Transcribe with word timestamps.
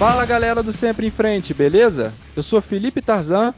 Fala 0.00 0.24
galera 0.24 0.62
do 0.62 0.72
Sempre 0.72 1.06
em 1.06 1.10
Frente, 1.10 1.52
beleza? 1.52 2.14
Eu 2.34 2.42
sou 2.42 2.62
Felipe 2.62 3.02
Tarzan, 3.02 3.52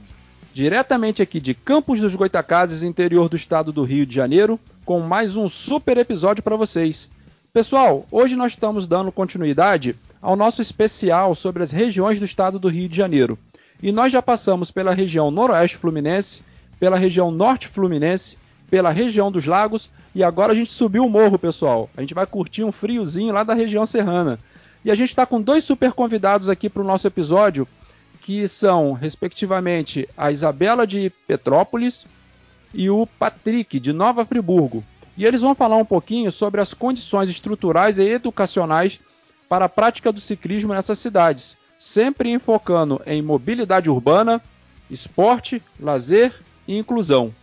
diretamente 0.53 1.23
aqui 1.23 1.39
de 1.39 1.55
Campos 1.55 2.01
dos 2.01 2.17
Goitacazes, 2.17 2.83
interior 2.83 3.29
do 3.29 3.37
estado 3.37 3.71
do 3.71 3.85
Rio 3.85 4.05
de 4.05 4.17
Janeiro, 4.17 4.59
com 4.85 4.99
mais 4.99 5.37
um 5.37 5.49
super 5.49 5.97
episódio 5.99 6.43
para 6.43 6.57
vocês. 6.57 7.09
Pessoal, 7.53 8.05
hoje 8.11 8.35
nós 8.35 8.55
estamos 8.55 8.89
dando 8.89 9.13
continuidade 9.13 9.95
ao 10.21 10.35
nosso 10.35 10.61
especial 10.61 11.37
sobre 11.37 11.63
as 11.63 11.71
regiões 11.71 12.19
do 12.19 12.25
estado 12.25 12.59
do 12.59 12.67
Rio 12.67 12.89
de 12.89 12.97
Janeiro. 12.97 13.39
E 13.81 13.93
nós 13.93 14.13
já 14.13 14.21
passamos 14.21 14.69
pela 14.69 14.93
região 14.93 15.31
noroeste 15.31 15.77
fluminense, 15.77 16.43
pela 16.81 16.97
região 16.97 17.31
norte 17.31 17.69
fluminense, 17.69 18.37
pela 18.69 18.91
região 18.91 19.31
dos 19.31 19.47
lagos 19.47 19.93
e 20.15 20.23
agora 20.25 20.53
a 20.53 20.57
gente 20.57 20.71
subiu 20.71 21.07
o 21.07 21.11
morro, 21.11 21.39
pessoal. 21.39 21.89
A 21.97 22.01
gente 22.01 22.15
vai 22.15 22.27
curtir 22.27 22.65
um 22.65 22.73
friozinho 22.73 23.33
lá 23.33 23.45
da 23.45 23.55
região 23.55 23.87
serrana. 23.87 24.39
E 24.85 24.91
a 24.91 24.95
gente 24.95 25.11
está 25.11 25.25
com 25.25 25.41
dois 25.41 25.65
super 25.65 25.93
convidados 25.93 26.49
aqui 26.49 26.69
para 26.69 26.83
o 26.83 26.87
nosso 26.87 27.07
episódio, 27.07 27.67
que 28.21 28.47
são, 28.49 28.93
respectivamente, 28.93 30.09
a 30.17 30.31
Isabela 30.31 30.87
de 30.87 31.11
Petrópolis 31.27 32.05
e 32.75 32.89
o 32.89 33.07
Patrick 33.07 33.79
de 33.79 33.93
Nova 33.93 34.25
Friburgo. 34.25 34.85
E 35.17 35.25
eles 35.25 35.41
vão 35.41 35.55
falar 35.55 35.77
um 35.77 35.85
pouquinho 35.85 36.33
sobre 36.33 36.61
as 36.61 36.73
condições 36.73 37.29
estruturais 37.29 37.99
e 37.99 38.03
educacionais 38.03 39.01
para 39.49 39.67
a 39.67 39.69
prática 39.69 40.11
do 40.11 40.21
ciclismo 40.21 40.73
nessas 40.73 40.99
cidades, 40.99 41.57
sempre 41.79 42.31
enfocando 42.31 43.01
em 43.07 43.21
mobilidade 43.21 43.91
urbana, 43.91 44.41
esporte, 44.91 45.63
lazer 45.79 46.33
e 46.67 46.79
inclusão. 46.79 47.35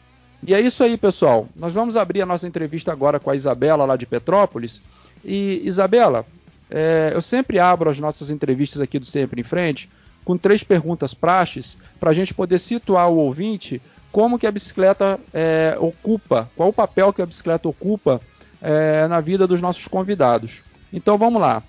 E 0.46 0.54
é 0.54 0.62
isso 0.62 0.84
aí, 0.84 0.98
pessoal. 0.98 1.48
Nós 1.56 1.74
vamos 1.74 1.98
abrir 1.98 2.22
a 2.22 2.26
nossa 2.26 2.48
entrevista 2.48 2.92
agora 2.92 3.20
com 3.20 3.30
a 3.30 3.36
Isabela 3.36 3.86
lá 3.86 3.96
de 3.96 4.06
Petrópolis. 4.06 4.82
E 5.24 5.62
Isabela, 5.66 6.26
é, 6.70 7.12
eu 7.14 7.22
sempre 7.22 7.60
abro 7.60 7.90
as 7.90 8.00
nossas 8.00 8.30
entrevistas 8.30 8.82
aqui 8.82 9.00
do 9.00 9.06
Sempre 9.06 9.42
em 9.42 9.44
Frente 9.44 9.90
com 10.24 10.38
três 10.38 10.64
perguntas 10.64 11.14
praxes 11.14 11.78
para 12.00 12.12
a 12.12 12.14
gente 12.14 12.34
poder 12.34 12.60
situar 12.60 13.10
o 13.10 13.18
ouvinte 13.18 13.82
como 14.12 14.38
que 14.38 14.48
a 14.48 14.52
bicicleta 14.52 15.20
é, 15.34 15.76
ocupa, 15.80 16.50
qual 16.56 16.70
o 16.70 16.74
papel 16.74 17.14
que 17.14 17.22
a 17.22 17.26
bicicleta 17.26 17.68
ocupa 17.68 18.22
é, 18.62 19.08
na 19.08 19.20
vida 19.20 19.48
dos 19.48 19.62
nossos 19.62 19.88
convidados. 19.88 20.62
Então 20.92 21.18
vamos 21.18 21.42
lá. 21.42 21.64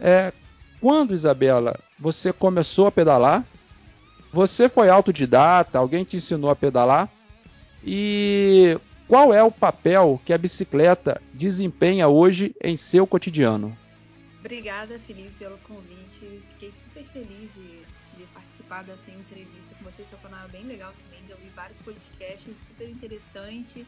É, 0.00 0.32
quando, 0.80 1.14
Isabela, 1.14 1.78
você 1.98 2.32
começou 2.32 2.86
a 2.86 2.92
pedalar? 2.92 3.44
Você 4.32 4.68
foi 4.68 4.88
autodidata? 4.88 5.78
Alguém 5.78 6.04
te 6.04 6.16
ensinou 6.16 6.50
a 6.50 6.56
pedalar? 6.56 7.08
E 7.84 8.78
qual 9.06 9.32
é 9.32 9.42
o 9.42 9.50
papel 9.50 10.20
que 10.24 10.32
a 10.32 10.38
bicicleta 10.38 11.20
desempenha 11.32 12.08
hoje 12.08 12.54
em 12.62 12.76
seu 12.76 13.06
cotidiano? 13.06 13.76
Obrigada, 14.42 14.98
Felipe, 14.98 15.30
pelo 15.38 15.56
convite. 15.58 16.42
Fiquei 16.50 16.72
super 16.72 17.04
feliz 17.04 17.54
de, 17.54 17.78
de 18.18 18.26
participar 18.34 18.82
dessa 18.82 19.08
entrevista 19.12 19.72
com 19.78 19.84
você. 19.84 20.04
Seu 20.04 20.18
canal 20.18 20.44
é 20.46 20.48
bem 20.48 20.64
legal 20.64 20.92
também. 21.04 21.24
Já 21.28 21.36
ouvi 21.36 21.48
vários 21.50 21.78
podcasts, 21.78 22.56
super 22.56 22.88
interessante. 22.88 23.86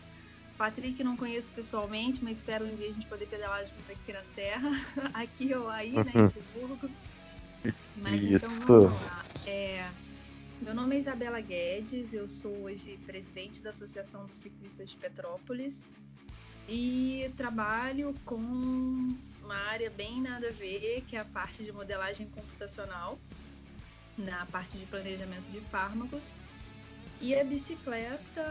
Patrick 0.56 1.02
não 1.02 1.16
conheço 1.16 1.50
pessoalmente, 1.50 2.22
mas 2.22 2.36
espero 2.36 2.64
um 2.64 2.77
dia 2.77 2.88
a 2.88 2.92
gente 2.92 3.06
poder 3.08 3.27
pedalar 3.27 3.62
junto 3.62 3.91
aqui 3.91 4.12
na 4.12 4.22
Serra, 4.22 4.70
aqui 5.12 5.52
ou 5.52 5.69
aí, 5.69 5.92
né, 5.92 6.12
em 6.14 6.30
Friburgo. 6.30 6.89
Mas 7.96 8.22
Isso. 8.22 8.46
então 8.62 8.83
vamos 8.83 9.02
lá. 9.06 9.24
É, 9.48 9.91
meu 10.62 10.72
nome 10.72 10.94
é 10.94 10.98
Isabela 11.00 11.41
Guedes, 11.41 12.12
eu 12.12 12.28
sou 12.28 12.52
hoje 12.62 12.96
presidente 13.05 13.61
da 13.61 13.70
Associação 13.70 14.27
dos 14.27 14.39
Ciclistas 14.39 14.89
de 14.91 14.96
Petrópolis 14.98 15.84
e 16.68 17.28
trabalho 17.36 18.14
com 18.24 19.08
uma 19.45 19.56
área 19.56 19.91
bem 19.91 20.20
nada 20.20 20.48
a 20.48 20.52
ver, 20.52 21.05
que 21.07 21.17
é 21.17 21.20
a 21.20 21.24
parte 21.24 21.63
de 21.63 21.70
modelagem 21.70 22.27
computacional, 22.29 23.18
na 24.17 24.46
parte 24.46 24.77
de 24.79 24.86
planejamento 24.86 25.51
de 25.51 25.61
fármacos. 25.61 26.33
E 27.20 27.35
a 27.35 27.45
bicicleta, 27.45 28.45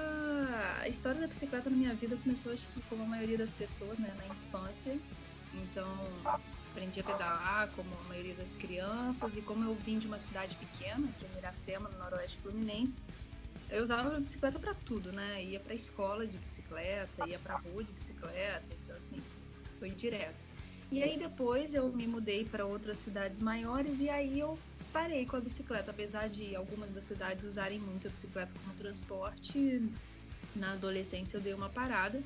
a 0.79 0.87
história 0.87 1.19
da 1.19 1.27
bicicleta 1.27 1.69
na 1.69 1.75
minha 1.75 1.93
vida 1.93 2.15
começou, 2.17 2.53
acho 2.53 2.67
que 2.67 2.81
como 2.83 3.03
a 3.03 3.05
maioria 3.05 3.37
das 3.37 3.53
pessoas, 3.53 3.97
né, 3.99 4.13
na 4.17 4.27
infância. 4.27 4.97
Então, 5.53 5.87
aprendi 6.71 6.99
a 7.01 7.03
pedalar, 7.03 7.69
como 7.75 7.89
a 8.05 8.09
maioria 8.09 8.33
das 8.35 8.55
crianças, 8.55 9.35
e 9.35 9.41
como 9.41 9.63
eu 9.63 9.75
vim 9.75 9.99
de 9.99 10.07
uma 10.07 10.17
cidade 10.17 10.55
pequena, 10.55 11.07
que 11.19 11.25
é 11.25 11.29
Miracema, 11.35 11.89
no 11.89 11.99
noroeste 11.99 12.37
fluminense, 12.39 12.99
eu 13.69 13.83
usava 13.83 14.15
a 14.15 14.19
bicicleta 14.19 14.59
para 14.59 14.73
tudo, 14.73 15.11
né? 15.11 15.43
Ia 15.43 15.59
para 15.59 15.73
escola 15.73 16.25
de 16.25 16.37
bicicleta, 16.37 17.27
ia 17.27 17.39
para 17.39 17.57
rua 17.57 17.83
de 17.83 17.91
bicicleta, 17.91 18.65
então 18.83 18.95
assim, 18.95 19.21
foi 19.79 19.89
direto. 19.91 20.42
E 20.93 21.01
aí 21.01 21.17
depois 21.17 21.73
eu 21.73 21.91
me 21.91 22.05
mudei 22.05 22.45
para 22.45 22.67
outras 22.67 22.99
cidades 22.99 23.39
maiores 23.39 23.99
e 23.99 24.11
aí 24.11 24.39
eu 24.39 24.59
parei 24.91 25.25
com 25.25 25.35
a 25.35 25.39
bicicleta, 25.39 25.89
apesar 25.89 26.29
de 26.29 26.55
algumas 26.55 26.91
das 26.91 27.03
cidades 27.05 27.43
usarem 27.43 27.79
muito 27.79 28.07
a 28.07 28.11
bicicleta 28.11 28.53
como 28.61 28.75
transporte. 28.75 29.81
Na 30.55 30.73
adolescência 30.73 31.37
eu 31.37 31.41
dei 31.41 31.51
uma 31.55 31.67
parada. 31.67 32.21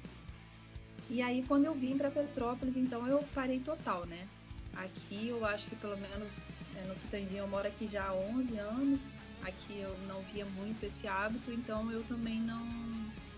E 1.09 1.22
aí 1.22 1.45
quando 1.47 1.63
eu 1.63 1.73
vim 1.73 1.97
para 1.97 2.11
Petrópolis, 2.11 2.75
então 2.75 3.07
eu 3.07 3.23
parei 3.33 3.61
total, 3.61 4.05
né? 4.05 4.28
Aqui 4.75 5.29
eu 5.29 5.45
acho 5.45 5.69
que 5.69 5.78
pelo 5.78 5.95
menos 5.95 6.45
é, 6.75 6.85
no 6.89 6.95
Quitandinho 6.95 7.44
eu 7.44 7.47
moro 7.47 7.69
aqui 7.69 7.88
já 7.88 8.03
há 8.09 8.13
11 8.13 8.57
anos. 8.57 8.99
Aqui 9.44 9.79
eu 9.79 9.97
não 10.09 10.22
via 10.23 10.44
muito 10.44 10.85
esse 10.85 11.07
hábito, 11.07 11.53
então 11.53 11.89
eu 11.89 12.03
também 12.03 12.41
não, 12.41 12.67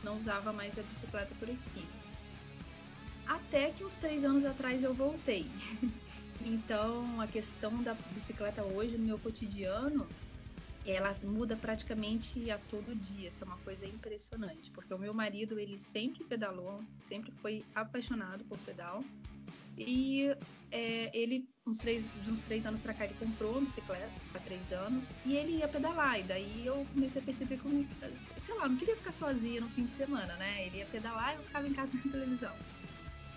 não 0.03 0.17
usava 0.17 0.51
mais 0.51 0.79
a 0.79 0.81
bicicleta 0.81 1.35
por 1.37 1.47
aqui. 1.47 1.85
Até 3.29 3.69
que 3.71 3.83
uns 3.83 3.95
três 3.95 4.25
anos 4.25 4.43
atrás 4.43 4.83
eu 4.83 4.91
voltei. 4.91 5.45
então 6.43 7.21
a 7.21 7.27
questão 7.27 7.83
da 7.83 7.93
bicicleta 8.11 8.63
hoje 8.63 8.97
no 8.97 9.05
meu 9.05 9.19
cotidiano 9.19 10.07
ela 10.83 11.15
muda 11.23 11.55
praticamente 11.55 12.49
a 12.49 12.57
todo 12.57 12.95
dia. 12.95 13.29
Isso 13.29 13.43
é 13.43 13.47
uma 13.47 13.57
coisa 13.57 13.85
impressionante, 13.85 14.71
porque 14.71 14.91
o 14.93 14.97
meu 14.97 15.13
marido 15.13 15.59
ele 15.59 15.77
sempre 15.77 16.23
pedalou, 16.23 16.81
sempre 17.01 17.31
foi 17.33 17.63
apaixonado 17.75 18.43
por 18.45 18.57
pedal. 18.59 19.03
E 19.77 20.35
é, 20.71 21.15
ele, 21.15 21.47
uns 21.65 21.77
três, 21.77 22.11
de 22.11 22.31
uns 22.31 22.43
três 22.43 22.65
anos 22.65 22.81
para 22.81 22.93
cá, 22.93 23.05
ele 23.05 23.13
comprou 23.13 23.51
uma 23.51 23.61
bicicleta 23.61 24.11
há 24.33 24.39
três 24.39 24.71
anos 24.71 25.13
e 25.23 25.35
ele 25.35 25.57
ia 25.57 25.67
pedalar. 25.67 26.19
E 26.19 26.23
daí 26.23 26.65
eu 26.65 26.85
comecei 26.93 27.21
a 27.21 27.25
perceber 27.25 27.57
como, 27.57 27.87
sei 28.41 28.55
lá, 28.55 28.67
não 28.67 28.77
queria 28.77 28.95
ficar 28.95 29.11
sozinha 29.11 29.61
no 29.61 29.69
fim 29.69 29.85
de 29.85 29.93
semana, 29.93 30.35
né? 30.37 30.65
Ele 30.65 30.77
ia 30.77 30.85
pedalar 30.87 31.33
e 31.33 31.37
eu 31.37 31.43
ficava 31.43 31.67
em 31.67 31.73
casa 31.73 31.95
na 32.03 32.11
televisão. 32.11 32.55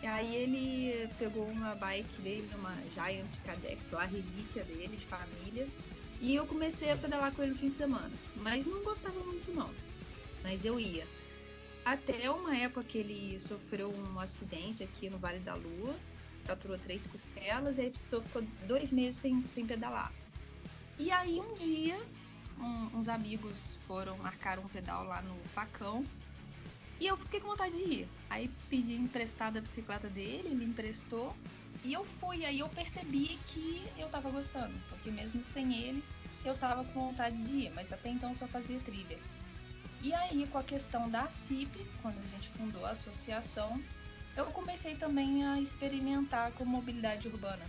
Aí 0.02 0.34
ele 0.34 1.08
pegou 1.18 1.46
uma 1.46 1.74
bike 1.74 2.20
dele, 2.22 2.50
uma 2.54 2.74
Giant 2.94 3.30
Cadex, 3.44 3.90
lá, 3.90 4.04
relíquia 4.04 4.64
dele, 4.64 4.96
de 4.96 5.06
família. 5.06 5.66
E 6.20 6.34
eu 6.34 6.46
comecei 6.46 6.90
a 6.90 6.96
pedalar 6.96 7.32
com 7.32 7.42
ele 7.42 7.52
no 7.52 7.58
fim 7.58 7.70
de 7.70 7.76
semana. 7.76 8.10
Mas 8.36 8.66
não 8.66 8.82
gostava 8.82 9.18
muito, 9.20 9.52
não. 9.52 9.70
Mas 10.42 10.64
eu 10.64 10.78
ia. 10.78 11.06
Até 11.84 12.30
uma 12.30 12.56
época 12.56 12.84
que 12.84 12.98
ele 12.98 13.38
sofreu 13.38 13.92
um 13.92 14.20
acidente 14.20 14.82
aqui 14.82 15.10
no 15.10 15.18
Vale 15.18 15.40
da 15.40 15.54
Lua 15.54 15.94
fraturou 16.44 16.78
três 16.78 17.06
costelas 17.06 17.78
e 17.78 17.82
aí 17.82 17.90
precisou, 17.90 18.22
ficou 18.22 18.42
dois 18.66 18.90
meses 18.92 19.16
sem, 19.16 19.42
sem 19.48 19.66
pedalar. 19.66 20.12
E 20.98 21.10
aí 21.10 21.40
um 21.40 21.54
dia 21.54 22.00
um, 22.58 22.98
uns 22.98 23.08
amigos 23.08 23.78
foram 23.86 24.16
marcar 24.18 24.58
um 24.58 24.68
pedal 24.68 25.04
lá 25.04 25.22
no 25.22 25.34
Facão 25.54 26.04
e 27.02 27.06
eu 27.08 27.16
fiquei 27.16 27.40
com 27.40 27.48
vontade 27.48 27.76
de 27.76 27.82
ir. 27.82 28.08
Aí 28.30 28.48
pedi 28.70 28.94
emprestada 28.94 29.58
a 29.58 29.62
bicicleta 29.62 30.08
dele, 30.08 30.50
ele 30.50 30.64
emprestou 30.64 31.34
e 31.84 31.92
eu 31.92 32.04
fui. 32.04 32.44
Aí 32.44 32.60
eu 32.60 32.68
percebi 32.68 33.40
que 33.46 33.88
eu 33.98 34.08
tava 34.08 34.30
gostando, 34.30 34.72
porque 34.88 35.10
mesmo 35.10 35.44
sem 35.44 35.74
ele 35.74 36.04
eu 36.44 36.56
tava 36.56 36.84
com 36.84 37.08
vontade 37.08 37.42
de 37.42 37.66
ir, 37.66 37.72
mas 37.74 37.92
até 37.92 38.08
então 38.08 38.32
só 38.36 38.46
fazia 38.46 38.78
trilha. 38.78 39.18
E 40.00 40.14
aí, 40.14 40.46
com 40.46 40.58
a 40.58 40.62
questão 40.62 41.10
da 41.10 41.28
CIP, 41.28 41.84
quando 42.00 42.18
a 42.18 42.26
gente 42.28 42.48
fundou 42.50 42.86
a 42.86 42.90
associação, 42.90 43.82
eu 44.36 44.46
comecei 44.46 44.94
também 44.94 45.44
a 45.44 45.60
experimentar 45.60 46.52
com 46.52 46.64
mobilidade 46.64 47.26
urbana. 47.26 47.64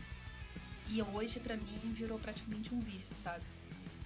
E 0.89 1.01
hoje, 1.01 1.39
para 1.39 1.57
mim, 1.57 1.79
virou 1.85 2.19
praticamente 2.19 2.73
um 2.73 2.79
vício, 2.79 3.15
sabe? 3.15 3.43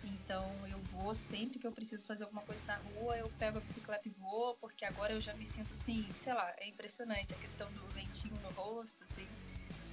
Então, 0.07 0.65
eu 0.67 0.79
vou 0.91 1.13
sempre 1.13 1.59
que 1.59 1.67
eu 1.67 1.71
preciso 1.71 2.05
fazer 2.05 2.23
alguma 2.23 2.41
coisa 2.41 2.61
na 2.67 2.77
rua, 2.77 3.17
eu 3.17 3.29
pego 3.31 3.57
a 3.57 3.61
bicicleta 3.61 4.07
e 4.07 4.11
vou, 4.11 4.55
porque 4.55 4.85
agora 4.85 5.13
eu 5.13 5.21
já 5.21 5.33
me 5.35 5.45
sinto 5.45 5.73
assim, 5.73 6.13
sei 6.15 6.33
lá, 6.33 6.53
é 6.57 6.67
impressionante 6.67 7.33
a 7.33 7.37
questão 7.37 7.71
do 7.73 7.87
ventinho 7.89 8.39
no 8.41 8.49
rosto, 8.51 9.03
assim. 9.03 9.27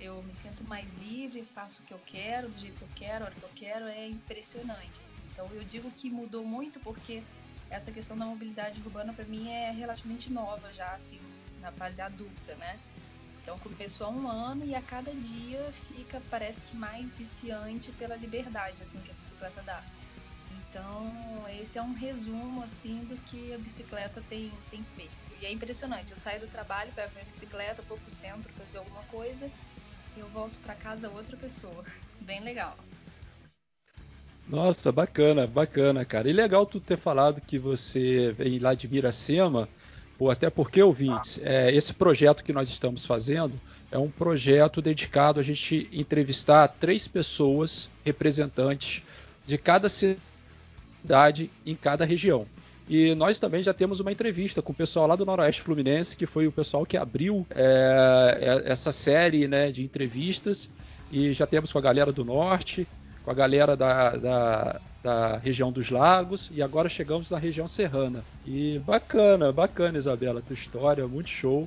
Eu 0.00 0.22
me 0.22 0.34
sinto 0.34 0.64
mais 0.64 0.92
livre, 0.94 1.44
faço 1.54 1.82
o 1.82 1.86
que 1.86 1.94
eu 1.94 2.00
quero, 2.00 2.48
do 2.48 2.58
jeito 2.58 2.78
que 2.78 2.84
eu 2.84 2.90
quero, 2.94 3.24
a 3.24 3.26
hora 3.28 3.36
que 3.36 3.44
eu 3.44 3.52
quero, 3.54 3.86
é 3.86 4.08
impressionante. 4.08 5.00
Assim. 5.02 5.20
Então, 5.32 5.52
eu 5.54 5.64
digo 5.64 5.90
que 5.92 6.10
mudou 6.10 6.44
muito 6.44 6.80
porque 6.80 7.22
essa 7.70 7.90
questão 7.90 8.16
da 8.16 8.24
mobilidade 8.24 8.80
urbana 8.80 9.12
para 9.12 9.24
mim 9.24 9.50
é 9.50 9.70
relativamente 9.70 10.32
nova 10.32 10.72
já, 10.72 10.92
assim, 10.94 11.20
na 11.60 11.72
fase 11.72 12.00
adulta, 12.00 12.54
né? 12.56 12.78
Então 13.44 13.58
começou 13.58 14.06
há 14.06 14.10
um 14.10 14.26
ano 14.26 14.64
e 14.64 14.74
a 14.74 14.80
cada 14.80 15.14
dia 15.14 15.70
fica, 15.88 16.18
parece 16.30 16.62
que 16.62 16.74
mais 16.76 17.14
viciante 17.14 17.92
pela 17.92 18.16
liberdade 18.16 18.82
assim 18.82 18.98
que 19.02 19.10
a 19.10 19.14
bicicleta 19.14 19.62
dá. 19.62 19.84
Então 20.70 21.10
esse 21.60 21.78
é 21.78 21.82
um 21.82 21.94
resumo 21.94 22.62
assim 22.62 22.98
do 23.08 23.16
que 23.24 23.52
a 23.54 23.58
bicicleta 23.58 24.22
tem, 24.28 24.50
tem 24.70 24.84
feito. 24.96 25.12
E 25.40 25.46
é 25.46 25.52
impressionante. 25.52 26.10
Eu 26.10 26.16
saio 26.16 26.40
do 26.40 26.46
trabalho, 26.46 26.92
pego 26.94 27.12
minha 27.14 27.24
bicicleta, 27.24 27.82
vou 27.88 27.98
pro 27.98 28.10
centro 28.10 28.52
fazer 28.54 28.78
alguma 28.78 29.02
coisa, 29.04 29.50
e 30.16 30.20
eu 30.20 30.26
volto 30.28 30.56
para 30.64 30.74
casa 30.74 31.08
outra 31.08 31.36
pessoa. 31.36 31.84
Bem 32.20 32.40
legal. 32.40 32.76
Nossa, 34.48 34.92
bacana, 34.92 35.46
bacana, 35.46 36.04
cara. 36.04 36.28
E 36.28 36.32
legal 36.32 36.66
tu 36.66 36.78
ter 36.78 36.98
falado 36.98 37.40
que 37.40 37.58
você 37.58 38.32
vem 38.32 38.58
lá 38.58 38.74
de 38.74 38.86
Miracema, 38.86 39.68
ou 40.18 40.30
até 40.30 40.50
porque, 40.50 40.82
ouvintes, 40.82 41.40
é, 41.42 41.74
esse 41.74 41.92
projeto 41.94 42.44
que 42.44 42.52
nós 42.52 42.68
estamos 42.68 43.04
fazendo 43.06 43.58
é 43.90 43.98
um 43.98 44.10
projeto 44.10 44.82
dedicado 44.82 45.40
a 45.40 45.42
gente 45.42 45.88
entrevistar 45.92 46.68
três 46.68 47.08
pessoas 47.08 47.88
representantes 48.04 49.02
de 49.46 49.56
cada 49.56 49.88
cidade 49.88 50.33
em 51.64 51.74
cada 51.74 52.04
região. 52.04 52.46
E 52.88 53.14
nós 53.14 53.38
também 53.38 53.62
já 53.62 53.72
temos 53.72 54.00
uma 54.00 54.12
entrevista 54.12 54.60
com 54.60 54.72
o 54.72 54.74
pessoal 54.74 55.06
lá 55.06 55.16
do 55.16 55.24
Noroeste 55.24 55.62
Fluminense, 55.62 56.16
que 56.16 56.26
foi 56.26 56.46
o 56.46 56.52
pessoal 56.52 56.84
que 56.84 56.96
abriu 56.96 57.46
é, 57.50 58.62
é 58.66 58.70
essa 58.70 58.92
série 58.92 59.48
né, 59.48 59.72
de 59.72 59.82
entrevistas. 59.82 60.68
E 61.10 61.32
já 61.32 61.46
temos 61.46 61.72
com 61.72 61.78
a 61.78 61.82
galera 61.82 62.12
do 62.12 62.24
Norte, 62.24 62.86
com 63.24 63.30
a 63.30 63.34
galera 63.34 63.74
da, 63.74 64.10
da, 64.16 64.80
da, 65.02 65.36
região 65.38 65.72
dos 65.72 65.88
lagos 65.88 66.50
e 66.52 66.62
agora 66.62 66.88
chegamos 66.88 67.30
na 67.30 67.38
região 67.38 67.66
serrana. 67.66 68.22
E 68.46 68.78
bacana, 68.80 69.50
bacana, 69.50 69.96
Isabela, 69.96 70.42
tua 70.42 70.54
história, 70.54 71.06
muito 71.08 71.30
show. 71.30 71.66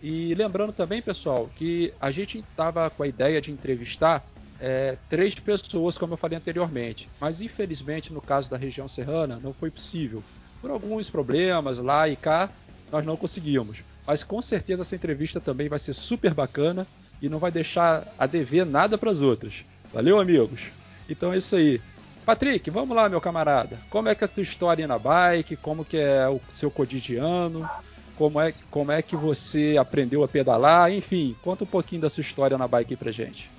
E 0.00 0.34
lembrando 0.34 0.72
também, 0.72 1.02
pessoal, 1.02 1.50
que 1.56 1.92
a 2.00 2.10
gente 2.10 2.38
estava 2.38 2.88
com 2.90 3.02
a 3.02 3.08
ideia 3.08 3.40
de 3.40 3.50
entrevistar 3.50 4.24
é, 4.60 4.96
três 5.08 5.34
pessoas, 5.34 5.98
como 5.98 6.14
eu 6.14 6.18
falei 6.18 6.38
anteriormente, 6.38 7.08
mas 7.20 7.40
infelizmente 7.40 8.12
no 8.12 8.20
caso 8.20 8.50
da 8.50 8.56
região 8.56 8.88
serrana 8.88 9.40
não 9.42 9.52
foi 9.52 9.70
possível. 9.70 10.22
Por 10.60 10.70
alguns 10.70 11.10
problemas 11.10 11.78
lá 11.78 12.08
e 12.08 12.16
cá, 12.16 12.48
nós 12.90 13.04
não 13.04 13.16
conseguimos. 13.16 13.82
Mas 14.06 14.22
com 14.22 14.40
certeza 14.40 14.82
essa 14.82 14.94
entrevista 14.94 15.40
também 15.40 15.68
vai 15.68 15.78
ser 15.78 15.94
super 15.94 16.32
bacana 16.32 16.86
e 17.20 17.28
não 17.28 17.38
vai 17.38 17.50
deixar 17.50 18.06
a 18.18 18.26
dever 18.26 18.64
nada 18.66 18.96
para 18.96 19.10
as 19.10 19.22
outras. 19.22 19.64
Valeu, 19.92 20.18
amigos? 20.18 20.60
Então 21.08 21.32
é 21.32 21.38
isso 21.38 21.56
aí. 21.56 21.80
Patrick, 22.24 22.70
vamos 22.70 22.96
lá, 22.96 23.08
meu 23.08 23.20
camarada. 23.20 23.78
Como 23.90 24.08
é 24.08 24.14
que 24.14 24.24
é 24.24 24.26
a 24.26 24.28
tua 24.28 24.42
história 24.42 24.86
na 24.86 24.98
bike? 24.98 25.56
Como 25.56 25.84
que 25.84 25.98
é 25.98 26.26
o 26.28 26.40
seu 26.52 26.70
cotidiano? 26.70 27.68
Como 28.16 28.40
é, 28.40 28.54
como 28.70 28.92
é 28.92 29.02
que 29.02 29.16
você 29.16 29.76
aprendeu 29.78 30.22
a 30.22 30.28
pedalar? 30.28 30.92
Enfim, 30.92 31.36
conta 31.42 31.64
um 31.64 31.66
pouquinho 31.66 32.02
da 32.02 32.08
sua 32.08 32.22
história 32.22 32.56
na 32.56 32.66
bike 32.66 32.96
pra 32.96 33.12
gente. 33.12 33.50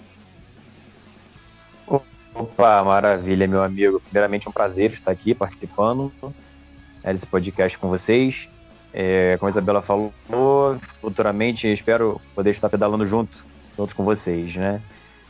Opa, 2.35 2.83
maravilha, 2.83 3.47
meu 3.47 3.63
amigo. 3.63 4.01
Primeiramente, 4.01 4.45
é 4.45 4.49
um 4.49 4.53
prazer 4.53 4.91
estar 4.91 5.09
aqui 5.09 5.33
participando 5.33 6.11
né, 7.01 7.13
desse 7.13 7.25
podcast 7.25 7.77
com 7.77 7.87
vocês. 7.87 8.49
É, 8.93 9.37
como 9.39 9.47
a 9.47 9.51
Isabela 9.51 9.81
falou, 9.81 10.13
futuramente 10.99 11.71
espero 11.71 12.19
poder 12.33 12.51
estar 12.51 12.69
pedalando 12.69 13.05
junto, 13.05 13.45
junto 13.77 13.95
com 13.95 14.03
vocês, 14.03 14.55
né? 14.57 14.81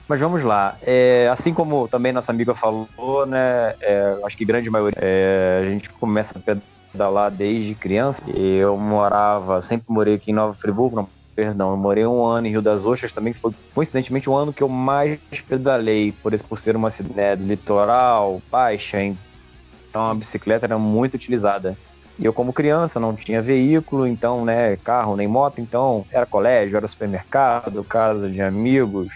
Mas 0.07 0.19
vamos 0.19 0.43
lá. 0.43 0.77
É, 0.81 1.29
assim 1.31 1.53
como 1.53 1.87
também 1.87 2.11
nossa 2.11 2.31
amiga 2.31 2.55
falou, 2.55 3.25
né? 3.27 3.75
É, 3.81 4.19
acho 4.23 4.35
que 4.35 4.45
grande 4.45 4.69
maioria 4.69 4.97
é, 4.99 5.63
a 5.63 5.69
gente 5.69 5.89
começa 5.91 6.39
a 6.39 6.57
pedalar 6.91 7.29
desde 7.29 7.75
criança. 7.75 8.23
Eu 8.31 8.77
morava, 8.77 9.61
sempre 9.61 9.85
morei 9.89 10.15
aqui 10.15 10.31
em 10.31 10.35
Nova 10.35 10.53
Friburgo, 10.53 11.07
perdão, 11.35 11.71
eu 11.71 11.77
morei 11.77 12.05
um 12.05 12.23
ano 12.23 12.47
em 12.47 12.51
Rio 12.51 12.61
das 12.61 12.85
Ostras 12.85 13.11
também, 13.11 13.33
que 13.33 13.39
foi 13.39 13.51
coincidentemente 13.73 14.29
o 14.29 14.35
ano 14.35 14.53
que 14.53 14.63
eu 14.63 14.69
mais 14.69 15.19
pedalei, 15.47 16.13
por, 16.23 16.33
esse, 16.33 16.43
por 16.43 16.57
ser 16.57 16.75
uma 16.75 16.89
cidade 16.89 17.41
né, 17.41 17.47
litoral, 17.47 18.41
baixa, 18.49 19.01
então 19.01 20.05
a 20.05 20.13
bicicleta 20.13 20.65
era 20.65 20.77
muito 20.77 21.15
utilizada. 21.15 21.77
E 22.17 22.23
eu, 22.23 22.31
como 22.31 22.53
criança, 22.53 22.99
não 22.99 23.13
tinha 23.13 23.41
veículo, 23.41 24.07
então, 24.07 24.45
né, 24.45 24.77
carro 24.77 25.17
nem 25.17 25.27
moto, 25.27 25.59
então 25.59 26.05
era 26.09 26.25
colégio, 26.25 26.77
era 26.77 26.87
supermercado, 26.87 27.83
casa 27.83 28.29
de 28.29 28.41
amigos, 28.41 29.07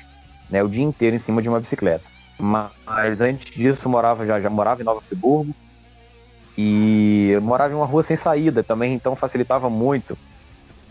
né, 0.50 0.62
o 0.62 0.68
dia 0.68 0.84
inteiro 0.84 1.16
em 1.16 1.20
cima 1.20 1.42
de 1.42 1.48
uma 1.48 1.62
bicicleta. 1.62 2.04
Mas 2.38 3.22
antes 3.22 3.52
disso, 3.52 3.88
morava 3.90 4.26
já, 4.26 4.42
já 4.42 4.50
morava 4.50 4.82
em 4.82 4.86
Nova 4.86 5.02
Friburgo 5.02 5.54
e 6.58 7.30
eu 7.32 7.42
morava 7.42 7.74
em 7.74 7.78
uma 7.78 7.86
rua 7.86 8.04
sem 8.04 8.18
saída 8.18 8.62
também, 8.62 8.94
então 8.94 9.16
facilitava 9.16 9.70
muito, 9.70 10.18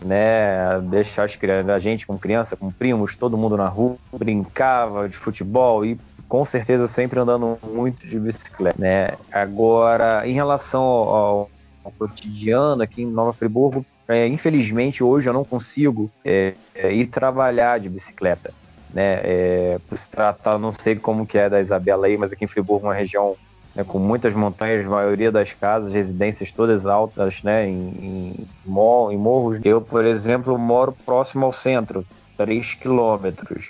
né, 0.01 0.79
deixar 0.89 1.23
as 1.23 1.35
crianças, 1.35 1.69
a 1.69 1.79
gente 1.79 2.07
como 2.07 2.19
criança, 2.19 2.55
com 2.55 2.71
primos, 2.71 3.15
todo 3.15 3.37
mundo 3.37 3.57
na 3.57 3.67
rua, 3.67 3.97
brincava 4.13 5.07
de 5.09 5.17
futebol 5.17 5.85
e 5.85 5.99
com 6.27 6.45
certeza 6.45 6.87
sempre 6.87 7.19
andando 7.19 7.57
muito 7.63 8.05
de 8.05 8.19
bicicleta, 8.19 8.79
né? 8.79 9.13
Agora, 9.31 10.27
em 10.27 10.33
relação 10.33 10.81
ao, 10.81 11.49
ao 11.83 11.91
cotidiano 11.91 12.83
aqui 12.83 13.01
em 13.01 13.07
Nova 13.07 13.33
Friburgo, 13.33 13.85
é, 14.07 14.27
infelizmente 14.27 15.03
hoje 15.03 15.29
eu 15.29 15.33
não 15.33 15.43
consigo 15.43 16.09
é, 16.23 16.53
é, 16.75 16.93
ir 16.93 17.07
trabalhar 17.07 17.79
de 17.79 17.89
bicicleta 17.89 18.53
né? 18.93 19.21
É, 19.23 19.79
por 19.87 19.97
se 19.97 20.09
tratar, 20.09 20.57
não 20.57 20.71
sei 20.71 20.95
como 20.95 21.25
que 21.25 21.37
é 21.37 21.49
da 21.49 21.61
Isabela 21.61 22.07
aí, 22.07 22.17
mas 22.17 22.31
aqui 22.31 22.45
em 22.45 22.47
Friburgo 22.47 22.87
uma 22.87 22.93
região 22.93 23.35
né, 23.79 23.85
com 23.87 23.97
muitas 23.97 24.33
montanhas, 24.33 24.85
a 24.85 24.89
maioria 24.89 25.31
das 25.31 25.53
casas, 25.53 25.93
residências 25.93 26.51
todas 26.51 26.85
altas, 26.85 27.41
né? 27.43 27.67
Em, 27.67 27.91
em, 28.01 28.47
em 28.65 29.17
morros. 29.17 29.59
Eu, 29.63 29.81
por 29.81 30.05
exemplo, 30.05 30.57
moro 30.57 30.91
próximo 31.05 31.45
ao 31.45 31.53
centro, 31.53 32.05
3 32.37 32.73
quilômetros. 32.75 33.69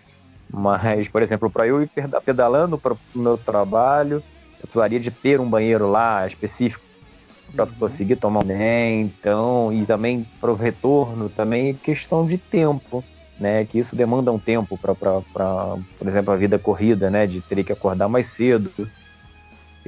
Mas, 0.52 1.08
por 1.08 1.22
exemplo, 1.22 1.50
para 1.50 1.68
eu 1.68 1.84
ir 1.84 1.90
pedalando 2.26 2.78
para 2.78 2.94
o 2.94 2.98
meu 3.14 3.38
trabalho, 3.38 4.24
eu 4.60 4.64
precisaria 4.64 5.00
de 5.00 5.12
ter 5.12 5.40
um 5.40 5.48
banheiro 5.48 5.90
lá 5.90 6.26
específico 6.26 6.84
para 7.56 7.66
uhum. 7.66 7.72
conseguir 7.80 8.16
tomar 8.16 8.44
banho. 8.44 9.02
Então, 9.02 9.72
e 9.72 9.86
também 9.86 10.26
para 10.42 10.52
o 10.52 10.56
retorno, 10.56 11.30
também 11.30 11.70
é 11.70 11.74
questão 11.74 12.26
de 12.26 12.38
tempo 12.38 13.04
né? 13.40 13.66
Que 13.66 13.80
isso 13.80 13.96
demanda 13.96 14.32
um 14.32 14.38
tempo 14.38 14.78
para, 14.78 14.94
por 14.94 16.08
exemplo, 16.08 16.34
a 16.34 16.36
vida 16.36 16.60
corrida, 16.60 17.10
né? 17.10 17.26
De 17.26 17.40
ter 17.42 17.64
que 17.64 17.72
acordar 17.72 18.10
mais 18.10 18.28
cedo. 18.28 18.70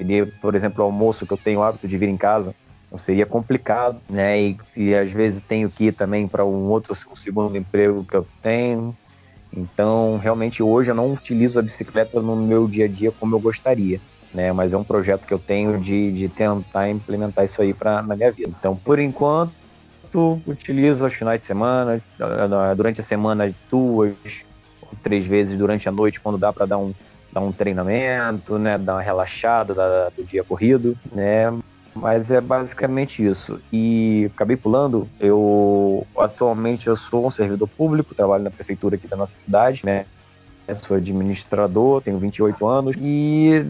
Seria, 0.02 0.26
por 0.42 0.56
exemplo, 0.56 0.82
o 0.82 0.86
almoço 0.88 1.28
que 1.28 1.34
eu 1.34 1.38
tenho 1.38 1.60
o 1.60 1.64
hábito 1.64 1.88
de 1.88 1.96
vir 1.96 2.10
em 2.10 2.18
casa, 2.18 2.56
não 2.90 2.98
seria 2.98 3.24
complicado, 3.24 4.02
né? 4.10 4.42
E, 4.42 4.58
e 4.76 4.96
às 4.96 5.12
vezes 5.12 5.44
tenho 5.44 5.70
que 5.70 5.86
ir 5.86 5.92
também 5.92 6.28
para 6.28 6.44
um 6.44 6.70
outro 6.72 6.96
um 7.08 7.16
segundo 7.16 7.56
emprego 7.56 8.04
que 8.04 8.18
eu 8.18 8.28
tenho. 8.42 8.98
Então, 9.54 10.18
realmente 10.18 10.64
hoje 10.64 10.90
eu 10.90 10.96
não 10.96 11.14
utilizo 11.14 11.60
a 11.60 11.62
bicicleta 11.62 12.20
no 12.20 12.36
meu 12.36 12.68
dia 12.68 12.86
a 12.86 12.88
dia 12.88 13.12
como 13.12 13.36
eu 13.36 13.40
gostaria. 13.40 14.02
Né, 14.34 14.52
mas 14.54 14.74
é 14.74 14.78
um 14.78 14.84
projeto 14.84 15.28
que 15.28 15.34
eu 15.34 15.40
tenho 15.40 15.78
de, 15.80 16.14
de 16.14 16.30
tentar 16.30 16.90
implementar 16.90 17.44
isso 17.44 17.62
aí 17.62 17.74
para 17.74 18.02
na 18.02 18.16
minha 18.16 18.32
vida. 18.32 18.52
Então, 18.58 18.76
por 18.78 18.98
enquanto, 18.98 19.54
utilizo 20.48 21.04
aos 21.04 21.14
finais 21.14 21.42
de 21.42 21.46
semana, 21.46 22.02
durante 22.76 23.02
a 23.02 23.04
semana 23.04 23.54
duas 23.70 24.16
ou 24.82 24.98
três 25.04 25.26
vezes 25.26 25.58
durante 25.58 25.88
a 25.88 25.92
noite 25.92 26.20
quando 26.22 26.38
dá 26.40 26.52
para 26.52 26.66
dar 26.66 26.78
um, 26.78 26.94
dar 27.32 27.42
um 27.42 27.52
treinamento, 27.52 28.58
né, 28.58 28.78
dar 28.78 28.96
uma 28.96 29.02
relaxada 29.02 29.74
da, 29.74 30.10
do 30.10 30.24
dia 30.24 30.44
corrido, 30.44 30.98
né, 31.12 31.54
mas 31.96 32.32
é 32.32 32.42
basicamente 32.42 33.26
isso. 33.26 33.60
E 33.72 34.30
acabei 34.34 34.58
pulando, 34.58 35.08
eu 35.20 36.06
atualmente 36.18 36.88
eu 36.88 36.96
sou 36.96 37.28
um 37.28 37.32
servidor 37.32 37.68
público, 37.68 38.16
trabalho 38.16 38.44
na 38.44 38.52
prefeitura 38.52 38.96
aqui 38.96 39.08
da 39.08 39.16
nossa 39.16 39.38
cidade, 39.38 39.82
né, 39.84 40.06
sou 40.74 40.96
administrador, 40.96 42.02
tenho 42.02 42.18
28 42.18 42.66
anos 42.66 42.96
e 42.98 43.66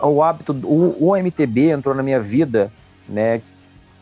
o 0.00 0.22
hábito, 0.22 0.52
o, 0.64 1.10
o 1.10 1.16
MTB 1.16 1.70
entrou 1.70 1.94
na 1.94 2.02
minha 2.02 2.20
vida, 2.20 2.72
né, 3.08 3.40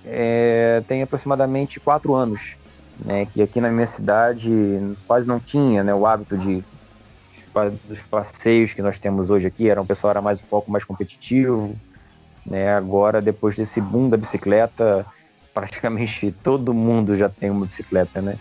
é, 0.05 0.83
tem 0.87 1.03
aproximadamente 1.03 1.79
quatro 1.81 2.15
anos, 2.15 2.57
né, 3.05 3.27
que 3.27 3.43
aqui 3.43 3.61
na 3.61 3.71
minha 3.71 3.87
cidade 3.87 4.51
quase 5.07 5.27
não 5.27 5.41
tinha 5.41 5.83
né, 5.83 5.95
o 5.95 6.07
hábito 6.07 6.37
de 6.39 6.65
dos 7.85 8.01
passeios 8.03 8.73
que 8.73 8.83
nós 8.83 8.99
temos 8.99 9.31
hoje 9.31 9.47
aqui, 9.47 9.69
era 9.69 9.81
um 9.81 9.87
pessoal 9.87 10.11
era 10.13 10.23
mais 10.23 10.41
um 10.41 10.47
pouco 10.47 10.71
mais 10.71 10.85
competitivo, 10.85 11.77
né? 12.47 12.75
Agora 12.75 13.21
depois 13.21 13.57
desse 13.57 13.81
boom 13.81 14.09
da 14.09 14.17
bicicleta, 14.17 15.07
praticamente 15.53 16.33
todo 16.43 16.73
mundo 16.73 17.17
já 17.17 17.29
tem 17.29 17.51
uma 17.51 17.67
bicicleta, 17.67 18.23
né? 18.23 18.37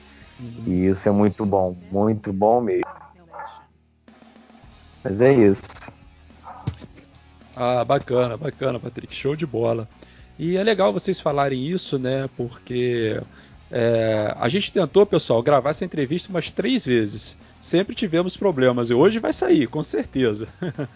E 0.66 0.86
isso 0.88 1.08
é 1.10 1.12
muito 1.12 1.46
bom, 1.46 1.76
muito 1.92 2.32
bom 2.32 2.62
mesmo. 2.62 2.86
Mas 5.04 5.22
é 5.22 5.34
isso. 5.34 5.64
Ah, 7.56 7.84
bacana, 7.84 8.38
bacana, 8.38 8.80
Patrick, 8.80 9.14
show 9.14 9.36
de 9.36 9.46
bola. 9.46 9.88
E 10.38 10.56
é 10.56 10.64
legal 10.64 10.94
vocês 10.94 11.20
falarem 11.20 11.62
isso, 11.62 12.00
né? 12.00 12.30
Porque 12.38 13.22
é, 13.70 14.34
a 14.38 14.48
gente 14.48 14.72
tentou, 14.72 15.06
pessoal, 15.06 15.44
gravar 15.44 15.72
essa 15.72 15.84
entrevista 15.84 16.30
umas 16.30 16.50
três 16.50 16.86
vezes. 16.86 17.36
Sempre 17.70 17.94
tivemos 17.94 18.36
problemas 18.36 18.90
e 18.90 18.96
hoje 18.96 19.20
vai 19.20 19.32
sair, 19.32 19.68
com 19.68 19.84
certeza. 19.84 20.48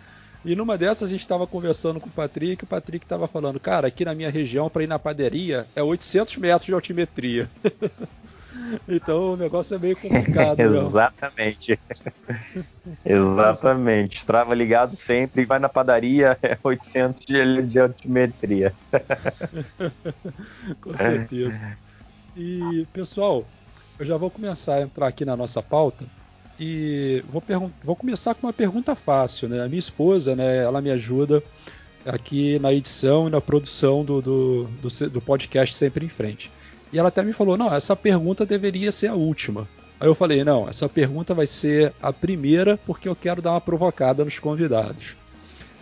e 0.43 0.55
numa 0.55 0.75
dessas 0.75 1.03
a 1.03 1.11
gente 1.11 1.21
estava 1.21 1.45
conversando 1.45 1.99
com 1.99 2.07
o 2.07 2.11
Patrick 2.11 2.63
e 2.63 2.65
o 2.65 2.67
Patrick 2.67 3.05
estava 3.05 3.27
falando, 3.27 3.59
cara, 3.59 3.87
aqui 3.87 4.03
na 4.03 4.15
minha 4.15 4.31
região 4.31 4.71
para 4.71 4.81
ir 4.81 4.87
na 4.87 4.97
padaria 4.97 5.67
é 5.75 5.83
800 5.83 6.35
metros 6.37 6.65
de 6.65 6.73
altimetria. 6.73 7.47
Então 8.87 9.33
o 9.33 9.35
negócio 9.35 9.75
é 9.75 9.79
meio 9.79 9.95
complicado. 9.97 10.59
Exatamente. 10.61 11.77
Exatamente. 13.03 14.17
Strava 14.17 14.53
ligado 14.53 14.95
sempre, 14.95 15.43
vai 15.43 15.57
na 15.59 15.67
padaria, 15.67 16.37
é 16.41 16.57
800 16.63 17.25
de, 17.25 17.61
de 17.63 17.79
altimetria. 17.79 18.73
Com 20.79 20.95
certeza. 20.95 21.77
E, 22.37 22.87
pessoal, 22.93 23.43
eu 23.99 24.05
já 24.05 24.17
vou 24.17 24.29
começar 24.29 24.75
a 24.75 24.81
entrar 24.81 25.07
aqui 25.07 25.25
na 25.25 25.35
nossa 25.35 25.61
pauta, 25.61 26.05
e 26.59 27.23
vou, 27.29 27.43
vou 27.83 27.95
começar 27.95 28.35
com 28.35 28.47
uma 28.47 28.53
pergunta 28.53 28.95
fácil, 28.95 29.49
né? 29.49 29.63
A 29.63 29.67
minha 29.67 29.79
esposa, 29.79 30.35
né, 30.35 30.57
ela 30.57 30.81
me 30.81 30.91
ajuda 30.91 31.43
aqui 32.05 32.59
na 32.59 32.73
edição 32.73 33.27
e 33.27 33.31
na 33.31 33.41
produção 33.41 34.03
do, 34.03 34.21
do, 34.21 34.63
do, 34.81 35.09
do 35.09 35.21
podcast 35.21 35.75
Sempre 35.75 36.05
em 36.05 36.09
Frente. 36.09 36.51
E 36.91 36.99
ela 36.99 37.09
até 37.09 37.23
me 37.23 37.33
falou: 37.33 37.57
não, 37.57 37.73
essa 37.73 37.95
pergunta 37.95 38.45
deveria 38.45 38.91
ser 38.91 39.07
a 39.07 39.15
última. 39.15 39.67
Aí 39.99 40.07
eu 40.07 40.15
falei: 40.15 40.43
não, 40.43 40.67
essa 40.69 40.87
pergunta 40.87 41.33
vai 41.33 41.47
ser 41.47 41.93
a 42.01 42.13
primeira 42.13 42.77
porque 42.85 43.09
eu 43.09 43.15
quero 43.15 43.41
dar 43.41 43.51
uma 43.51 43.61
provocada 43.61 44.23
nos 44.23 44.37
convidados. 44.37 45.15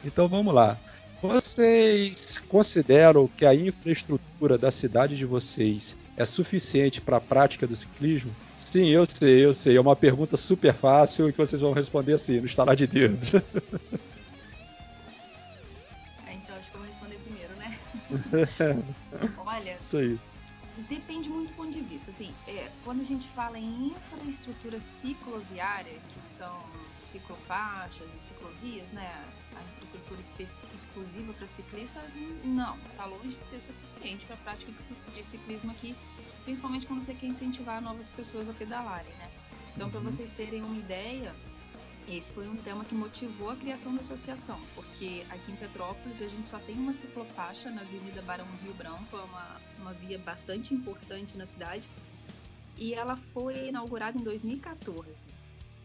Então 0.05 0.27
vamos 0.27 0.53
lá. 0.53 0.77
Vocês 1.21 2.41
consideram 2.49 3.27
que 3.27 3.45
a 3.45 3.53
infraestrutura 3.53 4.57
da 4.57 4.71
cidade 4.71 5.15
de 5.15 5.25
vocês 5.25 5.95
é 6.17 6.25
suficiente 6.25 6.99
para 6.99 7.17
a 7.17 7.21
prática 7.21 7.67
do 7.67 7.75
ciclismo? 7.75 8.31
Sim, 8.65 8.85
eu 8.87 9.03
sei, 9.05 9.45
eu 9.45 9.53
sei. 9.53 9.75
É 9.77 9.81
uma 9.81 9.95
pergunta 9.95 10.37
super 10.37 10.73
fácil 10.73 11.27
e 11.27 11.31
que 11.31 11.37
vocês 11.37 11.61
vão 11.61 11.73
responder 11.73 12.13
assim, 12.13 12.39
no 12.39 12.45
estalar 12.45 12.75
de 12.75 12.87
dedos. 12.87 13.29
É, 16.27 16.33
então 16.33 16.55
acho 16.55 16.71
que 16.71 16.77
eu 16.77 16.79
vou 16.79 16.89
responder 16.89 17.17
primeiro, 17.17 17.53
né? 17.57 17.77
Olha. 19.45 19.77
Isso 19.81 19.97
aí. 19.97 20.17
Depende 20.89 21.27
muito 21.27 21.49
do 21.49 21.55
ponto 21.55 21.71
de 21.71 21.81
vista. 21.81 22.11
Assim, 22.11 22.33
é, 22.47 22.69
quando 22.85 23.01
a 23.01 23.03
gente 23.03 23.27
fala 23.29 23.59
em 23.59 23.87
infraestrutura 23.87 24.79
cicloviária, 24.79 25.99
que 26.13 26.25
são 26.25 26.63
ciclofaixas 27.11 28.07
e 28.15 28.19
ciclovias, 28.19 28.91
né? 28.91 29.25
A 29.55 29.63
infraestrutura 29.73 30.21
exclusiva 30.73 31.33
para 31.33 31.47
ciclista, 31.47 32.01
não, 32.43 32.77
está 32.89 33.05
longe 33.05 33.35
de 33.35 33.43
ser 33.43 33.59
suficiente 33.59 34.25
para 34.25 34.35
a 34.35 34.39
prática 34.39 34.71
de 34.71 35.23
ciclismo 35.23 35.71
aqui, 35.71 35.95
principalmente 36.43 36.85
quando 36.85 37.01
você 37.01 37.13
quer 37.13 37.27
incentivar 37.27 37.81
novas 37.81 38.09
pessoas 38.09 38.49
a 38.49 38.53
pedalarem, 38.53 39.13
né? 39.15 39.29
Então, 39.75 39.87
uhum. 39.87 39.91
para 39.91 40.01
vocês 40.01 40.31
terem 40.31 40.61
uma 40.63 40.77
ideia, 40.77 41.33
esse 42.07 42.31
foi 42.31 42.47
um 42.47 42.55
tema 42.57 42.83
que 42.83 42.95
motivou 42.95 43.49
a 43.49 43.55
criação 43.55 43.93
da 43.93 44.01
associação, 44.01 44.59
porque 44.75 45.25
aqui 45.29 45.51
em 45.51 45.55
Petrópolis 45.55 46.21
a 46.21 46.27
gente 46.27 46.49
só 46.49 46.59
tem 46.59 46.75
uma 46.75 46.93
ciclofaixa 46.93 47.69
na 47.69 47.81
Avenida 47.81 48.21
Barão 48.21 48.47
Rio 48.63 48.73
Branco, 48.73 49.17
é 49.17 49.21
uma, 49.21 49.61
uma 49.79 49.93
via 49.93 50.17
bastante 50.17 50.73
importante 50.73 51.37
na 51.37 51.45
cidade, 51.45 51.87
e 52.77 52.93
ela 52.93 53.17
foi 53.33 53.67
inaugurada 53.67 54.17
em 54.17 54.23
2014. 54.23 55.30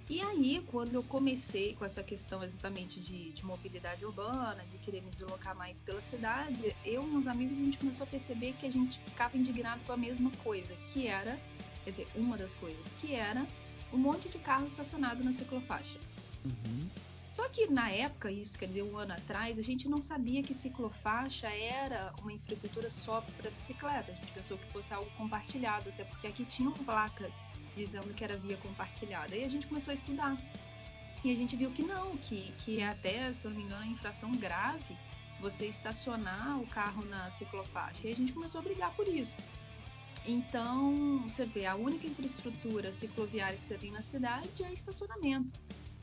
E 0.09 0.21
aí, 0.23 0.65
quando 0.71 0.95
eu 0.95 1.03
comecei 1.03 1.75
com 1.75 1.85
essa 1.85 2.01
questão 2.01 2.43
exatamente 2.45 3.01
de, 3.01 3.33
de, 3.33 3.45
mobilidade 3.45 4.05
urbana, 4.05 4.65
de 4.71 4.79
querer 4.79 5.03
me 5.03 5.11
deslocar 5.11 5.57
mais 5.57 5.81
pela 5.81 6.01
cidade, 6.01 6.77
eu 6.85 7.03
e 7.03 7.07
meus 7.07 7.27
amigos 7.27 7.59
a 7.59 7.65
gente 7.65 7.79
começou 7.79 8.05
a 8.05 8.07
perceber 8.07 8.53
que 8.53 8.67
a 8.67 8.71
gente 8.71 9.01
ficava 9.01 9.37
indignado 9.37 9.81
com 9.85 9.93
a 9.93 9.97
mesma 9.97 10.31
coisa, 10.45 10.77
que 10.93 11.09
era, 11.09 11.37
quer 11.83 11.91
dizer, 11.91 12.09
uma 12.15 12.37
das 12.37 12.55
coisas, 12.55 12.93
que 13.01 13.15
era 13.15 13.45
um 13.93 13.99
monte 13.99 14.29
de 14.29 14.39
carro 14.39 14.67
estacionado 14.67 15.25
na 15.25 15.33
ciclofaixa. 15.33 15.99
Uhum. 16.45 16.89
Só 17.33 17.49
que 17.49 17.67
na 17.67 17.91
época, 17.91 18.31
isso 18.31 18.57
quer 18.57 18.67
dizer 18.67 18.83
um 18.83 18.97
ano 18.97 19.13
atrás, 19.13 19.59
a 19.59 19.63
gente 19.63 19.89
não 19.89 20.01
sabia 20.01 20.41
que 20.41 20.55
ciclofaixa 20.55 21.49
era 21.49 22.15
uma 22.23 22.33
infraestrutura 22.33 22.89
só 22.89 23.23
para 23.37 23.51
bicicleta. 23.51 24.13
A 24.13 24.15
gente 24.15 24.33
pensou 24.33 24.57
que 24.57 24.73
fosse 24.73 24.95
algo 24.95 25.11
compartilhado, 25.19 25.89
até 25.89 26.05
porque 26.05 26.29
aqui 26.29 26.45
tinham 26.45 26.73
placas 26.73 27.43
dizendo 27.76 28.12
que 28.14 28.25
era 28.25 28.37
via 28.37 28.56
compartilhada. 28.56 29.37
E 29.37 29.45
a 29.45 29.49
gente 29.49 29.66
começou 29.66 29.90
a 29.92 29.95
estudar. 29.95 30.37
E 31.23 31.33
a 31.33 31.37
gente 31.37 31.56
viu 31.56 31.71
que 31.71 31.83
não, 31.83 32.16
que, 32.16 32.52
que 32.59 32.80
é 32.80 32.88
até, 32.88 33.33
se 33.33 33.47
eu 33.47 33.50
não 33.50 33.59
me 33.59 33.64
engano, 33.64 33.85
infração 33.85 34.33
grave 34.33 34.97
você 35.40 35.66
estacionar 35.66 36.59
o 36.61 36.66
carro 36.66 37.04
na 37.04 37.28
ciclofaixa. 37.30 38.09
E 38.09 38.12
a 38.12 38.14
gente 38.14 38.33
começou 38.33 38.61
a 38.61 38.64
brigar 38.64 38.95
por 38.95 39.06
isso. 39.06 39.37
Então, 40.26 41.18
você 41.28 41.45
vê, 41.45 41.66
a 41.66 41.76
única 41.76 42.06
infraestrutura 42.06 42.92
cicloviária 42.92 43.59
que 43.59 43.66
você 43.66 43.76
tem 43.76 43.92
na 43.92 44.00
cidade 44.00 44.64
é 44.64 44.73
estacionamento. 44.73 45.52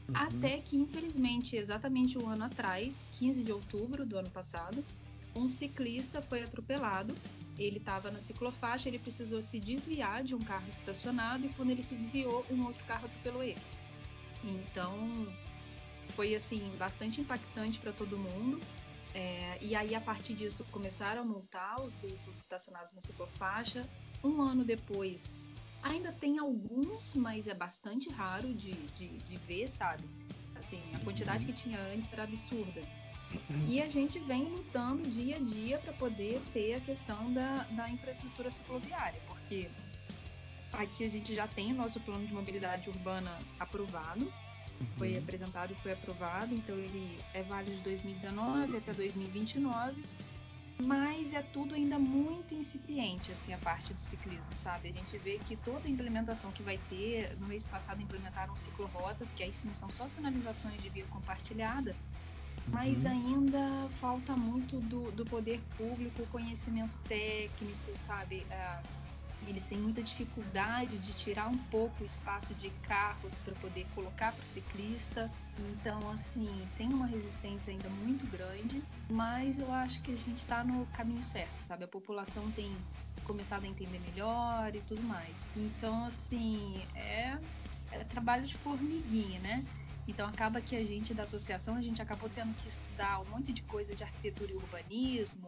Uhum. 0.08 0.16
Até 0.16 0.60
que, 0.60 0.78
infelizmente, 0.78 1.56
exatamente 1.56 2.18
um 2.18 2.30
ano 2.30 2.46
atrás, 2.46 3.06
15 3.14 3.44
de 3.44 3.52
outubro 3.52 4.06
do 4.06 4.18
ano 4.18 4.30
passado, 4.30 4.84
um 5.36 5.48
ciclista 5.48 6.22
foi 6.22 6.44
atropelado 6.44 7.14
ele 7.58 7.78
estava 7.78 8.10
na 8.10 8.20
ciclofaixa, 8.20 8.90
ele 8.90 9.00
precisou 9.00 9.42
se 9.42 9.60
desviar 9.60 10.24
de 10.24 10.34
um 10.34 10.40
carro 10.40 10.68
estacionado 10.68 11.46
e 11.46 11.54
quando 11.54 11.70
ele 11.70 11.84
se 11.84 11.96
desviou, 11.96 12.46
um 12.50 12.66
outro 12.66 12.84
carro 12.86 13.06
atropelou 13.06 13.44
ele. 13.44 13.62
Então, 14.44 14.98
foi 16.16 16.36
assim 16.36 16.60
bastante 16.78 17.22
impactante 17.22 17.80
para 17.80 17.92
todo 17.92 18.18
mundo. 18.18 18.60
É, 19.14 19.58
e 19.62 19.76
aí, 19.76 19.94
a 19.94 20.02
partir 20.02 20.34
disso, 20.34 20.66
começaram 20.72 21.22
a 21.22 21.26
multar 21.26 21.80
os 21.82 21.96
veículos 21.96 22.40
estacionados 22.40 22.94
na 22.94 23.02
ciclofaixa. 23.02 23.88
Um 24.24 24.42
ano 24.42 24.64
depois, 24.64 25.38
ainda 25.84 26.12
tem 26.12 26.40
alguns, 26.40 27.14
mas 27.14 27.48
é 27.48 27.54
bastante 27.54 28.10
raro 28.10 28.54
de, 28.54 28.72
de, 28.72 29.10
de 29.20 29.38
ver, 29.38 29.68
sabe? 29.68 30.04
Assim, 30.56 30.82
a 30.96 31.00
quantidade 31.00 31.46
que 31.46 31.54
tinha 31.54 31.80
antes 31.80 32.12
era 32.12 32.24
absurda. 32.24 32.82
E 33.68 33.82
a 33.82 33.90
gente 33.90 34.20
vem 34.20 34.46
lutando 34.46 35.10
dia 35.10 35.36
a 35.36 35.40
dia 35.40 35.80
para 35.80 35.94
poder 35.94 36.42
ter 36.54 36.76
a 36.76 36.80
questão 36.80 37.32
da, 37.34 37.66
da 37.72 37.90
infraestrutura 37.90 38.50
cicloviária, 38.52 39.20
porque 39.28 39.70
aqui 40.72 41.06
a 41.06 41.10
gente 41.10 41.34
já 41.34 41.48
tem 41.48 41.72
o 41.72 41.76
nosso 41.76 42.00
plano 42.00 42.26
de 42.26 42.34
mobilidade 42.34 42.90
urbana 42.90 43.40
aprovado, 43.60 44.26
uhum. 44.26 44.88
foi 44.98 45.18
apresentado 45.18 45.72
e 45.72 45.76
foi 45.76 45.94
aprovado, 45.94 46.54
então 46.54 46.76
ele 46.76 47.20
é 47.34 47.44
válido 47.44 47.78
de 47.78 47.84
2019 47.84 48.78
até 48.78 48.94
2029, 48.94 50.04
mas 50.86 51.34
é 51.34 51.42
tudo 51.42 51.76
ainda 51.76 52.00
muito 52.00 52.56
incipiente, 52.56 53.32
assim, 53.32 53.54
a 53.54 53.58
parte 53.60 53.94
do 53.94 54.00
ciclismo, 54.00 54.46
sabe? 54.56 54.90
A 54.90 54.92
gente 54.92 55.18
vê 55.20 55.38
que 55.38 55.56
toda 55.56 55.88
a 55.88 55.90
implementação 55.90 56.52
que 56.52 56.64
vai 56.64 56.78
ter, 56.90 57.38
no 57.40 57.48
mês 57.48 57.68
passado 57.68 58.02
implementaram 58.02 58.56
ciclorotas, 58.56 59.32
que 59.32 59.44
aí 59.44 59.54
sim 59.54 59.72
são 59.74 59.90
só 59.90 60.08
sinalizações 60.08 60.82
de 60.82 60.90
via 60.90 61.06
compartilhada, 61.06 61.96
mas 62.68 63.04
uhum. 63.04 63.12
ainda 63.12 63.90
falta 64.00 64.36
muito 64.36 64.80
do, 64.80 65.12
do 65.12 65.26
poder 65.26 65.62
público, 65.78 66.26
conhecimento 66.28 66.96
técnico, 67.08 67.92
sabe? 68.00 68.46
É, 68.50 68.82
eles 69.48 69.66
têm 69.66 69.78
muita 69.78 70.02
dificuldade 70.02 70.98
de 70.98 71.14
tirar 71.14 71.48
um 71.50 71.58
pouco 71.58 72.04
o 72.04 72.06
espaço 72.06 72.54
de 72.56 72.70
carros 72.70 73.38
para 73.40 73.54
poder 73.56 73.86
colocar 73.94 74.32
para 74.32 74.44
o 74.44 74.48
ciclista. 74.48 75.30
Então, 75.60 76.00
assim, 76.12 76.68
tem 76.78 76.88
uma 76.88 77.06
resistência 77.06 77.72
ainda 77.72 77.90
muito 77.90 78.26
grande, 78.28 78.82
mas 79.12 79.60
eu 79.60 79.72
acho 79.72 80.02
que 80.02 80.12
a 80.12 80.18
gente 80.18 80.40
está 80.40 80.64
no 80.64 80.86
caminho 80.88 81.24
certo, 81.24 81.64
sabe? 81.64 81.84
A 81.84 81.88
população 81.88 82.50
tem 82.52 82.72
começado 83.24 83.66
a 83.66 83.68
entender 83.68 84.00
melhor 84.00 84.76
e 84.76 84.82
tudo 84.82 85.04
mais. 85.04 85.46
Então, 85.56 86.06
assim, 86.06 86.86
é, 86.96 87.38
é 87.92 88.04
trabalho 88.06 88.46
de 88.46 88.56
formiguinha, 88.56 89.40
né? 89.42 89.64
Então 90.08 90.28
acaba 90.28 90.62
que 90.62 90.76
a 90.76 90.84
gente 90.84 91.14
da 91.14 91.24
associação 91.24 91.76
a 91.76 91.82
gente 91.82 92.02
acabou 92.02 92.30
tendo 92.30 92.54
que 92.56 92.68
estudar 92.68 93.22
um 93.22 93.26
monte 93.26 93.54
de 93.54 93.62
coisa 93.64 93.96
de 93.96 94.04
arquitetura 94.04 94.52
e 94.52 94.56
urbanismo. 94.56 95.48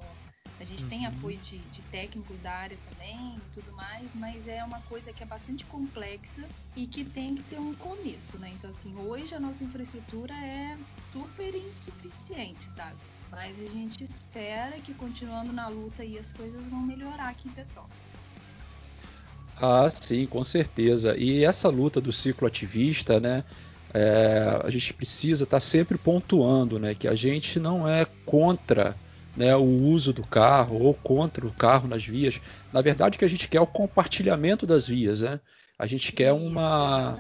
A 0.60 0.64
gente 0.64 0.84
uhum. 0.84 0.90
tem 0.90 1.06
apoio 1.06 1.38
de, 1.38 1.58
de, 1.58 1.82
técnicos 1.84 2.40
da 2.40 2.52
área 2.52 2.78
também 2.90 3.36
e 3.36 3.42
tudo 3.54 3.74
mais, 3.74 4.16
mas 4.16 4.48
é 4.48 4.64
uma 4.64 4.80
coisa 4.84 5.12
que 5.12 5.22
é 5.22 5.26
bastante 5.26 5.66
complexa 5.66 6.48
e 6.78 6.88
que 6.88 7.04
tem 7.04 7.36
que 7.36 7.44
ter 7.44 7.60
um 7.60 7.74
começo, 7.74 8.40
né? 8.40 8.54
Então 8.58 8.70
assim, 8.70 8.96
hoje 8.96 9.36
a 9.36 9.40
nossa 9.40 9.64
infraestrutura 9.66 10.34
é 10.34 10.78
super 11.12 11.54
insuficiente, 11.54 12.72
sabe? 12.72 12.98
Mas 13.30 13.60
a 13.60 13.66
gente 13.66 14.02
espera 14.06 14.80
que 14.80 14.94
continuando 14.94 15.52
na 15.52 15.68
luta 15.68 16.04
aí 16.04 16.18
as 16.18 16.32
coisas 16.32 16.70
vão 16.70 16.80
melhorar 16.80 17.28
aqui 17.28 17.50
em 17.50 17.52
Petrópolis. 17.52 18.06
Ah, 19.58 19.90
sim, 19.90 20.26
com 20.26 20.44
certeza. 20.44 21.18
E 21.18 21.44
essa 21.44 21.70
luta 21.70 22.00
do 22.00 22.12
ciclo 22.12 22.48
ativista, 22.48 23.20
né? 23.20 23.44
É, 23.96 24.60
a 24.62 24.70
gente 24.70 24.94
precisa 24.94 25.46
estar 25.46 25.56
tá 25.56 25.62
sempre 25.62 25.98
pontuando 25.98 26.78
né, 26.78 26.94
que 26.94 27.08
a 27.08 27.16
gente 27.16 27.62
não 27.62 27.88
é 27.88 28.06
contra 28.26 28.94
né, 29.38 29.56
o 29.56 29.64
uso 29.64 30.12
do 30.12 30.22
carro 30.22 30.84
ou 30.84 30.94
contra 30.94 31.48
o 31.48 31.52
carro 31.52 31.88
nas 31.88 32.06
vias. 32.06 32.42
Na 32.74 32.82
verdade, 32.82 33.16
o 33.16 33.20
que 33.20 33.24
a 33.24 33.30
gente 33.30 33.48
quer 33.48 33.58
é 33.58 33.62
o 33.62 33.68
compartilhamento 33.68 34.68
das 34.68 34.86
vias. 34.86 35.22
Né? 35.22 35.40
A 35.80 35.86
gente 35.86 36.12
quer 36.12 36.34
uma. 36.34 37.18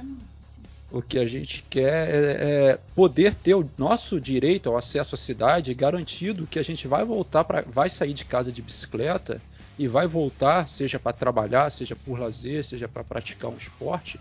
O 0.91 1.01
que 1.01 1.17
a 1.17 1.25
gente 1.25 1.63
quer 1.69 2.09
é, 2.09 2.71
é 2.71 2.79
poder 2.93 3.35
ter 3.35 3.55
o 3.55 3.69
nosso 3.77 4.19
direito 4.19 4.69
ao 4.69 4.77
acesso 4.77 5.15
à 5.15 5.17
cidade 5.17 5.73
garantido 5.73 6.45
que 6.45 6.59
a 6.59 6.63
gente 6.63 6.89
vai 6.89 7.05
voltar 7.05 7.45
para. 7.45 7.61
vai 7.61 7.89
sair 7.89 8.13
de 8.13 8.25
casa 8.25 8.51
de 8.51 8.61
bicicleta 8.61 9.41
e 9.79 9.87
vai 9.87 10.07
voltar, 10.07 10.67
seja 10.67 10.99
para 10.99 11.13
trabalhar, 11.13 11.69
seja 11.69 11.95
por 11.95 12.19
lazer, 12.19 12.65
seja 12.65 12.87
para 12.87 13.03
praticar 13.03 13.49
um 13.49 13.57
esporte, 13.57 14.19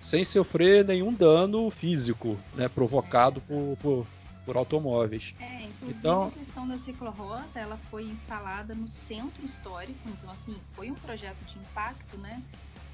sem 0.00 0.24
sofrer 0.24 0.84
nenhum 0.84 1.12
dano 1.12 1.70
físico 1.70 2.40
né, 2.54 2.68
provocado 2.68 3.40
por, 3.42 3.76
por, 3.76 4.06
por 4.44 4.56
automóveis. 4.56 5.34
É, 5.38 5.64
inclusive 5.64 5.98
então, 5.98 6.24
a 6.24 6.30
questão 6.30 6.66
da 6.66 6.78
ciclorota, 6.78 7.60
ela 7.60 7.76
foi 7.90 8.04
instalada 8.04 8.74
no 8.74 8.88
centro 8.88 9.44
histórico, 9.44 10.00
então 10.08 10.30
assim, 10.30 10.56
foi 10.74 10.90
um 10.90 10.94
projeto 10.94 11.44
de 11.44 11.58
impacto, 11.58 12.16
né? 12.16 12.42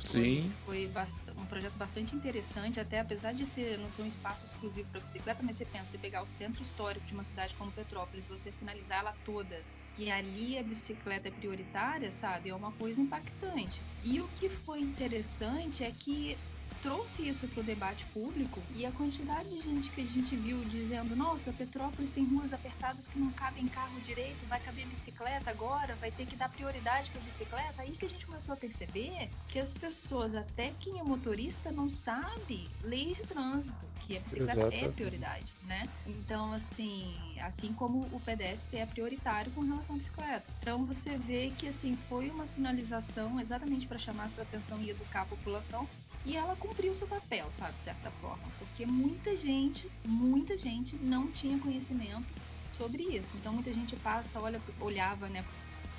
Sim. 0.04 0.52
Foi, 0.64 0.90
foi 0.92 1.34
um 1.42 1.46
projeto 1.46 1.76
bastante 1.76 2.14
interessante, 2.14 2.78
até 2.78 3.00
apesar 3.00 3.32
de 3.32 3.46
ser, 3.46 3.78
não 3.78 3.88
ser 3.88 4.02
um 4.02 4.06
espaço 4.06 4.44
exclusivo 4.44 4.88
para 4.90 5.00
bicicleta, 5.00 5.42
mas 5.42 5.56
você 5.56 5.64
pensa, 5.64 5.92
você 5.92 5.98
pegar 5.98 6.22
o 6.22 6.26
centro 6.26 6.62
histórico 6.62 7.06
de 7.06 7.14
uma 7.14 7.24
cidade 7.24 7.54
como 7.54 7.72
Petrópolis, 7.72 8.26
você 8.26 8.52
sinalizar 8.52 9.00
ela 9.00 9.14
toda, 9.24 9.64
e 9.96 10.10
ali 10.10 10.58
a 10.58 10.62
bicicleta 10.62 11.28
é 11.28 11.30
prioritária, 11.30 12.12
sabe? 12.12 12.50
É 12.50 12.54
uma 12.54 12.72
coisa 12.72 13.00
impactante. 13.00 13.82
E 14.02 14.20
o 14.20 14.28
que 14.28 14.50
foi 14.50 14.80
interessante 14.80 15.82
é 15.82 15.90
que 15.90 16.38
trouxe 16.86 17.28
isso 17.28 17.48
para 17.48 17.62
o 17.62 17.64
debate 17.64 18.06
público 18.14 18.62
e 18.72 18.86
a 18.86 18.92
quantidade 18.92 19.48
de 19.48 19.60
gente 19.60 19.90
que 19.90 20.02
a 20.02 20.04
gente 20.04 20.36
viu 20.36 20.64
dizendo: 20.66 21.16
nossa, 21.16 21.52
Petrópolis 21.52 22.12
tem 22.12 22.24
ruas 22.24 22.52
apertadas 22.52 23.08
que 23.08 23.18
não 23.18 23.32
cabem 23.32 23.66
carro 23.66 24.00
direito, 24.02 24.46
vai 24.46 24.60
caber 24.60 24.86
bicicleta 24.86 25.50
agora, 25.50 25.96
vai 25.96 26.12
ter 26.12 26.24
que 26.26 26.36
dar 26.36 26.48
prioridade 26.48 27.10
para 27.10 27.20
bicicleta. 27.22 27.82
Aí 27.82 27.90
que 27.90 28.06
a 28.06 28.08
gente 28.08 28.24
começou 28.24 28.52
a 28.52 28.56
perceber 28.56 29.28
que 29.48 29.58
as 29.58 29.74
pessoas, 29.74 30.36
até 30.36 30.72
quem 30.78 31.00
é 31.00 31.02
motorista, 31.02 31.72
não 31.72 31.90
sabe 31.90 32.68
leis 32.84 33.16
de 33.16 33.24
trânsito, 33.24 33.84
que 34.06 34.16
a 34.16 34.20
bicicleta 34.20 34.60
Exato. 34.60 34.76
é 34.76 34.88
prioridade, 34.88 35.52
né? 35.64 35.88
Então, 36.06 36.52
assim, 36.52 37.16
assim 37.40 37.72
como 37.72 38.06
o 38.12 38.20
pedestre 38.20 38.78
é 38.78 38.86
prioritário 38.86 39.50
com 39.50 39.62
relação 39.62 39.96
à 39.96 39.98
bicicleta. 39.98 40.46
Então, 40.60 40.86
você 40.86 41.18
vê 41.18 41.50
que 41.58 41.66
assim 41.66 41.96
foi 42.08 42.30
uma 42.30 42.46
sinalização 42.46 43.40
exatamente 43.40 43.88
para 43.88 43.98
chamar 43.98 44.26
essa 44.26 44.42
atenção 44.42 44.80
e 44.80 44.90
educar 44.90 45.22
a 45.22 45.26
população 45.26 45.88
e 46.26 46.36
ela 46.36 46.56
cumpriu 46.56 46.75
seu 46.96 47.06
papel, 47.06 47.46
sabe, 47.50 47.76
de 47.76 47.84
certa 47.84 48.10
forma, 48.10 48.42
porque 48.58 48.86
muita 48.86 49.36
gente, 49.36 49.88
muita 50.06 50.56
gente 50.56 50.96
não 50.96 51.30
tinha 51.30 51.58
conhecimento 51.58 52.26
sobre 52.72 53.02
isso. 53.02 53.36
Então 53.36 53.52
muita 53.52 53.72
gente 53.72 53.94
passa, 53.96 54.40
olha, 54.40 54.60
olhava, 54.80 55.28
né, 55.28 55.44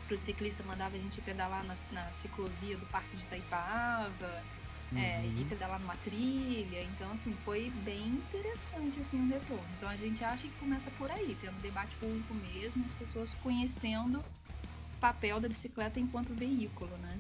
para 0.08 0.16
o 0.16 0.18
ciclista, 0.18 0.64
mandava 0.64 0.96
a 0.96 1.00
gente 1.00 1.22
pedalar 1.22 1.64
na, 1.66 1.76
na 1.92 2.12
ciclovia 2.14 2.78
do 2.78 2.86
Parque 2.88 3.18
de 3.18 3.24
Itaipava, 3.24 4.44
uhum. 4.92 4.98
é, 4.98 5.26
e 5.26 5.46
pedalar 5.46 5.80
numa 5.80 5.96
trilha. 5.98 6.82
Então, 6.84 7.12
assim, 7.12 7.34
foi 7.44 7.70
bem 7.84 8.08
interessante 8.08 9.00
assim, 9.00 9.22
o 9.22 9.28
retorno. 9.28 9.68
Então 9.78 9.90
a 9.90 9.96
gente 9.96 10.24
acha 10.24 10.44
que 10.44 10.54
começa 10.54 10.90
por 10.92 11.12
aí, 11.12 11.36
tendo 11.36 11.62
debate 11.62 11.96
público 11.98 12.34
mesmo, 12.34 12.86
as 12.86 12.96
pessoas 12.96 13.34
conhecendo 13.36 14.20
o 14.20 15.00
papel 15.00 15.40
da 15.40 15.48
bicicleta 15.48 16.00
enquanto 16.00 16.34
veículo, 16.34 16.96
né? 16.98 17.20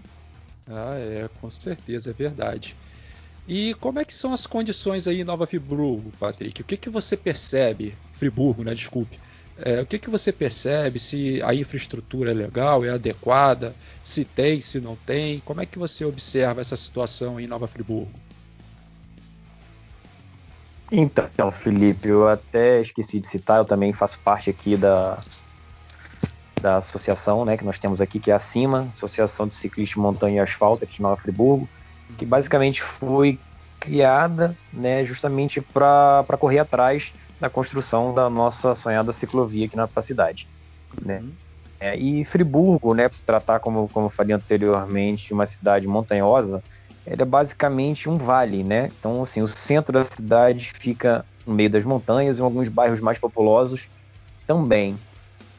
Ah, 0.68 0.96
é, 0.98 1.28
com 1.40 1.50
certeza, 1.50 2.10
é 2.10 2.14
verdade. 2.14 2.76
E 3.48 3.74
como 3.76 4.00
é 4.00 4.06
que 4.06 4.14
são 4.14 4.34
as 4.34 4.46
condições 4.46 5.08
aí 5.08 5.22
em 5.22 5.24
Nova 5.24 5.48
Friburgo, 5.48 6.12
Patrick? 6.20 6.62
O 6.62 6.66
que, 6.66 6.76
que 6.76 6.90
você 6.90 7.16
percebe, 7.16 7.96
Friburgo, 8.14 8.64
né? 8.64 8.74
Desculpe. 8.74 9.18
É, 9.58 9.82
o 9.82 9.86
que, 9.86 9.98
que 9.98 10.10
você 10.10 10.32
percebe 10.32 11.00
se 11.00 11.42
a 11.42 11.56
infraestrutura 11.56 12.32
é 12.32 12.34
legal, 12.34 12.84
é 12.84 12.90
adequada, 12.90 13.74
se 14.04 14.26
tem, 14.26 14.60
se 14.60 14.82
não 14.82 14.96
tem? 14.98 15.40
Como 15.40 15.62
é 15.62 15.66
que 15.66 15.80
você 15.80 16.04
observa 16.04 16.60
essa 16.60 16.76
situação 16.76 17.40
em 17.40 17.48
Nova 17.48 17.68
Friburgo? 17.68 18.12
Então, 20.92 21.52
Felipe, 21.52 22.10
eu 22.10 22.28
até 22.28 22.82
esqueci 22.82 23.20
de 23.20 23.28
citar, 23.28 23.60
eu 23.60 23.66
também 23.66 23.94
faço 23.94 24.20
parte 24.20 24.50
aqui 24.50 24.78
da, 24.78 25.24
da 26.62 26.78
associação 26.78 27.44
né, 27.44 27.58
que 27.58 27.66
nós 27.66 27.80
temos 27.80 28.00
aqui, 28.00 28.20
que 28.20 28.30
é 28.30 28.36
a 28.36 28.40
CIMA, 28.40 28.80
Associação 28.92 29.48
de 29.48 29.56
Ciclismo 29.56 30.04
Montanha 30.04 30.38
e 30.38 30.40
Asfalto, 30.40 30.84
aqui 30.84 30.96
de 30.96 31.02
Nova 31.02 31.18
Friburgo 31.18 31.68
que 32.18 32.26
basicamente 32.26 32.82
foi 32.82 33.40
criada 33.80 34.56
né, 34.74 35.06
justamente 35.06 35.62
para 35.62 36.26
correr 36.40 36.60
atrás 36.60 37.14
da 37.40 37.50
construção 37.50 38.14
da 38.14 38.30
nossa 38.30 38.74
sonhada 38.74 39.14
ciclovia 39.14 39.66
aqui 39.66 39.76
na 39.76 39.88
cidade. 40.02 40.48
Né? 41.02 41.20
Uhum. 41.20 41.32
É, 41.80 41.96
e 41.96 42.26
Friburgo, 42.26 42.94
né, 42.94 43.08
para 43.08 43.18
se 43.18 43.26
tratar, 43.26 43.60
como, 43.60 43.88
como 43.90 44.08
eu 44.08 44.10
falei 44.10 44.36
anteriormente, 44.36 45.28
de 45.28 45.34
uma 45.34 45.46
cidade 45.46 45.88
montanhosa, 45.88 46.62
ele 47.06 47.22
é 47.22 47.26
basicamente 47.26 48.10
um 48.10 48.18
vale, 48.18 48.64
né? 48.64 48.90
Então, 49.00 49.22
assim, 49.22 49.42
o 49.42 49.48
centro 49.48 49.94
da 49.94 50.04
cidade 50.04 50.72
fica 50.78 51.24
no 51.46 51.54
meio 51.54 51.70
das 51.70 51.86
montanhas 51.86 52.38
e 52.38 52.42
alguns 52.42 52.68
bairros 52.68 53.00
mais 53.00 53.18
populosos 53.18 53.88
também. 54.46 54.98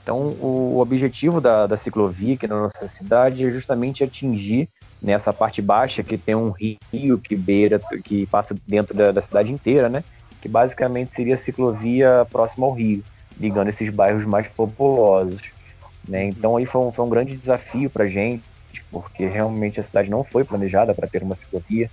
Então, 0.03 0.31
o 0.41 0.79
objetivo 0.81 1.41
da, 1.41 1.67
da 1.67 1.77
ciclovia 1.77 2.35
aqui 2.35 2.47
na 2.47 2.61
nossa 2.61 2.87
cidade 2.89 3.47
é 3.47 3.51
justamente 3.51 4.03
atingir 4.03 4.69
nessa 5.01 5.33
parte 5.33 5.63
baixa 5.63 6.03
que 6.03 6.19
tem 6.19 6.35
um 6.35 6.51
rio 6.51 7.19
que 7.19 7.37
beira, 7.37 7.81
que 8.05 8.27
passa 8.27 8.55
dentro 8.67 8.97
da, 8.97 9.13
da 9.13 9.21
cidade 9.21 9.53
inteira, 9.53 9.89
né? 9.89 10.03
Que 10.41 10.49
basicamente 10.49 11.15
seria 11.15 11.35
a 11.35 11.39
ciclovia 11.39 12.27
próxima 12.31 12.67
ao 12.67 12.73
rio, 12.73 13.03
ligando 13.39 13.69
esses 13.69 13.91
bairros 13.91 14.25
mais 14.25 14.47
populosos. 14.49 15.43
Né? 16.07 16.25
Então 16.25 16.57
aí 16.57 16.67
foi 16.67 16.81
um, 16.81 16.93
foi 16.93 17.05
um 17.05 17.09
grande 17.09 17.37
desafio 17.37 17.91
para 17.91 18.07
gente, 18.07 18.43
porque 18.91 19.27
realmente 19.27 19.79
a 19.79 19.83
cidade 19.83 20.11
não 20.11 20.25
foi 20.25 20.45
planejada 20.45 20.95
para 20.95 21.07
ter 21.07 21.23
uma 21.23 21.35
ciclovia. 21.35 21.91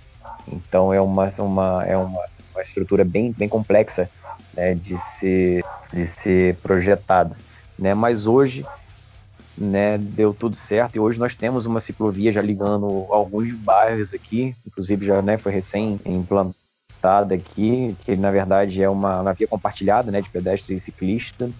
Então 0.48 0.92
é 0.92 1.00
uma, 1.00 1.28
uma, 1.38 1.84
é 1.86 1.96
uma, 1.96 2.24
uma 2.54 2.62
estrutura 2.62 3.04
bem, 3.04 3.32
bem 3.32 3.48
complexa 3.48 4.08
né, 4.54 4.74
de, 4.74 4.96
ser, 5.18 5.64
de 5.92 6.06
ser 6.06 6.56
projetada. 6.56 7.36
Né? 7.78 7.94
Mas 7.94 8.26
hoje 8.26 8.64
né, 9.56 9.96
deu 9.98 10.34
tudo 10.34 10.54
certo 10.54 10.96
e 10.96 11.00
hoje 11.00 11.18
nós 11.18 11.34
temos 11.34 11.66
uma 11.66 11.80
ciclovia 11.80 12.30
já 12.30 12.42
ligando 12.42 13.06
alguns 13.10 13.52
bairros 13.52 14.12
aqui, 14.12 14.54
inclusive 14.66 15.06
já 15.06 15.22
né, 15.22 15.38
foi 15.38 15.52
recém 15.52 15.98
implantada 16.04 17.34
aqui, 17.34 17.96
que 18.04 18.16
na 18.16 18.30
verdade 18.30 18.82
é 18.82 18.88
uma, 18.88 19.22
uma 19.22 19.32
via 19.32 19.46
compartilhada 19.46 20.10
né, 20.10 20.20
de 20.20 20.28
pedestre 20.28 20.74
e 20.74 20.80
ciclista, 20.80 21.50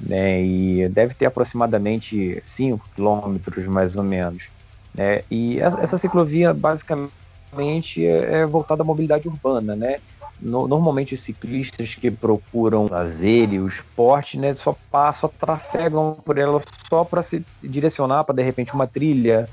né, 0.00 0.42
e 0.42 0.88
deve 0.88 1.14
ter 1.14 1.26
aproximadamente 1.26 2.38
5 2.42 2.90
quilômetros 2.94 3.66
mais 3.66 3.94
ou 3.96 4.02
menos. 4.02 4.48
Né, 4.92 5.22
e 5.30 5.60
essa, 5.60 5.80
essa 5.80 5.98
ciclovia 5.98 6.52
basicamente 6.52 8.04
é, 8.04 8.40
é 8.40 8.46
voltada 8.46 8.82
à 8.82 8.86
mobilidade 8.86 9.28
urbana, 9.28 9.76
né? 9.76 9.96
No, 10.44 10.68
normalmente 10.68 11.14
os 11.14 11.22
ciclistas 11.22 11.94
que 11.94 12.10
procuram 12.10 12.86
lazer 12.90 13.52
e 13.52 13.58
o 13.58 13.66
esporte, 13.66 14.38
né, 14.38 14.54
só 14.54 14.76
passam, 14.90 15.30
trafegam 15.40 16.18
por 16.22 16.36
ela 16.36 16.60
só 16.88 17.02
para 17.02 17.22
se 17.22 17.44
direcionar 17.62 18.24
para 18.24 18.34
de 18.34 18.42
repente 18.42 18.74
uma 18.74 18.86
trilha, 18.86 19.48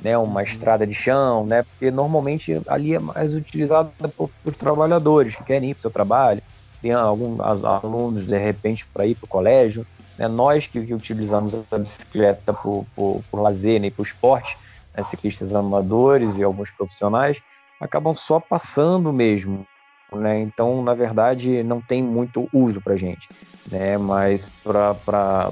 né, 0.00 0.16
uma 0.16 0.40
uhum. 0.40 0.46
estrada 0.46 0.86
de 0.86 0.94
chão, 0.94 1.44
né, 1.44 1.64
porque 1.64 1.90
normalmente 1.90 2.62
ali 2.68 2.94
é 2.94 2.98
mais 3.00 3.34
utilizada 3.34 3.90
por, 4.16 4.30
por 4.42 4.54
trabalhadores 4.54 5.34
que 5.34 5.42
querem 5.42 5.70
ir 5.70 5.74
para 5.74 5.80
o 5.80 5.82
seu 5.82 5.90
trabalho, 5.90 6.40
tem 6.80 6.92
alguns 6.92 7.40
alunos 7.64 8.24
de 8.24 8.38
repente 8.38 8.86
para 8.94 9.04
ir 9.04 9.16
para 9.16 9.24
o 9.24 9.28
colégio, 9.28 9.84
né, 10.16 10.28
nós 10.28 10.66
que, 10.66 10.80
que, 10.80 10.94
utilizamos 10.94 11.54
a 11.72 11.78
bicicleta 11.78 12.54
por, 12.54 12.86
por, 12.94 13.20
por 13.28 13.40
lazer 13.40 13.80
né, 13.80 13.88
e 13.88 13.90
por 13.90 14.06
esporte, 14.06 14.56
né, 14.96 15.02
ciclistas 15.02 15.52
amadores 15.52 16.36
e 16.36 16.44
alguns 16.44 16.70
profissionais, 16.70 17.38
acabam 17.80 18.14
só 18.14 18.38
passando 18.38 19.12
mesmo 19.12 19.66
né? 20.12 20.40
Então, 20.40 20.82
na 20.82 20.94
verdade, 20.94 21.62
não 21.62 21.80
tem 21.80 22.02
muito 22.02 22.48
uso 22.52 22.80
para 22.80 22.96
gente, 22.96 23.28
né? 23.70 23.98
Mas 23.98 24.46
para 24.62 25.50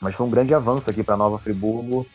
mas 0.00 0.14
foi 0.14 0.26
um 0.26 0.30
grande 0.30 0.54
avanço 0.54 0.90
aqui 0.90 1.02
para 1.02 1.16
Nova 1.16 1.38
Friburgo 1.38 2.06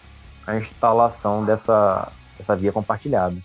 a 0.45 0.56
instalação 0.56 1.43
dessa, 1.45 2.12
dessa 2.38 2.56
via 2.56 2.71
compartilhada. 2.71 3.36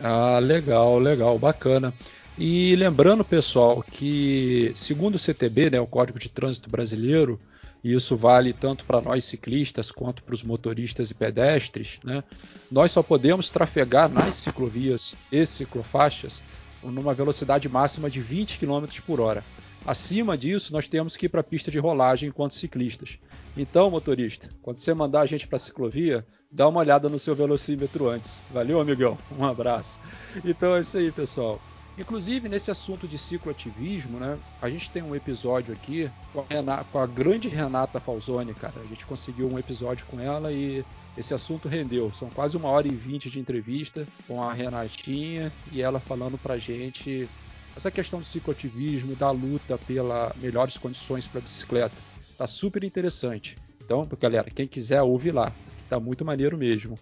Ah, 0.00 0.38
legal, 0.38 0.98
legal, 0.98 1.38
bacana. 1.38 1.92
E 2.36 2.74
lembrando, 2.76 3.24
pessoal, 3.24 3.82
que 3.82 4.72
segundo 4.74 5.14
o 5.14 5.18
CTB, 5.18 5.70
né, 5.70 5.80
o 5.80 5.86
Código 5.86 6.18
de 6.18 6.28
Trânsito 6.28 6.68
Brasileiro, 6.68 7.40
e 7.84 7.92
isso 7.92 8.16
vale 8.16 8.54
tanto 8.54 8.86
para 8.86 9.02
nós 9.02 9.24
ciclistas 9.24 9.90
quanto 9.90 10.22
para 10.22 10.34
os 10.34 10.42
motoristas 10.42 11.10
e 11.10 11.14
pedestres, 11.14 12.00
né? 12.02 12.24
Nós 12.72 12.90
só 12.90 13.02
podemos 13.02 13.50
trafegar 13.50 14.08
nas 14.08 14.36
ciclovias 14.36 15.14
e 15.30 15.44
ciclofaixas 15.44 16.42
numa 16.82 17.12
velocidade 17.12 17.68
máxima 17.68 18.08
de 18.08 18.20
20 18.20 18.58
km 18.58 18.86
por 19.06 19.20
hora. 19.20 19.44
Acima 19.86 20.36
disso, 20.36 20.72
nós 20.72 20.88
temos 20.88 21.14
que 21.14 21.26
ir 21.26 21.28
para 21.28 21.42
a 21.42 21.44
pista 21.44 21.70
de 21.70 21.78
rolagem 21.78 22.30
enquanto 22.30 22.54
ciclistas. 22.54 23.18
Então, 23.54 23.90
motorista, 23.90 24.48
quando 24.62 24.80
você 24.80 24.94
mandar 24.94 25.20
a 25.20 25.26
gente 25.26 25.46
para 25.46 25.56
a 25.56 25.60
ciclovia, 25.60 26.26
dá 26.50 26.66
uma 26.66 26.80
olhada 26.80 27.08
no 27.08 27.18
seu 27.18 27.34
velocímetro 27.34 28.08
antes. 28.08 28.38
Valeu, 28.50 28.80
amigão? 28.80 29.18
Um 29.38 29.44
abraço. 29.44 29.98
Então 30.42 30.74
é 30.74 30.80
isso 30.80 30.96
aí, 30.96 31.12
pessoal. 31.12 31.60
Inclusive, 31.96 32.48
nesse 32.48 32.70
assunto 32.70 33.06
de 33.06 33.16
cicloativismo, 33.16 34.18
né, 34.18 34.36
a 34.60 34.68
gente 34.68 34.90
tem 34.90 35.02
um 35.02 35.14
episódio 35.14 35.72
aqui 35.72 36.10
com 36.32 36.40
a, 36.40 36.44
Renata, 36.48 36.84
com 36.90 36.98
a, 36.98 37.06
grande 37.06 37.48
Renata 37.48 38.00
Falzoni, 38.00 38.52
cara. 38.52 38.74
A 38.80 38.86
gente 38.86 39.06
conseguiu 39.06 39.48
um 39.48 39.58
episódio 39.58 40.04
com 40.06 40.18
ela 40.18 40.52
e 40.52 40.84
esse 41.16 41.32
assunto 41.32 41.68
rendeu. 41.68 42.12
São 42.12 42.28
quase 42.30 42.56
uma 42.56 42.68
hora 42.68 42.88
e 42.88 42.90
vinte 42.90 43.30
de 43.30 43.38
entrevista 43.38 44.04
com 44.26 44.42
a 44.42 44.52
Renatinha 44.52 45.52
e 45.70 45.80
ela 45.80 46.00
falando 46.00 46.36
pra 46.36 46.58
gente 46.58 47.28
essa 47.76 47.90
questão 47.90 48.20
do 48.20 48.26
cicloativismo, 48.26 49.14
da 49.14 49.30
luta 49.30 49.78
pela 49.78 50.34
melhores 50.36 50.76
condições 50.76 51.26
para 51.28 51.40
bicicleta. 51.40 51.94
Tá 52.36 52.46
super 52.46 52.82
interessante. 52.82 53.54
Então, 53.84 54.08
galera, 54.18 54.50
quem 54.50 54.66
quiser 54.66 55.02
ouve 55.02 55.30
lá, 55.30 55.52
tá 55.88 56.00
muito 56.00 56.24
maneiro 56.24 56.56
mesmo. 56.56 56.96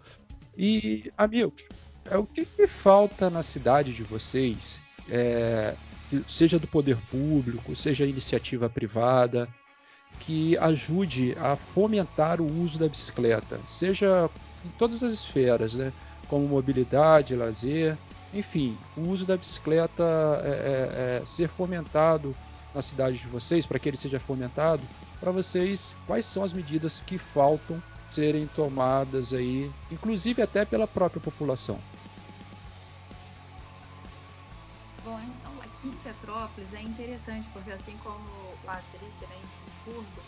E, 0.57 1.11
amigos, 1.17 1.67
é 2.11 2.17
o 2.17 2.25
que, 2.27 2.45
que 2.45 2.67
falta 2.67 3.31
na 3.31 3.43
cidade 3.43 3.93
de 3.93 4.03
vocês 4.03 4.79
é, 5.11 5.75
seja 6.29 6.59
do 6.59 6.67
poder 6.67 6.97
público, 7.11 7.75
seja 7.75 8.05
iniciativa 8.05 8.69
privada, 8.69 9.49
que 10.21 10.57
ajude 10.59 11.35
a 11.39 11.57
fomentar 11.57 12.41
o 12.41 12.63
uso 12.63 12.79
da 12.79 12.89
bicicleta, 12.89 13.59
seja 13.67 14.29
em 14.65 14.69
todas 14.79 15.03
as 15.03 15.15
esferas, 15.15 15.75
né? 15.75 15.93
como 16.29 16.47
mobilidade, 16.47 17.35
lazer, 17.35 17.97
enfim, 18.33 18.77
o 18.97 19.09
uso 19.09 19.25
da 19.27 19.37
bicicleta 19.37 20.05
é, 20.45 20.49
é, 20.49 21.21
é 21.23 21.27
ser 21.27 21.49
fomentado 21.49 22.35
na 22.75 22.81
cidade 22.81 23.19
de 23.19 23.27
vocês, 23.27 23.67
para 23.67 23.79
que 23.79 23.89
ele 23.89 23.97
seja 23.97 24.19
fomentado, 24.19 24.83
para 25.21 25.31
vocês, 25.31 25.95
quais 26.07 26.25
são 26.25 26.43
as 26.43 26.53
medidas 26.53 27.03
que 27.05 27.19
faltam 27.19 27.83
serem 28.13 28.47
tomadas 28.49 29.33
aí, 29.33 29.71
inclusive 29.91 30.43
até 30.43 30.65
pela 30.65 30.87
própria 30.87 31.21
população. 31.21 31.79
Bom, 35.03 35.19
então 35.21 35.53
aqui 35.63 35.89
em 35.89 35.93
Petrópolis 35.93 36.73
é 36.75 36.83
interessante, 36.83 37.49
porque 37.53 37.71
assim 37.71 37.97
como 37.99 38.29
o 38.29 38.59
Patrick, 38.65 39.13
né, 39.29 39.37
em 39.37 39.83
Friburgo, 39.85 40.23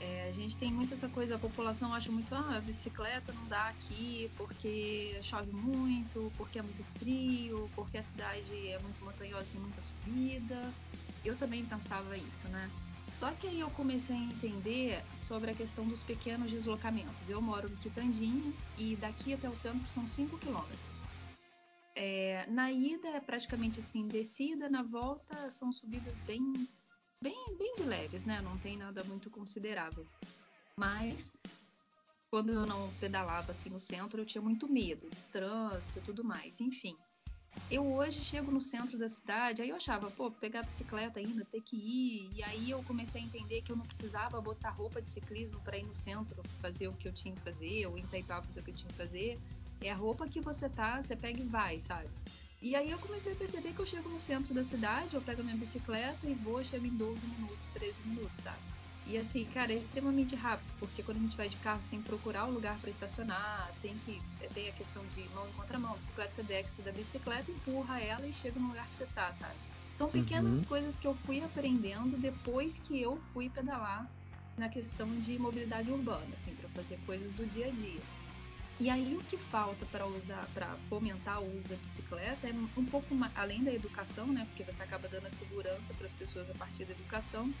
é, 0.00 0.28
a 0.28 0.32
gente 0.32 0.56
tem 0.56 0.72
muito 0.72 0.94
essa 0.94 1.08
coisa, 1.08 1.36
a 1.36 1.38
população 1.38 1.94
acha 1.94 2.10
muito, 2.10 2.34
ah, 2.34 2.56
a 2.56 2.60
bicicleta 2.60 3.32
não 3.32 3.46
dá 3.48 3.68
aqui 3.68 4.30
porque 4.36 5.18
chove 5.22 5.52
muito, 5.52 6.32
porque 6.36 6.58
é 6.58 6.62
muito 6.62 6.84
frio, 6.98 7.70
porque 7.74 7.98
a 7.98 8.02
cidade 8.02 8.68
é 8.68 8.78
muito 8.80 9.04
montanhosa, 9.04 9.50
tem 9.50 9.60
muita 9.60 9.80
subida. 9.80 10.72
Eu 11.24 11.36
também 11.36 11.64
pensava 11.64 12.16
isso, 12.16 12.48
né? 12.48 12.70
Só 13.18 13.32
que 13.32 13.46
aí 13.46 13.60
eu 13.60 13.70
comecei 13.70 14.14
a 14.14 14.18
entender 14.18 15.02
sobre 15.14 15.50
a 15.50 15.54
questão 15.54 15.86
dos 15.86 16.02
pequenos 16.02 16.50
deslocamentos. 16.50 17.30
Eu 17.30 17.40
moro 17.40 17.68
no 17.68 17.76
Quitandinho 17.78 18.54
e 18.76 18.94
daqui 18.96 19.32
até 19.32 19.48
o 19.48 19.56
centro 19.56 19.88
são 19.90 20.06
5 20.06 20.38
quilômetros. 20.38 21.02
É, 21.94 22.46
na 22.50 22.70
ida 22.70 23.08
é 23.08 23.20
praticamente 23.20 23.80
assim, 23.80 24.06
descida, 24.06 24.68
na 24.68 24.82
volta 24.82 25.50
são 25.50 25.72
subidas 25.72 26.20
bem, 26.20 26.42
bem, 27.22 27.56
bem 27.56 27.74
de 27.76 27.84
leves, 27.84 28.26
né? 28.26 28.42
Não 28.42 28.58
tem 28.58 28.76
nada 28.76 29.02
muito 29.04 29.30
considerável. 29.30 30.06
Mas 30.78 31.32
quando 32.30 32.52
eu 32.52 32.66
não 32.66 32.94
pedalava 32.96 33.50
assim 33.50 33.70
no 33.70 33.80
centro, 33.80 34.20
eu 34.20 34.26
tinha 34.26 34.42
muito 34.42 34.68
medo 34.68 35.08
do 35.08 35.22
trânsito 35.32 35.98
e 35.98 36.02
tudo 36.02 36.22
mais. 36.22 36.60
Enfim, 36.60 36.98
eu 37.70 37.84
hoje 37.94 38.22
chego 38.22 38.52
no 38.52 38.60
centro 38.60 38.96
da 38.96 39.08
cidade, 39.08 39.60
aí 39.60 39.70
eu 39.70 39.76
achava, 39.76 40.10
pô, 40.10 40.30
pegar 40.30 40.62
bicicleta 40.62 41.18
ainda, 41.18 41.44
ter 41.44 41.60
que 41.60 41.76
ir. 41.76 42.30
E 42.34 42.42
aí 42.44 42.70
eu 42.70 42.82
comecei 42.84 43.20
a 43.20 43.24
entender 43.24 43.62
que 43.62 43.72
eu 43.72 43.76
não 43.76 43.84
precisava 43.84 44.40
botar 44.40 44.70
roupa 44.70 45.02
de 45.02 45.10
ciclismo 45.10 45.60
para 45.60 45.76
ir 45.76 45.84
no 45.84 45.94
centro 45.94 46.42
fazer 46.60 46.88
o 46.88 46.92
que 46.92 47.08
eu 47.08 47.12
tinha 47.12 47.34
que 47.34 47.42
fazer, 47.42 47.86
ou 47.86 47.98
em 47.98 48.02
Itaipava 48.02 48.44
fazer 48.44 48.60
o 48.60 48.62
que 48.62 48.70
eu 48.70 48.76
tinha 48.76 48.90
que 48.90 48.96
fazer. 48.96 49.38
É 49.82 49.90
a 49.90 49.96
roupa 49.96 50.28
que 50.28 50.40
você 50.40 50.68
tá, 50.68 51.02
você 51.02 51.16
pega 51.16 51.40
e 51.40 51.44
vai, 51.44 51.80
sabe? 51.80 52.08
E 52.62 52.74
aí 52.74 52.90
eu 52.90 52.98
comecei 52.98 53.32
a 53.32 53.36
perceber 53.36 53.72
que 53.72 53.80
eu 53.80 53.86
chego 53.86 54.08
no 54.08 54.18
centro 54.18 54.54
da 54.54 54.64
cidade, 54.64 55.14
eu 55.14 55.22
pego 55.22 55.42
minha 55.42 55.56
bicicleta 55.56 56.28
e 56.28 56.34
vou, 56.34 56.62
chego 56.64 56.86
em 56.86 56.96
12 56.96 57.26
minutos, 57.26 57.68
13 57.68 58.06
minutos, 58.06 58.42
sabe? 58.42 58.75
E 59.06 59.16
assim, 59.16 59.44
cara, 59.44 59.72
é 59.72 59.76
extremamente 59.76 60.34
rápido, 60.34 60.74
porque 60.80 61.00
quando 61.00 61.18
a 61.18 61.20
gente 61.20 61.36
vai 61.36 61.48
de 61.48 61.56
carro, 61.58 61.80
você 61.80 61.90
tem 61.90 62.00
que 62.00 62.06
procurar 62.06 62.44
um 62.46 62.50
lugar 62.50 62.80
para 62.80 62.90
estacionar, 62.90 63.72
tem 63.80 63.96
que 64.00 64.18
eh, 64.40 64.48
tem 64.48 64.68
a 64.68 64.72
questão 64.72 65.06
de 65.06 65.28
mão 65.28 65.48
em 65.48 65.52
contramão, 65.52 65.96
bicicleta 65.96 66.32
você 66.32 66.42
desce 66.42 66.82
da 66.82 66.90
bicicleta, 66.90 67.48
empurra 67.52 68.00
ela 68.00 68.26
e 68.26 68.32
chega 68.32 68.58
no 68.58 68.66
lugar 68.66 68.88
que 68.90 68.96
você 68.96 69.06
tá, 69.06 69.32
sabe? 69.34 69.60
São 69.96 70.10
pequenas 70.10 70.58
uhum. 70.58 70.64
coisas 70.64 70.98
que 70.98 71.06
eu 71.06 71.14
fui 71.14 71.40
aprendendo 71.40 72.18
depois 72.18 72.80
que 72.80 73.00
eu 73.00 73.16
fui 73.32 73.48
pedalar 73.48 74.04
na 74.58 74.68
questão 74.68 75.16
de 75.16 75.38
mobilidade 75.38 75.92
urbana, 75.92 76.34
assim, 76.34 76.56
para 76.56 76.68
fazer 76.70 76.98
coisas 77.06 77.32
do 77.32 77.46
dia 77.46 77.68
a 77.68 77.70
dia. 77.70 78.02
E 78.78 78.90
aí 78.90 79.16
o 79.16 79.24
que 79.24 79.38
falta 79.38 79.86
para 79.86 80.06
usar, 80.06 80.46
para 80.52 80.76
fomentar 80.88 81.40
o 81.40 81.56
uso 81.56 81.66
da 81.66 81.76
bicicleta 81.76 82.46
é 82.46 82.52
um 82.76 82.84
pouco 82.84 83.14
mais, 83.14 83.32
além 83.34 83.64
da 83.64 83.72
educação, 83.72 84.26
né? 84.26 84.46
Porque 84.50 84.70
você 84.70 84.82
acaba 84.82 85.08
dando 85.08 85.26
a 85.26 85.30
segurança 85.30 85.94
para 85.94 86.04
as 86.04 86.14
pessoas 86.14 86.50
a 86.50 86.54
partir 86.54 86.84
da 86.84 86.92
educação, 86.92 87.52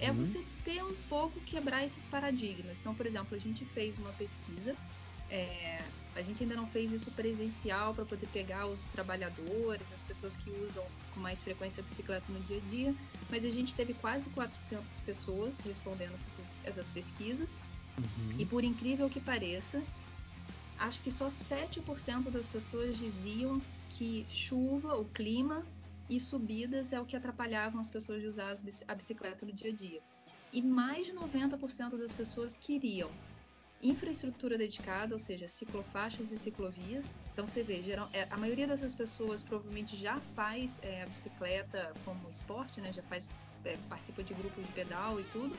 é 0.00 0.10
uhum. 0.10 0.22
é 0.22 0.26
você 0.26 0.44
ter 0.64 0.82
um 0.82 0.94
pouco 1.08 1.38
quebrar 1.40 1.84
esses 1.84 2.06
paradigmas. 2.06 2.78
Então, 2.80 2.94
por 2.94 3.06
exemplo, 3.06 3.36
a 3.36 3.38
gente 3.38 3.64
fez 3.66 3.96
uma 3.98 4.12
pesquisa. 4.14 4.74
É, 5.30 5.80
a 6.16 6.22
gente 6.22 6.42
ainda 6.42 6.56
não 6.56 6.66
fez 6.66 6.92
isso 6.92 7.10
presencial 7.12 7.94
para 7.94 8.04
poder 8.04 8.26
pegar 8.28 8.66
os 8.66 8.86
trabalhadores, 8.86 9.92
as 9.92 10.02
pessoas 10.02 10.34
que 10.34 10.50
usam 10.50 10.84
com 11.14 11.20
mais 11.20 11.42
frequência 11.42 11.80
a 11.80 11.84
bicicleta 11.84 12.24
no 12.32 12.40
dia 12.40 12.56
a 12.56 12.70
dia, 12.70 12.94
mas 13.28 13.44
a 13.44 13.50
gente 13.50 13.74
teve 13.74 13.92
quase 13.94 14.30
400 14.30 15.00
pessoas 15.00 15.60
respondendo 15.60 16.14
essas 16.64 16.88
pesquisas. 16.90 17.56
Uhum. 17.98 18.34
E 18.38 18.46
por 18.46 18.64
incrível 18.64 19.08
que 19.10 19.20
pareça, 19.20 19.82
acho 20.78 21.02
que 21.02 21.10
só 21.10 21.28
7% 21.28 22.30
das 22.30 22.46
pessoas 22.46 22.96
diziam 22.96 23.60
que 23.90 24.26
chuva, 24.28 24.94
o 24.94 25.04
clima 25.06 25.64
e 26.08 26.20
subidas 26.20 26.92
é 26.92 27.00
o 27.00 27.04
que 27.04 27.16
atrapalhavam 27.16 27.80
as 27.80 27.90
pessoas 27.90 28.20
de 28.20 28.28
usar 28.28 28.54
a 28.86 28.94
bicicleta 28.94 29.44
no 29.44 29.52
dia 29.52 29.70
a 29.70 29.74
dia. 29.74 30.00
E 30.52 30.62
mais 30.62 31.06
de 31.06 31.12
90% 31.12 31.96
das 31.98 32.14
pessoas 32.14 32.56
queriam 32.56 33.10
infraestrutura 33.82 34.56
dedicada, 34.56 35.14
ou 35.14 35.18
seja, 35.18 35.46
ciclofaixas 35.46 36.32
e 36.32 36.38
ciclovias. 36.38 37.14
Então 37.32 37.46
você 37.46 37.62
vê, 37.62 37.82
geral, 37.82 38.08
é, 38.12 38.26
a 38.30 38.36
maioria 38.36 38.66
dessas 38.66 38.94
pessoas 38.94 39.42
provavelmente 39.42 39.96
já 39.96 40.18
faz 40.34 40.78
é, 40.82 41.02
a 41.02 41.06
bicicleta 41.06 41.92
como 42.04 42.28
esporte, 42.30 42.80
né? 42.80 42.92
Já 42.92 43.02
faz 43.02 43.28
é, 43.64 43.76
participa 43.88 44.22
de 44.22 44.32
grupos 44.34 44.64
de 44.66 44.72
pedal 44.72 45.20
e 45.20 45.24
tudo. 45.24 45.54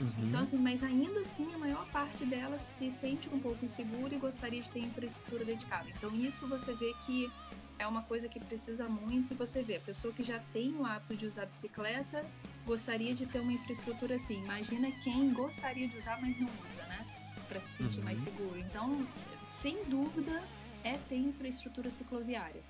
Uhum. 0.00 0.28
Então, 0.28 0.40
assim, 0.42 0.58
mas 0.58 0.82
ainda 0.82 1.20
assim 1.20 1.52
a 1.52 1.58
maior 1.58 1.86
parte 1.90 2.24
delas 2.24 2.60
se 2.60 2.90
sente 2.90 3.28
um 3.28 3.38
pouco 3.38 3.64
insegura 3.64 4.14
e 4.14 4.18
gostaria 4.18 4.60
de 4.60 4.70
ter 4.70 4.80
infraestrutura 4.80 5.44
dedicada. 5.44 5.88
Então, 5.90 6.14
isso 6.14 6.46
você 6.48 6.72
vê 6.74 6.94
que 6.94 7.32
é 7.78 7.86
uma 7.86 8.02
coisa 8.02 8.28
que 8.28 8.38
precisa 8.38 8.88
muito. 8.88 9.34
Você 9.36 9.62
vê, 9.62 9.76
a 9.76 9.80
pessoa 9.80 10.12
que 10.12 10.22
já 10.22 10.38
tem 10.38 10.74
o 10.76 10.84
hábito 10.84 11.16
de 11.16 11.26
usar 11.26 11.46
bicicleta 11.46 12.24
gostaria 12.64 13.14
de 13.14 13.26
ter 13.26 13.40
uma 13.40 13.52
infraestrutura 13.52 14.16
assim. 14.16 14.42
Imagina 14.42 14.90
quem 15.02 15.32
gostaria 15.32 15.88
de 15.88 15.96
usar, 15.96 16.20
mas 16.20 16.38
não 16.38 16.48
usa, 16.48 16.84
né? 16.86 17.06
Para 17.48 17.60
se 17.60 17.76
sentir 17.76 17.98
uhum. 17.98 18.04
mais 18.04 18.18
seguro. 18.18 18.58
Então, 18.58 19.06
sem 19.48 19.84
dúvida, 19.84 20.42
é 20.84 20.98
ter 20.98 21.16
infraestrutura 21.16 21.90
cicloviária. 21.90 22.62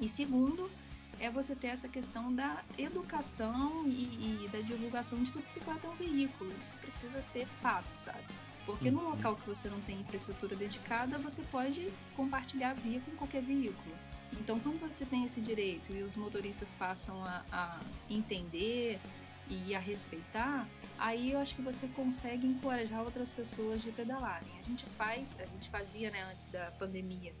E 0.00 0.08
segundo, 0.08 0.70
é 1.20 1.30
você 1.30 1.54
ter 1.54 1.68
essa 1.68 1.88
questão 1.88 2.32
da 2.34 2.62
educação 2.76 3.84
e, 3.86 4.44
e, 4.44 4.48
da 4.52 4.60
divulgação 4.60 5.22
de 5.22 5.30
que 5.32 5.38
a 5.38 5.42
bicicleta 5.42 5.86
é 5.86 5.90
um 5.90 5.94
veículo. 5.94 6.52
Isso 6.60 6.74
precisa 6.80 7.20
ser 7.20 7.46
fato, 7.46 7.90
sabe? 7.98 8.24
Porque 8.64 8.90
no 8.90 9.00
uhum. 9.00 9.10
local 9.10 9.36
que 9.36 9.46
você 9.46 9.68
não 9.68 9.80
tem 9.80 10.00
infraestrutura 10.00 10.54
dedicada, 10.54 11.18
você 11.18 11.42
pode 11.50 11.90
compartilhar 12.14 12.70
a 12.70 12.74
via 12.74 13.00
com 13.00 13.12
qualquer 13.12 13.42
veículo. 13.42 13.96
Então, 14.38 14.60
quando 14.60 14.78
você 14.78 15.06
tem 15.06 15.24
esse 15.24 15.40
direito 15.40 15.92
e 15.92 16.02
os 16.02 16.14
motoristas 16.14 16.74
passam 16.74 17.24
a, 17.24 17.42
a 17.50 17.80
entender 18.10 19.00
e 19.48 19.74
a 19.74 19.80
respeitar, 19.80 20.68
aí 20.98 21.32
eu 21.32 21.40
acho 21.40 21.56
que 21.56 21.62
você 21.62 21.88
consegue 21.88 22.46
encorajar 22.46 23.02
outras 23.02 23.32
pessoas 23.32 23.82
de 23.82 23.90
pedalarem. 23.90 24.50
A 24.60 24.62
gente 24.62 24.84
faz, 24.98 25.38
a 25.40 25.46
gente 25.46 25.70
fazia, 25.70 26.10
né, 26.10 26.22
antes 26.30 26.46
da 26.46 26.70
pandemia, 26.72 27.32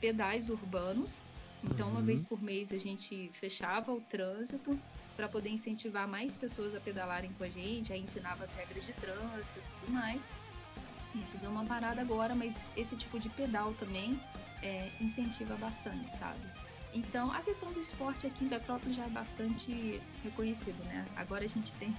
pedais 0.00 0.48
urbanos 0.48 1.20
então, 1.64 1.88
uhum. 1.88 1.94
uma 1.94 2.02
vez 2.02 2.24
por 2.24 2.42
mês 2.42 2.72
a 2.72 2.78
gente 2.78 3.30
fechava 3.34 3.92
o 3.92 4.00
trânsito 4.00 4.78
para 5.16 5.28
poder 5.28 5.50
incentivar 5.50 6.08
mais 6.08 6.36
pessoas 6.36 6.74
a 6.74 6.80
pedalarem 6.80 7.30
com 7.36 7.44
a 7.44 7.48
gente, 7.48 7.92
aí 7.92 8.00
ensinava 8.00 8.44
as 8.44 8.54
regras 8.54 8.84
de 8.84 8.92
trânsito 8.94 9.58
e 9.58 9.80
tudo 9.80 9.92
mais. 9.92 10.30
Isso 11.14 11.36
deu 11.38 11.50
uma 11.50 11.64
parada 11.64 12.00
agora, 12.00 12.34
mas 12.34 12.64
esse 12.76 12.96
tipo 12.96 13.18
de 13.18 13.28
pedal 13.28 13.74
também 13.74 14.18
é, 14.62 14.88
incentiva 15.00 15.56
bastante, 15.56 16.10
sabe? 16.12 16.40
Então, 16.92 17.30
a 17.32 17.40
questão 17.40 17.72
do 17.72 17.80
esporte 17.80 18.26
aqui 18.26 18.44
em 18.44 18.48
Petrópolis 18.48 18.96
já 18.96 19.04
é 19.04 19.08
bastante 19.08 20.00
reconhecido, 20.24 20.82
né? 20.84 21.06
Agora 21.16 21.44
a 21.44 21.48
gente 21.48 21.72
tem 21.74 21.94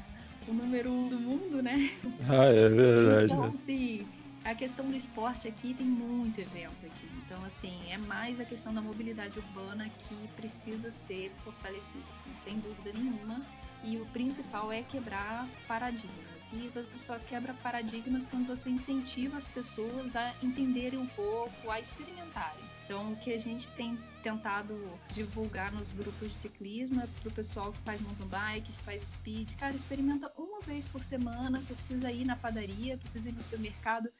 o 0.47 0.54
número 0.54 0.91
um 0.91 1.08
do 1.08 1.19
mundo, 1.19 1.62
né? 1.62 1.91
Ah, 2.28 2.45
é 2.45 2.69
verdade. 2.69 3.34
Então, 3.34 3.43
assim, 3.45 4.08
a 4.43 4.56
questão 4.56 4.88
do 4.89 4.95
esporte 4.95 5.47
aqui 5.47 5.73
tem 5.73 5.86
muito 5.86 6.41
evento 6.41 6.86
aqui. 6.86 7.08
Então, 7.25 7.43
assim, 7.45 7.80
é 7.89 7.97
mais 7.97 8.39
a 8.39 8.45
questão 8.45 8.73
da 8.73 8.82
mobilidade 8.82 9.38
urbana 9.38 9.89
que 9.99 10.27
precisa 10.36 10.89
ser 10.89 11.32
fortalecida, 11.43 12.04
assim, 12.13 12.34
sem 12.34 12.60
dúvida 12.60 12.91
nenhuma. 12.97 13.45
E 13.84 13.97
o 13.97 14.06
principal 14.08 14.71
é 14.71 14.84
quebrar 14.84 15.47
paradigmas. 15.67 16.49
E 16.54 16.67
você 16.69 16.97
só 16.97 17.17
quebra 17.17 17.54
paradigmas 17.63 18.27
quando 18.27 18.47
você 18.47 18.69
incentiva 18.69 19.38
as 19.38 19.47
pessoas 19.47 20.15
a 20.15 20.34
entenderem 20.41 20.99
um 20.99 21.08
pouco, 21.08 21.69
a 21.69 21.80
experimentarem. 21.80 22.63
Então, 22.86 23.13
o 23.13 23.15
que 23.15 23.34
a 23.34 23.38
gente 23.38 23.71
tem 23.71 23.97
tentado 24.21 24.77
divulgar 25.13 25.71
nos 25.71 25.93
grupos 25.93 26.30
de 26.30 26.36
ciclismo 26.36 27.01
é 27.01 27.08
o 27.25 27.32
pessoal 27.32 27.71
que 27.71 27.80
faz 27.80 28.01
mountain 28.01 28.27
bike, 28.27 28.71
que 28.71 28.84
faz 28.84 29.01
speed. 29.04 29.56
Cara, 29.56 29.73
experimenta 29.73 30.32
uma 30.38 30.60
vez 30.62 30.88
por 30.88 31.01
semana. 31.01 31.62
Você 31.62 31.73
precisa 31.73 32.12
ir 32.12 32.25
na 32.25 32.36
padaria, 32.36 32.97
precisa 32.97 33.30
ir 33.30 33.32
no 33.32 33.41
supermercado 33.41 34.12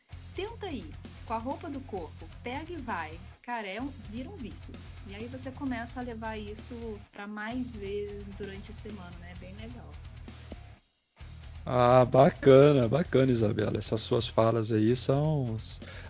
tenta 0.42 0.68
ir 0.68 0.90
com 1.28 1.34
a 1.34 1.38
roupa 1.38 1.70
do 1.70 1.80
corpo, 1.82 2.28
pega 2.44 2.72
e 2.72 2.78
vai. 2.78 3.12
Cara, 3.44 3.68
é 3.68 3.80
um, 3.80 3.92
vira 4.10 4.30
um 4.30 4.36
vício. 4.36 4.74
E 5.08 5.16
aí 5.16 5.28
você 5.28 5.52
começa 5.52 6.00
a 6.00 6.04
levar 6.04 6.38
isso 6.38 6.76
para 7.12 7.28
mais 7.28 7.76
vezes 7.76 8.30
durante 8.30 8.72
a 8.72 8.74
semana, 8.74 9.12
né? 9.20 9.34
Bem 9.40 9.54
legal. 9.56 9.90
Ah, 11.64 12.06
bacana, 12.06 12.88
bacana, 12.88 13.32
Isabela. 13.32 13.78
Essas 13.78 14.02
suas 14.02 14.28
falas 14.28 14.72
aí 14.72 14.96
são. 14.96 15.58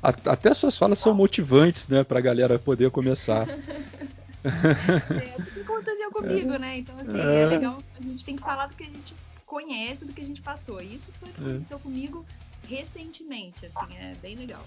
Até 0.02 0.54
suas 0.54 0.78
falas 0.78 1.00
são 1.00 1.14
motivantes, 1.14 1.90
né, 1.90 2.04
pra 2.04 2.22
galera 2.22 2.58
poder 2.58 2.90
começar. 2.90 3.50
é, 4.44 5.36
porque 5.44 5.60
aconteceu 5.60 6.10
comigo, 6.12 6.54
é. 6.54 6.60
né? 6.60 6.78
Então, 6.78 6.98
assim, 6.98 7.20
é. 7.20 7.42
é. 7.42 7.46
legal. 7.48 7.80
A 8.00 8.02
gente 8.02 8.24
tem 8.24 8.38
que 8.38 8.42
falar 8.42 8.68
do 8.68 8.76
que 8.78 8.84
a 8.84 8.90
gente 8.90 9.14
conhece, 9.46 10.06
do 10.06 10.14
que 10.14 10.22
a 10.22 10.26
gente 10.26 10.42
passou. 10.42 10.82
Isso 10.82 11.12
foi 11.20 11.30
o 11.30 11.34
que 11.34 11.42
é. 11.42 11.46
aconteceu 11.48 11.80
comigo 11.80 12.26
recentemente, 12.68 13.66
assim, 13.66 13.98
é 13.98 14.14
bem 14.22 14.36
legal. 14.36 14.64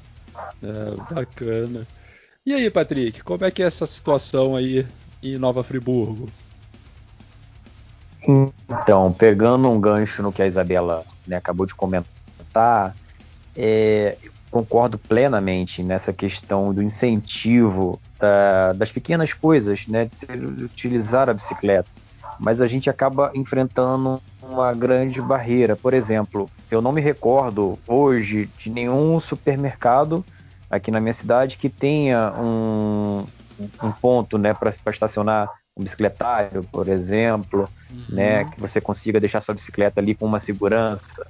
É, 0.63 1.15
bacana. 1.15 1.87
E 2.45 2.53
aí, 2.53 2.71
Patrick, 2.71 3.23
como 3.23 3.45
é 3.45 3.51
que 3.51 3.63
é 3.63 3.67
essa 3.67 3.87
situação 3.87 4.55
aí 4.55 4.87
em 5.23 5.39
Nova 5.39 5.65
Friburgo? 5.65 6.29
Então, 8.27 9.13
pegando 9.13 9.69
um 9.71 9.81
gancho 9.81 10.23
no 10.23 10.33
que 10.33 10.43
a 10.43 10.47
Isabela 10.47 11.05
né, 11.27 11.37
acabou 11.37 11.67
de 11.67 11.75
comentar, 11.75 12.95
é, 13.57 14.17
concordo 14.51 14.99
plenamente 14.99 15.83
nessa 15.83 16.13
questão 16.13 16.73
do 16.73 16.83
incentivo 16.83 18.01
da, 18.19 18.73
das 18.73 18.91
pequenas 18.93 19.33
coisas, 19.33 19.87
né, 19.87 20.07
de, 20.07 20.17
ser, 20.17 20.39
de 20.39 20.65
utilizar 20.65 21.29
a 21.29 21.35
bicicleta. 21.35 21.89
Mas 22.39 22.61
a 22.61 22.67
gente 22.67 22.91
acaba 22.91 23.31
enfrentando 23.35 24.21
uma 24.43 24.73
grande 24.73 25.21
barreira. 25.21 25.77
Por 25.77 25.95
exemplo, 25.95 26.49
eu 26.71 26.83
não 26.83 26.93
me 26.93 27.01
recordo 27.01 27.79
hoje 27.87 28.49
de 28.59 28.71
nenhum 28.71 29.19
supermercado 29.21 30.25
aqui 30.71 30.91
na 30.91 31.01
minha 31.01 31.13
cidade 31.13 31.57
que 31.57 31.69
tenha 31.69 32.33
um, 32.39 33.25
um 33.83 33.91
ponto 33.93 34.37
né, 34.39 34.53
para 34.55 34.71
estacionar 34.71 35.49
um 35.77 35.83
bicicletário, 35.83 36.63
por 36.71 36.89
exemplo, 36.89 37.69
uhum. 37.91 38.05
né, 38.09 38.45
que 38.45 38.61
você 38.61 38.81
consiga 38.81 39.19
deixar 39.19 39.41
sua 39.41 39.55
bicicleta 39.55 40.01
ali 40.01 40.15
com 40.15 40.27
uma 40.27 40.39
segurança. 40.39 41.27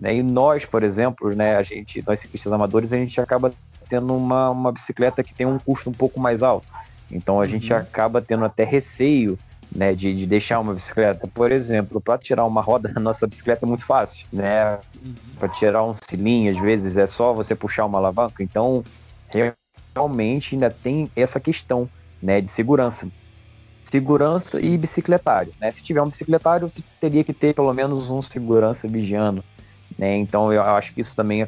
Né? 0.00 0.16
E 0.16 0.22
nós, 0.22 0.64
por 0.64 0.82
exemplo, 0.82 1.34
né, 1.34 1.56
a 1.56 1.62
gente, 1.62 2.02
nós 2.06 2.20
ciclistas 2.20 2.52
amadores, 2.52 2.92
a 2.92 2.96
gente 2.96 3.20
acaba 3.20 3.52
tendo 3.88 4.14
uma, 4.14 4.50
uma 4.50 4.72
bicicleta 4.72 5.22
que 5.22 5.34
tem 5.34 5.46
um 5.46 5.58
custo 5.58 5.88
um 5.88 5.92
pouco 5.92 6.18
mais 6.18 6.42
alto. 6.42 6.66
Então 7.10 7.36
a 7.36 7.38
uhum. 7.38 7.46
gente 7.46 7.72
acaba 7.72 8.20
tendo 8.20 8.44
até 8.44 8.64
receio 8.64 9.38
né, 9.76 9.94
de, 9.94 10.14
de, 10.14 10.26
deixar 10.26 10.58
uma 10.58 10.72
bicicleta. 10.72 11.28
Por 11.28 11.52
exemplo, 11.52 12.00
para 12.00 12.18
tirar 12.18 12.44
uma 12.44 12.62
roda 12.62 12.88
da 12.88 12.98
nossa 13.00 13.26
bicicleta 13.26 13.66
é 13.66 13.68
muito 13.68 13.84
fácil, 13.84 14.26
né? 14.32 14.78
Uhum. 15.04 15.14
Para 15.38 15.48
tirar 15.50 15.84
um 15.84 15.92
cilinho, 15.92 16.50
às 16.50 16.58
vezes 16.58 16.96
é 16.96 17.06
só 17.06 17.32
você 17.32 17.54
puxar 17.54 17.84
uma 17.84 17.98
alavanca. 17.98 18.42
Então, 18.42 18.82
realmente 19.94 20.54
ainda 20.54 20.70
tem 20.70 21.10
essa 21.14 21.38
questão, 21.38 21.88
né, 22.22 22.40
de 22.40 22.48
segurança. 22.48 23.06
Segurança 23.84 24.60
e 24.60 24.76
bicicletário, 24.76 25.52
né? 25.60 25.70
Se 25.70 25.82
tiver 25.82 26.02
um 26.02 26.08
bicicletário, 26.08 26.68
você 26.68 26.82
teria 27.00 27.22
que 27.22 27.32
ter 27.32 27.54
pelo 27.54 27.72
menos 27.72 28.10
um 28.10 28.20
segurança 28.20 28.88
vigiando, 28.88 29.44
né? 29.96 30.16
Então, 30.16 30.52
eu 30.52 30.62
acho 30.62 30.92
que 30.94 31.00
isso 31.02 31.14
também 31.14 31.46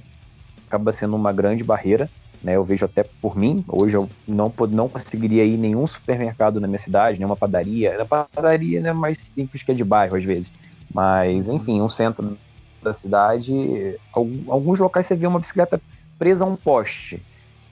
acaba 0.66 0.92
sendo 0.92 1.16
uma 1.16 1.32
grande 1.32 1.64
barreira 1.64 2.08
né? 2.42 2.56
Eu 2.56 2.64
vejo 2.64 2.84
até 2.84 3.04
por 3.20 3.36
mim, 3.36 3.64
hoje 3.68 3.96
eu 3.96 4.08
não, 4.26 4.52
não 4.70 4.88
conseguiria 4.88 5.44
ir 5.44 5.54
em 5.54 5.58
nenhum 5.58 5.86
supermercado 5.86 6.60
na 6.60 6.66
minha 6.66 6.78
cidade, 6.78 7.18
nenhuma 7.18 7.36
padaria. 7.36 8.00
A 8.00 8.04
padaria 8.26 8.80
é 8.80 8.92
mais 8.92 9.18
simples 9.18 9.62
que 9.62 9.72
a 9.72 9.74
de 9.74 9.84
bairro, 9.84 10.16
às 10.16 10.24
vezes. 10.24 10.50
Mas, 10.92 11.48
enfim, 11.48 11.80
um 11.80 11.88
centro 11.88 12.36
da 12.82 12.92
cidade, 12.92 13.98
alguns 14.12 14.78
locais 14.78 15.06
você 15.06 15.14
vê 15.14 15.26
uma 15.26 15.40
bicicleta 15.40 15.80
presa 16.18 16.44
a 16.44 16.46
um 16.46 16.56
poste, 16.56 17.20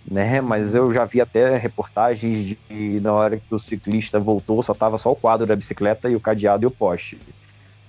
né? 0.08 0.40
Mas 0.40 0.74
eu 0.74 0.92
já 0.92 1.04
vi 1.04 1.20
até 1.20 1.56
reportagens 1.56 2.56
de 2.68 3.00
na 3.00 3.12
hora 3.12 3.36
que 3.36 3.54
o 3.54 3.58
ciclista 3.58 4.18
voltou, 4.18 4.62
só 4.62 4.74
tava 4.74 4.98
só 4.98 5.10
o 5.10 5.16
quadro 5.16 5.46
da 5.46 5.56
bicicleta 5.56 6.08
e 6.08 6.16
o 6.16 6.20
cadeado 6.20 6.64
e 6.64 6.66
o 6.66 6.70
poste. 6.70 7.18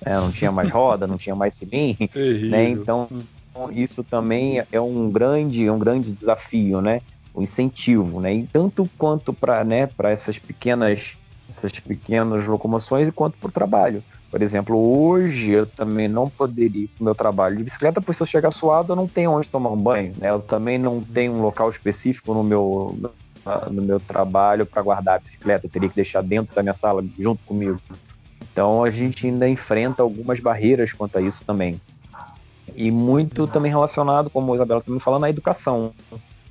É, 0.06 0.14
não 0.14 0.32
tinha 0.32 0.52
mais 0.52 0.70
roda, 0.72 1.08
não 1.08 1.18
tinha 1.18 1.36
mais 1.36 1.56
cilindro, 1.56 2.10
né? 2.50 2.70
Então, 2.70 3.08
então, 3.12 3.20
isso 3.72 4.04
também 4.04 4.64
é 4.72 4.82
um 4.82 5.10
grande, 5.10 5.70
um 5.70 5.80
grande 5.80 6.12
desafio, 6.12 6.82
né? 6.82 7.02
O 7.34 7.42
incentivo, 7.42 8.20
né? 8.20 8.34
E 8.34 8.48
tanto 8.48 8.90
quanto 8.98 9.34
para 9.34 9.64
né, 9.64 9.90
essas 10.04 10.40
pequenas 10.40 11.16
essas 11.50 11.72
pequenas 11.80 12.46
locomoções 12.46 13.08
e 13.08 13.12
quanto 13.12 13.38
para 13.38 13.48
o 13.48 13.52
trabalho. 13.52 14.04
Por 14.30 14.42
exemplo, 14.42 14.78
hoje 14.78 15.52
eu 15.52 15.66
também 15.66 16.08
não 16.08 16.30
poderia 16.30 16.84
ir 16.84 16.88
para 16.90 17.02
o 17.02 17.06
meu 17.06 17.16
trabalho 17.16 17.56
de 17.56 17.64
bicicleta, 17.64 18.02
pois 18.02 18.18
se 18.18 18.24
eu 18.24 18.28
chegar 18.28 18.52
suado 18.52 18.92
eu 18.92 18.96
não 18.96 19.08
tenho 19.08 19.32
onde 19.32 19.48
tomar 19.48 19.72
um 19.72 19.78
banho. 19.78 20.14
Né? 20.18 20.30
Eu 20.30 20.42
também 20.42 20.78
não 20.78 21.02
tenho 21.02 21.34
um 21.34 21.42
local 21.42 21.70
específico 21.70 22.34
no 22.34 22.44
meu, 22.44 23.00
no 23.72 23.82
meu 23.82 24.00
trabalho 24.00 24.66
para 24.66 24.82
guardar 24.82 25.16
a 25.16 25.20
bicicleta. 25.20 25.66
Eu 25.66 25.70
teria 25.70 25.90
que 25.90 25.96
deixar 25.96 26.22
dentro 26.22 26.54
da 26.54 26.62
minha 26.62 26.76
sala 26.76 27.04
junto 27.18 27.42
comigo. 27.46 27.80
Então 28.52 28.84
a 28.84 28.90
gente 28.90 29.26
ainda 29.26 29.48
enfrenta 29.48 30.04
algumas 30.04 30.40
barreiras 30.40 30.92
quanto 30.92 31.18
a 31.18 31.22
isso 31.22 31.46
também. 31.46 31.80
E 32.78 32.92
muito 32.92 33.48
também 33.48 33.72
relacionado, 33.72 34.30
como 34.30 34.54
a 34.54 34.56
Isabela 34.56 34.82
também 34.82 35.00
falando, 35.00 35.22
na 35.22 35.30
educação. 35.32 35.92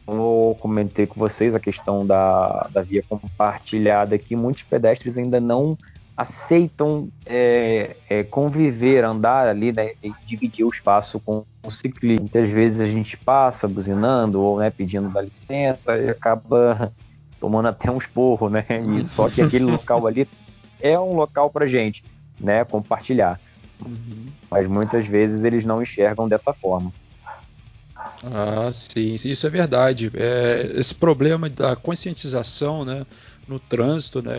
Como 0.04 0.50
eu 0.50 0.56
comentei 0.58 1.06
com 1.06 1.20
vocês 1.20 1.54
a 1.54 1.60
questão 1.60 2.04
da, 2.04 2.68
da 2.72 2.82
via 2.82 3.02
compartilhada, 3.08 4.18
que 4.18 4.34
muitos 4.34 4.64
pedestres 4.64 5.16
ainda 5.16 5.40
não 5.40 5.78
aceitam 6.16 7.08
é, 7.24 7.94
é, 8.08 8.24
conviver, 8.24 9.04
andar 9.04 9.46
ali, 9.46 9.70
né, 9.70 9.92
dividir 10.24 10.64
o 10.64 10.68
espaço 10.68 11.20
com 11.20 11.44
o 11.62 11.70
ciclista. 11.70 12.20
Muitas 12.20 12.48
vezes 12.48 12.80
a 12.80 12.86
gente 12.86 13.16
passa 13.16 13.68
buzinando 13.68 14.42
ou 14.42 14.58
né, 14.58 14.68
pedindo 14.68 15.08
da 15.08 15.20
licença 15.20 15.96
e 15.96 16.10
acaba 16.10 16.92
tomando 17.38 17.68
até 17.68 17.88
um 17.88 17.98
esporro, 17.98 18.48
né? 18.48 18.64
E 18.98 19.04
só 19.04 19.28
que 19.28 19.42
aquele 19.42 19.64
local 19.64 20.06
ali 20.06 20.26
é 20.80 20.98
um 20.98 21.14
local 21.14 21.50
para 21.50 21.68
gente, 21.68 22.02
né, 22.40 22.64
compartilhar. 22.64 23.38
Uhum. 23.84 24.26
Mas 24.50 24.66
muitas 24.66 25.06
vezes 25.06 25.44
eles 25.44 25.64
não 25.64 25.82
enxergam 25.82 26.28
dessa 26.28 26.52
forma. 26.52 26.92
Ah, 28.22 28.70
sim, 28.72 29.14
isso 29.14 29.46
é 29.46 29.50
verdade. 29.50 30.10
É, 30.14 30.72
esse 30.74 30.94
problema 30.94 31.48
da 31.48 31.76
conscientização, 31.76 32.84
né, 32.84 33.06
no 33.46 33.58
trânsito, 33.58 34.22
né, 34.22 34.34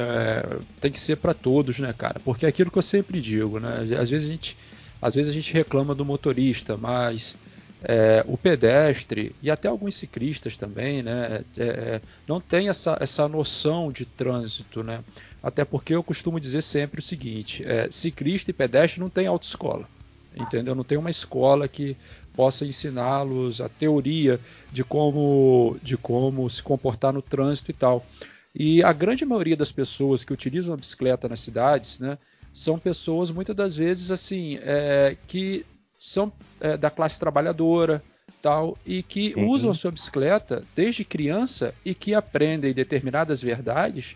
tem 0.82 0.92
que 0.92 1.00
ser 1.00 1.18
para 1.18 1.34
todos, 1.34 1.80
né, 1.80 1.94
cara? 1.94 2.20
Porque 2.24 2.46
é 2.46 2.50
aquilo 2.50 2.72
que 2.72 2.78
eu 2.78 2.84
sempre 2.84 3.22
digo, 3.22 3.60
né? 3.60 3.80
Às 4.00 4.10
vezes 4.10 4.30
a 4.30 4.32
gente, 4.32 4.58
às 5.02 5.16
vezes 5.16 5.32
a 5.32 5.34
gente 5.34 5.54
reclama 5.54 5.94
do 5.94 6.04
motorista, 6.04 6.76
mas 6.76 7.36
é, 7.84 8.24
o 8.28 8.38
pedestre 8.38 9.36
e 9.42 9.52
até 9.52 9.68
alguns 9.68 9.96
ciclistas 9.96 10.58
também, 10.58 11.04
né, 11.04 11.44
é, 11.58 11.64
é 11.64 12.02
não 12.28 12.42
tem 12.42 12.70
essa, 12.70 12.98
essa 13.00 13.28
noção 13.28 13.92
de 13.92 14.06
trânsito, 14.06 14.84
né? 14.84 15.04
Até 15.42 15.64
porque 15.64 15.94
eu 15.94 16.04
costumo 16.04 16.40
dizer 16.40 16.64
sempre 16.64 17.00
o 17.00 17.04
seguinte: 17.04 17.64
é, 17.66 17.90
ciclista 17.92 18.52
e 18.52 18.54
pedestre 18.54 19.00
não 19.00 19.10
tem 19.10 19.28
autoescola, 19.28 19.88
entendeu? 20.36 20.74
Não 20.74 20.84
tem 20.84 20.98
uma 20.98 21.10
escola 21.10 21.68
que 21.68 21.96
possa 22.34 22.66
ensiná-los 22.66 23.62
a 23.62 23.70
teoria 23.70 24.40
de 24.72 24.84
como, 24.84 25.78
de 25.82 25.98
como 25.98 26.50
se 26.50 26.62
comportar 26.62 27.14
no 27.14 27.22
trânsito 27.22 27.72
e 27.72 27.74
tal. 27.74 28.06
E 28.54 28.84
a 28.84 28.92
grande 28.92 29.24
maioria 29.24 29.56
das 29.56 29.72
pessoas 29.72 30.24
que 30.24 30.34
utilizam 30.34 30.74
a 30.74 30.78
bicicleta 30.78 31.30
nas 31.30 31.40
cidades, 31.40 32.00
né, 32.00 32.18
são 32.52 32.80
pessoas 32.80 33.30
muitas 33.30 33.56
das 33.56 33.76
vezes 33.76 34.10
assim 34.10 34.58
é, 34.62 35.16
que 35.28 35.64
são 36.00 36.32
é, 36.60 36.78
da 36.78 36.90
classe 36.90 37.20
trabalhadora, 37.20 38.04
tal, 38.42 38.78
e 38.86 39.02
que 39.02 39.34
uhum. 39.36 39.48
usam 39.50 39.72
a 39.72 39.74
sua 39.74 39.92
bicicleta 39.92 40.64
desde 40.76 41.04
criança 41.04 41.74
e 41.84 41.94
que 41.94 42.14
aprendem 42.14 42.74
determinadas 42.74 43.42
verdades 43.42 44.16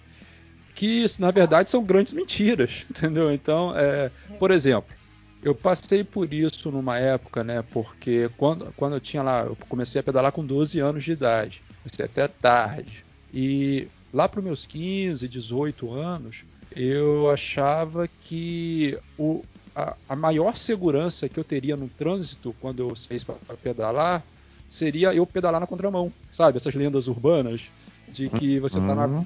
que 0.76 1.06
na 1.20 1.32
verdade 1.32 1.70
são 1.70 1.84
grandes 1.84 2.14
mentiras, 2.14 2.86
entendeu? 2.90 3.32
Então, 3.34 3.74
é, 3.76 4.10
por 4.40 4.52
exemplo, 4.52 4.96
eu 5.44 5.56
passei 5.56 6.04
por 6.04 6.32
isso 6.34 6.72
numa 6.72 6.98
época, 6.98 7.44
né? 7.44 7.64
Porque 7.72 8.30
quando, 8.38 8.72
quando 8.78 8.94
eu 8.94 9.00
tinha 9.00 9.24
lá, 9.24 9.44
eu 9.44 9.58
comecei 9.68 10.00
a 10.00 10.04
pedalar 10.04 10.32
com 10.32 10.46
12 10.46 10.80
anos 10.80 11.04
de 11.04 11.12
idade, 11.12 11.62
comecei 11.84 12.06
até 12.06 12.28
tarde. 12.28 13.04
E 13.34 13.88
lá 14.14 14.30
para 14.30 14.40
os 14.40 14.46
meus 14.46 14.66
15, 14.66 15.28
18 15.28 15.92
anos, 15.92 16.44
eu 16.76 17.30
achava 17.30 18.08
que 18.08 18.98
o, 19.18 19.44
a, 19.76 19.96
a, 20.08 20.16
maior 20.16 20.58
segurança 20.58 21.30
que 21.30 21.40
eu 21.40 21.44
teria 21.44 21.76
no 21.76 21.88
trânsito 21.88 22.56
quando 22.60 22.80
eu 22.80 22.96
saísse 22.96 23.26
para 23.26 23.56
pedalar 23.62 24.24
seria 24.70 25.14
eu 25.14 25.26
pedalar 25.26 25.60
na 25.60 25.68
contramão, 25.68 26.12
sabe? 26.30 26.58
Essas 26.58 26.74
lendas 26.74 27.08
urbanas 27.08 27.62
de 28.08 28.30
que 28.30 28.60
você 28.60 28.80
está 28.80 28.96
na 28.96 29.06
uhum 29.06 29.26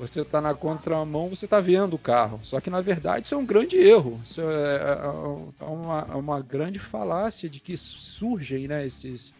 você 0.00 0.22
está 0.22 0.40
na 0.40 0.54
contramão, 0.54 1.28
você 1.28 1.44
está 1.44 1.60
vendo 1.60 1.94
o 1.94 1.98
carro. 1.98 2.40
Só 2.42 2.58
que 2.58 2.70
na 2.70 2.80
verdade 2.80 3.26
isso 3.26 3.34
é 3.34 3.38
um 3.38 3.44
grande 3.44 3.76
erro. 3.76 4.18
Isso 4.24 4.40
é, 4.40 4.76
é, 4.76 5.60
é 5.60 5.64
uma, 5.66 6.06
é 6.10 6.14
uma 6.14 6.40
grande 6.40 6.78
falácia 6.78 7.50
de 7.50 7.60
que 7.60 7.76
surgem 7.76 8.66
né, 8.66 8.86
esses, 8.86 9.34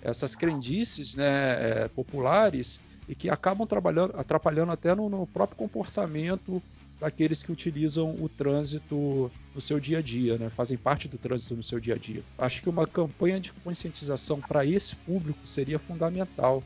essas 0.00 0.34
crendices 0.34 1.14
né, 1.14 1.86
populares 1.88 2.80
e 3.06 3.14
que 3.14 3.28
acabam 3.28 3.68
atrapalhando 4.16 4.72
até 4.72 4.94
no, 4.94 5.10
no, 5.10 5.26
próprio 5.26 5.58
comportamento 5.58 6.62
daqueles 7.00 7.42
que 7.42 7.52
utilizam 7.52 8.14
o 8.20 8.28
trânsito 8.28 9.30
no 9.54 9.60
seu 9.60 9.78
dia 9.78 9.98
a 9.98 10.02
dia, 10.02 10.38
né? 10.38 10.48
fazem 10.48 10.76
parte 10.76 11.08
do 11.08 11.18
trânsito 11.18 11.54
no 11.54 11.62
seu 11.62 11.78
dia 11.78 11.94
a 11.94 11.98
dia. 11.98 12.22
Acho 12.38 12.62
que 12.62 12.68
uma 12.68 12.86
campanha 12.86 13.38
de 13.38 13.52
conscientização 13.52 14.40
para 14.40 14.64
esse 14.64 14.96
público 14.96 15.46
seria 15.46 15.78
fundamental 15.78 16.62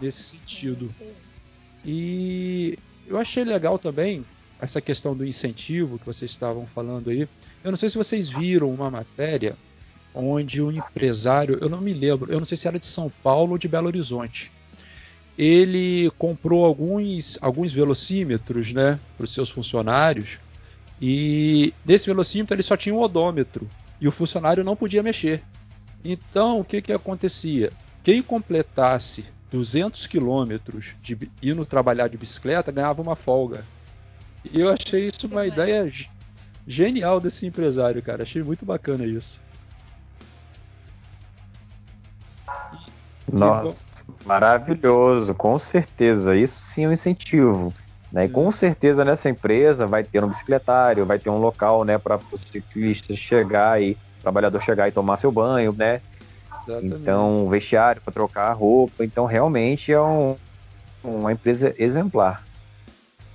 nesse 0.00 0.22
sentido. 0.22 0.88
E 1.84 2.78
eu 3.06 3.18
achei 3.18 3.44
legal 3.44 3.78
também 3.78 4.24
essa 4.58 4.80
questão 4.80 5.14
do 5.14 5.26
incentivo 5.26 5.98
que 5.98 6.06
vocês 6.06 6.30
estavam 6.30 6.66
falando 6.66 7.10
aí. 7.10 7.28
Eu 7.62 7.70
não 7.70 7.76
sei 7.76 7.90
se 7.90 7.98
vocês 7.98 8.28
viram 8.28 8.70
uma 8.70 8.90
matéria 8.90 9.56
onde 10.14 10.62
um 10.62 10.70
empresário, 10.70 11.58
eu 11.60 11.68
não 11.68 11.80
me 11.80 11.92
lembro, 11.92 12.32
eu 12.32 12.38
não 12.38 12.46
sei 12.46 12.56
se 12.56 12.68
era 12.68 12.78
de 12.78 12.86
São 12.86 13.10
Paulo 13.22 13.52
ou 13.52 13.58
de 13.58 13.66
Belo 13.66 13.88
Horizonte. 13.88 14.50
Ele 15.36 16.10
comprou 16.16 16.64
alguns, 16.64 17.38
alguns 17.40 17.72
velocímetros 17.72 18.72
né, 18.72 18.98
para 19.16 19.24
os 19.24 19.34
seus 19.34 19.50
funcionários 19.50 20.38
e 21.00 21.74
nesse 21.84 22.06
velocímetro 22.06 22.54
ele 22.54 22.62
só 22.62 22.76
tinha 22.76 22.94
um 22.94 23.00
odômetro 23.00 23.68
e 24.00 24.06
o 24.06 24.12
funcionário 24.12 24.62
não 24.62 24.76
podia 24.76 25.02
mexer. 25.02 25.42
Então 26.04 26.60
o 26.60 26.64
que, 26.64 26.80
que 26.80 26.92
acontecia? 26.92 27.72
Quem 28.02 28.22
completasse 28.22 29.24
200 29.50 30.06
quilômetros 30.06 30.94
de 31.00 31.16
indo 31.42 31.64
trabalhar 31.64 32.08
de 32.08 32.16
bicicleta 32.16 32.72
ganhava 32.72 33.02
uma 33.02 33.16
folga. 33.16 33.64
E 34.52 34.60
eu 34.60 34.68
achei 34.68 35.06
isso 35.06 35.26
uma 35.26 35.46
ideia 35.46 35.90
genial 36.66 37.20
desse 37.20 37.46
empresário, 37.46 38.02
cara. 38.02 38.24
Achei 38.24 38.42
muito 38.42 38.66
bacana 38.66 39.06
isso. 39.06 39.40
Nossa, 43.32 43.76
maravilhoso, 44.24 45.34
com 45.34 45.58
certeza. 45.58 46.34
Isso 46.34 46.60
sim 46.60 46.84
é 46.84 46.88
um 46.88 46.92
incentivo. 46.92 47.72
Né? 48.10 48.26
E 48.26 48.28
com 48.28 48.50
certeza 48.52 49.04
nessa 49.04 49.28
empresa 49.28 49.86
vai 49.86 50.04
ter 50.04 50.24
um 50.24 50.28
bicicletário, 50.28 51.04
vai 51.04 51.18
ter 51.18 51.30
um 51.30 51.38
local 51.38 51.84
né, 51.84 51.98
para 51.98 52.18
o 52.30 52.38
ciclista 52.38 53.14
chegar 53.16 53.82
e 53.82 53.92
o 53.92 54.22
trabalhador 54.22 54.62
chegar 54.62 54.88
e 54.88 54.92
tomar 54.92 55.16
seu 55.16 55.32
banho, 55.32 55.72
né? 55.72 56.00
Exatamente. 56.66 56.94
Então, 56.94 57.48
vestiário 57.48 58.00
para 58.00 58.12
trocar 58.12 58.50
a 58.50 58.52
roupa. 58.52 59.04
Então, 59.04 59.26
realmente 59.26 59.92
é 59.92 60.00
um, 60.00 60.36
uma 61.02 61.32
empresa 61.32 61.74
exemplar. 61.76 62.44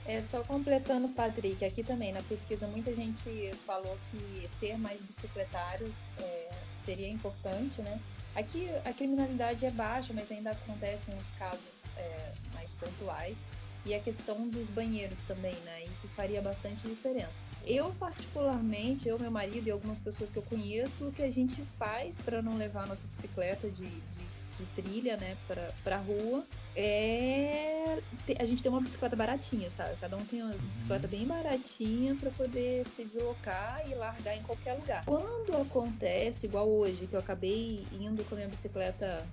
É, 0.05 0.19
só 0.21 0.41
completando, 0.41 1.07
Patrick, 1.09 1.63
aqui 1.63 1.83
também 1.83 2.11
na 2.11 2.21
pesquisa 2.23 2.65
muita 2.65 2.95
gente 2.95 3.51
falou 3.67 3.95
que 4.09 4.49
ter 4.59 4.75
mais 4.77 4.99
bicicletários 5.01 6.05
é, 6.17 6.49
seria 6.73 7.09
importante, 7.09 7.81
né? 7.81 7.99
Aqui 8.35 8.69
a 8.85 8.93
criminalidade 8.93 9.65
é 9.65 9.71
baixa, 9.71 10.13
mas 10.13 10.31
ainda 10.31 10.51
acontecem 10.51 11.13
uns 11.15 11.31
casos 11.31 11.83
é, 11.97 12.31
mais 12.53 12.71
pontuais. 12.73 13.37
E 13.85 13.93
a 13.93 13.99
questão 13.99 14.47
dos 14.49 14.69
banheiros 14.69 15.23
também, 15.23 15.55
né? 15.61 15.85
Isso 15.85 16.07
faria 16.09 16.41
bastante 16.41 16.85
diferença. 16.87 17.39
Eu, 17.65 17.91
particularmente, 17.91 19.07
eu, 19.07 19.17
meu 19.17 19.31
marido 19.31 19.67
e 19.67 19.71
algumas 19.71 19.99
pessoas 19.99 20.31
que 20.31 20.37
eu 20.37 20.43
conheço, 20.43 21.07
o 21.07 21.11
que 21.11 21.23
a 21.23 21.31
gente 21.31 21.63
faz 21.77 22.19
para 22.19 22.41
não 22.41 22.57
levar 22.57 22.85
nossa 22.87 23.07
bicicleta 23.07 23.69
de, 23.69 23.85
de, 23.85 24.25
de 24.59 24.81
trilha, 24.81 25.17
né, 25.17 25.37
pra, 25.47 25.69
pra 25.83 25.97
rua, 25.97 26.43
é. 26.75 27.97
A 28.39 28.43
gente 28.45 28.61
tem 28.61 28.71
uma 28.71 28.81
bicicleta 28.81 29.15
baratinha, 29.15 29.69
sabe? 29.69 29.95
Cada 29.99 30.15
um 30.15 30.23
tem 30.25 30.41
uma 30.41 30.53
bicicleta 30.53 31.07
bem 31.07 31.25
baratinha 31.25 32.15
para 32.15 32.29
poder 32.31 32.85
se 32.87 33.03
deslocar 33.03 33.81
e 33.89 33.95
largar 33.95 34.37
em 34.37 34.43
qualquer 34.43 34.73
lugar. 34.73 35.03
Quando 35.05 35.61
acontece, 35.61 36.45
igual 36.45 36.69
hoje, 36.69 37.07
que 37.07 37.15
eu 37.15 37.19
acabei 37.19 37.85
indo 37.91 38.23
com 38.25 38.35
a 38.35 38.37
minha 38.37 38.49
bicicleta 38.49 39.25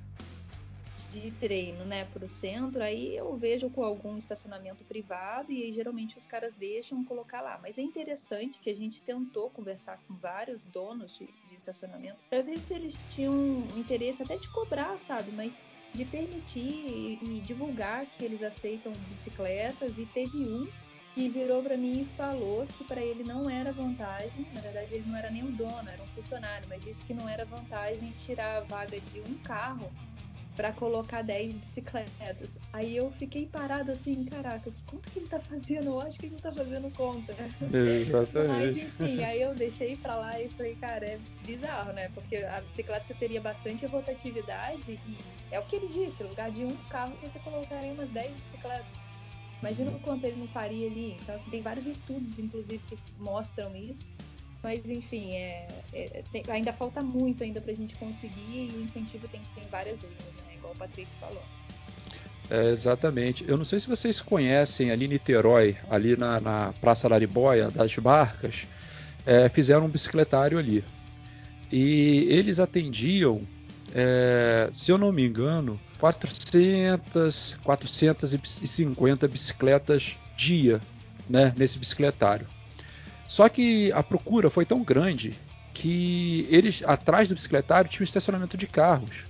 de 1.21 1.31
treino, 1.33 1.85
né, 1.85 2.05
para 2.05 2.25
o 2.25 2.29
centro, 2.29 2.83
aí 2.83 3.17
eu 3.17 3.37
vejo 3.37 3.71
com 3.71 3.83
algum 3.83 4.17
estacionamento 4.17 4.85
privado 4.85 5.53
e 5.53 5.63
aí, 5.63 5.73
geralmente 5.73 6.17
os 6.17 6.27
caras 6.27 6.55
deixam 6.55 7.05
colocar 7.05 7.41
lá. 7.41 7.59
Mas 7.63 7.79
é 7.79 7.83
interessante 7.83 8.61
que 8.61 8.71
a 8.71 8.75
gente 8.75 9.03
tentou 9.03 9.51
conversar 9.51 9.99
com 10.07 10.15
vários 10.17 10.65
donos 10.65 11.17
de, 11.17 11.29
de 11.45 11.55
estacionamento 11.55 12.25
para 12.29 12.43
ver 12.43 12.59
se 12.61 12.75
eles 12.75 12.97
tinham 13.11 13.67
interesse 13.77 14.23
até 14.23 14.37
de 14.37 14.49
cobrar, 14.51 14.97
sabe? 14.99 15.33
Mas 15.33 15.63
de 15.95 16.05
permitir 16.05 16.61
e, 16.61 17.39
e 17.39 17.41
divulgar 17.41 18.07
que 18.07 18.25
eles 18.25 18.43
aceitam 18.43 18.93
bicicletas 19.09 19.99
e 19.99 20.07
teve 20.07 20.47
um 20.47 20.67
que 21.15 21.31
virou 21.31 21.63
para 21.63 21.79
mim 21.79 22.03
e 22.03 22.05
falou 22.15 22.67
que 22.67 22.85
para 22.85 23.03
ele 23.03 23.25
não 23.25 23.49
era 23.49 23.73
vantagem, 23.73 24.47
na 24.53 24.61
verdade 24.61 24.95
ele 24.95 25.07
não 25.07 25.17
era 25.17 25.31
nem 25.31 25.43
o 25.43 25.51
dono, 25.51 25.89
era 25.89 26.03
um 26.03 26.07
funcionário, 26.09 26.69
mas 26.69 26.85
disse 26.85 27.03
que 27.07 27.15
não 27.15 27.27
era 27.27 27.47
vantagem 27.47 28.13
tirar 28.13 28.59
a 28.59 28.61
vaga 28.61 29.01
de 29.01 29.23
um 29.23 29.35
carro 29.39 29.91
para 30.57 30.73
colocar 30.73 31.23
10 31.23 31.59
bicicletas. 31.59 32.57
Aí 32.73 32.97
eu 32.97 33.11
fiquei 33.13 33.47
parada 33.47 33.93
assim, 33.93 34.25
caraca, 34.25 34.71
que 34.71 34.83
conta 34.85 35.11
que 35.11 35.19
ele 35.19 35.29
tá 35.29 35.39
fazendo? 35.39 35.87
Eu 35.87 36.01
acho 36.01 36.19
que 36.19 36.27
ele 36.27 36.35
não 36.35 36.41
tá 36.41 36.53
fazendo 36.53 36.91
conta. 36.91 37.35
Exatamente. 37.73 38.49
Mas 38.49 38.77
enfim, 38.77 39.23
aí 39.23 39.43
eu 39.43 39.55
deixei 39.55 39.97
pra 39.97 40.17
lá 40.17 40.41
e 40.41 40.49
falei, 40.49 40.75
cara, 40.77 41.05
é 41.05 41.19
bizarro, 41.45 41.93
né? 41.93 42.09
Porque 42.09 42.37
a 42.37 42.61
bicicleta 42.61 43.05
você 43.05 43.15
teria 43.15 43.41
bastante 43.41 43.85
rotatividade 43.87 44.93
e 44.93 45.17
é 45.51 45.61
o 45.61 45.63
que 45.63 45.77
ele 45.77 45.89
disse, 45.89 46.23
no 46.23 46.31
lugar 46.31 46.51
de 46.51 46.65
um 46.65 46.75
carro 46.89 47.17
você 47.21 47.39
colocaria 47.39 47.93
umas 47.93 48.11
10 48.11 48.37
bicicletas. 48.37 48.95
Imagina 49.61 49.91
o 49.91 50.01
quanto 50.01 50.25
ele 50.25 50.37
não 50.37 50.49
faria 50.49 50.87
ali. 50.87 51.17
Então, 51.21 51.35
assim, 51.35 51.51
tem 51.51 51.63
vários 51.63 51.87
estudos, 51.87 52.39
inclusive, 52.39 52.83
que 52.89 52.99
mostram 53.19 53.75
isso. 53.75 54.09
Mas 54.67 54.91
enfim, 54.91 55.31
é, 55.37 55.69
é, 55.93 56.25
tem, 56.33 56.43
ainda 56.49 56.73
falta 56.73 57.01
muito 57.01 57.45
ainda 57.45 57.61
para 57.61 57.71
a 57.71 57.75
gente 57.77 57.95
conseguir 57.95 58.69
e 58.69 58.77
o 58.77 58.83
incentivo 58.83 59.29
tem 59.29 59.41
que 59.41 59.47
ser 59.47 59.61
em 59.61 59.69
várias 59.71 60.03
linhas, 60.03 60.35
né? 60.45 60.57
Igual 60.57 60.73
o 60.73 60.77
Patrick 60.77 61.09
falou. 61.21 61.41
É, 62.51 62.71
exatamente. 62.71 63.49
Eu 63.49 63.57
não 63.57 63.65
sei 63.65 63.79
se 63.79 63.87
vocês 63.87 64.21
conhecem 64.21 64.91
ali 64.91 65.05
em 65.05 65.09
Niterói, 65.11 65.77
ali 65.89 66.17
na, 66.17 66.41
na 66.41 66.75
Praça 66.81 67.07
Lariboia 67.07 67.71
das 67.71 67.95
Barcas, 67.95 68.67
é, 69.25 69.49
fizeram 69.49 69.87
um 69.87 69.89
bicicletário 69.89 70.59
ali. 70.59 70.83
E 71.71 72.27
eles 72.29 72.59
atendiam, 72.59 73.47
é, 73.95 74.69
se 74.73 74.91
eu 74.91 74.99
não 74.99 75.13
me 75.13 75.25
engano, 75.25 75.79
400, 76.01 77.57
450 77.63 79.29
bicicletas 79.29 80.17
dia 80.37 80.81
né, 81.31 81.55
nesse 81.57 81.79
bicicletário. 81.79 82.56
Só 83.29 83.49
que 83.49 83.93
a 83.93 84.03
procura 84.03 84.51
foi 84.51 84.65
tão 84.65 84.83
grande 84.83 85.35
que 85.75 86.47
eles, 86.51 86.83
atrás 86.87 87.29
do 87.29 87.35
bicicletário, 87.35 87.91
tinha 87.91 88.03
um 88.03 88.05
estacionamento 88.05 88.57
de 88.57 88.67
carros. 88.67 89.25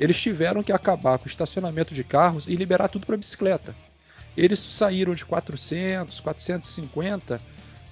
Eles 0.00 0.20
tiveram 0.20 0.62
que 0.62 0.72
acabar 0.72 1.18
com 1.18 1.26
o 1.26 1.28
estacionamento 1.28 1.94
de 1.94 2.02
carros 2.02 2.46
e 2.48 2.56
liberar 2.56 2.88
tudo 2.88 3.06
para 3.06 3.16
bicicleta. 3.16 3.74
Eles 4.36 4.58
saíram 4.58 5.14
de 5.14 5.24
400, 5.24 6.18
450 6.18 7.40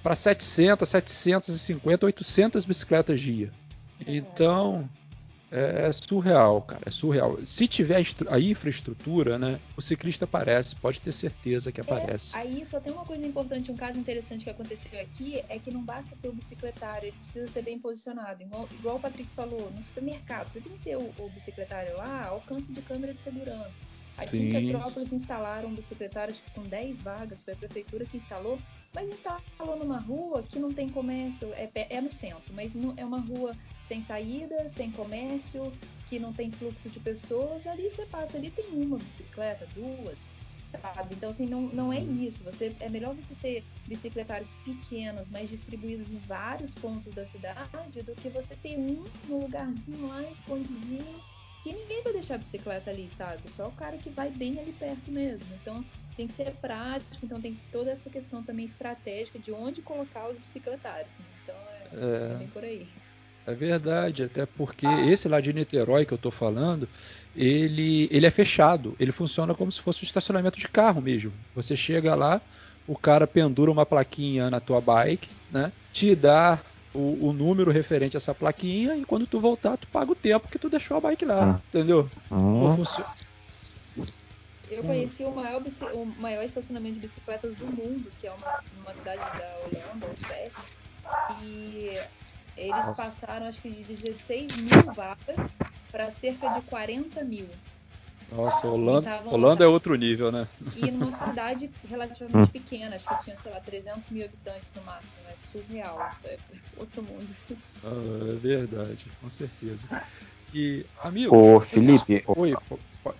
para 0.03 0.15
700, 0.15 0.89
750, 0.89 2.05
800 2.07 2.65
bicicletas 2.65 3.21
dia. 3.21 3.51
Então, 4.05 4.89
é, 5.51 5.87
é 5.87 5.91
surreal, 5.91 6.61
cara, 6.61 6.83
é 6.85 6.91
surreal. 6.91 7.37
Se 7.45 7.67
tiver 7.67 8.03
a 8.29 8.39
infraestrutura, 8.39 9.37
né, 9.37 9.59
o 9.75 9.81
ciclista 9.81 10.23
aparece, 10.25 10.75
pode 10.75 11.01
ter 11.01 11.11
certeza 11.11 11.71
que 11.71 11.81
é, 11.81 11.83
aparece. 11.83 12.35
É, 12.35 12.39
aí 12.39 12.65
só 12.65 12.79
tem 12.79 12.93
uma 12.93 13.03
coisa 13.05 13.25
importante, 13.25 13.71
um 13.71 13.75
caso 13.75 13.99
interessante 13.99 14.45
que 14.45 14.49
aconteceu 14.49 14.99
aqui, 14.99 15.43
é 15.49 15.59
que 15.59 15.71
não 15.71 15.83
basta 15.83 16.15
ter 16.15 16.29
o 16.29 16.33
bicicletário, 16.33 17.07
ele 17.07 17.17
precisa 17.17 17.47
ser 17.47 17.63
bem 17.63 17.77
posicionado. 17.77 18.41
Igual, 18.41 18.69
igual 18.71 18.95
o 18.95 19.01
Patrick 19.01 19.29
falou, 19.35 19.69
no 19.71 19.83
supermercado, 19.83 20.51
você 20.51 20.61
tem 20.61 20.73
que 20.73 20.83
ter 20.83 20.97
o, 20.97 21.13
o 21.17 21.29
bicicletário 21.29 21.97
lá, 21.97 22.27
alcance 22.27 22.71
de 22.71 22.81
câmera 22.81 23.13
de 23.13 23.21
segurança. 23.21 23.90
Aqui 24.17 24.37
Sim. 24.37 24.49
em 24.49 24.51
Petrópolis 24.51 25.13
instalaram 25.13 25.73
bicicletários 25.73 26.37
com 26.53 26.61
10 26.63 27.01
vagas, 27.01 27.43
foi 27.43 27.53
a 27.53 27.57
prefeitura 27.57 28.05
que 28.05 28.17
instalou, 28.17 28.57
mas 28.93 29.09
instalou 29.09 29.77
numa 29.77 29.99
rua 29.99 30.43
que 30.43 30.59
não 30.59 30.69
tem 30.69 30.87
comércio, 30.89 31.51
é, 31.53 31.69
é 31.73 32.01
no 32.01 32.11
centro, 32.11 32.53
mas 32.53 32.73
não, 32.73 32.93
é 32.97 33.05
uma 33.05 33.19
rua 33.19 33.55
sem 33.83 34.01
saída, 34.01 34.67
sem 34.69 34.91
comércio, 34.91 35.71
que 36.07 36.19
não 36.19 36.33
tem 36.33 36.51
fluxo 36.51 36.89
de 36.89 36.99
pessoas, 36.99 37.65
ali 37.65 37.89
você 37.89 38.05
passa, 38.05 38.37
ali 38.37 38.51
tem 38.51 38.65
uma 38.73 38.97
bicicleta, 38.97 39.65
duas, 39.73 40.27
sabe? 40.79 41.15
Então, 41.15 41.29
assim, 41.29 41.45
não, 41.45 41.61
não 41.63 41.91
é 41.91 41.99
isso. 41.99 42.43
Você, 42.43 42.75
é 42.79 42.89
melhor 42.89 43.15
você 43.15 43.33
ter 43.35 43.63
bicicletários 43.87 44.55
pequenos, 44.63 45.29
mas 45.29 45.49
distribuídos 45.49 46.11
em 46.11 46.17
vários 46.19 46.73
pontos 46.73 47.13
da 47.13 47.25
cidade, 47.25 48.01
do 48.05 48.13
que 48.15 48.29
você 48.29 48.55
ter 48.55 48.77
um 48.77 49.03
no 49.27 49.39
lugarzinho 49.39 50.07
lá 50.07 50.21
escondidinho, 50.23 51.19
que 51.63 51.73
ninguém 51.73 52.03
vai 52.03 52.13
deixar 52.13 52.35
a 52.35 52.39
bicicleta 52.39 52.89
ali, 52.89 53.09
sabe? 53.09 53.41
Só 53.47 53.67
o 53.67 53.71
cara 53.71 53.97
que 53.97 54.09
vai 54.09 54.29
bem 54.29 54.59
ali 54.59 54.73
perto 54.73 55.11
mesmo. 55.11 55.47
Então, 55.61 55.83
tem 56.17 56.27
que 56.27 56.33
ser 56.33 56.51
prático, 56.61 57.23
então 57.23 57.39
tem 57.39 57.59
toda 57.71 57.91
essa 57.91 58.09
questão 58.09 58.43
também 58.43 58.65
estratégica 58.65 59.39
de 59.39 59.51
onde 59.51 59.81
colocar 59.81 60.29
os 60.29 60.37
bicicletários. 60.37 61.13
Né? 61.19 61.25
Então, 61.43 61.55
é, 61.55 62.31
é. 62.31 62.33
é 62.33 62.37
bem 62.37 62.47
por 62.47 62.63
aí. 62.63 62.87
É 63.45 63.53
verdade, 63.55 64.23
até 64.23 64.45
porque 64.45 64.85
esse 64.85 65.27
lá 65.27 65.41
de 65.41 65.51
Niterói 65.51 66.05
que 66.05 66.13
eu 66.13 66.15
estou 66.15 66.31
falando, 66.31 66.87
ele, 67.35 68.07
ele 68.11 68.25
é 68.25 68.31
fechado. 68.31 68.95
Ele 68.99 69.11
funciona 69.11 69.55
como 69.55 69.71
se 69.71 69.81
fosse 69.81 70.03
um 70.03 70.05
estacionamento 70.05 70.59
de 70.59 70.67
carro 70.67 71.01
mesmo. 71.01 71.33
Você 71.55 71.75
chega 71.75 72.13
lá, 72.13 72.39
o 72.87 72.95
cara 72.95 73.25
pendura 73.25 73.71
uma 73.71 73.85
plaquinha 73.85 74.49
na 74.49 74.59
tua 74.59 74.79
bike, 74.79 75.27
né? 75.51 75.71
Te 75.91 76.15
dá 76.15 76.59
o, 76.93 77.29
o, 77.29 77.33
número 77.33 77.71
referente 77.71 78.17
a 78.17 78.19
essa 78.19 78.33
plaquinha 78.33 78.95
e 78.95 79.05
quando 79.05 79.25
tu 79.25 79.39
voltar, 79.39 79.77
tu 79.77 79.87
paga 79.87 80.11
o 80.11 80.15
tempo 80.15 80.47
que 80.47 80.59
tu 80.59 80.69
deixou 80.69 80.97
a 80.97 81.01
bike 81.01 81.25
lá, 81.25 81.55
ah. 81.55 81.61
entendeu? 81.69 82.09
Hum. 82.31 82.83
Eu 84.69 84.83
conheci 84.83 85.23
o 85.23 85.31
maior, 85.31 85.61
o 85.93 86.05
maior 86.21 86.43
estacionamento 86.43 86.95
de 86.95 87.01
bicicletas 87.01 87.55
do 87.57 87.65
mundo, 87.65 88.09
que 88.19 88.27
é 88.27 88.31
uma, 88.31 88.59
uma 88.81 88.93
cidade 88.93 89.19
da 89.19 89.57
Holanda, 89.65 90.07
Utrecht, 90.07 90.55
e 91.43 91.99
eles 92.55 92.85
Nossa. 92.85 92.95
passaram, 92.95 93.47
acho 93.47 93.61
que 93.61 93.69
de 93.69 93.95
16 93.95 94.55
mil 94.57 94.93
vagas 94.95 95.51
para 95.91 96.09
cerca 96.09 96.47
de 96.49 96.61
40 96.63 97.23
mil. 97.23 97.49
Nossa, 98.31 98.65
Holanda, 98.65 99.21
Holanda 99.25 99.63
é 99.65 99.67
outro 99.67 99.93
nível, 99.95 100.31
né? 100.31 100.47
E 100.75 100.89
numa 100.89 101.11
cidade 101.11 101.69
relativamente 101.89 102.49
pequena, 102.49 102.95
acho 102.95 103.07
que 103.07 103.23
tinha, 103.25 103.35
sei 103.35 103.51
lá, 103.51 103.59
300 103.59 104.09
mil 104.09 104.23
habitantes 104.23 104.71
no 104.73 104.81
máximo. 104.83 105.11
É 105.29 105.35
surreal, 105.35 106.09
é 106.23 106.37
outro 106.77 107.03
mundo. 107.03 107.27
Ah, 107.83 108.31
é 108.31 108.35
verdade, 108.35 109.05
com 109.21 109.29
certeza. 109.29 109.85
E, 110.53 110.85
amigo... 111.03 111.35
Ô, 111.35 111.59
Felipe... 111.59 112.23
Oi, 112.25 112.55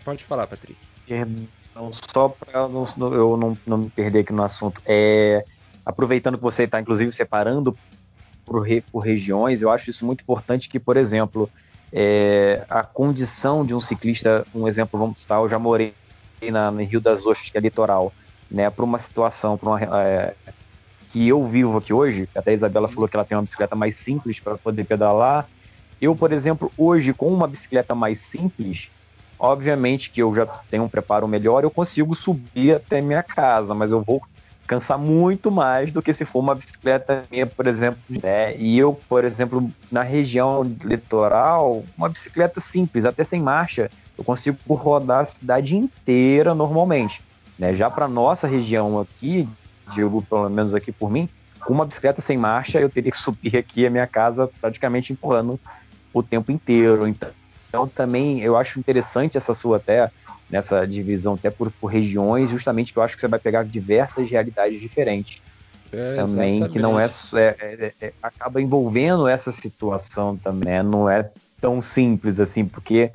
pode 0.06 0.24
falar, 0.24 0.48
Patrick. 0.48 0.78
Perdão, 1.06 1.92
só 1.92 2.30
para 2.30 2.62
eu 2.62 3.38
não, 3.38 3.58
não 3.68 3.78
me 3.80 3.90
perder 3.90 4.20
aqui 4.20 4.32
no 4.32 4.44
assunto. 4.44 4.82
É, 4.86 5.44
aproveitando 5.86 6.38
que 6.38 6.44
você 6.44 6.64
está, 6.64 6.80
inclusive, 6.80 7.12
separando 7.12 7.78
por, 8.46 8.62
re, 8.62 8.80
por 8.80 9.00
regiões, 9.00 9.62
eu 9.62 9.70
acho 9.70 9.90
isso 9.90 10.06
muito 10.06 10.22
importante 10.22 10.70
que, 10.70 10.80
por 10.80 10.96
exemplo, 10.96 11.50
é, 11.92 12.66
a 12.70 12.84
condição 12.84 13.66
de 13.66 13.74
um 13.74 13.80
ciclista, 13.80 14.46
um 14.54 14.68
exemplo, 14.68 15.00
vamos 15.00 15.22
citar, 15.22 15.40
eu 15.40 15.50
já 15.50 15.60
morei 15.60 15.94
na, 16.52 16.72
no 16.72 16.84
Rio 16.84 17.02
das 17.02 17.26
Ostras, 17.26 17.50
que 17.50 17.58
é 17.58 17.62
litoral, 17.62 18.14
né, 18.50 18.70
para 18.70 18.86
uma 18.86 19.00
situação, 19.00 19.58
para 19.58 19.70
uma 19.70 19.82
é, 20.02 20.36
que 21.12 21.28
eu 21.28 21.46
vivo 21.48 21.78
aqui 21.78 21.94
hoje, 21.94 22.28
até 22.36 22.52
a 22.52 22.54
Isabela 22.54 22.88
falou 22.88 23.08
que 23.10 23.16
ela 23.16 23.26
tem 23.26 23.38
uma 23.38 23.44
bicicleta 23.44 23.76
mais 23.76 23.98
simples 23.98 24.40
para 24.40 24.58
poder 24.58 24.86
pedalar. 24.86 25.48
Eu, 26.00 26.16
por 26.16 26.32
exemplo, 26.32 26.72
hoje 26.78 27.14
com 27.14 27.28
uma 27.28 27.48
bicicleta 27.48 27.94
mais 27.94 28.22
simples, 28.22 28.90
Obviamente 29.44 30.12
que 30.12 30.22
eu 30.22 30.32
já 30.36 30.46
tenho 30.70 30.84
um 30.84 30.90
preparo 30.90 31.28
melhor, 31.28 31.64
eu 31.64 31.72
consigo 31.72 32.14
subir 32.14 32.76
até 32.76 33.02
minha 33.02 33.24
casa, 33.24 33.74
mas 33.74 33.92
eu 33.92 34.04
vou 34.04 34.22
cansar 34.68 34.98
muito 34.98 35.52
mais 35.52 35.92
do 35.92 36.02
que 36.02 36.14
se 36.14 36.26
for 36.26 36.40
uma 36.40 36.56
bicicleta 36.56 37.24
minha, 37.30 37.46
por 37.46 37.68
exemplo. 37.68 38.00
Né? 38.10 38.56
E 38.58 38.78
eu, 38.78 38.98
por 39.08 39.26
exemplo, 39.26 39.70
na 39.92 40.02
região 40.02 40.64
litoral, 40.84 41.84
uma 41.98 42.10
bicicleta 42.10 42.60
simples, 42.62 43.06
até 43.06 43.24
sem 43.24 43.42
marcha, 43.42 43.92
eu 44.18 44.24
consigo 44.24 44.58
rodar 44.74 45.20
a 45.20 45.26
cidade 45.26 45.76
inteira 45.76 46.56
normalmente. 46.56 47.22
Né? 47.60 47.74
Já 47.74 47.90
para 47.90 48.08
nossa 48.08 48.48
região 48.48 49.00
aqui, 49.00 49.48
digo 49.94 50.22
pelo 50.24 50.50
menos 50.50 50.74
aqui 50.74 50.92
por 50.92 51.12
mim, 51.12 51.28
uma 51.68 51.86
bicicleta 51.86 52.22
sem 52.22 52.38
marcha, 52.38 52.80
eu 52.80 52.90
teria 52.90 53.12
que 53.12 53.18
subir 53.18 53.58
aqui 53.58 53.86
a 53.86 53.90
minha 53.90 54.08
casa 54.08 54.50
praticamente 54.60 55.14
empurrando 55.14 55.60
o 56.14 56.24
tempo 56.24 56.52
inteiro. 56.52 57.08
Então, 57.08 57.30
então 57.68 57.88
também 57.88 58.42
eu 58.42 58.58
acho 58.58 58.80
interessante 58.80 59.38
essa 59.38 59.54
sua 59.54 59.78
até 59.78 60.12
nessa 60.52 60.86
divisão 60.86 61.36
até 61.36 61.50
por, 61.50 61.72
por 61.72 61.88
regiões, 61.88 62.50
justamente 62.50 62.92
que 62.92 63.00
eu 63.00 63.04
acho 63.04 63.16
que 63.16 63.22
você 63.22 63.28
vai 63.28 63.40
pegar 63.40 63.64
diversas 63.64 64.30
realidades 64.30 64.80
diferentes. 64.80 65.42
É, 65.94 66.16
também 66.16 66.56
exatamente. 66.56 66.72
que 66.72 66.80
não 66.80 67.00
é, 67.00 67.06
é, 67.06 67.56
é, 67.60 67.94
é, 68.02 68.14
acaba 68.24 68.62
envolvendo 68.62 69.28
essa 69.28 69.52
situação 69.52 70.38
também, 70.38 70.70
né? 70.70 70.84
não 70.84 71.10
é 71.10 71.30
tão 71.60 71.82
simples 71.82 72.40
assim, 72.40 72.66
porque 72.66 73.12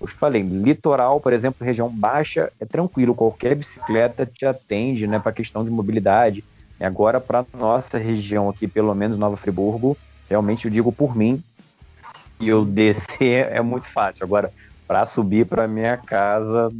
eu 0.00 0.08
falei, 0.08 0.42
litoral, 0.42 1.20
por 1.20 1.32
exemplo, 1.32 1.64
região 1.64 1.88
baixa, 1.88 2.50
é 2.58 2.64
tranquilo, 2.64 3.14
qualquer 3.14 3.54
bicicleta 3.54 4.26
te 4.26 4.44
atende, 4.44 5.06
né, 5.06 5.18
para 5.18 5.32
questão 5.32 5.64
de 5.64 5.70
mobilidade. 5.70 6.42
E 6.80 6.84
agora 6.84 7.20
para 7.20 7.44
nossa 7.56 7.98
região 7.98 8.48
aqui, 8.48 8.66
pelo 8.66 8.94
menos 8.94 9.16
Nova 9.16 9.36
Friburgo, 9.36 9.96
realmente 10.28 10.64
eu 10.64 10.70
digo 10.70 10.90
por 10.90 11.14
mim, 11.14 11.42
e 12.40 12.48
eu 12.48 12.64
descer 12.64 13.48
é 13.52 13.60
muito 13.60 13.86
fácil. 13.86 14.24
Agora, 14.24 14.50
para 14.92 15.06
subir 15.06 15.46
para 15.46 15.66
minha 15.66 15.96
casa, 15.96 16.70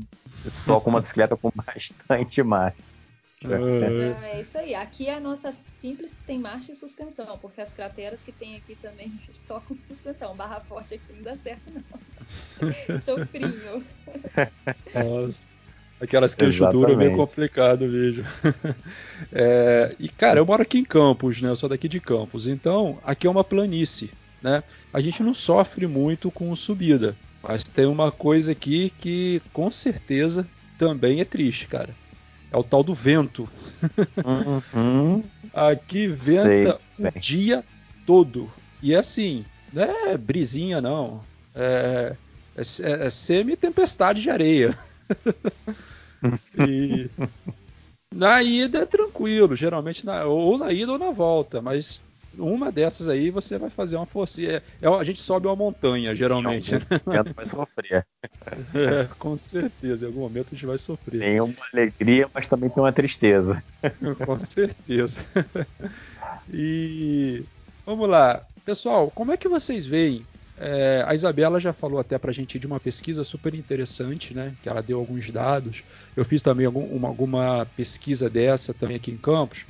só 0.46 0.78
com 0.78 0.90
uma 0.90 1.00
bicicleta 1.00 1.34
com 1.34 1.50
bastante 1.54 2.42
marcha. 2.42 2.76
É, 3.42 4.34
é 4.34 4.40
isso 4.42 4.58
aí. 4.58 4.74
Aqui 4.74 5.08
a 5.08 5.18
nossa 5.18 5.50
simples 5.80 6.12
tem 6.26 6.38
marcha 6.38 6.72
e 6.72 6.76
suspensão, 6.76 7.38
porque 7.40 7.62
as 7.62 7.72
crateras 7.72 8.20
que 8.20 8.30
tem 8.30 8.54
aqui 8.54 8.76
também 8.76 9.10
só 9.34 9.60
com 9.60 9.74
suspensão. 9.78 10.36
Barra 10.36 10.60
forte 10.60 10.96
aqui 10.96 11.10
não 11.14 11.22
dá 11.22 11.34
certo, 11.34 11.62
não. 11.72 13.00
Sofrível. 13.00 13.82
Nossa. 14.94 15.40
Aquelas 15.98 16.34
queixo 16.34 16.68
duro 16.68 16.92
é 16.92 16.96
meio 16.96 17.16
complicado, 17.16 17.88
vejo. 17.88 18.26
É, 19.32 19.96
e, 19.98 20.08
cara, 20.10 20.38
eu 20.38 20.44
moro 20.44 20.60
aqui 20.60 20.78
em 20.78 20.84
Campos, 20.84 21.40
né? 21.40 21.48
Eu 21.48 21.56
sou 21.56 21.68
daqui 21.68 21.88
de 21.88 21.98
Campos. 21.98 22.46
Então, 22.46 22.98
aqui 23.04 23.26
é 23.26 23.30
uma 23.30 23.44
planície 23.44 24.10
né? 24.42 24.62
A 24.92 25.00
gente 25.00 25.22
não 25.22 25.32
sofre 25.32 25.86
muito 25.86 26.30
com 26.30 26.54
subida, 26.56 27.16
mas 27.43 27.64
tem 27.64 27.86
uma 27.86 28.12
coisa 28.12 28.53
aqui 28.53 28.93
que 28.99 29.43
com 29.53 29.70
certeza 29.70 30.47
também 30.78 31.20
é 31.20 31.24
triste, 31.24 31.66
cara. 31.66 31.95
É 32.51 32.57
o 32.57 32.62
tal 32.62 32.82
do 32.82 32.95
vento. 32.95 33.49
Uhum. 34.24 35.22
aqui 35.53 36.07
venta 36.07 36.78
Sei, 36.99 37.09
o 37.09 37.20
dia 37.20 37.64
todo. 38.07 38.51
E 38.82 38.95
é 38.95 38.99
assim, 38.99 39.45
não 39.72 39.82
é 39.82 40.16
brisinha 40.16 40.80
não. 40.80 41.24
É, 41.55 42.14
é, 42.57 43.07
é 43.07 43.11
semi-tempestade 43.11 44.22
de 44.22 44.30
areia. 44.30 44.78
e 46.66 47.11
na 48.14 48.43
ida 48.43 48.80
é 48.80 48.86
tranquilo, 48.86 49.57
geralmente 49.57 50.05
na, 50.05 50.24
ou 50.24 50.59
na 50.59 50.72
ida 50.72 50.93
ou 50.93 50.99
na 50.99 51.11
volta, 51.11 51.62
mas 51.62 52.01
uma 52.38 52.72
dessas 52.72 53.08
aí 53.08 53.30
você 53.30 53.58
vai 53.58 53.70
fazer 53.70 53.96
uma 53.96 54.06
forcinha. 54.06 54.62
É, 54.80 54.88
a 54.88 55.04
gente 55.04 55.20
sobe 55.20 55.46
uma 55.46 55.56
montanha, 55.56 56.14
geralmente. 56.14 56.74
Né? 56.74 56.82
vai 57.34 57.46
sofrer. 57.46 58.06
É, 58.74 59.08
com 59.18 59.36
certeza, 59.36 60.04
em 60.04 60.08
algum 60.08 60.20
momento 60.20 60.48
a 60.48 60.54
gente 60.54 60.66
vai 60.66 60.78
sofrer. 60.78 61.20
Tem 61.20 61.40
uma 61.40 61.54
alegria, 61.72 62.28
mas 62.32 62.46
também 62.46 62.70
tem 62.70 62.82
uma 62.82 62.92
tristeza. 62.92 63.62
com 64.24 64.38
certeza. 64.40 65.18
E 66.52 67.42
vamos 67.84 68.08
lá. 68.08 68.42
Pessoal, 68.64 69.10
como 69.10 69.32
é 69.32 69.36
que 69.36 69.48
vocês 69.48 69.86
veem? 69.86 70.24
É, 70.58 71.04
a 71.06 71.14
Isabela 71.14 71.58
já 71.58 71.72
falou 71.72 71.98
até 71.98 72.16
pra 72.18 72.32
gente 72.32 72.58
de 72.58 72.66
uma 72.66 72.78
pesquisa 72.78 73.24
super 73.24 73.54
interessante, 73.54 74.34
né? 74.34 74.54
Que 74.62 74.68
ela 74.68 74.82
deu 74.82 74.98
alguns 74.98 75.30
dados. 75.30 75.82
Eu 76.16 76.24
fiz 76.24 76.42
também 76.42 76.66
algum, 76.66 76.84
uma, 76.84 77.08
alguma 77.08 77.66
pesquisa 77.76 78.30
dessa 78.30 78.72
também 78.72 78.96
aqui 78.96 79.10
em 79.10 79.16
Campos 79.16 79.66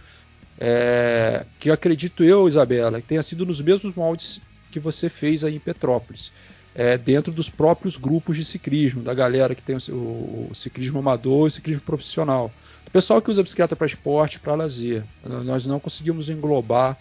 é, 0.65 1.45
que 1.59 1.71
eu 1.71 1.75
acredito 1.75 2.23
eu, 2.23 2.47
Isabela, 2.47 3.01
que 3.01 3.09
tenha 3.09 3.23
sido 3.25 3.45
nos 3.45 3.61
mesmos 3.61 3.97
moldes 3.97 4.41
que 4.71 4.79
você 4.79 5.09
fez 5.09 5.43
aí 5.43 5.57
em 5.57 5.59
Petrópolis, 5.59 6.31
é, 6.73 6.97
dentro 6.97 7.33
dos 7.33 7.51
próprios 7.51 7.97
grupos 7.97 8.37
de 8.37 8.45
ciclismo, 8.45 9.03
da 9.03 9.13
galera 9.13 9.57
que 9.57 9.63
tem 9.63 9.75
o, 9.75 9.93
o, 9.93 10.49
o 10.53 10.55
ciclismo 10.55 11.01
amador 11.01 11.47
e 11.47 11.49
o 11.49 11.51
ciclismo 11.51 11.83
profissional. 11.83 12.49
O 12.87 12.91
pessoal 12.93 13.21
que 13.21 13.29
usa 13.29 13.43
bicicleta 13.43 13.75
para 13.75 13.89
esporte, 13.89 14.39
para 14.39 14.55
lazer. 14.55 15.03
Nós 15.25 15.67
não 15.67 15.81
conseguimos 15.81 16.31
englobar 16.31 16.97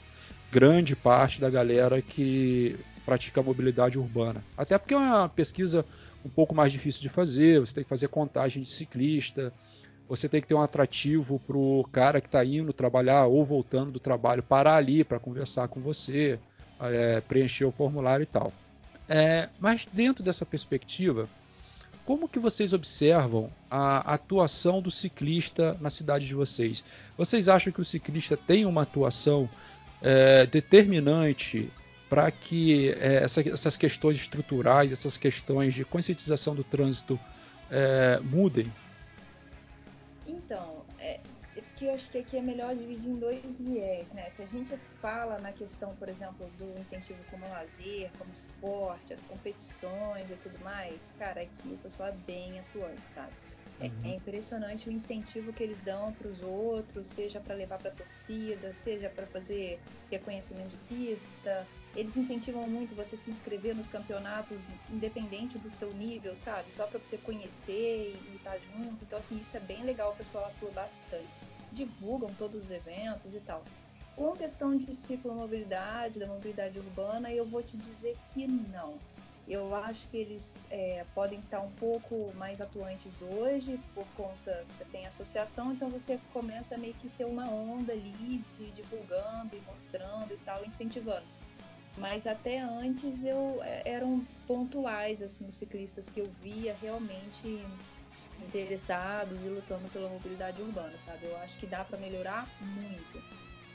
grande 0.51 0.95
parte 0.95 1.39
da 1.39 1.49
galera 1.49 2.01
que 2.01 2.75
pratica 3.05 3.43
mobilidade 3.43 3.99
urbana. 3.99 4.43
Até 4.57 4.75
porque 4.75 4.95
é 4.95 4.97
uma 4.97 5.29
pesquisa 5.29 5.85
um 6.25 6.29
pouco 6.29 6.55
mais 6.55 6.71
difícil 6.71 7.01
de 7.01 7.09
fazer, 7.09 7.59
você 7.59 7.75
tem 7.75 7.83
que 7.83 7.89
fazer 7.89 8.07
contagem 8.07 8.63
de 8.63 8.71
ciclista, 8.71 9.53
você 10.11 10.27
tem 10.27 10.41
que 10.41 10.47
ter 10.47 10.53
um 10.53 10.61
atrativo 10.61 11.39
para 11.47 11.55
o 11.55 11.87
cara 11.89 12.19
que 12.19 12.27
está 12.27 12.43
indo 12.43 12.73
trabalhar 12.73 13.27
ou 13.27 13.45
voltando 13.45 13.91
do 13.91 13.99
trabalho 13.99 14.43
parar 14.43 14.75
ali 14.75 15.05
para 15.05 15.17
conversar 15.17 15.69
com 15.69 15.79
você, 15.79 16.37
é, 16.81 17.21
preencher 17.21 17.63
o 17.63 17.71
formulário 17.71 18.23
e 18.23 18.25
tal. 18.25 18.51
É, 19.07 19.47
mas 19.57 19.87
dentro 19.93 20.21
dessa 20.21 20.45
perspectiva, 20.45 21.29
como 22.05 22.27
que 22.27 22.39
vocês 22.39 22.73
observam 22.73 23.49
a 23.69 24.13
atuação 24.13 24.81
do 24.81 24.91
ciclista 24.91 25.77
na 25.79 25.89
cidade 25.89 26.27
de 26.27 26.35
vocês? 26.35 26.83
Vocês 27.17 27.47
acham 27.47 27.71
que 27.71 27.79
o 27.79 27.85
ciclista 27.85 28.35
tem 28.35 28.65
uma 28.65 28.81
atuação 28.81 29.49
é, 30.01 30.45
determinante 30.45 31.71
para 32.09 32.29
que 32.29 32.89
é, 32.99 33.23
essa, 33.23 33.39
essas 33.47 33.77
questões 33.77 34.17
estruturais, 34.17 34.91
essas 34.91 35.15
questões 35.15 35.73
de 35.73 35.85
conscientização 35.85 36.53
do 36.53 36.65
trânsito 36.65 37.17
é, 37.69 38.19
mudem 38.21 38.69
então, 40.25 40.85
é, 40.99 41.19
é 41.55 41.61
porque 41.61 41.85
eu 41.85 41.93
acho 41.93 42.09
que 42.09 42.17
aqui 42.17 42.37
é 42.37 42.41
melhor 42.41 42.75
dividir 42.75 43.09
em 43.09 43.19
dois 43.19 43.59
viés, 43.59 44.11
né? 44.13 44.29
Se 44.29 44.41
a 44.41 44.45
gente 44.45 44.73
fala 45.01 45.39
na 45.39 45.51
questão, 45.51 45.95
por 45.95 46.07
exemplo, 46.07 46.49
do 46.51 46.77
incentivo 46.77 47.23
como 47.25 47.47
lazer, 47.47 48.11
como 48.17 48.31
esporte, 48.31 49.13
as 49.13 49.23
competições 49.25 50.31
e 50.31 50.37
tudo 50.37 50.59
mais, 50.59 51.11
cara, 51.17 51.41
aqui 51.41 51.73
o 51.73 51.77
pessoal 51.79 52.09
é 52.09 52.13
bem 52.13 52.59
atuante, 52.59 53.09
sabe? 53.11 53.33
É, 53.79 53.87
uhum. 53.87 54.01
é 54.05 54.15
impressionante 54.15 54.87
o 54.87 54.91
incentivo 54.91 55.51
que 55.51 55.63
eles 55.63 55.81
dão 55.81 56.13
para 56.13 56.27
os 56.27 56.41
outros, 56.41 57.07
seja 57.07 57.39
para 57.39 57.55
levar 57.55 57.79
para 57.79 57.89
a 57.89 57.95
torcida, 57.95 58.73
seja 58.73 59.09
para 59.09 59.25
fazer 59.27 59.81
reconhecimento 60.11 60.69
de 60.69 60.77
pista, 60.87 61.67
eles 61.95 62.15
incentivam 62.15 62.67
muito 62.69 62.95
você 62.95 63.17
se 63.17 63.29
inscrever 63.29 63.75
nos 63.75 63.89
campeonatos, 63.89 64.69
independente 64.89 65.57
do 65.57 65.69
seu 65.69 65.93
nível, 65.93 66.35
sabe? 66.35 66.71
Só 66.71 66.87
para 66.87 66.99
você 66.99 67.17
conhecer 67.17 68.15
e 68.31 68.35
estar 68.35 68.51
tá 68.51 68.57
junto. 68.59 69.03
Então, 69.03 69.19
assim, 69.19 69.37
isso 69.37 69.57
é 69.57 69.59
bem 69.59 69.83
legal, 69.83 70.11
o 70.11 70.15
pessoal 70.15 70.45
atua 70.45 70.71
bastante. 70.71 71.27
Divulgam 71.71 72.29
todos 72.35 72.65
os 72.65 72.71
eventos 72.71 73.33
e 73.33 73.41
tal. 73.41 73.63
Com 74.15 74.35
questão 74.35 74.77
de 74.77 74.93
ciclomobilidade, 74.93 76.19
da 76.19 76.27
mobilidade 76.27 76.79
urbana, 76.79 77.31
eu 77.31 77.45
vou 77.45 77.61
te 77.61 77.75
dizer 77.75 78.17
que 78.29 78.47
não. 78.47 78.97
Eu 79.47 79.73
acho 79.75 80.07
que 80.07 80.15
eles 80.15 80.65
é, 80.69 81.05
podem 81.13 81.39
estar 81.39 81.59
um 81.59 81.71
pouco 81.71 82.31
mais 82.35 82.61
atuantes 82.61 83.21
hoje, 83.21 83.79
por 83.93 84.05
conta 84.15 84.63
que 84.69 84.75
você 84.75 84.85
tem 84.85 85.05
associação, 85.07 85.73
então 85.73 85.89
você 85.89 86.19
começa 86.31 86.75
a 86.75 86.77
meio 86.77 86.93
que 86.93 87.09
ser 87.09 87.25
uma 87.25 87.49
onda 87.49 87.91
ali 87.91 88.43
de 88.57 88.71
divulgando 88.71 89.55
e 89.55 89.59
mostrando 89.61 90.31
e 90.31 90.37
tal, 90.37 90.63
incentivando 90.63 91.25
mas 91.97 92.25
até 92.25 92.59
antes 92.59 93.23
eu 93.23 93.61
é, 93.63 93.83
eram 93.85 94.25
pontuais 94.47 95.21
assim 95.21 95.45
os 95.45 95.55
ciclistas 95.55 96.09
que 96.09 96.19
eu 96.19 96.29
via 96.41 96.75
realmente 96.81 97.65
interessados 98.43 99.43
e 99.43 99.49
lutando 99.49 99.87
pela 99.89 100.09
mobilidade 100.09 100.61
urbana, 100.61 100.97
sabe? 100.97 101.25
Eu 101.25 101.37
acho 101.37 101.59
que 101.59 101.67
dá 101.67 101.83
para 101.83 101.97
melhorar 101.97 102.47
muito, 102.59 103.21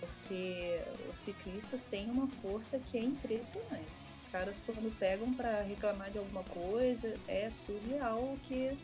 porque 0.00 0.82
os 1.08 1.16
ciclistas 1.16 1.84
têm 1.84 2.10
uma 2.10 2.26
força 2.42 2.78
que 2.78 2.98
é 2.98 3.00
impressionante. 3.00 4.04
Os 4.20 4.28
caras 4.28 4.60
quando 4.60 4.90
pegam 4.98 5.32
para 5.34 5.62
reclamar 5.62 6.10
de 6.10 6.18
alguma 6.18 6.42
coisa 6.42 7.14
é 7.28 7.48
surreal 7.48 8.34
o 8.34 8.38
que, 8.38 8.76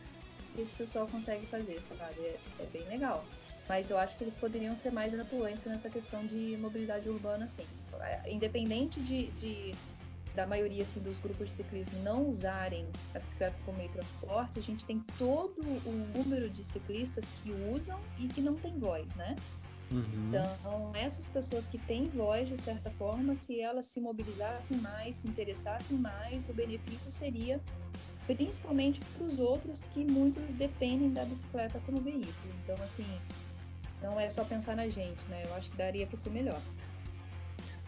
esse 0.57 0.75
pessoal 0.75 1.07
consegue 1.07 1.45
fazer, 1.47 1.81
sabe? 1.97 2.21
É, 2.21 2.39
é 2.59 2.65
bem 2.67 2.87
legal 2.87 3.25
mas 3.67 3.89
eu 3.89 3.97
acho 3.97 4.17
que 4.17 4.23
eles 4.23 4.37
poderiam 4.37 4.75
ser 4.75 4.91
mais 4.91 5.17
atuantes 5.17 5.65
nessa 5.65 5.89
questão 5.89 6.25
de 6.25 6.57
mobilidade 6.57 7.09
urbana, 7.09 7.47
sim. 7.47 7.65
Independente 8.27 9.01
de, 9.01 9.27
de 9.31 9.71
da 10.35 10.47
maioria 10.47 10.81
assim, 10.81 10.99
dos 10.99 11.19
grupos 11.19 11.49
de 11.49 11.55
ciclismo 11.57 12.01
não 12.01 12.27
usarem 12.27 12.87
a 13.13 13.19
bicicleta 13.19 13.55
como 13.65 13.77
meio 13.77 13.89
de 13.89 13.97
transporte, 13.97 14.57
a 14.59 14.61
gente 14.61 14.83
tem 14.85 14.99
todo 15.17 15.61
o 15.61 15.91
número 16.17 16.49
de 16.49 16.63
ciclistas 16.63 17.23
que 17.41 17.51
usam 17.51 17.99
e 18.17 18.27
que 18.27 18.41
não 18.41 18.55
tem 18.55 18.79
voz, 18.79 19.07
né? 19.15 19.35
Uhum. 19.91 20.29
Então, 20.29 20.91
essas 20.95 21.29
pessoas 21.29 21.67
que 21.67 21.77
têm 21.77 22.05
voz, 22.05 22.49
de 22.49 22.57
certa 22.57 22.89
forma, 22.91 23.35
se 23.35 23.61
elas 23.61 23.85
se 23.85 24.01
mobilizassem 24.01 24.77
mais, 24.77 25.17
se 25.17 25.27
interessassem 25.27 25.97
mais, 25.97 26.49
o 26.49 26.53
benefício 26.53 27.11
seria 27.11 27.61
principalmente 28.25 28.99
para 29.13 29.27
os 29.27 29.37
outros 29.37 29.81
que 29.91 30.09
muitos 30.09 30.53
dependem 30.55 31.11
da 31.11 31.25
bicicleta 31.25 31.79
como 31.85 32.01
veículo. 32.01 32.53
Então, 32.63 32.75
assim, 32.83 33.05
não 34.03 34.19
é 34.19 34.29
só 34.29 34.43
pensar 34.43 34.75
na 34.75 34.87
gente, 34.87 35.23
né? 35.29 35.41
Eu 35.45 35.55
acho 35.55 35.71
que 35.71 35.77
daria 35.77 36.05
para 36.05 36.17
ser 36.17 36.29
melhor. 36.29 36.59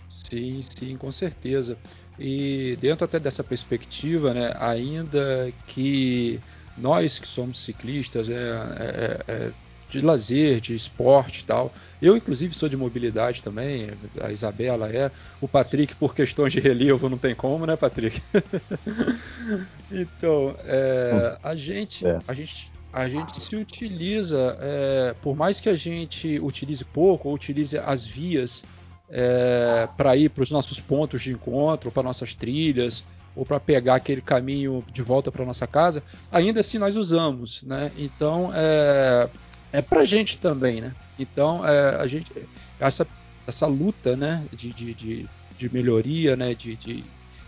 Sim, 0.10 0.62
sim, 0.62 0.98
com 0.98 1.12
certeza. 1.12 1.78
E 2.18 2.78
dentro 2.80 3.04
até 3.04 3.20
dessa 3.20 3.44
perspectiva, 3.44 4.34
né, 4.34 4.54
ainda 4.58 5.52
que 5.68 6.40
nós 6.78 7.20
que 7.20 7.28
somos 7.28 7.60
ciclistas, 7.60 8.30
é, 8.30 8.34
é, 8.34 9.24
é 9.28 9.52
de 9.90 10.02
lazer, 10.02 10.60
de 10.60 10.76
esporte 10.76 11.42
e 11.42 11.46
tal. 11.46 11.74
Eu, 12.02 12.18
inclusive, 12.18 12.54
sou 12.54 12.68
de 12.68 12.76
mobilidade 12.76 13.42
também, 13.42 13.92
a 14.22 14.32
Isabela 14.32 14.90
é. 14.90 15.10
O 15.40 15.48
Patrick, 15.48 15.96
por 15.96 16.14
questões 16.14 16.52
de 16.52 16.60
relevo, 16.60 17.10
não 17.10 17.18
tem 17.18 17.34
como, 17.34 17.66
né, 17.66 17.76
Patrick? 17.76 18.22
então, 19.92 20.56
é, 20.66 21.38
a, 21.42 21.56
gente, 21.56 22.06
é. 22.06 22.20
a, 22.28 22.34
gente, 22.34 22.72
a 22.96 23.10
gente 23.10 23.42
se 23.42 23.58
utiliza, 23.58 24.58
é, 24.62 25.14
por 25.22 25.36
mais 25.36 25.60
que 25.60 25.68
a 25.68 25.76
gente 25.76 26.40
utilize 26.40 26.86
pouco, 26.86 27.28
ou 27.28 27.36
utilize 27.36 27.78
as 27.78 28.08
vias 28.08 28.64
é, 29.10 29.86
para 29.98 30.16
ir 30.16 30.30
para 30.30 30.44
os 30.44 30.50
nossos 30.50 30.80
pontos 30.80 31.22
de 31.22 31.32
encontro, 31.32 31.92
para 31.92 32.02
nossas 32.04 32.34
trilhas, 32.36 33.04
ou 33.36 33.46
para 33.46 33.60
pegar 33.60 33.96
aquele 33.96 34.22
caminho 34.22 34.82
de 34.94 35.02
volta 35.02 35.30
para 35.30 35.44
nossa 35.44 35.68
casa, 35.68 36.02
ainda 36.32 36.62
assim 36.62 36.78
nós 36.78 36.96
usamos, 36.96 37.64
né? 37.64 37.92
Então, 37.98 38.52
é, 38.56 39.28
é 39.74 39.82
para 39.82 40.06
gente 40.06 40.38
também, 40.38 40.80
né? 40.80 40.94
Então 41.20 41.68
é, 41.68 41.98
a 41.98 42.08
gente 42.08 42.32
essa 42.80 43.06
essa 43.46 43.68
luta, 43.68 44.16
né, 44.16 44.44
de, 44.54 44.72
de, 44.72 44.94
de, 44.94 45.26
de 45.58 45.74
melhoria, 45.74 46.36
né, 46.36 46.56
de, 46.56 46.76
de 46.78 47.04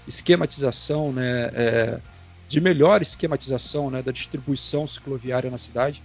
esquematização, 0.08 1.12
né, 1.12 1.50
é, 1.54 2.00
de 2.48 2.62
melhor 2.62 3.02
esquematização, 3.02 3.90
né, 3.90 4.02
da 4.02 4.12
distribuição 4.12 4.88
cicloviária 4.88 5.50
na 5.50 5.58
cidade 5.58 6.02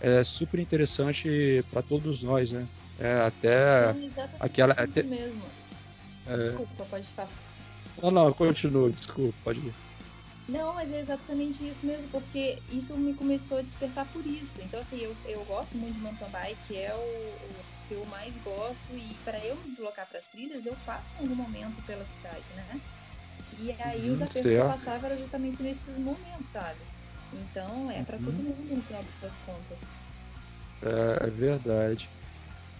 é 0.00 0.22
super 0.22 0.60
interessante 0.60 1.64
para 1.70 1.82
todos 1.82 2.22
nós, 2.22 2.52
né? 2.52 2.66
É, 2.98 3.12
até 3.20 3.92
não, 3.92 4.28
aquela 4.40 4.72
isso 4.72 4.82
até, 4.82 5.02
mesmo. 5.02 5.42
É, 6.26 6.36
desculpa, 6.36 6.84
pode 6.84 7.08
falar. 7.08 7.30
Não, 8.02 8.10
não, 8.10 8.32
continua, 8.32 8.90
desculpa, 8.90 9.34
pode 9.42 9.60
ir. 9.60 9.74
Não, 10.48 10.74
mas 10.74 10.92
é 10.92 11.00
exatamente 11.00 11.66
isso 11.66 11.84
mesmo, 11.84 12.08
porque 12.10 12.62
isso 12.70 12.96
me 12.96 13.14
começou 13.14 13.58
a 13.58 13.62
despertar 13.62 14.06
por 14.12 14.24
isso. 14.24 14.60
Então, 14.62 14.80
assim, 14.80 14.98
eu, 14.98 15.16
eu 15.24 15.44
gosto 15.44 15.76
muito 15.76 15.94
de 15.94 16.00
mountain 16.00 16.30
bike, 16.30 16.76
é 16.76 16.94
o, 16.94 16.98
o 16.98 17.48
que 17.88 17.94
eu 17.94 18.04
mais 18.06 18.36
gosto, 18.38 18.96
e 18.96 19.14
para 19.24 19.44
eu 19.44 19.56
me 19.56 19.68
deslocar 19.68 20.06
para 20.06 20.18
as 20.18 20.24
trilhas, 20.26 20.64
eu 20.64 20.76
passo 20.86 21.16
em 21.16 21.22
algum 21.22 21.34
momento 21.34 21.82
pela 21.82 22.04
cidade, 22.04 22.44
né? 22.54 22.80
E 23.58 23.72
aí, 23.80 24.10
os 24.10 24.20
uhum, 24.20 24.26
apertos 24.26 24.52
que 24.52 24.58
eu 24.58 24.66
passava 24.66 25.06
eram 25.06 25.18
justamente 25.18 25.62
nesses 25.62 25.98
momentos, 25.98 26.50
sabe? 26.50 26.80
Então, 27.32 27.90
é 27.90 28.02
para 28.02 28.18
todo 28.18 28.30
uhum. 28.30 28.44
mundo 28.44 28.76
no 28.76 28.82
final 28.82 29.02
das 29.20 29.38
contas. 29.38 29.80
É, 30.82 31.26
é 31.26 31.30
verdade. 31.30 32.10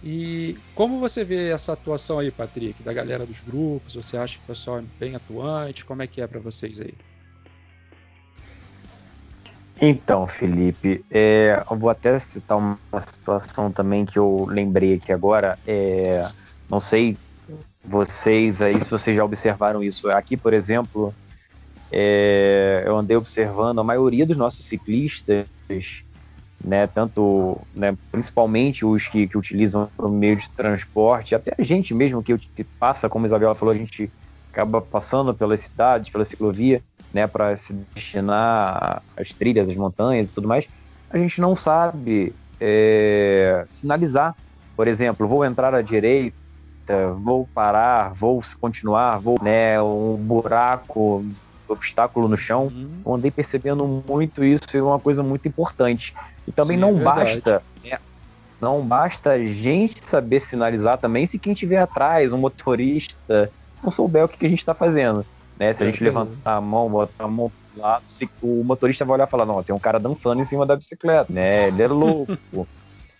E 0.03 0.55
como 0.75 0.99
você 0.99 1.25
vê 1.25 1.49
essa 1.49 1.73
atuação 1.73 2.19
aí, 2.19 2.31
Patrick, 2.31 2.83
da 2.83 2.93
galera 2.93 3.25
dos 3.25 3.39
grupos? 3.39 3.95
Você 3.95 4.15
acha 4.17 4.37
que 4.37 4.43
o 4.43 4.47
pessoal 4.47 4.79
é 4.79 4.83
bem 4.99 5.15
atuante? 5.15 5.83
Como 5.83 6.01
é 6.01 6.07
que 6.07 6.21
é 6.21 6.27
para 6.27 6.39
vocês 6.39 6.79
aí? 6.79 6.93
Então, 9.79 10.27
Felipe, 10.27 11.05
é, 11.09 11.63
eu 11.69 11.77
vou 11.77 11.89
até 11.89 12.17
citar 12.19 12.57
uma 12.57 12.79
situação 13.01 13.71
também 13.71 14.05
que 14.05 14.17
eu 14.17 14.45
lembrei 14.47 14.95
aqui 14.95 15.11
agora. 15.11 15.57
É, 15.65 16.27
não 16.69 16.79
sei 16.79 17.17
vocês 17.87 18.61
aí 18.61 18.83
se 18.83 18.89
vocês 18.89 19.15
já 19.15 19.23
observaram 19.23 19.83
isso. 19.83 20.09
Aqui, 20.09 20.35
por 20.35 20.53
exemplo, 20.53 21.13
é, 21.91 22.83
eu 22.85 22.97
andei 22.97 23.15
observando 23.15 23.79
a 23.79 23.83
maioria 23.83 24.25
dos 24.25 24.35
nossos 24.35 24.65
ciclistas, 24.65 25.47
né, 26.63 26.87
tanto, 26.87 27.59
né, 27.73 27.95
principalmente 28.11 28.85
os 28.85 29.07
que, 29.07 29.27
que 29.27 29.37
utilizam 29.37 29.89
o 29.97 30.09
meio 30.09 30.35
de 30.35 30.49
transporte, 30.49 31.33
até 31.33 31.53
a 31.57 31.63
gente 31.63 31.93
mesmo 31.93 32.21
que, 32.21 32.37
que 32.37 32.63
passa, 32.63 33.07
como 33.07 33.25
a 33.25 33.27
Isabela 33.27 33.55
falou, 33.55 33.73
a 33.73 33.77
gente 33.77 34.11
acaba 34.51 34.81
passando 34.81 35.33
pelas 35.33 35.61
cidades, 35.61 36.09
pela 36.09 36.25
ciclovia 36.25 36.81
né, 37.13 37.27
para 37.27 37.55
se 37.57 37.73
destinar 37.93 39.01
às 39.15 39.29
trilhas, 39.29 39.69
às 39.69 39.75
montanhas 39.75 40.29
e 40.29 40.31
tudo 40.33 40.47
mais, 40.47 40.67
a 41.09 41.17
gente 41.17 41.39
não 41.39 41.55
sabe 41.55 42.33
é, 42.59 43.65
sinalizar. 43.69 44.35
Por 44.75 44.87
exemplo, 44.87 45.27
vou 45.27 45.45
entrar 45.45 45.73
à 45.73 45.81
direita, 45.81 46.35
vou 47.19 47.47
parar, 47.53 48.13
vou 48.13 48.41
continuar, 48.59 49.19
vou, 49.19 49.39
né, 49.41 49.81
um 49.81 50.15
buraco, 50.15 51.25
obstáculo 51.67 52.27
no 52.27 52.37
chão. 52.37 52.67
Uhum. 52.71 53.01
Eu 53.05 53.15
andei 53.15 53.31
percebendo 53.31 54.03
muito 54.07 54.43
isso 54.43 54.65
e 54.73 54.77
é 54.77 54.81
uma 54.83 54.99
coisa 54.99 55.21
muito 55.21 55.47
importante. 55.47 56.15
E 56.47 56.51
também 56.51 56.77
Sim, 56.77 56.81
não 56.81 56.99
é 56.99 57.03
basta, 57.03 57.63
né, 57.83 57.99
não 58.59 58.81
basta 58.81 59.31
a 59.31 59.39
gente 59.39 60.03
saber 60.03 60.39
sinalizar 60.39 60.97
também 60.97 61.25
se 61.25 61.37
quem 61.37 61.53
estiver 61.53 61.77
atrás, 61.77 62.33
um 62.33 62.37
motorista, 62.37 63.51
não 63.83 63.91
souber 63.91 64.25
o 64.25 64.27
que, 64.27 64.37
que 64.37 64.45
a 64.45 64.49
gente 64.49 64.59
está 64.59 64.73
fazendo. 64.73 65.25
Né? 65.59 65.73
Se 65.73 65.83
a 65.83 65.85
gente 65.85 66.03
levantar 66.03 66.55
a 66.55 66.61
mão, 66.61 66.89
botar 66.89 67.23
a 67.23 67.27
mão 67.27 67.51
pro 67.73 67.81
lado, 67.81 68.03
o 68.41 68.63
motorista 68.63 69.05
vai 69.05 69.15
olhar 69.15 69.27
e 69.27 69.31
falar, 69.31 69.45
não, 69.45 69.61
tem 69.63 69.75
um 69.75 69.79
cara 69.79 69.99
dançando 69.99 70.41
em 70.41 70.45
cima 70.45 70.65
da 70.65 70.75
bicicleta, 70.75 71.31
né? 71.31 71.67
Ele 71.67 71.81
é 71.81 71.87
louco. 71.87 72.67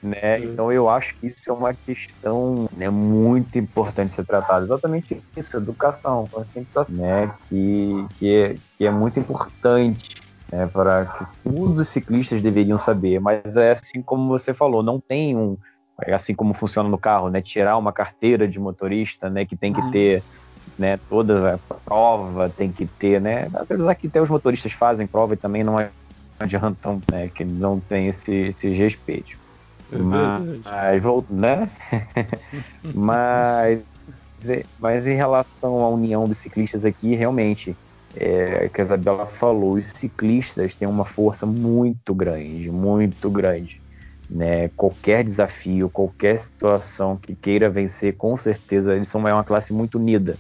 Né? 0.01 0.39
Então 0.39 0.71
eu 0.71 0.89
acho 0.89 1.15
que 1.15 1.27
isso 1.27 1.49
é 1.49 1.53
uma 1.53 1.73
questão 1.73 2.69
né, 2.75 2.89
muito 2.89 3.57
importante 3.57 4.13
ser 4.13 4.25
tratada. 4.25 4.65
Exatamente 4.65 5.21
isso, 5.35 5.57
educação, 5.57 6.25
conscientização, 6.31 6.93
né? 6.95 7.31
Que, 7.49 8.05
que, 8.17 8.35
é, 8.35 8.55
que 8.77 8.85
é 8.85 8.91
muito 8.91 9.19
importante 9.19 10.15
né, 10.51 10.67
para 10.67 11.05
que 11.05 11.25
todos 11.43 11.79
os 11.79 11.87
ciclistas 11.87 12.41
deveriam 12.41 12.77
saber. 12.77 13.19
Mas 13.19 13.57
é 13.57 13.71
assim 13.71 14.01
como 14.01 14.27
você 14.27 14.53
falou, 14.53 14.83
não 14.83 14.99
tem 14.99 15.35
um 15.35 15.57
é 16.03 16.13
assim 16.13 16.35
como 16.35 16.53
funciona 16.53 16.87
no 16.87 16.97
carro, 16.97 17.27
né? 17.29 17.41
Tirar 17.41 17.75
uma 17.75 17.91
carteira 17.91 18.47
de 18.47 18.59
motorista, 18.59 19.31
né? 19.31 19.45
Que 19.45 19.55
tem 19.55 19.73
que 19.73 19.81
uhum. 19.81 19.91
ter 19.91 20.23
né? 20.77 20.99
Toda 21.09 21.55
a 21.55 21.73
prova 21.73 22.49
tem 22.49 22.71
que 22.71 22.85
ter, 22.85 23.19
né? 23.19 23.49
Apesar 23.53 23.95
que 23.95 24.07
até 24.07 24.21
os 24.21 24.29
motoristas 24.29 24.71
fazem 24.71 25.07
prova 25.07 25.33
e 25.33 25.37
também 25.37 25.63
não 25.63 25.75
adiantam, 26.39 27.01
né? 27.11 27.29
Que 27.29 27.43
não 27.43 27.79
tem 27.79 28.09
esse, 28.09 28.33
esse 28.35 28.69
respeito. 28.69 29.46
É 29.91 29.97
mas, 29.97 31.29
né? 31.29 31.69
mas, 32.93 33.83
mas 34.79 35.07
em 35.07 35.15
relação 35.15 35.79
à 35.79 35.89
união 35.89 36.25
dos 36.25 36.37
ciclistas 36.37 36.83
aqui, 36.85 37.15
realmente, 37.15 37.75
é, 38.15 38.67
que 38.69 38.81
a 38.81 38.83
Isabela 38.83 39.27
falou, 39.27 39.75
os 39.75 39.87
ciclistas 39.87 40.75
têm 40.75 40.87
uma 40.87 41.05
força 41.05 41.45
muito 41.45 42.13
grande, 42.13 42.69
muito 42.69 43.29
grande. 43.29 43.81
Né? 44.29 44.69
Qualquer 44.69 45.23
desafio, 45.23 45.89
qualquer 45.89 46.37
situação 46.39 47.15
que 47.17 47.35
queira 47.35 47.69
vencer, 47.69 48.15
com 48.17 48.35
certeza 48.35 48.93
eles 48.93 49.07
são 49.07 49.25
é 49.27 49.33
uma 49.33 49.43
classe 49.43 49.71
muito 49.71 49.97
unida. 49.97 50.35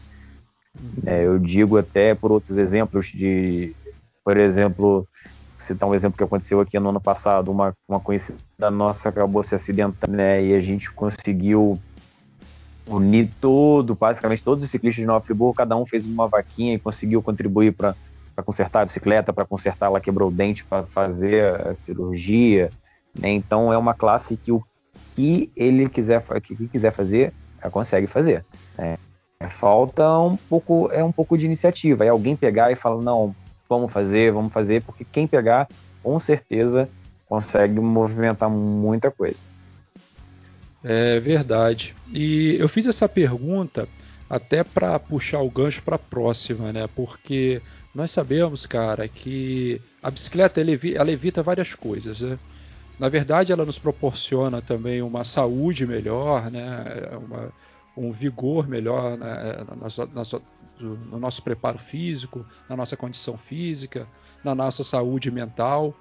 É, 1.05 1.25
eu 1.25 1.39
digo 1.39 1.77
até 1.77 2.13
por 2.13 2.31
outros 2.31 2.57
exemplos 2.57 3.07
de, 3.07 3.73
por 4.23 4.37
exemplo, 4.37 5.07
citar 5.67 5.87
um 5.87 5.95
exemplo 5.95 6.17
que 6.17 6.23
aconteceu 6.23 6.59
aqui 6.59 6.79
no 6.79 6.89
ano 6.89 7.01
passado, 7.01 7.51
uma, 7.51 7.73
uma 7.87 7.99
conhecida 7.99 8.37
nossa 8.71 9.09
acabou 9.09 9.43
se 9.43 9.53
acidentando, 9.53 10.15
né, 10.15 10.43
e 10.43 10.55
a 10.55 10.61
gente 10.61 10.91
conseguiu 10.91 11.79
unir 12.87 13.29
todo, 13.41 13.95
basicamente 13.95 14.43
todos 14.43 14.63
os 14.63 14.69
ciclistas 14.69 15.01
de 15.01 15.05
Nova 15.05 15.23
Friburgo, 15.23 15.53
cada 15.53 15.75
um 15.75 15.85
fez 15.85 16.05
uma 16.05 16.27
vaquinha 16.27 16.73
e 16.73 16.79
conseguiu 16.79 17.21
contribuir 17.21 17.73
para 17.73 17.95
consertar 18.45 18.81
a 18.81 18.85
bicicleta, 18.85 19.33
para 19.33 19.45
consertar, 19.45 19.87
ela 19.87 19.99
quebrou 19.99 20.29
o 20.29 20.31
dente 20.31 20.63
para 20.63 20.83
fazer 20.83 21.43
a 21.43 21.75
cirurgia, 21.75 22.69
né, 23.17 23.29
então 23.29 23.71
é 23.71 23.77
uma 23.77 23.93
classe 23.93 24.37
que 24.37 24.51
o 24.51 24.63
que 25.15 25.51
ele 25.55 25.89
quiser, 25.89 26.23
que 26.41 26.67
quiser 26.67 26.91
fazer, 26.93 27.33
ela 27.61 27.71
consegue 27.71 28.07
fazer, 28.07 28.45
né. 28.77 28.97
É, 29.39 29.47
falta 29.47 30.19
um 30.19 30.35
pouco, 30.35 30.89
é 30.91 31.03
um 31.03 31.11
pouco 31.11 31.37
de 31.37 31.45
iniciativa. 31.45 32.03
É 32.03 32.09
alguém 32.09 32.35
pegar 32.35 32.71
e 32.71 32.75
falar, 32.75 33.03
não, 33.03 33.35
vamos 33.69 33.91
fazer, 33.91 34.31
vamos 34.31 34.51
fazer, 34.51 34.81
porque 34.83 35.05
quem 35.05 35.27
pegar, 35.27 35.67
com 36.03 36.19
certeza, 36.19 36.89
consegue 37.27 37.79
movimentar 37.79 38.49
muita 38.49 39.11
coisa. 39.11 39.37
É 40.83 41.19
verdade. 41.19 41.95
E 42.13 42.55
eu 42.59 42.69
fiz 42.69 42.85
essa 42.87 43.09
pergunta 43.09 43.87
até 44.29 44.63
para 44.63 44.97
puxar 44.99 45.41
o 45.41 45.49
gancho 45.49 45.81
para 45.81 45.95
a 45.95 45.99
próxima, 45.99 46.71
né? 46.71 46.87
Porque 46.95 47.61
nós 47.93 48.11
sabemos, 48.11 48.65
cara, 48.65 49.07
que 49.07 49.81
a 50.01 50.11
bicicleta 50.11 50.61
ela 50.61 51.11
evita 51.11 51.41
várias 51.41 51.73
coisas, 51.73 52.21
né? 52.21 52.37
Na 52.99 53.09
verdade, 53.09 53.51
ela 53.51 53.65
nos 53.65 53.77
proporciona 53.77 54.61
também 54.61 55.01
uma 55.01 55.23
saúde 55.23 55.85
melhor, 55.85 56.49
né? 56.49 56.83
Uma, 57.27 57.51
um 57.97 58.11
vigor 58.11 58.67
melhor 58.67 59.17
né, 59.17 59.65
na, 60.13 60.23
no 60.79 61.19
nosso 61.19 61.41
preparo 61.41 61.77
físico, 61.77 62.45
na 62.69 62.75
nossa 62.75 62.95
condição 62.95 63.37
física, 63.37 64.07
na 64.43 64.53
nossa 64.53 64.83
saúde 64.83 65.31
mental, 65.31 65.93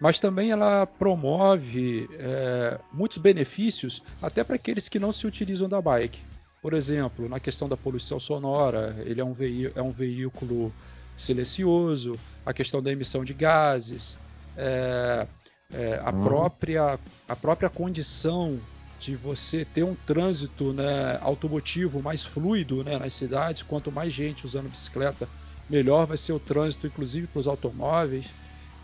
mas 0.00 0.18
também 0.18 0.50
ela 0.50 0.86
promove 0.86 2.08
é, 2.14 2.78
muitos 2.92 3.18
benefícios 3.18 4.02
até 4.20 4.42
para 4.42 4.56
aqueles 4.56 4.88
que 4.88 4.98
não 4.98 5.12
se 5.12 5.26
utilizam 5.26 5.68
da 5.68 5.80
bike. 5.80 6.20
Por 6.60 6.74
exemplo, 6.74 7.28
na 7.28 7.40
questão 7.40 7.68
da 7.68 7.76
poluição 7.76 8.18
sonora, 8.18 8.96
ele 9.04 9.20
é 9.20 9.24
um, 9.24 9.34
é 9.74 9.82
um 9.82 9.90
veículo 9.90 10.72
silencioso, 11.16 12.18
a 12.44 12.52
questão 12.52 12.82
da 12.82 12.90
emissão 12.90 13.24
de 13.24 13.34
gases, 13.34 14.16
é, 14.56 15.26
é, 15.72 16.00
a, 16.04 16.10
uhum. 16.10 16.24
própria, 16.24 16.98
a 17.28 17.36
própria 17.36 17.70
condição 17.70 18.58
de 19.02 19.16
você 19.16 19.64
ter 19.64 19.82
um 19.82 19.96
trânsito 20.06 20.72
né, 20.72 21.18
automotivo 21.20 22.00
mais 22.00 22.24
fluido 22.24 22.84
né, 22.84 22.98
nas 22.98 23.12
cidades. 23.12 23.62
Quanto 23.62 23.90
mais 23.90 24.12
gente 24.12 24.46
usando 24.46 24.70
bicicleta, 24.70 25.28
melhor 25.68 26.06
vai 26.06 26.16
ser 26.16 26.32
o 26.32 26.38
trânsito, 26.38 26.86
inclusive 26.86 27.26
para 27.26 27.40
os 27.40 27.48
automóveis. 27.48 28.26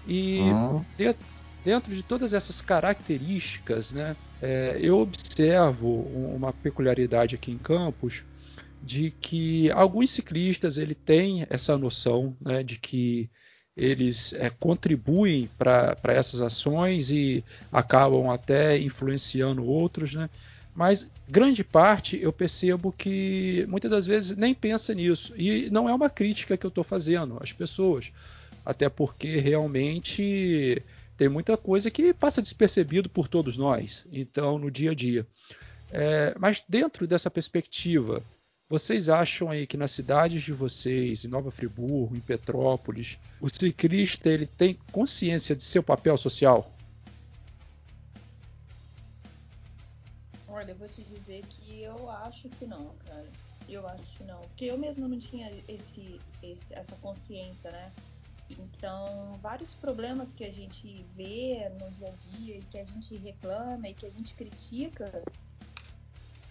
E 0.07 0.41
uhum. 0.41 0.85
dentro, 0.97 1.25
dentro, 1.65 1.95
de 1.95 2.03
todas 2.03 2.35
essas 2.35 2.61
características, 2.61 3.93
né, 3.93 4.17
é, 4.43 4.77
eu 4.81 4.99
observo 4.99 6.03
uma 6.35 6.53
peculiaridade 6.53 7.37
aqui 7.37 7.53
em 7.53 7.59
Campos 7.59 8.25
de 8.83 9.13
que 9.13 9.71
alguns 9.71 10.11
ciclistas 10.11 10.79
ele 10.79 10.95
têm 10.95 11.47
essa 11.49 11.79
noção 11.79 12.37
né, 12.41 12.63
de 12.65 12.77
que 12.77 13.31
eles 13.79 14.33
é, 14.33 14.51
contribuem 14.51 15.49
para 15.57 15.97
essas 16.09 16.41
ações 16.41 17.11
e 17.11 17.45
acabam 17.73 18.29
até 18.29 18.77
influenciando 18.77 19.65
outros, 19.65 20.13
né? 20.13 20.29
Mas 20.75 21.09
grande 21.29 21.63
parte 21.63 22.19
eu 22.21 22.33
percebo 22.33 22.93
que 22.93 23.65
muitas 23.69 23.91
das 23.91 24.07
vezes 24.07 24.37
nem 24.37 24.55
pensa 24.55 24.93
nisso. 24.95 25.33
E 25.37 25.71
não 25.71 25.89
é 25.89 25.95
uma 25.95 26.11
crítica 26.11 26.57
que 26.57 26.67
eu 26.67 26.69
estou 26.69 26.85
fazendo 26.85 27.39
às 27.41 27.53
pessoas, 27.53 28.13
até 28.65 28.89
porque 28.89 29.39
realmente 29.39 30.83
tem 31.17 31.29
muita 31.29 31.57
coisa 31.57 31.91
que 31.91 32.13
passa 32.13 32.43
despercebido 32.43 33.09
por 33.09 33.27
todos 33.29 33.57
nós, 33.57 34.05
então 34.13 34.59
no 34.59 34.71
dia 34.71 34.91
a 34.91 34.95
dia. 34.95 35.27
É, 35.91 36.35
mas 36.39 36.63
dentro 36.69 37.07
dessa 37.07 37.31
perspectiva, 37.31 38.23
vocês 38.69 39.09
acham 39.09 39.51
aí 39.51 39.67
que 39.67 39.79
nas 39.79 39.91
cidades 39.91 40.43
de 40.43 40.53
vocês, 40.53 41.25
em 41.25 41.29
Nova 41.29 41.51
Friburgo, 41.51 42.15
em 42.15 42.21
Petrópolis, 42.21 43.19
o 43.41 43.49
ciclista 43.49 44.29
ele 44.29 44.47
tem 44.47 44.79
consciência 44.93 45.57
de 45.57 45.63
seu 45.63 45.83
papel 45.83 46.19
social? 46.19 46.71
Olha, 50.47 50.73
eu 50.73 50.77
vou 50.77 50.89
te 50.89 51.03
dizer 51.03 51.45
que 51.47 51.83
eu 51.83 52.11
acho 52.11 52.49
que 52.51 52.67
não, 52.67 52.95
cara. 53.07 53.27
Eu 53.67 53.87
acho 53.87 54.17
que 54.17 54.25
não. 54.25 54.41
Porque 54.41 54.67
eu 54.67 54.77
mesma 54.77 55.09
não 55.09 55.19
tinha 55.19 55.51
esse, 55.67 56.19
esse, 56.43 56.75
essa 56.75 56.97
consciência, 56.97 57.71
né? 57.71 57.93
Então, 58.51 59.33
vários 59.41 59.75
problemas 59.75 60.33
que 60.33 60.45
a 60.45 60.53
gente 60.53 61.05
vê 61.15 61.71
no 61.81 61.91
dia 61.93 62.09
a 62.09 62.11
dia 62.11 62.57
e 62.57 62.63
que 62.65 62.79
a 62.79 62.85
gente 62.85 63.17
reclama 63.17 63.89
e 63.89 63.95
que 63.95 64.07
a 64.07 64.11
gente 64.11 64.35
critica, 64.35 65.23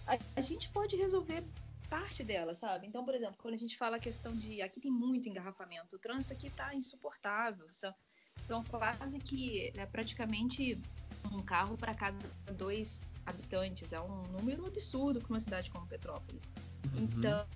a, 0.06 0.18
a 0.36 0.40
gente 0.40 0.68
pode 0.70 0.96
resolver 0.96 1.44
parte 1.88 2.22
dela, 2.22 2.54
sabe? 2.54 2.86
Então, 2.86 3.04
por 3.04 3.14
exemplo, 3.14 3.36
quando 3.38 3.54
a 3.54 3.58
gente 3.58 3.76
fala 3.76 3.96
a 3.96 4.00
questão 4.00 4.32
de 4.32 4.60
aqui 4.62 4.80
tem 4.80 4.90
muito 4.90 5.28
engarrafamento, 5.28 5.96
o 5.96 5.98
trânsito 5.98 6.32
aqui 6.32 6.50
tá 6.50 6.74
insuportável, 6.74 7.66
sabe? 7.72 7.96
Então, 8.44 8.64
quase 8.64 9.18
que 9.18 9.72
é 9.76 9.86
praticamente 9.86 10.80
um 11.32 11.42
carro 11.42 11.76
para 11.76 11.94
cada 11.94 12.16
dois 12.56 13.00
habitantes. 13.26 13.92
É 13.92 14.00
um 14.00 14.22
número 14.28 14.66
absurdo 14.66 15.20
para 15.20 15.28
uma 15.28 15.40
cidade 15.40 15.70
como 15.70 15.86
Petrópolis. 15.86 16.52
Uhum. 16.94 17.02
Então, 17.02 17.46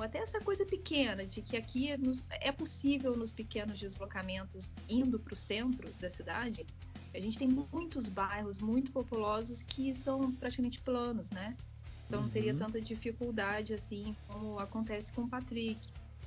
até 0.00 0.18
essa 0.18 0.40
coisa 0.40 0.64
pequena 0.64 1.26
de 1.26 1.42
que 1.42 1.56
aqui 1.56 1.96
nos, 1.96 2.28
é 2.30 2.52
possível 2.52 3.16
nos 3.16 3.32
pequenos 3.32 3.78
deslocamentos 3.80 4.74
indo 4.88 5.18
para 5.18 5.34
o 5.34 5.36
centro 5.36 5.90
da 5.94 6.10
cidade, 6.10 6.64
a 7.12 7.20
gente 7.20 7.38
tem 7.38 7.48
muitos 7.48 8.06
bairros 8.06 8.58
muito 8.58 8.92
populosos 8.92 9.62
que 9.62 9.94
são 9.94 10.32
praticamente 10.32 10.80
planos, 10.80 11.30
né? 11.30 11.56
Então 12.06 12.22
não 12.22 12.28
teria 12.28 12.52
uhum. 12.52 12.58
tanta 12.58 12.80
dificuldade 12.80 13.74
assim 13.74 14.14
como 14.28 14.58
acontece 14.58 15.12
com 15.12 15.22
o 15.22 15.28
Patrick. 15.28 15.80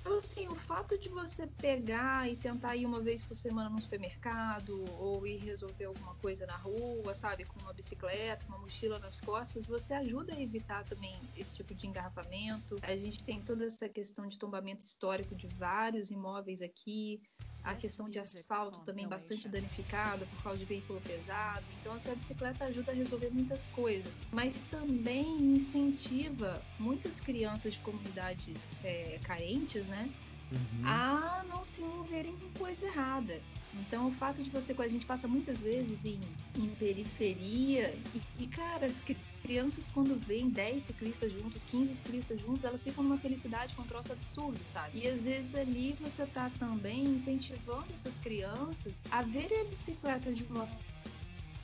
Então, 0.08 0.20
assim, 0.20 0.48
o 0.48 0.56
fato 0.56 0.98
de 0.98 1.10
você 1.10 1.46
pegar 1.46 2.32
e 2.32 2.38
tentar 2.38 2.78
ir 2.78 2.86
uma 2.86 3.02
vez 3.02 3.22
por 3.22 3.36
semana 3.36 3.70
no 3.70 3.82
supermercado 3.82 4.86
ou 4.98 5.28
ir 5.28 5.36
resolver 5.40 5.84
alguma 5.84 6.16
coisa 6.16 6.46
na 6.46 6.56
rua, 6.56 7.14
sabe, 7.14 7.44
com 7.44 7.60
uma 7.60 7.74
bicicleta, 7.74 8.48
uma 8.48 8.58
mochila 8.58 9.00
nas 9.00 9.20
costas, 9.20 9.68
você 9.68 9.94
ajuda 9.94 10.34
a 10.34 10.42
evitar 10.42 10.86
também 10.86 11.20
esse 11.36 11.56
tipo 11.56 11.76
de 11.76 11.88
engarrafamento. 11.88 12.78
A 12.84 12.96
gente 12.96 13.22
tem 13.26 13.42
toda 13.42 13.66
essa 13.66 13.90
questão 13.90 14.26
de 14.28 14.40
tombamento 14.40 14.86
histórico 14.86 15.36
de 15.36 15.50
vários 15.58 16.10
imóveis 16.10 16.62
aqui 16.62 17.22
a 17.68 17.76
questão 17.76 18.10
de 18.10 18.18
asfalto 18.18 18.80
também 18.86 19.08
bastante 19.08 19.50
danificado 19.50 20.26
por 20.28 20.42
causa 20.42 20.60
de 20.60 20.66
veículo 20.66 21.02
pesado. 21.02 21.66
Então, 21.80 21.94
assim, 21.94 22.12
a 22.12 22.16
bicicleta 22.16 22.66
ajuda 22.66 22.92
a 22.92 22.96
resolver 22.96 23.30
muitas 23.30 23.68
coisas, 23.68 24.18
mas 24.32 24.64
também 24.66 25.28
incentiva 25.56 26.66
muitas 26.80 27.20
crianças 27.20 27.74
de 27.74 27.82
comunidades 27.82 28.72
é, 28.84 29.20
carentes, 29.20 29.86
né? 29.88 29.97
Uhum. 30.50 30.86
a 30.86 31.44
não 31.50 31.62
se 31.64 31.82
envolverem 31.82 32.36
com 32.38 32.60
coisa 32.60 32.86
errada. 32.86 33.42
Então, 33.74 34.08
o 34.08 34.12
fato 34.12 34.42
de 34.42 34.50
você, 34.50 34.74
a 34.78 34.88
gente 34.88 35.06
passa 35.06 35.28
muitas 35.28 35.60
vezes 35.62 36.06
em, 36.06 36.20
em 36.58 36.70
periferia, 36.70 37.94
e, 38.14 38.44
e, 38.44 38.48
cara, 38.48 38.86
as 38.86 39.02
crianças, 39.44 39.88
quando 39.88 40.18
veem 40.26 40.50
10 40.50 40.84
ciclistas 40.84 41.32
juntos, 41.32 41.64
15 41.64 41.96
ciclistas 41.96 42.40
juntos, 42.42 42.64
elas 42.64 42.84
ficam 42.84 43.04
numa 43.04 43.18
felicidade 43.18 43.74
com 43.76 43.84
um 43.84 43.86
troço 43.86 44.12
absurdo, 44.14 44.60
sabe? 44.66 45.00
E 45.00 45.08
às 45.08 45.24
vezes 45.26 45.56
ali 45.56 45.98
você 46.02 46.26
tá 46.26 46.50
também 46.58 47.04
incentivando 47.04 47.86
essas 47.94 48.18
crianças 48.20 49.02
a 49.12 49.22
verem 49.22 49.62
a 49.62 49.66
bicicleta 49.66 50.34
de 50.34 50.44
uma 50.46 50.68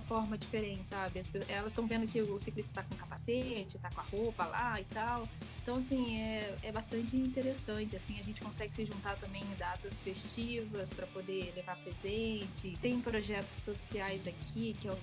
forma 0.03 0.37
diferente, 0.37 0.87
sabe? 0.87 1.21
elas 1.47 1.67
estão 1.67 1.87
vendo 1.87 2.07
que 2.07 2.21
o 2.21 2.39
ciclista 2.39 2.81
tá 2.81 2.83
com 2.83 2.95
capacete, 2.95 3.77
tá 3.77 3.89
com 3.89 4.01
a 4.01 4.03
roupa 4.03 4.45
lá 4.45 4.79
e 4.79 4.85
tal. 4.85 5.27
Então, 5.61 5.77
assim, 5.77 6.21
é, 6.21 6.55
é 6.61 6.71
bastante 6.71 7.15
interessante. 7.15 7.95
Assim, 7.95 8.19
a 8.19 8.23
gente 8.23 8.41
consegue 8.41 8.73
se 8.73 8.85
juntar 8.85 9.15
também 9.17 9.41
em 9.43 9.55
datas 9.55 10.01
festivas 10.01 10.93
para 10.93 11.07
poder 11.07 11.53
levar 11.55 11.77
presente. 11.77 12.77
Tem 12.81 12.99
projetos 12.99 13.63
sociais 13.63 14.27
aqui, 14.27 14.75
que 14.79 14.87
é 14.87 14.91
o 14.91 14.97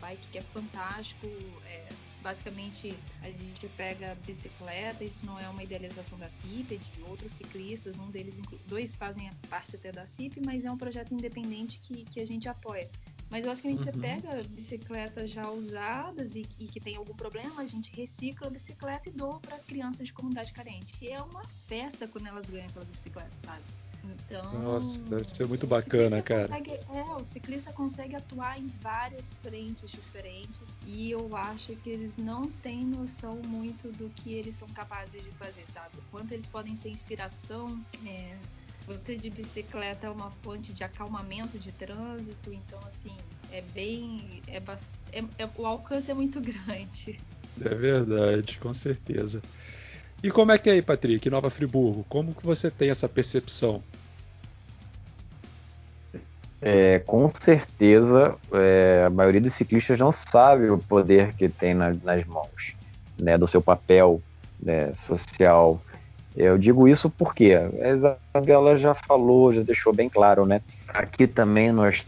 Bike, 0.00 0.28
que 0.28 0.38
é 0.38 0.42
fantástico. 0.42 1.26
É, 1.64 1.88
basicamente, 2.22 2.94
a 3.22 3.30
gente 3.30 3.68
pega 3.70 4.16
bicicleta, 4.26 5.02
isso 5.02 5.26
não 5.26 5.38
é 5.38 5.48
uma 5.48 5.62
idealização 5.62 6.18
da 6.18 6.28
CIP, 6.28 6.74
é 6.74 6.78
de 6.78 7.02
outros 7.02 7.32
ciclistas, 7.32 7.98
um 7.98 8.10
deles, 8.10 8.40
dois 8.66 8.94
fazem 8.96 9.30
parte 9.50 9.76
até 9.76 9.90
da 9.90 10.06
CIP, 10.06 10.40
mas 10.44 10.64
é 10.64 10.70
um 10.70 10.78
projeto 10.78 11.12
independente 11.12 11.78
que, 11.80 12.04
que 12.04 12.20
a 12.20 12.26
gente 12.26 12.48
apoia. 12.48 12.88
Mas 13.32 13.46
basicamente 13.46 13.78
uhum. 13.78 13.84
você 13.84 13.92
pega 13.92 14.42
bicicletas 14.50 15.30
já 15.30 15.50
usadas 15.50 16.36
e, 16.36 16.46
e, 16.58 16.66
que 16.66 16.78
tem 16.78 16.96
algum 16.96 17.14
problema, 17.14 17.62
a 17.62 17.66
gente 17.66 17.90
recicla 17.96 18.46
a 18.46 18.50
bicicleta 18.50 19.08
e 19.08 19.12
doa 19.12 19.40
para 19.40 19.58
crianças 19.60 20.08
de 20.08 20.12
comunidade 20.12 20.52
carente. 20.52 20.92
E 21.00 21.08
é 21.08 21.18
uma 21.22 21.42
festa 21.66 22.06
quando 22.06 22.26
elas 22.26 22.50
ganham 22.50 22.66
aquelas 22.66 22.90
bicicletas, 22.90 23.32
sabe? 23.40 23.62
Então. 24.04 24.52
Nossa, 24.60 24.98
deve 24.98 25.24
ser 25.24 25.48
muito 25.48 25.66
bacana, 25.66 26.20
cara. 26.20 26.46
Consegue, 26.46 26.72
é, 26.72 27.04
o 27.18 27.24
ciclista 27.24 27.72
consegue 27.72 28.16
atuar 28.16 28.58
em 28.58 28.66
várias 28.82 29.38
frentes 29.38 29.90
diferentes 29.90 30.68
e 30.84 31.10
eu 31.10 31.34
acho 31.34 31.74
que 31.76 31.88
eles 31.88 32.18
não 32.18 32.42
têm 32.42 32.84
noção 32.84 33.40
muito 33.46 33.90
do 33.92 34.10
que 34.10 34.34
eles 34.34 34.56
são 34.56 34.68
capazes 34.68 35.22
de 35.22 35.30
fazer, 35.32 35.64
sabe? 35.72 35.96
O 35.96 36.02
quanto 36.10 36.32
eles 36.32 36.50
podem 36.50 36.76
ser 36.76 36.90
inspiração. 36.90 37.82
É, 38.04 38.36
você 38.86 39.16
de 39.16 39.30
bicicleta 39.30 40.06
é 40.06 40.10
uma 40.10 40.30
fonte 40.42 40.72
de 40.72 40.84
acalmamento 40.84 41.58
de 41.58 41.72
trânsito, 41.72 42.52
então 42.52 42.78
assim, 42.86 43.14
é 43.50 43.62
bem. 43.74 44.42
É, 44.46 44.56
é, 45.12 45.24
é, 45.38 45.48
o 45.56 45.66
alcance 45.66 46.10
é 46.10 46.14
muito 46.14 46.40
grande. 46.42 47.18
É 47.60 47.74
verdade, 47.74 48.58
com 48.58 48.72
certeza. 48.72 49.42
E 50.22 50.30
como 50.30 50.52
é 50.52 50.58
que 50.58 50.70
é 50.70 50.74
aí, 50.74 50.82
Patrick, 50.82 51.28
Nova 51.28 51.50
Friburgo? 51.50 52.04
Como 52.08 52.34
que 52.34 52.44
você 52.44 52.70
tem 52.70 52.90
essa 52.90 53.08
percepção? 53.08 53.82
É, 56.60 57.00
com 57.00 57.28
certeza, 57.28 58.36
é, 58.52 59.04
a 59.04 59.10
maioria 59.10 59.40
dos 59.40 59.52
ciclistas 59.52 59.98
não 59.98 60.12
sabe 60.12 60.70
o 60.70 60.78
poder 60.78 61.34
que 61.34 61.48
tem 61.48 61.74
na, 61.74 61.92
nas 62.04 62.24
mãos, 62.24 62.76
né, 63.18 63.36
do 63.36 63.48
seu 63.48 63.60
papel 63.60 64.22
né, 64.62 64.94
social 64.94 65.82
eu 66.36 66.56
digo 66.56 66.88
isso 66.88 67.10
porque 67.10 67.52
a 67.54 67.88
Isabela 67.90 68.76
já 68.76 68.94
falou, 68.94 69.52
já 69.52 69.62
deixou 69.62 69.92
bem 69.92 70.08
claro, 70.08 70.46
né? 70.46 70.60
Aqui 70.88 71.26
também 71.26 71.70
nós 71.70 72.04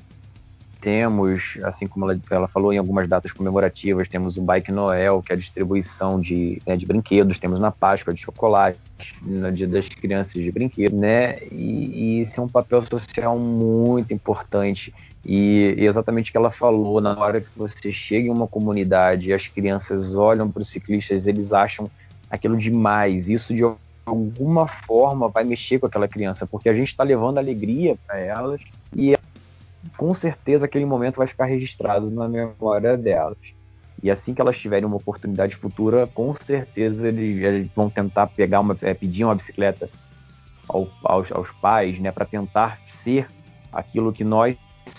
temos, 0.84 1.56
assim 1.62 1.86
como 1.86 2.10
ela, 2.10 2.20
ela, 2.30 2.46
falou 2.46 2.70
em 2.70 2.76
algumas 2.76 3.08
datas 3.08 3.32
comemorativas, 3.32 4.06
temos 4.06 4.36
o 4.36 4.42
Bike 4.42 4.70
Noel, 4.70 5.22
que 5.22 5.32
é 5.32 5.34
a 5.34 5.38
distribuição 5.38 6.20
de, 6.20 6.60
né, 6.66 6.76
de 6.76 6.84
brinquedos, 6.84 7.38
temos 7.38 7.58
na 7.58 7.70
Páscoa 7.70 8.12
de 8.12 8.20
chocolate, 8.20 8.78
no 9.22 9.50
Dia 9.50 9.66
das 9.66 9.88
Crianças 9.88 10.34
de 10.34 10.52
brinquedos, 10.52 10.98
né? 10.98 11.38
E, 11.50 12.18
e 12.18 12.20
isso 12.20 12.38
é 12.38 12.44
um 12.44 12.48
papel 12.48 12.82
social 12.82 13.38
muito 13.38 14.12
importante. 14.12 14.92
E, 15.24 15.74
e 15.78 15.86
exatamente 15.86 16.28
o 16.28 16.32
que 16.32 16.36
ela 16.36 16.50
falou, 16.50 17.00
na 17.00 17.18
hora 17.18 17.40
que 17.40 17.48
você 17.56 17.90
chega 17.90 18.28
em 18.28 18.30
uma 18.30 18.46
comunidade 18.46 19.30
e 19.30 19.32
as 19.32 19.46
crianças 19.46 20.14
olham 20.14 20.50
para 20.50 20.60
os 20.60 20.68
ciclistas, 20.68 21.26
eles 21.26 21.52
acham 21.54 21.90
aquilo 22.28 22.58
demais. 22.58 23.30
Isso 23.30 23.54
de 23.54 23.64
alguma 24.04 24.66
forma 24.66 25.28
vai 25.28 25.44
mexer 25.44 25.78
com 25.78 25.86
aquela 25.86 26.08
criança, 26.08 26.46
porque 26.46 26.68
a 26.68 26.72
gente 26.72 26.88
está 26.88 27.02
levando 27.02 27.38
alegria 27.38 27.96
para 28.06 28.18
elas 28.18 28.60
e 28.94 29.14
com 29.96 30.14
certeza 30.14 30.64
aquele 30.66 30.84
momento 30.84 31.16
vai 31.16 31.26
ficar 31.26 31.46
registrado 31.46 32.10
na 32.10 32.28
memória 32.28 32.96
delas. 32.96 33.38
E 34.02 34.10
assim 34.10 34.34
que 34.34 34.40
elas 34.40 34.58
tiverem 34.58 34.84
uma 34.84 34.96
oportunidade 34.96 35.56
futura, 35.56 36.06
com 36.06 36.34
certeza 36.34 37.08
eles, 37.08 37.70
vão 37.74 37.88
tentar 37.88 38.26
pegar 38.26 38.60
uma, 38.60 38.76
é, 38.82 38.92
pedir 38.92 39.24
uma 39.24 39.34
bicicleta 39.34 39.88
ao, 40.68 40.88
aos, 41.02 41.32
aos 41.32 41.50
pais, 41.52 41.98
né, 41.98 42.10
para 42.10 42.26
tentar 42.26 42.80
ser 43.02 43.26
aquilo 43.72 44.12
que 44.12 44.24
nós 44.24 44.56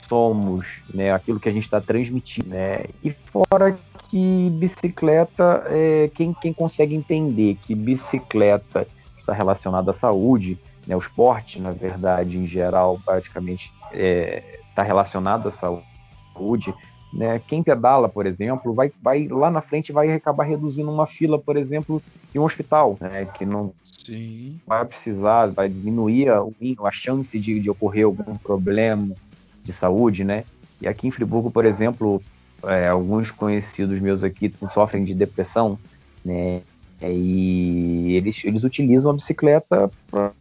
somos, 0.07 0.65
né, 0.93 1.11
aquilo 1.11 1.39
que 1.39 1.49
a 1.49 1.51
gente 1.51 1.65
está 1.65 1.79
transmitindo, 1.79 2.49
né, 2.49 2.85
e 3.03 3.11
fora 3.31 3.75
que 4.09 4.49
bicicleta, 4.53 5.63
é, 5.67 6.09
quem, 6.13 6.33
quem 6.33 6.53
consegue 6.53 6.95
entender 6.95 7.57
que 7.65 7.75
bicicleta 7.75 8.87
está 9.25 9.33
relacionada 9.33 9.91
à 9.91 9.93
saúde, 9.93 10.57
né, 10.87 10.95
o 10.95 10.99
esporte, 10.99 11.59
na 11.59 11.71
verdade, 11.71 12.37
em 12.37 12.45
geral, 12.45 12.99
praticamente 13.03 13.73
está 13.91 13.97
é, 13.97 14.59
tá 14.75 14.83
relacionado 14.83 15.47
à 15.47 15.51
saúde, 15.51 16.73
né? 17.15 17.39
Quem 17.47 17.63
pedala, 17.63 18.09
por 18.09 18.25
exemplo, 18.25 18.73
vai, 18.73 18.91
vai 19.01 19.25
lá 19.27 19.49
na 19.49 19.61
frente 19.61 19.93
vai 19.93 20.11
acabar 20.11 20.43
reduzindo 20.43 20.91
uma 20.91 21.07
fila, 21.07 21.39
por 21.39 21.55
exemplo, 21.55 22.01
em 22.33 22.39
um 22.39 22.43
hospital, 22.43 22.97
né? 22.99 23.25
que 23.25 23.45
não 23.45 23.73
Sim. 23.83 24.59
vai 24.67 24.83
precisar, 24.83 25.47
vai 25.47 25.69
diminuir 25.69 26.29
a, 26.29 26.41
a 26.83 26.91
chance 26.91 27.39
de, 27.39 27.59
de, 27.61 27.69
ocorrer 27.69 28.05
algum 28.05 28.35
problema 28.35 29.15
de 29.63 29.71
saúde, 29.71 30.25
né? 30.25 30.43
E 30.81 30.87
aqui 30.89 31.07
em 31.07 31.11
Friburgo, 31.11 31.49
por 31.49 31.63
exemplo, 31.65 32.21
é, 32.63 32.89
alguns 32.89 33.31
conhecidos 33.31 33.97
meus 34.01 34.21
aqui 34.21 34.53
sofrem 34.69 35.05
de 35.05 35.13
depressão, 35.13 35.79
né? 36.23 36.61
E 37.01 38.15
eles, 38.15 38.43
eles 38.45 38.63
utilizam 38.63 39.11
a 39.11 39.15
bicicleta 39.15 39.91
para 40.09 40.31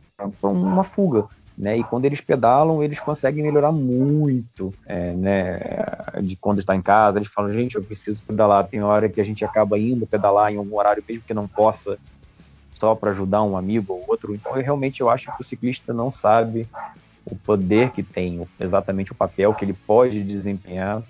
uma 0.42 0.84
fuga, 0.84 1.26
né? 1.56 1.76
E 1.76 1.84
quando 1.84 2.04
eles 2.04 2.20
pedalam, 2.20 2.82
eles 2.82 3.00
conseguem 3.00 3.42
melhorar 3.42 3.72
muito, 3.72 4.72
é, 4.86 5.12
né? 5.12 5.60
De 6.22 6.36
quando 6.36 6.60
está 6.60 6.74
em 6.74 6.82
casa, 6.82 7.18
eles 7.18 7.28
falam, 7.28 7.50
gente, 7.50 7.74
eu 7.74 7.82
preciso 7.82 8.22
pedalar. 8.22 8.66
Tem 8.66 8.82
hora 8.82 9.08
que 9.08 9.20
a 9.20 9.24
gente 9.24 9.44
acaba 9.44 9.78
indo 9.78 10.06
pedalar 10.06 10.52
em 10.52 10.56
algum 10.56 10.76
horário, 10.76 11.02
mesmo 11.06 11.24
que 11.26 11.34
não 11.34 11.48
possa, 11.48 11.98
só 12.74 12.94
para 12.94 13.10
ajudar 13.10 13.42
um 13.42 13.56
amigo 13.56 13.92
ou 13.92 14.04
outro. 14.08 14.34
Então, 14.34 14.56
eu 14.56 14.62
realmente 14.62 15.00
eu 15.00 15.10
acho 15.10 15.34
que 15.36 15.42
o 15.42 15.44
ciclista 15.44 15.92
não 15.92 16.10
sabe 16.10 16.68
o 17.24 17.34
poder 17.34 17.90
que 17.90 18.02
tem, 18.02 18.46
exatamente 18.60 19.12
o 19.12 19.14
papel 19.14 19.54
que 19.54 19.64
ele 19.64 19.72
pode 19.72 20.22
desempenhar, 20.22 21.02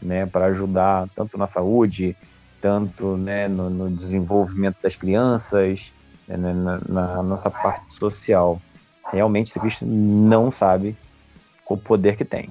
né? 0.00 0.26
Para 0.26 0.46
ajudar 0.46 1.08
tanto 1.14 1.36
na 1.36 1.46
saúde, 1.46 2.16
tanto 2.66 3.16
né, 3.16 3.46
no, 3.46 3.70
no 3.70 3.88
desenvolvimento 3.88 4.82
das 4.82 4.96
crianças, 4.96 5.92
né, 6.26 6.36
na, 6.36 6.80
na 6.88 7.22
nossa 7.22 7.48
parte 7.48 7.94
social 7.94 8.60
realmente 9.12 9.50
o 9.50 9.52
ciclista 9.52 9.86
não 9.86 10.50
sabe 10.50 10.96
o 11.68 11.76
poder 11.76 12.16
que 12.16 12.24
tem. 12.24 12.48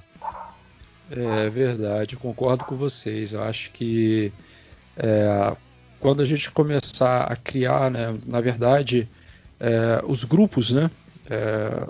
É 1.12 1.50
verdade, 1.50 2.16
concordo 2.16 2.64
com 2.64 2.76
vocês. 2.78 3.34
Eu 3.34 3.44
acho 3.44 3.72
que 3.72 4.32
é, 4.96 5.54
quando 6.00 6.22
a 6.22 6.26
gente 6.26 6.50
começar 6.50 7.24
a 7.24 7.36
criar, 7.36 7.92
né, 7.92 8.18
na 8.26 8.40
verdade, 8.40 9.08
é, 9.60 10.02
os 10.08 10.24
grupos, 10.24 10.72
né, 10.72 10.90
é, 11.30 11.88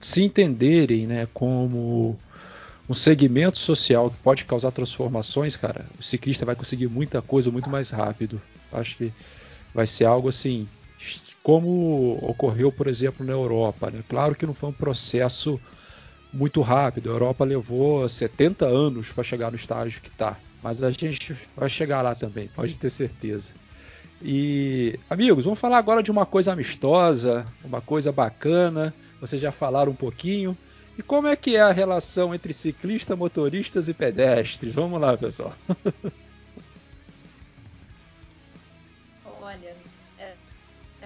se 0.00 0.22
entenderem, 0.22 1.06
né, 1.06 1.28
como 1.34 2.18
um 2.88 2.94
segmento 2.94 3.58
social 3.58 4.10
que 4.10 4.16
pode 4.18 4.44
causar 4.44 4.70
transformações, 4.70 5.56
cara, 5.56 5.84
o 5.98 6.02
ciclista 6.02 6.46
vai 6.46 6.56
conseguir 6.56 6.88
muita 6.88 7.20
coisa 7.20 7.50
muito 7.50 7.68
mais 7.68 7.90
rápido. 7.90 8.40
Acho 8.72 8.96
que 8.96 9.12
vai 9.74 9.86
ser 9.86 10.06
algo 10.06 10.28
assim 10.28 10.66
como 11.42 12.18
ocorreu, 12.22 12.72
por 12.72 12.86
exemplo, 12.86 13.24
na 13.24 13.32
Europa. 13.32 13.90
Né? 13.90 14.02
Claro 14.08 14.34
que 14.34 14.46
não 14.46 14.54
foi 14.54 14.70
um 14.70 14.72
processo 14.72 15.60
muito 16.32 16.60
rápido. 16.60 17.10
A 17.10 17.12
Europa 17.12 17.44
levou 17.44 18.08
70 18.08 18.66
anos 18.66 19.12
para 19.12 19.24
chegar 19.24 19.50
no 19.50 19.56
estágio 19.56 20.00
que 20.00 20.08
está. 20.08 20.36
Mas 20.62 20.82
a 20.82 20.90
gente 20.90 21.36
vai 21.56 21.68
chegar 21.68 22.02
lá 22.02 22.14
também, 22.14 22.48
pode 22.48 22.74
ter 22.74 22.90
certeza. 22.90 23.52
E, 24.20 24.98
amigos, 25.08 25.44
vamos 25.44 25.60
falar 25.60 25.78
agora 25.78 26.02
de 26.02 26.10
uma 26.10 26.26
coisa 26.26 26.52
amistosa, 26.52 27.46
uma 27.64 27.80
coisa 27.80 28.10
bacana. 28.10 28.92
Vocês 29.20 29.40
já 29.40 29.52
falaram 29.52 29.92
um 29.92 29.96
pouquinho. 29.96 30.56
E 30.98 31.02
como 31.02 31.28
é 31.28 31.36
que 31.36 31.54
é 31.54 31.60
a 31.60 31.70
relação 31.70 32.34
entre 32.34 32.52
ciclistas, 32.52 33.16
motoristas 33.16 33.88
e 33.88 33.94
pedestres? 33.94 34.74
Vamos 34.74 35.00
lá, 35.00 35.16
pessoal. 35.16 35.54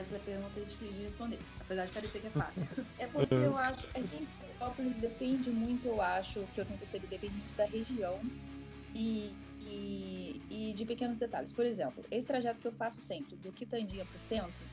Essa 0.02 0.18
pergunta 0.18 0.58
é 0.58 0.64
difícil 0.64 0.94
de 0.94 1.02
responder, 1.04 1.38
apesar 1.60 1.84
de 1.84 1.92
parecer 1.92 2.20
que 2.20 2.26
é 2.26 2.30
fácil. 2.30 2.66
É 2.98 3.06
porque 3.06 3.34
eu 3.34 3.56
acho, 3.56 3.86
é 3.94 4.00
que 4.00 4.16
em 4.16 4.26
Petrópolis 4.26 4.96
depende 4.96 5.50
muito, 5.50 5.86
eu 5.86 6.02
acho, 6.02 6.46
que 6.54 6.60
eu 6.60 6.64
tenho 6.64 6.78
percebido, 6.78 7.10
depende 7.10 7.34
muito 7.34 7.56
da 7.56 7.66
região 7.66 8.20
e, 8.94 9.32
e, 9.60 10.40
e, 10.50 10.72
de 10.72 10.84
pequenos 10.84 11.18
detalhes. 11.18 11.52
Por 11.52 11.64
exemplo, 11.64 12.04
esse 12.10 12.26
trajeto 12.26 12.60
que 12.60 12.66
eu 12.66 12.72
faço 12.72 13.00
sempre, 13.00 13.36
do 13.36 13.52
Quitandinha 13.52 14.04
para 14.04 14.16
o 14.16 14.20
centro, 14.20 14.66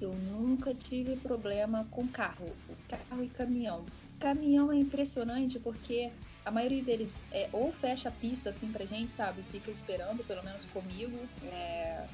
eu 0.00 0.12
nunca 0.12 0.74
tive 0.74 1.16
problema 1.16 1.86
com 1.90 2.06
carro, 2.08 2.54
carro 2.88 3.22
e 3.22 3.28
caminhão. 3.28 3.86
Caminhão 4.18 4.72
é 4.72 4.76
impressionante 4.76 5.58
porque 5.58 6.12
a 6.44 6.50
maioria 6.50 6.82
deles 6.82 7.20
é 7.32 7.48
ou 7.52 7.72
fecha 7.72 8.08
a 8.08 8.12
pista 8.12 8.50
assim 8.50 8.70
pra 8.70 8.84
gente, 8.84 9.12
sabe? 9.12 9.42
Fica 9.44 9.70
esperando, 9.70 10.24
pelo 10.24 10.42
menos 10.42 10.64
comigo. 10.66 11.28
É, 11.42 12.06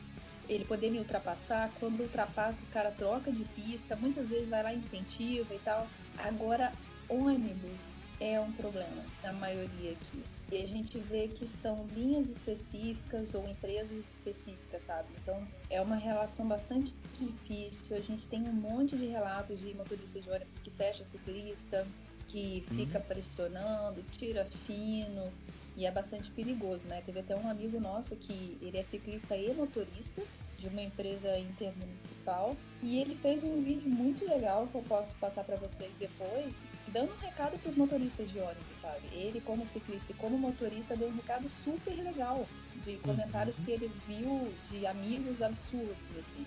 ele 0.49 0.65
poder 0.65 0.91
me 0.91 0.99
ultrapassar. 0.99 1.73
Quando 1.79 2.01
ultrapassa, 2.01 2.65
o 2.65 2.67
cara 2.69 2.91
troca 2.91 3.33
de 3.33 3.45
pista, 3.45 3.97
muitas 3.97 4.31
vezes 4.31 4.49
vai 4.49 4.63
lá 4.63 4.75
incentiva 4.75 5.55
e 5.55 5.59
tal. 5.61 5.89
Agora, 6.19 6.73
ônibus 7.09 7.91
é 8.21 8.39
um 8.39 8.53
problema 8.53 9.03
na 9.23 9.33
maioria 9.33 9.93
aqui. 9.93 10.23
E 10.53 10.63
a 10.63 10.67
gente 10.67 10.99
vê 10.99 11.29
que 11.29 11.47
são 11.47 11.87
linhas 11.95 12.29
específicas 12.29 13.35
ou 13.35 13.49
empresas 13.49 13.93
específicas, 13.93 14.83
sabe? 14.83 15.09
Então 15.23 15.47
é 15.71 15.81
uma 15.81 15.97
relação 15.97 16.47
bastante 16.47 16.95
difícil. 17.19 17.97
A 17.97 18.01
gente 18.01 18.29
tem 18.29 18.43
um 18.43 18.53
monte 18.53 18.97
de 18.97 19.07
relatos 19.07 19.59
de 19.59 19.75
motoristas 19.75 20.23
de 20.23 20.31
ônibus 20.31 20.59
que 20.59 20.71
fecha 20.71 21.05
ciclista, 21.07 21.87
que 22.31 22.65
fica 22.69 22.99
uhum. 22.99 23.05
pressionando, 23.05 24.03
tira 24.13 24.45
fino, 24.45 25.33
e 25.77 25.87
é 25.87 25.91
bastante 25.91 26.31
perigoso, 26.31 26.87
né? 26.87 27.03
Teve 27.05 27.21
até 27.21 27.37
um 27.37 27.49
amigo 27.49 27.81
nosso 27.81 28.15
que 28.17 28.59
ele 28.61 28.77
é 28.77 28.83
ciclista 28.83 29.37
e 29.37 29.53
motorista 29.55 30.23
de 30.59 30.69
uma 30.69 30.83
empresa 30.83 31.39
intermunicipal 31.39 32.55
e 32.83 33.01
ele 33.01 33.15
fez 33.17 33.43
um 33.43 33.63
vídeo 33.63 33.89
muito 33.89 34.29
legal 34.29 34.67
que 34.67 34.75
eu 34.75 34.83
posso 34.83 35.15
passar 35.17 35.43
para 35.43 35.57
vocês 35.57 35.91
depois, 35.99 36.61
dando 36.89 37.13
um 37.13 37.17
recado 37.17 37.59
para 37.59 37.71
os 37.71 37.77
motoristas 37.77 38.31
de 38.31 38.39
ônibus, 38.39 38.79
sabe? 38.79 39.09
Ele 39.13 39.41
como 39.41 39.67
ciclista 39.67 40.13
e 40.13 40.15
como 40.17 40.37
motorista 40.37 40.95
deu 40.95 41.09
um 41.09 41.17
recado 41.17 41.49
super 41.49 41.95
legal 41.95 42.47
de 42.85 42.97
comentários 42.99 43.59
uhum. 43.59 43.65
que 43.65 43.71
ele 43.71 43.91
viu 44.07 44.53
de 44.71 44.87
amigos 44.87 45.41
absurdos 45.41 46.19
assim. 46.19 46.47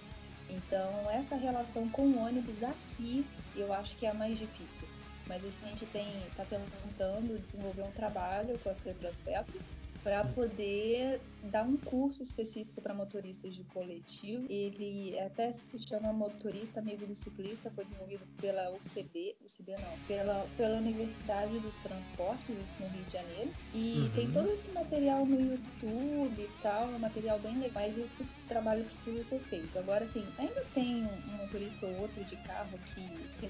Então, 0.50 1.10
essa 1.10 1.36
relação 1.36 1.90
com 1.90 2.04
o 2.04 2.20
ônibus 2.20 2.62
aqui, 2.62 3.26
eu 3.56 3.74
acho 3.74 3.98
que 3.98 4.06
é 4.06 4.12
a 4.12 4.14
mais 4.14 4.38
difícil 4.38 4.88
mas 5.28 5.44
a 5.46 5.50
gente 5.50 5.88
tem 5.88 6.28
está 6.28 6.46
tentando 6.46 7.40
desenvolver 7.40 7.84
um 7.84 7.92
trabalho 7.92 8.60
com 8.60 8.70
a 8.70 8.74
Cetraspetro 8.74 9.62
para 10.04 10.26
poder 10.26 11.22
dar 11.44 11.64
um 11.64 11.78
curso 11.78 12.22
específico 12.22 12.82
para 12.82 12.94
motoristas 12.94 13.56
de 13.56 13.64
coletivo. 13.66 14.46
Ele 14.50 15.18
até 15.20 15.52
se 15.52 15.78
chama 15.80 16.12
Motorista 16.14 16.80
Amigo 16.80 17.06
do 17.06 17.16
Ciclista, 17.16 17.72
foi 17.72 17.86
desenvolvido 17.86 18.26
pela 18.40 18.70
UCB, 18.72 19.36
UCB 19.44 19.74
não, 19.74 19.98
pela, 20.08 20.48
pela 20.58 20.78
Universidade 20.78 21.58
dos 21.60 21.78
Transportes, 21.78 22.50
isso 22.50 22.82
no 22.82 22.90
Rio 22.90 23.04
de 23.06 23.14
Janeiro. 23.14 23.52
E 23.74 24.00
uhum. 24.00 24.12
tem 24.12 24.32
todo 24.32 24.50
esse 24.50 24.70
material 24.72 25.26
no 25.26 25.40
YouTube 25.40 26.42
e 26.42 26.50
tal, 26.62 26.84
é 26.84 26.96
um 26.96 27.00
material 27.00 27.40
bem 27.40 27.58
legal, 27.60 27.74
mas 27.74 27.98
esse 27.98 28.24
trabalho 28.48 28.84
precisa 28.86 29.24
ser 29.24 29.40
feito. 29.40 29.78
Agora, 29.80 30.04
assim, 30.04 30.26
ainda 30.38 30.64
tem 30.74 31.06
um, 31.06 31.38
motorista 31.38 31.86
ou 31.86 32.02
outro 32.02 32.24
de 32.26 32.36
carro 32.38 32.78
que, 32.94 33.02
que 33.40 33.50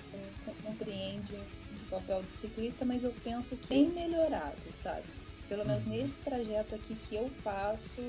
compreende 0.64 1.36
o 1.36 1.90
papel 1.90 2.22
de 2.24 2.32
ciclista, 2.32 2.86
mas 2.86 3.04
eu 3.04 3.14
penso 3.24 3.56
que 3.58 3.68
tem 3.68 3.90
melhorado, 3.90 4.58
sabe? 4.72 5.04
Pelo 5.48 5.66
menos 5.66 5.86
nesse 5.86 6.18
trajeto 6.18 6.74
aqui 6.76 6.96
que 6.96 7.16
eu 7.16 7.30
faço, 7.44 8.02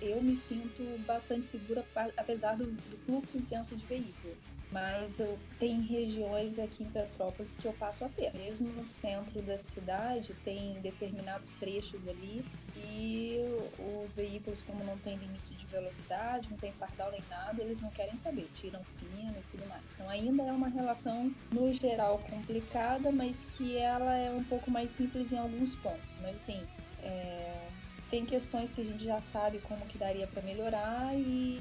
eu 0.00 0.22
me 0.22 0.36
sinto 0.36 0.98
bastante 1.00 1.48
segura, 1.48 1.84
apesar 2.16 2.56
do, 2.56 2.66
do 2.66 2.96
fluxo 3.06 3.36
intenso 3.36 3.76
de 3.76 3.86
veículo. 3.86 4.36
Mas 4.72 5.20
eu 5.20 5.38
tem 5.58 5.82
regiões 5.82 6.58
aqui 6.58 6.82
em 6.82 6.90
Petrópolis 6.90 7.56
que 7.56 7.68
eu 7.68 7.74
passo 7.74 8.06
a 8.06 8.08
pé. 8.08 8.32
Mesmo 8.34 8.72
no 8.72 8.84
centro 8.86 9.42
da 9.42 9.58
cidade, 9.58 10.34
tem 10.42 10.80
determinados 10.80 11.54
trechos 11.56 12.08
ali 12.08 12.42
e 12.74 13.38
os 13.78 14.14
veículos, 14.14 14.62
como 14.62 14.82
não 14.82 14.98
tem 14.98 15.18
limite 15.18 15.54
de 15.54 15.66
velocidade, 15.66 16.50
não 16.50 16.56
tem 16.56 16.72
pardal 16.72 17.10
nem 17.10 17.22
nada, 17.28 17.62
eles 17.62 17.82
não 17.82 17.90
querem 17.90 18.16
saber, 18.16 18.48
tiram 18.54 18.82
fino 18.98 19.38
e 19.38 19.42
tudo 19.50 19.66
mais. 19.68 19.92
Então 19.92 20.08
ainda 20.08 20.42
é 20.42 20.52
uma 20.52 20.68
relação, 20.68 21.30
no 21.52 21.70
geral, 21.74 22.20
complicada, 22.20 23.12
mas 23.12 23.44
que 23.44 23.76
ela 23.76 24.16
é 24.16 24.30
um 24.30 24.44
pouco 24.44 24.70
mais 24.70 24.90
simples 24.90 25.32
em 25.32 25.38
alguns 25.38 25.76
pontos. 25.76 26.18
Mas 26.22 26.36
assim, 26.36 26.66
é, 27.00 27.68
tem 28.10 28.24
questões 28.24 28.72
que 28.72 28.80
a 28.80 28.84
gente 28.84 29.04
já 29.04 29.20
sabe 29.20 29.60
como 29.60 29.86
que 29.86 29.98
daria 29.98 30.26
para 30.26 30.42
melhorar 30.42 31.14
e 31.14 31.60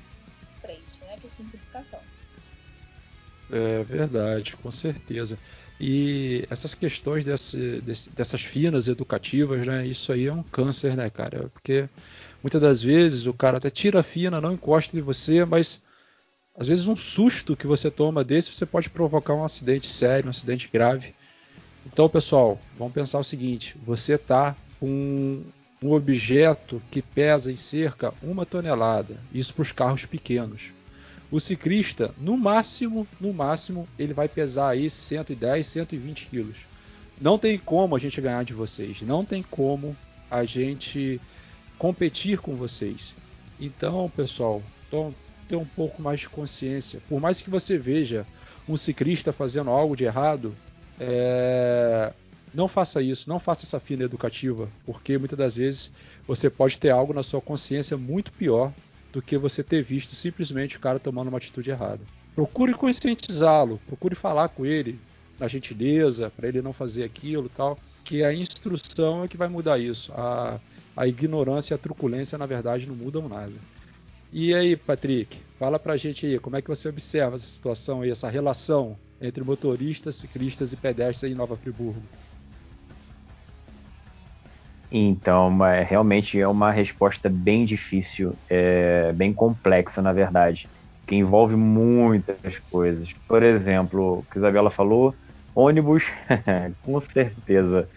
frente, 0.62 1.00
né? 1.02 1.18
Que 1.18 1.28
é 1.28 1.30
simplificação. 1.30 2.02
É 3.52 3.84
verdade, 3.84 4.56
com 4.56 4.72
certeza. 4.72 5.38
E 5.80 6.46
essas 6.50 6.74
questões 6.74 7.26
desse, 7.26 7.82
desse, 7.82 8.10
dessas 8.12 8.42
finas 8.42 8.88
educativas, 8.88 9.66
né? 9.66 9.86
Isso 9.86 10.14
aí 10.14 10.28
é 10.28 10.34
um 10.34 10.44
câncer, 10.44 10.96
né, 10.96 11.10
cara? 11.10 11.50
Porque 11.50 11.90
muitas 12.42 12.62
das 12.62 12.84
vezes 12.84 13.26
o 13.26 13.34
cara 13.34 13.58
até 13.58 13.70
tira 13.70 14.00
a 14.00 14.04
fina, 14.04 14.40
não 14.40 14.54
encosta 14.54 14.96
em 14.96 15.02
você, 15.02 15.44
mas 15.44 15.82
às 16.56 16.68
vezes 16.68 16.88
um 16.88 16.96
susto 16.96 17.56
que 17.56 17.66
você 17.66 17.90
toma 17.90 18.24
desse, 18.24 18.54
você 18.54 18.66
pode 18.66 18.90
provocar 18.90 19.34
um 19.34 19.44
acidente 19.44 19.92
sério, 19.92 20.28
um 20.28 20.30
acidente 20.30 20.70
grave. 20.72 21.16
Então, 21.86 22.08
pessoal, 22.08 22.60
vamos 22.78 22.94
pensar 22.94 23.20
o 23.20 23.24
seguinte: 23.24 23.76
você 23.84 24.14
está 24.14 24.56
com 24.80 25.42
um 25.82 25.92
objeto 25.92 26.82
que 26.92 27.02
pesa 27.02 27.52
em 27.52 27.56
cerca 27.56 28.14
uma 28.22 28.46
tonelada, 28.46 29.18
isso 29.34 29.54
para 29.54 29.64
os 29.64 29.72
carros 29.72 30.06
pequenos. 30.06 30.72
O 31.32 31.40
ciclista, 31.40 32.14
no 32.18 32.38
máximo, 32.38 33.08
no 33.20 33.32
máximo, 33.32 33.88
ele 33.98 34.14
vai 34.14 34.28
pesar 34.28 34.72
aí 34.72 34.90
110, 34.90 35.66
120 35.66 36.28
quilos. 36.28 36.58
Não 37.22 37.38
tem 37.38 37.58
como 37.58 37.96
a 37.96 38.00
gente 38.00 38.20
ganhar 38.20 38.44
de 38.44 38.54
vocês, 38.54 39.02
não 39.02 39.24
tem 39.24 39.42
como 39.42 39.96
a 40.30 40.44
gente 40.44 41.22
competir 41.78 42.40
com 42.40 42.56
vocês. 42.56 43.16
Então, 43.58 44.12
pessoal, 44.14 44.62
então, 44.88 45.16
ter 45.48 45.56
um 45.56 45.66
pouco 45.66 46.02
mais 46.02 46.20
de 46.20 46.28
consciência. 46.28 47.02
Por 47.08 47.22
mais 47.22 47.42
que 47.42 47.50
você 47.50 47.78
veja 47.78 48.26
um 48.68 48.76
ciclista 48.76 49.32
fazendo 49.32 49.70
algo 49.70 49.96
de 49.96 50.04
errado, 50.04 50.54
é... 51.00 52.12
não 52.54 52.68
faça 52.68 53.02
isso, 53.02 53.30
não 53.30 53.40
faça 53.40 53.66
essa 53.66 53.80
fina 53.80 54.04
educativa, 54.04 54.68
porque 54.86 55.18
muitas 55.18 55.38
das 55.38 55.56
vezes 55.56 55.92
você 56.28 56.50
pode 56.50 56.78
ter 56.78 56.90
algo 56.90 57.14
na 57.14 57.24
sua 57.24 57.40
consciência 57.40 57.96
muito 57.96 58.34
pior 58.34 58.74
do 59.12 59.22
que 59.22 59.38
você 59.38 59.64
ter 59.64 59.84
visto 59.84 60.16
simplesmente 60.16 60.78
o 60.78 60.80
cara 60.80 61.00
tomando 61.00 61.28
uma 61.28 61.38
atitude 61.38 61.70
errada. 61.70 62.02
Procure 62.36 62.74
conscientizá-lo, 62.74 63.80
procure 63.88 64.16
falar 64.16 64.50
com 64.50 64.66
ele 64.66 65.00
na 65.40 65.48
gentileza, 65.48 66.30
para 66.30 66.48
ele 66.48 66.62
não 66.62 66.72
fazer 66.72 67.04
aquilo 67.04 67.50
tal, 67.50 67.78
que 68.04 68.24
a 68.24 68.34
instrução 68.34 69.24
é 69.24 69.28
que 69.28 69.38
vai 69.38 69.48
mudar 69.48 69.80
isso. 69.80 70.12
A, 70.14 70.60
a 70.96 71.08
ignorância 71.08 71.74
e 71.74 71.76
a 71.76 71.78
truculência, 71.78 72.38
na 72.38 72.46
verdade, 72.46 72.88
não 72.88 72.96
mudam 72.96 73.28
nada. 73.28 73.54
E 74.32 74.54
aí, 74.54 74.78
Patrick, 74.78 75.40
fala 75.60 75.78
pra 75.78 75.98
gente 75.98 76.26
aí, 76.26 76.40
como 76.40 76.56
é 76.56 76.62
que 76.62 76.70
você 76.70 76.88
observa 76.88 77.36
essa 77.36 77.46
situação 77.46 78.02
aí, 78.02 78.12
essa 78.12 78.30
relação 78.30 78.98
entre 79.20 79.44
motoristas, 79.44 80.16
ciclistas 80.16 80.72
e 80.72 80.78
pedestres 80.78 81.32
em 81.32 81.36
Nova 81.36 81.58
Friburgo? 81.58 82.02
Então, 84.94 85.66
é, 85.66 85.84
realmente 85.84 86.40
é 86.40 86.48
uma 86.48 86.72
resposta 86.72 87.30
bem 87.30 87.66
difícil, 87.66 88.38
é, 88.50 89.14
bem 89.14 89.34
complexa, 89.34 90.02
na 90.02 90.12
verdade, 90.12 90.70
que 91.08 91.16
envolve 91.16 91.56
muitas 91.56 92.60
coisas. 92.70 93.10
Por 93.28 93.42
exemplo, 93.44 94.20
o 94.20 94.26
que 94.26 94.38
Isabela 94.38 94.70
falou, 94.70 95.18
ônibus, 95.56 96.04
com 96.82 97.00
certeza. 97.00 97.88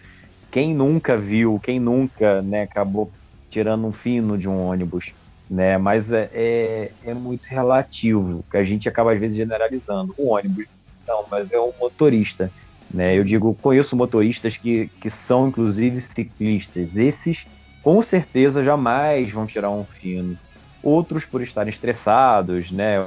Quem 0.51 0.73
nunca 0.75 1.17
viu, 1.17 1.59
quem 1.59 1.79
nunca 1.79 2.41
né, 2.41 2.63
acabou 2.63 3.13
tirando 3.49 3.87
um 3.87 3.93
fino 3.93 4.37
de 4.37 4.49
um 4.49 4.57
ônibus, 4.59 5.13
né? 5.49 5.77
Mas 5.77 6.11
é, 6.11 6.29
é, 6.33 6.95
é 7.01 7.13
muito 7.13 7.45
relativo, 7.47 8.45
que 8.51 8.57
a 8.57 8.63
gente 8.63 8.89
acaba 8.89 9.13
às 9.13 9.19
vezes 9.19 9.37
generalizando. 9.37 10.13
O 10.17 10.33
ônibus, 10.33 10.65
não, 11.07 11.27
mas 11.29 11.51
é 11.51 11.59
o 11.59 11.73
motorista. 11.79 12.53
Né? 12.95 13.17
Eu 13.17 13.25
digo, 13.25 13.53
conheço 13.61 13.93
motoristas 13.93 14.55
que, 14.55 14.89
que 15.01 15.09
são 15.09 15.49
inclusive 15.49 15.99
ciclistas. 15.99 16.95
Esses 16.95 17.45
com 17.83 18.01
certeza 18.01 18.63
jamais 18.63 19.29
vão 19.33 19.45
tirar 19.45 19.69
um 19.69 19.83
fino. 19.83 20.37
Outros, 20.81 21.25
por 21.25 21.41
estarem 21.41 21.73
estressados, 21.73 22.71
né? 22.71 23.05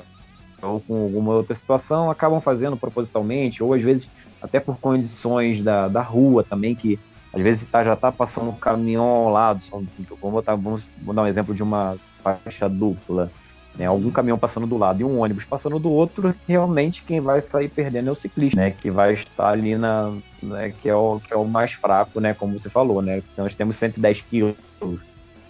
ou 0.61 0.79
com 0.81 1.05
alguma 1.05 1.33
outra 1.33 1.55
situação, 1.55 2.11
acabam 2.11 2.39
fazendo 2.39 2.77
propositalmente, 2.77 3.63
ou 3.63 3.73
às 3.73 3.81
vezes 3.81 4.07
até 4.43 4.61
por 4.61 4.77
condições 4.79 5.63
da, 5.63 5.89
da 5.89 6.03
rua 6.03 6.45
também, 6.45 6.75
que 6.75 6.99
às 7.33 7.41
vezes 7.41 7.67
tá, 7.67 7.83
já 7.83 7.95
está 7.95 8.13
passando 8.13 8.51
um 8.51 8.57
caminhão 8.57 9.05
ao 9.05 9.31
lado. 9.31 9.65
Vamos, 9.71 9.89
botar, 10.21 10.55
vamos, 10.55 10.87
vamos 10.99 11.17
dar 11.17 11.23
um 11.23 11.27
exemplo 11.27 11.55
de 11.55 11.63
uma 11.63 11.97
faixa 12.23 12.69
dupla 12.69 13.31
né, 13.79 13.87
algum 13.87 14.11
caminhão 14.11 14.37
passando 14.37 14.67
do 14.67 14.77
lado 14.77 15.01
e 15.01 15.05
um 15.05 15.21
ônibus 15.21 15.45
passando 15.45 15.79
do 15.79 15.91
outro, 15.91 16.35
realmente 16.47 17.05
quem 17.07 17.21
vai 17.21 17.41
sair 17.41 17.69
perdendo 17.69 18.09
é 18.09 18.13
o 18.13 18.17
ciclista, 18.17 18.61
né, 18.61 18.71
que 18.73 18.91
vai 18.91 19.15
estar 19.15 19.51
ali 19.51 19.77
na, 19.77 20.13
né, 20.43 20.75
que, 20.83 20.89
é 20.89 20.95
o, 20.95 21.21
que 21.21 21.33
é 21.33 21.37
o 21.37 21.45
mais 21.45 21.73
fraco, 21.73 22.21
né, 22.21 22.35
como 22.35 22.59
você 22.59 22.69
falou, 22.69 23.01
né, 23.01 23.19
então 23.19 23.45
nós 23.45 23.55
temos 23.55 23.77
110 23.77 24.23
quilos, 24.23 24.57
a 24.83 24.87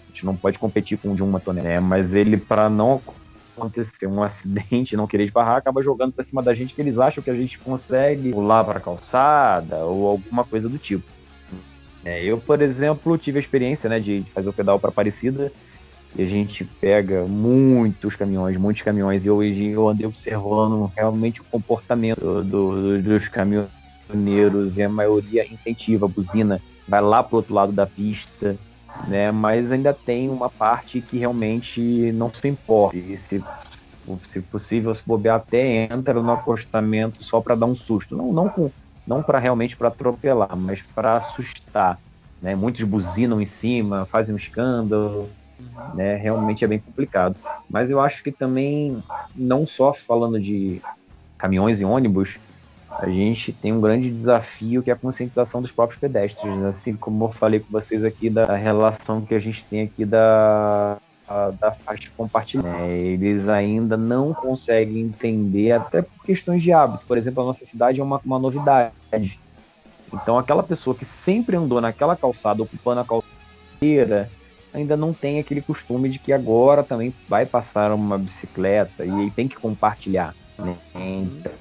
gente 0.09 0.25
não 0.25 0.35
pode 0.35 0.59
competir 0.59 0.97
com 0.99 1.09
um 1.09 1.15
de 1.15 1.23
uma 1.23 1.39
tonelada, 1.39 1.73
né, 1.73 1.79
mas 1.79 2.13
ele 2.13 2.37
para 2.37 2.69
não 2.69 3.01
acontecer 3.57 4.07
um 4.07 4.21
acidente, 4.21 4.95
não 4.95 5.07
querer 5.07 5.25
esbarrar, 5.25 5.57
acaba 5.57 5.81
jogando 5.81 6.13
para 6.13 6.23
cima 6.23 6.43
da 6.43 6.53
gente 6.53 6.75
que 6.75 6.81
eles 6.81 6.97
acham 6.99 7.23
que 7.23 7.29
a 7.29 7.35
gente 7.35 7.57
consegue 7.57 8.31
pular 8.31 8.63
para 8.63 8.77
a 8.77 8.81
calçada 8.81 9.77
ou 9.77 10.07
alguma 10.07 10.45
coisa 10.45 10.69
do 10.69 10.77
tipo. 10.77 11.03
É, 12.05 12.23
eu, 12.23 12.37
por 12.37 12.61
exemplo, 12.61 13.17
tive 13.17 13.37
a 13.37 13.41
experiência 13.41 13.89
né, 13.89 13.99
de 13.99 14.23
fazer 14.33 14.47
o 14.47 14.53
pedal 14.53 14.79
para 14.79 14.89
Aparecida 14.89 15.51
e 16.15 16.23
a 16.23 16.25
gente 16.25 16.65
pega 16.65 17.25
muitos 17.25 18.15
caminhões, 18.15 18.57
muitos 18.57 18.81
caminhões, 18.81 19.25
e 19.25 19.29
hoje 19.29 19.67
eu 19.67 19.87
andei 19.87 20.07
observando 20.07 20.91
realmente 20.95 21.41
o 21.41 21.45
comportamento 21.45 22.19
do, 22.19 22.43
do, 22.43 23.01
dos 23.01 23.27
caminhoneiros, 23.27 24.75
e 24.75 24.83
a 24.83 24.89
maioria 24.89 25.45
incentiva, 25.51 26.07
buzina, 26.07 26.59
vai 26.87 27.01
lá 27.01 27.21
pro 27.23 27.37
outro 27.37 27.53
lado 27.53 27.71
da 27.71 27.85
pista, 27.85 28.57
né? 29.07 29.31
Mas 29.31 29.71
ainda 29.71 29.93
tem 29.93 30.29
uma 30.29 30.49
parte 30.49 30.99
que 31.01 31.17
realmente 31.17 32.11
não 32.13 32.33
se 32.33 32.47
importa. 32.47 32.97
E 32.97 33.17
se, 33.17 33.43
se 34.27 34.41
possível, 34.41 34.93
se 34.93 35.03
bobear, 35.05 35.37
até 35.37 35.83
entra 35.91 36.15
no 36.15 36.31
acostamento 36.31 37.23
só 37.23 37.39
para 37.39 37.55
dar 37.55 37.67
um 37.67 37.75
susto. 37.75 38.17
Não, 38.17 38.33
não, 38.33 38.71
não 39.05 39.23
para 39.23 39.39
realmente 39.39 39.77
para 39.77 39.89
atropelar, 39.89 40.57
mas 40.57 40.81
para 40.81 41.17
assustar. 41.17 41.99
Né? 42.41 42.55
Muitos 42.55 42.83
buzinam 42.83 43.39
em 43.39 43.45
cima, 43.45 44.05
fazem 44.05 44.33
um 44.33 44.37
escândalo. 44.37 45.29
Né? 45.93 46.15
Realmente 46.15 46.63
é 46.63 46.67
bem 46.67 46.79
complicado. 46.79 47.35
Mas 47.69 47.89
eu 47.89 47.99
acho 47.99 48.23
que 48.23 48.31
também, 48.31 49.01
não 49.35 49.65
só 49.65 49.93
falando 49.93 50.39
de 50.39 50.81
caminhões 51.37 51.81
e 51.81 51.85
ônibus, 51.85 52.37
a 52.89 53.07
gente 53.07 53.53
tem 53.53 53.71
um 53.71 53.79
grande 53.79 54.09
desafio 54.09 54.81
que 54.81 54.89
é 54.89 54.93
a 54.93 54.97
conscientização 54.97 55.61
dos 55.61 55.71
próprios 55.71 55.99
pedestres. 55.99 56.55
Né? 56.57 56.69
Assim 56.69 56.95
como 56.95 57.25
eu 57.25 57.31
falei 57.31 57.59
com 57.59 57.71
vocês 57.71 58.03
aqui 58.03 58.29
da 58.29 58.55
relação 58.55 59.21
que 59.21 59.35
a 59.35 59.39
gente 59.39 59.63
tem 59.65 59.81
aqui 59.81 60.05
da, 60.05 60.97
da 61.59 61.71
faixa 61.71 62.09
compartilhada. 62.17 62.69
Né? 62.69 62.89
Eles 62.89 63.47
ainda 63.47 63.95
não 63.95 64.33
conseguem 64.33 65.01
entender, 65.01 65.71
até 65.71 66.01
por 66.01 66.25
questões 66.25 66.63
de 66.63 66.71
hábito. 66.71 67.05
Por 67.07 67.17
exemplo, 67.17 67.43
a 67.43 67.45
nossa 67.45 67.65
cidade 67.65 68.01
é 68.01 68.03
uma, 68.03 68.19
uma 68.25 68.39
novidade. 68.39 69.39
Então, 70.11 70.37
aquela 70.37 70.63
pessoa 70.63 70.95
que 70.95 71.05
sempre 71.05 71.55
andou 71.55 71.79
naquela 71.79 72.15
calçada, 72.15 72.63
ocupando 72.63 73.01
a 73.01 73.05
calçada, 73.05 74.29
ainda 74.73 74.95
não 74.95 75.13
tem 75.13 75.39
aquele 75.39 75.61
costume 75.61 76.09
de 76.09 76.19
que 76.19 76.33
agora 76.33 76.83
também 76.83 77.13
vai 77.27 77.45
passar 77.45 77.91
uma 77.91 78.17
bicicleta 78.17 79.05
e 79.05 79.31
tem 79.31 79.47
que 79.47 79.55
compartilhar. 79.55 80.35
Né? 80.57 80.75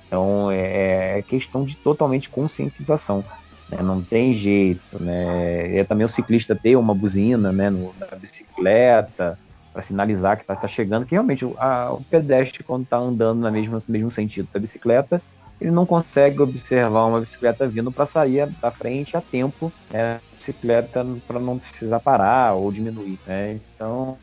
Então 0.07 0.51
é, 0.51 1.19
é 1.19 1.23
questão 1.23 1.65
de 1.65 1.77
totalmente 1.77 2.29
conscientização. 2.29 3.25
Né? 3.71 3.83
Não 3.83 4.03
tem 4.03 4.35
jeito. 4.35 5.03
Né? 5.03 5.77
É 5.77 5.85
também 5.85 6.05
o 6.05 6.09
ciclista 6.09 6.55
ter 6.55 6.77
uma 6.77 6.95
buzina 6.95 7.53
né, 7.53 7.71
no, 7.71 7.95
na 7.99 8.17
bicicleta 8.17 9.39
para 9.73 9.83
sinalizar 9.83 10.37
que 10.37 10.43
está 10.43 10.57
tá 10.57 10.67
chegando, 10.67 11.07
que 11.07 11.13
realmente 11.13 11.45
a, 11.59 11.93
o 11.93 12.03
pedestre, 12.03 12.65
quando 12.65 12.85
está 12.85 12.97
andando 12.97 13.41
no 13.41 13.53
mesmo, 13.53 13.81
mesmo 13.87 14.11
sentido 14.11 14.49
da 14.53 14.59
bicicleta, 14.59 15.23
ele 15.61 15.71
não 15.71 15.85
consegue 15.85 16.41
observar 16.41 17.07
uma 17.07 17.21
bicicleta 17.21 17.67
vindo 17.67 17.91
para 17.91 18.07
sair 18.07 18.49
da 18.61 18.71
frente 18.71 19.17
a 19.17 19.21
tempo 19.21 19.73
né, 19.91 20.21
bicicleta 20.37 21.05
para 21.27 21.41
não 21.41 21.59
precisar 21.59 22.01
parar 22.01 22.55
ou 22.55 22.71
diminuir. 22.71 23.19
Né? 23.27 23.61
Então, 23.75 24.17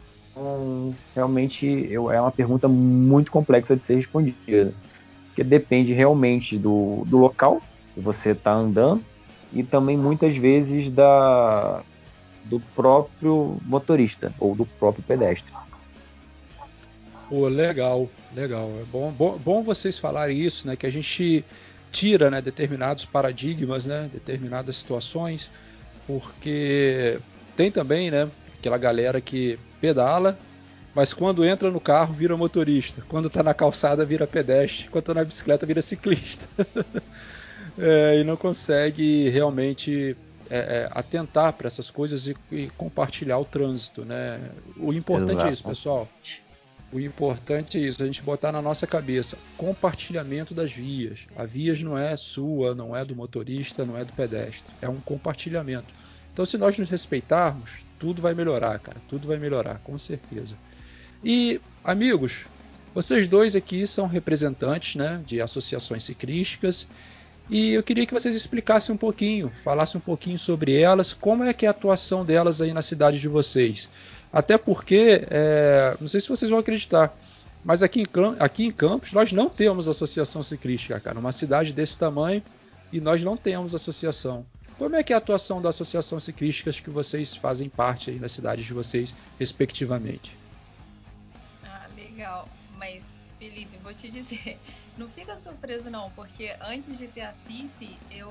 realmente 1.13 1.87
eu, 1.89 2.11
é 2.11 2.19
uma 2.19 2.31
pergunta 2.31 2.67
muito 2.67 3.31
complexa 3.31 3.75
de 3.75 3.83
ser 3.83 3.95
respondida, 3.95 4.73
porque 5.27 5.43
depende 5.43 5.93
realmente 5.93 6.57
do, 6.57 7.03
do 7.05 7.17
local 7.17 7.61
que 7.93 7.99
você 7.99 8.31
está 8.31 8.53
andando 8.53 9.03
e 9.53 9.63
também 9.63 9.97
muitas 9.97 10.35
vezes 10.35 10.91
da, 10.91 11.81
do 12.45 12.59
próprio 12.75 13.57
motorista 13.65 14.33
ou 14.39 14.55
do 14.55 14.65
próprio 14.65 15.03
pedestre. 15.03 15.53
Pô, 17.29 17.47
legal, 17.47 18.09
legal. 18.35 18.69
É 18.79 18.83
bom, 18.85 19.11
bom, 19.11 19.37
bom 19.37 19.63
vocês 19.63 19.97
falarem 19.97 20.39
isso, 20.39 20.67
né? 20.67 20.75
Que 20.75 20.85
a 20.85 20.91
gente 20.91 21.43
tira 21.91 22.29
né, 22.29 22.41
determinados 22.41 23.05
paradigmas, 23.05 23.85
né? 23.85 24.09
Determinadas 24.13 24.75
situações, 24.75 25.49
porque 26.05 27.19
tem 27.55 27.71
também, 27.71 28.11
né? 28.11 28.29
Aquela 28.59 28.77
galera 28.77 29.19
que 29.21 29.57
pedala, 29.81 30.37
mas 30.93 31.13
quando 31.13 31.43
entra 31.43 31.69
no 31.71 31.79
carro 31.79 32.13
vira 32.13 32.37
motorista, 32.37 33.03
quando 33.07 33.29
tá 33.29 33.43
na 33.43 33.53
calçada 33.53 34.05
vira 34.05 34.25
pedestre, 34.25 34.87
quando 34.89 35.05
tá 35.05 35.13
na 35.13 35.23
bicicleta 35.23 35.65
vira 35.65 35.81
ciclista. 35.81 36.47
é, 37.77 38.19
e 38.19 38.23
não 38.23 38.37
consegue 38.37 39.29
realmente 39.29 40.15
é, 40.49 40.57
é, 40.57 40.89
atentar 40.91 41.53
para 41.53 41.67
essas 41.67 41.89
coisas 41.89 42.27
e, 42.27 42.35
e, 42.51 42.69
compartilhar 42.77 43.37
o 43.37 43.45
trânsito, 43.45 44.05
né? 44.05 44.39
O 44.77 44.93
importante 44.93 45.33
Exato. 45.33 45.47
é 45.47 45.51
isso, 45.51 45.63
pessoal. 45.63 46.07
O 46.91 46.99
importante 46.99 47.77
é 47.77 47.81
isso, 47.81 48.01
a 48.01 48.05
gente 48.05 48.23
botar 48.23 48.51
na 48.51 48.61
nossa 48.61 48.87
cabeça 48.87 49.37
compartilhamento 49.57 50.53
das 50.53 50.71
vias. 50.71 51.27
A 51.35 51.45
vias 51.45 51.81
não 51.81 51.97
é 51.97 52.15
sua, 52.15 52.73
não 52.75 52.95
é 52.95 53.03
do 53.05 53.15
motorista, 53.15 53.85
não 53.85 53.97
é 53.97 54.05
do 54.05 54.13
pedestre, 54.13 54.73
é 54.81 54.87
um 54.89 55.01
compartilhamento. 55.01 55.93
Então, 56.31 56.45
se 56.45 56.57
nós 56.57 56.77
nos 56.77 56.89
respeitarmos, 56.89 57.85
tudo 57.99 58.21
vai 58.21 58.33
melhorar, 58.33 58.79
cara, 58.79 59.01
tudo 59.07 59.27
vai 59.27 59.37
melhorar, 59.39 59.79
com 59.79 59.97
certeza. 59.97 60.59
E, 61.23 61.61
amigos, 61.83 62.47
Vocês 62.93 63.27
dois 63.27 63.55
aqui 63.55 63.85
são 63.85 64.07
representantes 64.07 64.95
né, 64.95 65.21
de 65.25 65.41
associações 65.41 66.03
ciclísticas 66.05 66.87
e 67.49 67.71
eu 67.73 67.83
queria 67.83 68.07
que 68.07 68.13
vocês 68.13 68.35
explicassem 68.35 68.95
um 68.95 68.97
pouquinho, 68.97 69.51
falassem 69.63 69.99
um 69.99 70.01
pouquinho 70.01 70.39
sobre 70.39 70.75
elas, 70.79 71.13
como 71.13 71.43
é 71.43 71.53
que 71.53 71.65
é 71.65 71.67
a 71.67 71.71
atuação 71.71 72.25
delas 72.25 72.61
aí 72.61 72.73
na 72.73 72.81
cidade 72.81 73.19
de 73.19 73.27
vocês. 73.27 73.91
Até 74.35 74.57
porque, 74.57 75.25
é, 75.31 75.95
não 75.97 76.09
sei 76.09 76.19
se 76.19 76.27
vocês 76.27 76.51
vão 76.51 76.59
acreditar, 76.59 77.17
mas 77.63 77.81
aqui 77.81 78.01
em, 78.01 78.07
aqui 78.37 78.65
em 78.65 78.71
Campos 78.71 79.13
nós 79.13 79.31
não 79.31 79.47
temos 79.47 79.87
associação 79.87 80.43
ciclística, 80.43 80.99
cara. 80.99 81.17
Uma 81.17 81.31
cidade 81.31 81.71
desse 81.71 81.97
tamanho 81.97 82.43
e 82.91 82.99
nós 82.99 83.23
não 83.23 83.37
temos 83.37 83.73
associação. 83.73 84.45
Como 84.77 84.93
é 84.93 85.03
que 85.03 85.13
é 85.13 85.15
a 85.15 85.19
atuação 85.19 85.61
da 85.61 85.69
associação 85.69 86.19
ciclísticas 86.19 86.81
que 86.81 86.89
vocês 86.89 87.33
fazem 87.33 87.69
parte 87.69 88.09
aí 88.09 88.19
na 88.19 88.27
cidade 88.27 88.61
de 88.61 88.73
vocês, 88.73 89.15
respectivamente? 89.39 90.35
Ah, 91.63 91.87
legal. 91.95 92.49
Mas, 92.77 93.17
Felipe, 93.39 93.77
vou 93.81 93.93
te 93.93 94.11
dizer, 94.11 94.57
não 94.99 95.07
fica 95.07 95.39
surpreso 95.39 95.89
não, 95.89 96.11
porque 96.11 96.53
antes 96.59 96.97
de 96.97 97.07
ter 97.07 97.21
a 97.21 97.31
CIP, 97.31 97.97
eu 98.11 98.29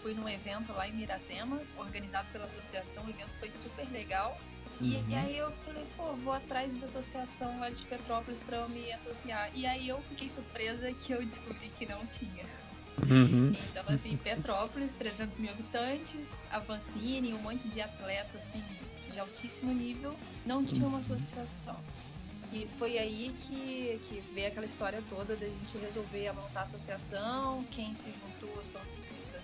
fui 0.00 0.14
num 0.14 0.26
evento 0.26 0.72
lá 0.72 0.88
em 0.88 0.94
Miracema, 0.94 1.60
organizado 1.76 2.26
pela 2.32 2.46
associação, 2.46 3.04
o 3.04 3.10
evento 3.10 3.30
foi 3.38 3.50
super 3.50 3.86
legal. 3.92 4.40
E, 4.80 4.96
uhum. 4.96 5.04
e, 5.08 5.14
aí 5.14 5.38
eu 5.38 5.50
falei, 5.64 5.84
pô, 5.96 6.12
vou 6.16 6.32
atrás 6.32 6.72
da 6.78 6.86
associação 6.86 7.58
lá 7.60 7.70
de 7.70 7.84
Petrópolis 7.84 8.40
para 8.40 8.58
eu 8.58 8.68
me 8.68 8.92
associar. 8.92 9.50
E 9.54 9.66
aí 9.66 9.88
eu 9.88 10.00
fiquei 10.08 10.28
surpresa 10.28 10.92
que 10.92 11.12
eu 11.12 11.24
descobri 11.24 11.68
que 11.70 11.86
não 11.86 12.04
tinha. 12.06 12.44
Uhum. 13.02 13.52
Então, 13.70 13.84
assim, 13.88 14.16
Petrópolis, 14.16 14.94
300 14.94 15.36
mil 15.38 15.50
habitantes, 15.50 16.38
Avancini, 16.50 17.34
um 17.34 17.38
monte 17.38 17.68
de 17.68 17.80
atleta, 17.80 18.38
assim, 18.38 18.62
de 19.12 19.18
altíssimo 19.18 19.72
nível, 19.72 20.14
não 20.46 20.64
tinha 20.64 20.86
uma 20.86 20.98
associação. 20.98 21.76
E 22.52 22.68
foi 22.78 22.98
aí 22.98 23.34
que, 23.40 24.00
que 24.06 24.20
veio 24.32 24.46
aquela 24.46 24.66
história 24.66 25.02
toda 25.10 25.34
da 25.34 25.46
gente 25.46 25.76
resolver 25.78 26.32
montar 26.32 26.60
a 26.60 26.62
associação. 26.62 27.64
Quem 27.72 27.92
se 27.94 28.06
juntou 28.12 28.62
são 28.62 28.80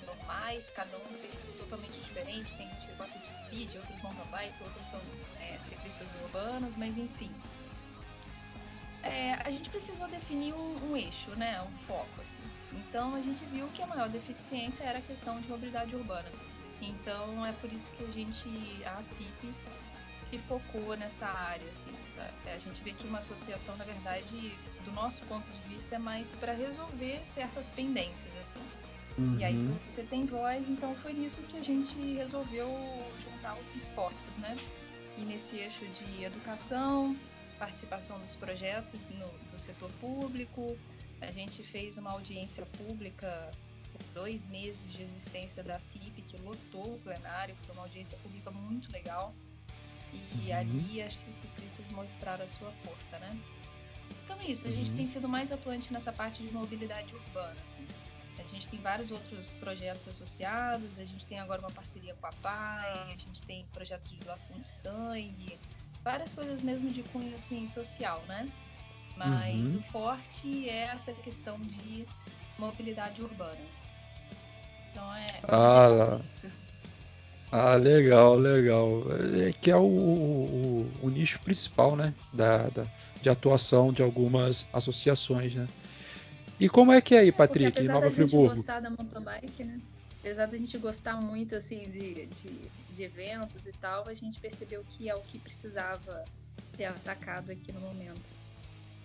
normais, 0.03 0.71
cada 0.71 0.97
um 0.97 1.15
tem 1.21 1.31
totalmente 1.59 1.99
diferente. 2.01 2.53
Tem 2.55 2.69
gente 2.69 2.87
que 2.87 2.95
gosta 2.95 3.19
de 3.19 3.39
speed, 3.39 3.75
outros 3.77 4.03
mountain 4.03 4.27
bike, 4.31 4.63
outros 4.63 4.87
são 4.87 5.01
é, 5.41 5.59
ciclistas 5.59 6.09
urbanos, 6.23 6.77
mas 6.77 6.97
enfim. 6.97 7.33
É, 9.03 9.35
a 9.45 9.51
gente 9.51 9.71
precisou 9.71 10.07
definir 10.09 10.53
um, 10.53 10.91
um, 10.91 10.97
eixo, 10.97 11.31
né, 11.31 11.63
um 11.63 11.79
foco, 11.87 12.21
assim. 12.21 12.43
Então 12.73 13.15
a 13.15 13.21
gente 13.21 13.45
viu 13.47 13.67
que 13.69 13.83
a 13.83 13.87
maior 13.87 14.09
deficiência 14.09 14.85
era 14.85 14.99
a 14.99 15.03
questão 15.03 15.41
de 15.41 15.49
mobilidade 15.49 15.95
urbana. 15.95 16.31
Então 16.81 17.45
é 17.45 17.53
por 17.53 17.73
isso 17.73 17.91
que 17.93 18.05
a 18.05 18.11
gente, 18.11 18.49
a 18.85 19.03
CIP, 19.03 19.55
se 20.31 20.39
focou 20.39 20.97
nessa 20.97 21.27
área, 21.27 21.69
assim, 21.69 21.93
sabe? 22.15 22.51
A 22.55 22.59
gente 22.59 22.81
vê 22.83 22.93
que 22.93 23.07
uma 23.07 23.19
associação, 23.19 23.77
na 23.77 23.85
verdade, 23.85 24.57
do 24.85 24.93
nosso 24.93 25.23
ponto 25.25 25.51
de 25.51 25.69
vista, 25.69 25.97
é 25.97 25.99
mais 25.99 26.35
para 26.35 26.53
resolver 26.53 27.21
certas 27.25 27.71
pendências, 27.71 28.31
assim. 28.41 28.63
Uhum. 29.21 29.39
E 29.39 29.45
aí 29.45 29.55
uhum. 29.55 29.77
você 29.87 30.03
tem 30.03 30.25
voz, 30.25 30.69
então 30.69 30.95
foi 30.97 31.13
nisso 31.13 31.43
que 31.43 31.59
a 31.59 31.63
gente 31.63 31.99
resolveu 32.15 32.69
juntar 33.23 33.57
esforços, 33.77 34.39
né? 34.39 34.57
E 35.19 35.23
nesse 35.23 35.57
eixo 35.57 35.85
de 35.87 36.25
educação, 36.25 37.15
participação 37.59 38.19
dos 38.19 38.35
projetos 38.35 39.11
no, 39.11 39.29
do 39.53 39.59
setor 39.59 39.91
público, 40.01 40.75
a 41.21 41.31
gente 41.31 41.63
fez 41.63 41.99
uma 41.99 42.13
audiência 42.13 42.65
pública 42.79 43.51
por 43.93 44.03
dois 44.15 44.47
meses 44.47 44.81
de 44.91 45.03
existência 45.03 45.63
da 45.63 45.79
CIP, 45.79 46.23
que 46.23 46.39
lotou 46.39 46.95
o 46.95 47.01
plenário, 47.01 47.55
foi 47.67 47.75
uma 47.75 47.83
audiência 47.83 48.17
pública 48.23 48.51
muito 48.51 48.91
legal. 48.91 49.35
E 50.13 50.51
uhum. 50.51 50.57
ali 50.57 51.03
acho 51.03 51.19
que 51.21 51.29
os 51.29 51.35
ciclistas 51.35 51.91
mostraram 51.91 52.45
a 52.45 52.49
sua 52.49 52.73
força, 52.85 53.19
né? 53.19 53.39
Então 54.25 54.41
é 54.41 54.47
isso, 54.47 54.67
a 54.67 54.71
gente 54.71 54.91
uhum. 54.91 54.97
tem 54.97 55.07
sido 55.07 55.29
mais 55.29 55.53
atuante 55.53 55.93
nessa 55.93 56.11
parte 56.11 56.43
de 56.43 56.51
mobilidade 56.53 57.15
urbana, 57.15 57.57
assim. 57.63 57.87
A 58.41 58.47
gente 58.47 58.69
tem 58.69 58.81
vários 58.81 59.11
outros 59.11 59.53
projetos 59.55 60.09
associados, 60.09 60.99
a 60.99 61.05
gente 61.05 61.27
tem 61.27 61.39
agora 61.39 61.61
uma 61.61 61.71
parceria 61.71 62.15
com 62.15 62.27
a 62.27 62.33
PAI, 62.43 63.13
a 63.13 63.17
gente 63.17 63.43
tem 63.43 63.67
projetos 63.73 64.11
de 64.11 64.17
doação 64.19 64.59
de 64.59 64.69
sangue, 64.69 65.59
várias 66.03 66.33
coisas 66.33 66.63
mesmo 66.63 66.91
de 66.91 67.03
cunho 67.05 67.35
assim, 67.35 67.67
social, 67.67 68.23
né? 68.27 68.49
Mas 69.17 69.75
uhum. 69.75 69.81
o 69.81 69.83
forte 69.85 70.69
é 70.69 70.85
essa 70.85 71.13
questão 71.13 71.59
de 71.61 72.07
mobilidade 72.59 73.23
urbana. 73.23 73.61
Então 74.91 75.15
é. 75.15 75.41
Ah, 75.45 76.19
é 76.23 76.27
isso. 76.27 76.51
Ah, 77.53 77.75
legal, 77.75 78.37
legal. 78.37 78.89
É 79.47 79.53
que 79.53 79.71
é 79.71 79.77
o, 79.77 79.83
o, 79.83 80.93
o 81.03 81.11
nicho 81.11 81.39
principal, 81.41 81.97
né? 81.97 82.15
Da, 82.33 82.69
da, 82.69 82.87
de 83.21 83.29
atuação 83.29 83.93
de 83.93 84.03
algumas 84.03 84.67
associações, 84.73 85.55
né? 85.55 85.67
E 86.61 86.69
como 86.69 86.93
é 86.93 87.01
que 87.01 87.15
é 87.15 87.21
aí, 87.21 87.33
Patrick, 87.33 87.81
em 87.81 87.89
Nova 87.89 88.11
Friburgo? 88.11 88.49
Apesar 88.49 88.57
gostar 88.57 88.81
da 88.81 88.91
mountain 88.91 89.23
bike, 89.23 89.65
né? 89.65 89.81
Apesar 90.21 90.47
da 90.47 90.59
gente 90.59 90.77
gostar 90.77 91.17
muito, 91.17 91.57
assim, 91.57 91.89
de, 91.89 92.27
de, 92.27 92.71
de 92.95 93.03
eventos 93.03 93.67
e 93.67 93.73
tal, 93.73 94.07
a 94.07 94.13
gente 94.13 94.39
percebeu 94.39 94.85
que 94.91 95.09
é 95.09 95.15
o 95.15 95.21
que 95.21 95.39
precisava 95.39 96.23
ser 96.77 96.85
atacado 96.85 97.51
aqui 97.51 97.73
no 97.73 97.81
momento. 97.81 98.21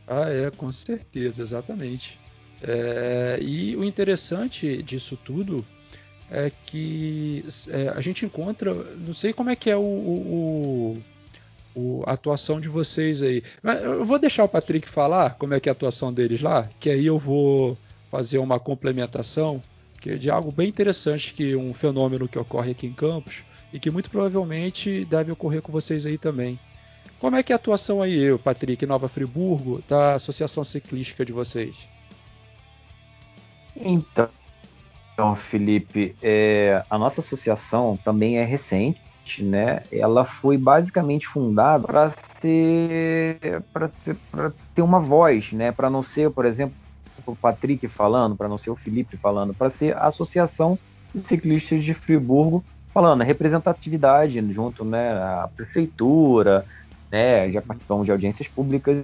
Ah, 0.05 0.29
é, 0.29 0.51
com 0.51 0.69
certeza, 0.73 1.41
exatamente. 1.41 2.19
É, 2.61 3.39
e 3.41 3.75
o 3.77 3.83
interessante 3.85 4.83
disso 4.83 5.17
tudo 5.23 5.65
é 6.29 6.51
que 6.65 7.45
é, 7.69 7.89
a 7.89 8.01
gente 8.01 8.25
encontra, 8.25 8.73
não 8.73 9.13
sei 9.13 9.31
como 9.31 9.49
é 9.49 9.55
que 9.55 9.69
é 9.69 9.77
o, 9.77 9.81
o, 9.81 11.03
o, 11.75 12.03
a 12.05 12.13
atuação 12.13 12.59
de 12.59 12.69
vocês 12.69 13.21
aí. 13.21 13.43
Eu 13.83 14.05
vou 14.05 14.17
deixar 14.17 14.43
o 14.43 14.49
Patrick 14.49 14.87
falar 14.87 15.35
como 15.35 15.53
é 15.53 15.59
que 15.59 15.69
é 15.69 15.71
a 15.71 15.73
atuação 15.73 16.13
deles 16.13 16.41
lá, 16.41 16.69
que 16.79 16.89
aí 16.89 17.05
eu 17.05 17.19
vou 17.19 17.77
fazer 18.09 18.37
uma 18.37 18.59
complementação 18.59 19.61
que 20.01 20.11
é 20.11 20.15
de 20.15 20.29
algo 20.29 20.51
bem 20.51 20.69
interessante 20.69 21.33
que 21.33 21.55
um 21.55 21.73
fenômeno 21.73 22.27
que 22.27 22.37
ocorre 22.37 22.71
aqui 22.71 22.85
em 22.85 22.93
Campos 22.93 23.43
e 23.73 23.79
que 23.79 23.89
muito 23.89 24.09
provavelmente 24.09 25.03
deve 25.05 25.31
ocorrer 25.31 25.61
com 25.61 25.71
vocês 25.71 26.05
aí 26.05 26.17
também. 26.17 26.59
Como 27.19 27.35
é 27.35 27.43
que 27.43 27.51
é 27.51 27.55
a 27.55 27.57
atuação 27.57 28.01
aí, 28.01 28.37
Patrick, 28.37 28.85
Nova 28.85 29.09
Friburgo, 29.09 29.83
da 29.89 30.13
Associação 30.13 30.63
Ciclística 30.63 31.25
de 31.25 31.33
vocês? 31.33 31.75
Então, 33.75 34.29
então, 35.15 35.33
Felipe, 35.33 36.13
é, 36.21 36.83
a 36.89 36.97
nossa 36.97 37.21
associação 37.21 37.97
também 38.03 38.37
é 38.37 38.43
recente, 38.43 39.01
né? 39.39 39.81
Ela 39.91 40.25
foi 40.25 40.57
basicamente 40.57 41.27
fundada 41.27 41.85
para 41.85 42.11
ser, 42.39 43.63
para 43.71 44.51
ter 44.73 44.81
uma 44.81 44.99
voz, 44.99 45.51
né? 45.51 45.71
Para 45.71 45.89
não 45.89 46.01
ser, 46.01 46.29
por 46.31 46.45
exemplo, 46.45 46.75
o 47.25 47.35
Patrick 47.35 47.87
falando, 47.87 48.35
para 48.35 48.47
não 48.47 48.57
ser 48.57 48.69
o 48.69 48.75
Felipe 48.75 49.17
falando, 49.17 49.53
para 49.53 49.69
ser 49.69 49.95
a 49.95 50.07
Associação 50.07 50.77
de 51.13 51.25
Ciclistas 51.27 51.83
de 51.83 51.93
Friburgo 51.93 52.63
falando, 52.93 53.23
representatividade 53.23 54.39
junto, 54.53 54.85
né? 54.85 55.11
A 55.11 55.49
prefeitura, 55.55 56.65
né? 57.11 57.51
Já 57.51 57.61
participamos 57.61 58.05
de 58.05 58.11
audiências 58.11 58.47
públicas. 58.47 59.03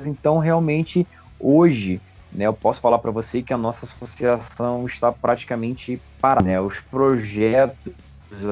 Então, 0.00 0.38
realmente, 0.38 1.06
hoje 1.38 2.00
né, 2.32 2.46
eu 2.46 2.52
posso 2.52 2.80
falar 2.80 2.98
para 2.98 3.10
você 3.10 3.42
que 3.42 3.52
a 3.52 3.58
nossa 3.58 3.86
associação 3.86 4.86
está 4.86 5.10
praticamente 5.10 6.00
parada. 6.20 6.46
Né? 6.46 6.60
Os 6.60 6.80
projetos 6.80 7.92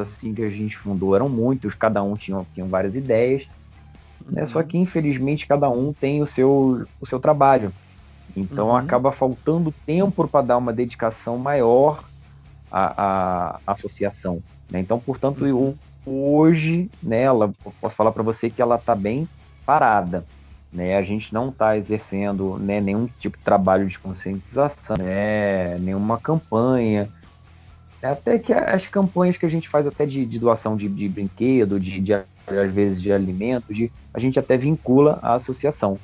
assim 0.01 0.35
que 0.35 0.43
a 0.43 0.51
gente 0.51 0.77
fundou 0.77 1.15
eram 1.15 1.29
muitos, 1.29 1.75
cada 1.75 2.03
um 2.03 2.15
tinha, 2.15 2.45
tinha 2.55 2.67
várias 2.67 2.95
ideias, 2.95 3.47
né? 4.27 4.43
uhum. 4.43 4.47
só 4.47 4.63
que 4.63 4.79
infelizmente 4.79 5.47
cada 5.47 5.69
um 5.69 5.93
tem 5.93 6.23
o 6.23 6.27
seu, 6.27 6.87
o 7.01 7.07
seu 7.07 7.21
trabalho. 7.21 7.73
Então 8.37 8.69
uhum. 8.69 8.77
acaba 8.77 9.13
faltando 9.13 9.73
tempo 9.85 10.27
para 10.29 10.43
dar 10.43 10.57
uma 10.57 10.73
dedicação 10.73 11.39
maior 11.39 12.05
à, 12.71 13.59
à 13.67 13.73
associação. 13.73 14.43
Né? 14.71 14.81
Então, 14.81 14.99
portanto, 14.99 15.43
uhum. 15.43 15.49
eu, 15.49 15.79
hoje, 16.07 16.91
né, 17.03 17.23
ela, 17.23 17.53
posso 17.81 17.97
falar 17.97 18.13
para 18.13 18.23
você 18.23 18.51
que 18.51 18.61
ela 18.61 18.77
está 18.77 18.95
bem 18.95 19.29
parada. 19.65 20.25
Né? 20.73 20.97
A 20.97 21.03
gente 21.03 21.33
não 21.33 21.49
está 21.49 21.77
exercendo 21.77 22.59
né, 22.59 22.81
nenhum 22.81 23.09
tipo 23.19 23.39
de 23.39 23.45
trabalho 23.45 23.87
de 23.87 23.99
conscientização, 23.99 24.97
né, 24.97 25.79
nenhuma 25.79 26.19
campanha. 26.19 27.09
Até 28.03 28.39
que 28.39 28.53
as 28.53 28.87
campanhas 28.87 29.37
que 29.37 29.47
a 29.47 29.49
gente 29.49 29.69
faz 29.69 29.87
até 29.87 30.07
de, 30.07 30.25
de 30.25 30.39
doação 30.39 30.77
de, 30.77 30.89
de 30.89 31.09
brinquedo, 31.09 31.81
de, 31.81 32.01
de, 32.01 32.13
às 32.13 32.73
vezes 32.73 33.01
de 33.01 33.13
alimento, 33.13 33.73
de, 33.73 33.91
a 34.13 34.21
gente 34.21 34.39
até 34.39 34.57
vincula 34.57 35.19
a 35.23 35.35
associação. 35.35 35.99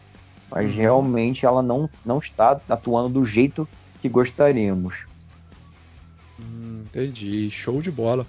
Mas 0.50 0.70
uhum. 0.70 0.76
realmente 0.76 1.46
ela 1.46 1.62
não, 1.62 1.88
não 2.04 2.18
está 2.18 2.60
atuando 2.68 3.20
do 3.20 3.26
jeito 3.26 3.68
que 4.00 4.08
gostaríamos. 4.08 4.94
Hum, 6.40 6.82
entendi, 6.84 7.50
show 7.50 7.80
de 7.80 7.90
bola. 7.90 8.26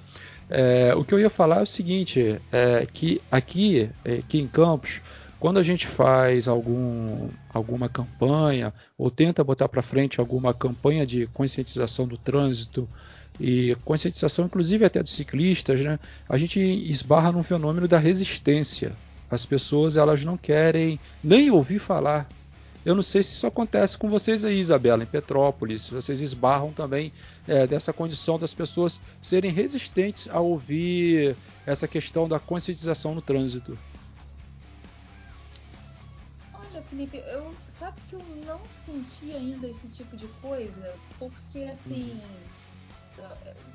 É, 0.49 0.93
o 0.95 1.03
que 1.03 1.13
eu 1.13 1.19
ia 1.19 1.29
falar 1.29 1.59
é 1.59 1.63
o 1.63 1.67
seguinte, 1.67 2.39
é 2.51 2.87
que 2.91 3.21
aqui, 3.31 3.89
é, 4.05 4.15
aqui 4.15 4.39
em 4.39 4.47
Campos, 4.47 5.01
quando 5.39 5.59
a 5.59 5.63
gente 5.63 5.87
faz 5.87 6.47
algum, 6.47 7.27
alguma 7.53 7.89
campanha 7.89 8.73
ou 8.97 9.11
tenta 9.11 9.43
botar 9.43 9.67
para 9.67 9.81
frente 9.81 10.19
alguma 10.19 10.53
campanha 10.53 11.05
de 11.05 11.27
conscientização 11.27 12.07
do 12.07 12.17
trânsito 12.17 12.87
e 13.39 13.75
conscientização 13.83 14.45
inclusive 14.45 14.85
até 14.85 15.01
dos 15.01 15.13
ciclistas, 15.13 15.79
né, 15.79 15.99
a 16.29 16.37
gente 16.37 16.59
esbarra 16.59 17.31
num 17.31 17.43
fenômeno 17.43 17.87
da 17.87 17.97
resistência. 17.97 18.95
As 19.29 19.45
pessoas 19.45 19.97
elas 19.97 20.23
não 20.23 20.37
querem 20.37 20.99
nem 21.23 21.49
ouvir 21.49 21.79
falar 21.79 22.27
Eu 22.85 22.93
não 22.95 23.03
sei 23.03 23.23
se 23.23 23.33
isso 23.33 23.47
acontece 23.47 23.97
com 23.97 24.09
vocês 24.09 24.43
aí, 24.43 24.59
Isabela, 24.59 25.03
em 25.03 25.07
Petrópolis, 25.07 25.83
se 25.83 25.91
vocês 25.91 26.19
esbarram 26.19 26.73
também 26.73 27.13
é, 27.47 27.65
dessa 27.65 27.93
condição 27.93 28.37
das 28.37 28.53
pessoas 28.53 28.99
serem 29.21 29.51
resistentes 29.51 30.27
a 30.29 30.39
ouvir 30.41 31.35
essa 31.65 31.87
questão 31.87 32.27
da 32.27 32.39
conscientização 32.39 33.15
no 33.15 33.21
trânsito. 33.21 33.77
Olha, 36.53 36.83
Felipe, 36.89 37.23
eu 37.25 37.51
sabe 37.69 38.01
que 38.09 38.15
eu 38.15 38.21
não 38.45 38.59
senti 38.69 39.31
ainda 39.33 39.67
esse 39.67 39.87
tipo 39.87 40.17
de 40.17 40.27
coisa, 40.41 40.93
porque 41.17 41.59
assim, 41.63 42.11
uhum. 42.11 42.19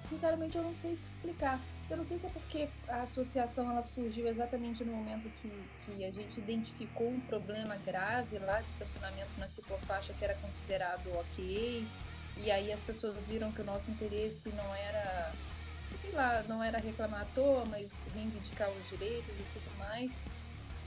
Sinceramente 0.00 0.56
eu 0.56 0.62
não 0.62 0.74
sei 0.74 0.96
te 0.96 1.02
explicar. 1.02 1.66
Eu 1.88 1.96
não 1.96 2.04
sei 2.04 2.18
se 2.18 2.26
é 2.26 2.30
porque 2.30 2.72
a 2.86 3.02
associação 3.02 3.70
ela 3.70 3.82
surgiu 3.82 4.26
exatamente 4.26 4.84
no 4.84 4.92
momento 4.92 5.30
que, 5.30 5.70
que 5.78 6.04
a 6.04 6.10
gente 6.10 6.38
identificou 6.38 7.14
um 7.14 7.20
problema 7.20 7.76
grave 7.76 8.38
lá 8.38 8.60
de 8.60 8.70
estacionamento 8.70 9.38
na 9.38 9.48
ciclofaixa 9.48 10.12
que 10.14 10.24
era 10.24 10.34
considerado 10.34 11.12
ok, 11.14 11.90
e 12.36 12.50
aí 12.50 12.70
as 12.72 12.82
pessoas 12.82 13.26
viram 13.26 13.52
que 13.52 13.60
o 13.60 13.64
nosso 13.64 13.90
interesse 13.90 14.52
não 14.52 14.74
era, 14.74 15.32
sei 15.96 16.12
lá, 16.12 16.42
não 16.44 16.62
era 16.62 16.78
reclamar 16.78 17.22
à 17.22 17.26
toa, 17.26 17.64
mas 17.64 18.04
reivindicar 18.06 18.72
os 18.72 18.86
direitos 18.86 19.38
e 19.40 19.46
tudo 19.46 19.74
mais. 19.74 20.12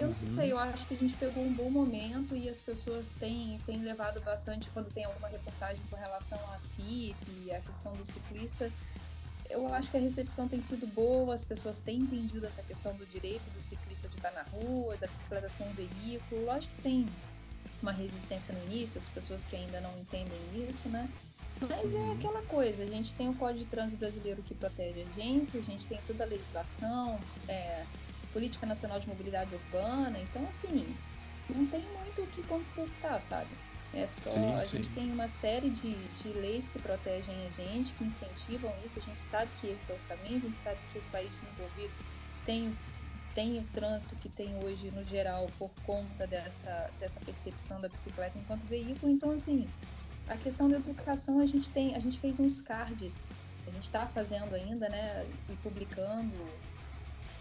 Eu 0.02 0.08
não 0.10 0.16
uhum. 0.16 0.36
sei, 0.36 0.52
eu 0.52 0.58
acho 0.58 0.86
que 0.88 0.93
a 0.93 0.97
gente 0.97 1.16
pegou 1.16 1.43
um 1.43 1.54
bom 1.54 1.70
momento 1.70 2.36
e 2.36 2.49
as 2.49 2.60
pessoas 2.60 3.12
têm, 3.20 3.60
têm 3.66 3.82
levado 3.82 4.22
bastante 4.22 4.70
quando 4.72 4.91
tem 4.91 5.06
alguma 5.06 5.28
reportagem 5.28 5.82
com 5.89 5.95
relação 5.95 6.39
à 6.54 6.58
CIP 6.58 7.16
e 7.45 7.52
a 7.52 7.60
questão 7.62 7.91
do 7.93 8.06
ciclista 8.06 8.72
eu 9.52 9.72
acho 9.74 9.91
que 9.91 9.97
a 9.97 9.99
recepção 9.99 10.47
tem 10.47 10.62
sido 10.62 10.88
boa, 10.88 11.34
as 11.34 11.43
pessoas 11.43 11.78
têm 11.80 11.97
entendido 11.97 12.45
essa 12.45 12.64
questão 12.64 12.95
do 12.95 13.06
direito 13.06 13.43
do 13.52 13.62
ciclista 13.62 14.08
de 14.08 14.16
estar 14.16 14.32
na 14.32 14.43
rua, 14.43 14.95
da 14.97 15.08
bicicleta 15.08 15.49
ser 15.49 15.64
um 15.64 15.74
veículo. 15.74 16.45
Lógico 16.45 16.74
que 16.76 16.82
tem 16.82 17.06
uma 17.82 17.91
resistência 17.91 18.54
no 18.54 18.64
início, 18.66 18.97
as 18.97 19.10
pessoas 19.10 19.43
que 19.45 19.56
ainda 19.56 19.82
não 19.82 19.91
entendem 19.99 20.39
isso, 20.70 20.88
né? 20.89 21.10
Mas 21.60 21.93
é 21.93 21.97
uhum. 21.97 22.14
aquela 22.14 22.41
coisa, 22.43 22.84
a 22.84 22.88
gente 22.88 23.14
tem 23.14 23.30
o 23.30 23.36
Código 23.36 23.60
de 23.60 23.66
Trânsito 23.66 23.99
Brasileiro 23.99 24.41
que 24.41 24.56
protege 24.56 25.02
a 25.02 25.22
gente, 25.22 25.58
a 25.58 25.62
gente 25.62 25.88
tem 25.88 25.99
toda 26.08 26.24
a 26.24 26.28
legislação, 26.28 27.20
é, 27.47 27.86
Política 28.32 28.66
Nacional 28.66 29.00
de 29.00 29.08
Mobilidade 29.08 29.54
Urbana, 29.54 30.20
então 30.20 30.48
assim, 30.48 30.96
não 31.54 31.66
tem 31.68 31.82
muito 31.94 32.24
o 32.24 32.28
que 32.28 32.42
contestar, 32.44 33.20
sabe? 33.22 33.50
É 33.94 34.08
só 34.08 34.32
sim, 34.32 34.54
a 34.54 34.62
sim. 34.62 34.78
gente 34.78 34.90
tem 34.92 35.12
uma 35.12 35.28
série 35.28 35.70
de, 35.70 35.92
de 35.92 36.32
leis 36.34 36.70
que 36.70 36.80
protegem 36.80 37.46
a 37.46 37.50
gente, 37.50 37.94
que 37.94 38.06
incentivam 38.06 38.74
isso. 38.84 38.98
A 38.98 39.02
gente 39.02 39.22
sabe 39.22 39.52
que 39.58 39.68
esse 39.68 39.92
é 39.92 39.94
o 39.94 40.00
caminho, 40.08 40.38
a 40.38 40.42
gente 40.42 40.60
sabe 40.60 40.80
que 40.90 40.98
os 40.98 41.10
países 41.10 41.42
desenvolvidos 41.42 42.06
têm, 42.46 42.72
têm 43.36 43.60
o 43.60 43.64
trânsito 43.66 44.16
que 44.16 44.30
tem 44.30 44.56
hoje 44.64 44.90
no 44.92 45.04
geral 45.04 45.46
por 45.60 45.70
conta 45.86 46.26
dessa, 46.26 46.90
dessa 47.00 47.20
percepção 47.20 47.82
da 47.82 47.90
bicicleta 47.90 48.38
enquanto 48.38 48.66
veículo. 48.66 49.12
Então, 49.12 49.32
assim, 49.32 49.68
a 50.28 50.38
questão 50.38 50.70
da 50.70 50.78
educação 50.78 51.40
a 51.40 51.46
gente 51.46 51.70
tem, 51.70 51.94
a 51.94 52.00
gente 52.00 52.18
fez 52.20 52.40
uns 52.40 52.62
cards, 52.62 53.16
a 53.68 53.72
gente 53.72 53.84
está 53.84 54.08
fazendo 54.08 54.56
ainda, 54.56 54.88
né, 54.88 55.26
e 55.50 55.56
publicando 55.58 56.34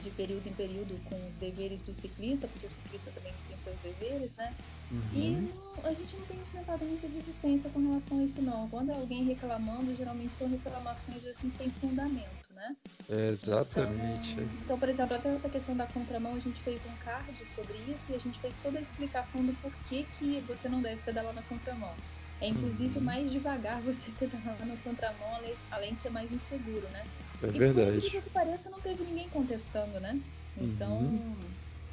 de 0.01 0.11
período 0.11 0.49
em 0.49 0.55
período 0.55 0.99
com 1.01 1.29
os 1.29 1.37
deveres 1.37 1.83
do 1.83 1.93
ciclista, 1.95 2.49
porque 2.49 2.67
o 2.67 2.71
ciclista 2.71 3.13
também 3.13 3.37
tem 3.47 3.57
seus 3.57 3.81
deveres, 3.81 4.35
né? 4.35 4.57
Uhum. 4.91 5.09
E 5.13 5.37
não, 5.37 5.85
a 5.85 5.93
gente 5.93 6.17
não 6.17 6.27
tem 6.27 6.41
enfrentado 6.41 6.85
muita 6.85 7.07
resistência 7.07 7.71
com 7.71 7.79
relação 7.81 8.19
a 8.19 8.25
isso, 8.25 8.43
não. 8.43 8.69
Quando 8.69 8.91
é 8.91 8.95
alguém 8.95 9.25
reclamando, 9.25 9.95
geralmente 9.95 10.35
são 10.35 10.49
reclamações 10.49 11.25
assim 11.27 11.51
sem 11.51 11.71
fundamento, 11.71 12.53
né? 12.53 12.77
exatamente. 13.09 14.33
Então, 14.33 14.59
então, 14.63 14.79
por 14.79 14.89
exemplo, 14.89 15.17
até 15.17 15.29
essa 15.33 15.51
questão 15.51 15.77
da 15.77 15.87
contramão, 15.87 16.35
a 16.35 16.41
gente 16.41 16.63
fez 16.63 16.85
um 16.85 16.97
card 16.97 17.45
sobre 17.47 17.77
isso 17.79 18.11
e 18.11 18.15
a 18.15 18.19
gente 18.19 18.41
fez 18.41 18.59
toda 18.59 18.79
a 18.79 18.83
explicação 18.83 19.45
do 19.45 19.55
porquê 19.57 20.05
que 20.05 20.41
você 20.43 20.69
não 20.69 20.81
deve 20.81 21.03
pedalar 21.03 21.35
na 21.35 21.43
contramão. 21.43 22.01
É 22.41 22.49
inclusive 22.49 22.99
uhum. 22.99 23.05
mais 23.05 23.31
devagar 23.31 23.83
você 23.83 24.11
pedalar 24.19 24.67
na 24.67 24.77
contramão, 24.79 25.41
além 25.71 25.95
de 25.95 26.03
ser 26.03 26.11
mais 26.11 26.31
inseguro, 26.31 26.89
né? 26.91 27.05
É 27.43 27.47
e 27.47 27.59
verdade. 27.59 28.01
por 28.01 28.11
que 28.11 28.31
pareça, 28.31 28.71
não 28.71 28.81
teve 28.81 29.05
ninguém 29.05 29.29
contestando, 29.29 30.01
né? 30.01 30.19
Então, 30.57 30.99
uhum. 30.99 31.37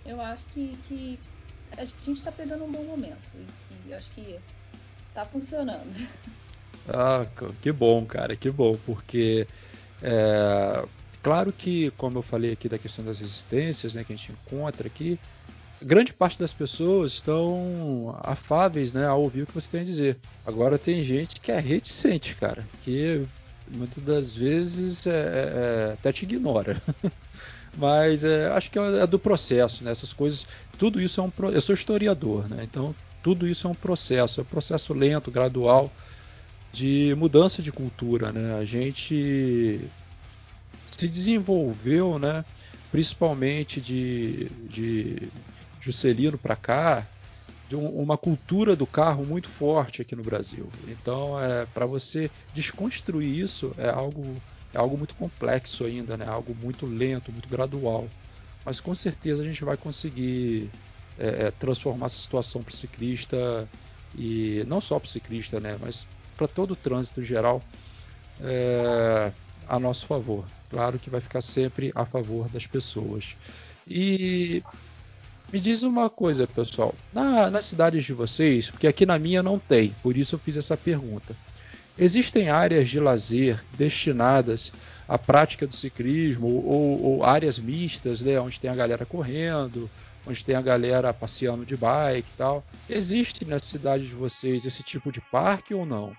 eu 0.06 0.20
acho 0.22 0.48
que, 0.48 0.76
que 0.78 1.20
a 1.78 1.86
gente 1.86 2.14
está 2.14 2.32
pegando 2.32 2.64
um 2.64 2.72
bom 2.72 2.84
momento 2.84 3.28
e, 3.36 3.88
e 3.90 3.94
acho 3.94 4.12
que 4.12 4.40
está 5.10 5.26
funcionando. 5.26 5.92
Ah, 6.90 7.26
que 7.62 7.70
bom, 7.70 8.06
cara, 8.06 8.38
que 8.38 8.50
bom, 8.50 8.78
porque 8.78 9.46
é, 10.02 10.88
claro 11.22 11.52
que, 11.52 11.92
como 11.92 12.20
eu 12.20 12.24
falei 12.24 12.54
aqui 12.54 12.70
da 12.70 12.80
questão 12.80 13.04
das 13.04 13.20
resistências, 13.20 13.94
né, 13.94 14.06
que 14.06 14.14
a 14.14 14.16
gente 14.16 14.32
encontra 14.32 14.88
aqui, 14.88 15.20
grande 15.82 16.14
parte 16.14 16.40
das 16.40 16.54
pessoas 16.54 17.14
estão 17.14 18.18
afáveis 18.24 18.92
né, 18.94 19.06
a 19.06 19.14
ouvir 19.14 19.44
o 19.44 19.46
que 19.46 19.54
você 19.54 19.70
tem 19.70 19.82
a 19.82 19.86
dizer. 19.86 20.18
Agora 20.46 20.78
tem 20.78 21.04
gente 21.04 21.40
que 21.40 21.52
é 21.52 21.60
reticente, 21.60 22.36
cara, 22.36 22.66
que 22.84 23.26
muitas 23.70 24.04
das 24.04 24.36
vezes 24.36 25.06
é, 25.06 25.12
é, 25.12 25.90
é 25.90 25.94
até 25.94 26.12
te 26.12 26.24
ignora. 26.24 26.82
Mas 27.78 28.24
é, 28.24 28.48
acho 28.48 28.72
que 28.72 28.80
é, 28.80 29.00
é, 29.00 29.08
do 29.08 29.20
processo, 29.20 29.84
né? 29.84 29.92
Essas 29.92 30.12
coisas, 30.12 30.48
tudo 30.80 31.00
isso 31.00 31.22
é 31.22 31.24
um. 31.24 31.32
Eu 31.52 31.62
sou 31.62 31.76
historiador, 31.76 32.50
né? 32.50 32.64
Então 32.64 32.96
tudo 33.22 33.48
isso 33.48 33.68
é 33.68 33.70
um 33.70 33.76
processo, 33.76 34.40
é 34.40 34.44
um 34.44 34.48
processo 34.48 34.94
lento, 34.94 35.30
gradual 35.30 35.92
de 36.72 37.14
mudança 37.18 37.62
de 37.62 37.72
cultura, 37.72 38.32
né? 38.32 38.58
A 38.58 38.66
gente 38.66 39.80
se 40.92 41.08
desenvolveu, 41.08 42.18
né? 42.18 42.44
Principalmente 42.92 43.80
de, 43.80 44.46
de 44.70 45.30
Juscelino 45.88 46.38
para 46.38 46.56
cá, 46.56 47.08
de 47.70 47.76
um, 47.76 47.88
uma 48.02 48.18
cultura 48.18 48.76
do 48.76 48.86
carro 48.86 49.26
muito 49.26 49.48
forte 49.48 50.02
aqui 50.02 50.16
no 50.16 50.24
Brasil. 50.24 50.70
Então, 50.88 51.42
é, 51.42 51.66
para 51.66 51.86
você 51.86 52.30
desconstruir 52.54 53.44
isso 53.44 53.74
é 53.78 53.90
algo, 53.90 54.22
é 54.74 54.78
algo 54.78 54.98
muito 54.98 55.16
complexo 55.16 55.86
ainda, 55.86 56.18
né? 56.18 56.26
algo 56.28 56.56
muito 56.62 56.86
lento, 56.86 57.32
muito 57.32 57.50
gradual. 57.50 58.08
Mas 58.66 58.80
com 58.80 58.94
certeza 58.94 59.42
a 59.42 59.46
gente 59.46 59.64
vai 59.64 59.78
conseguir 59.78 60.70
é, 61.18 61.48
é 61.48 61.52
transformar 61.52 62.08
essa 62.08 62.18
situação 62.18 62.62
para 62.62 62.74
o 62.74 62.76
ciclista 62.76 63.68
e 64.18 64.64
não 64.68 64.82
só 64.82 65.00
para 65.00 65.08
o 65.08 65.10
ciclista, 65.10 65.60
né? 65.60 65.78
mas 65.82 66.06
para 66.36 66.48
todo 66.48 66.72
o 66.72 66.76
trânsito 66.76 67.22
em 67.22 67.26
geral 67.26 67.62
é, 68.42 69.32
a 69.68 69.80
nosso 69.80 70.06
favor. 70.06 70.46
Claro 70.70 71.00
que 71.00 71.10
vai 71.10 71.22
ficar 71.22 71.42
sempre 71.42 71.92
a 71.96 72.06
favor 72.06 72.50
das 72.50 72.68
pessoas. 72.68 73.36
E 73.88 74.62
me 75.52 75.60
diz 75.60 75.84
uma 75.84 76.10
coisa, 76.10 76.46
pessoal. 76.46 76.94
Na, 77.14 77.50
nas 77.50 77.66
cidades 77.66 78.04
de 78.04 78.14
vocês, 78.14 78.70
porque 78.70 78.88
aqui 78.88 79.06
na 79.06 79.18
minha 79.18 79.42
não 79.42 79.58
tem, 79.58 79.94
por 80.04 80.18
isso 80.18 80.36
eu 80.36 80.40
fiz 80.40 80.58
essa 80.58 80.76
pergunta. 80.76 81.36
Existem 81.98 82.50
áreas 82.50 82.90
de 82.90 83.00
lazer 83.00 83.64
destinadas 83.78 84.72
à 85.08 85.18
prática 85.18 85.66
do 85.66 85.76
ciclismo 85.76 86.48
ou, 86.48 87.02
ou 87.02 87.24
áreas 87.24 87.58
mistas, 87.58 88.22
né, 88.22 88.40
onde 88.40 88.60
tem 88.60 88.70
a 88.70 88.76
galera 88.76 89.06
correndo, 89.06 89.90
onde 90.28 90.44
tem 90.44 90.56
a 90.56 90.62
galera 90.62 91.14
passeando 91.14 91.66
de 91.66 91.76
bike 91.76 92.28
e 92.28 92.38
tal. 92.38 92.64
Existe 92.90 93.46
na 93.46 93.58
cidade 93.58 94.06
de 94.06 94.14
vocês 94.14 94.66
esse 94.66 94.84
tipo 94.84 95.12
de 95.12 95.22
parque 95.32 95.74
ou 95.74 95.86
não? 95.86 96.14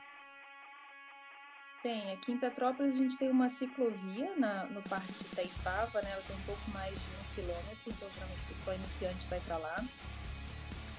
Tem. 1.83 2.13
Aqui 2.13 2.33
em 2.33 2.39
Petrópolis 2.39 2.95
a 2.95 2.99
gente 2.99 3.17
tem 3.17 3.31
uma 3.31 3.49
ciclovia 3.49 4.35
na, 4.37 4.67
no 4.67 4.83
Parque 4.83 5.13
Itaipava, 5.27 6.03
né? 6.03 6.11
Ela 6.11 6.23
tem 6.23 6.37
um 6.37 6.43
pouco 6.43 6.71
mais 6.73 6.93
de 6.93 6.97
um 6.99 7.35
quilômetro, 7.35 7.79
então 7.87 8.09
geralmente 8.11 8.43
o 8.45 8.49
pessoal 8.49 8.77
iniciante 8.77 9.27
vai 9.29 9.41
para 9.41 9.59
lá. 9.59 9.85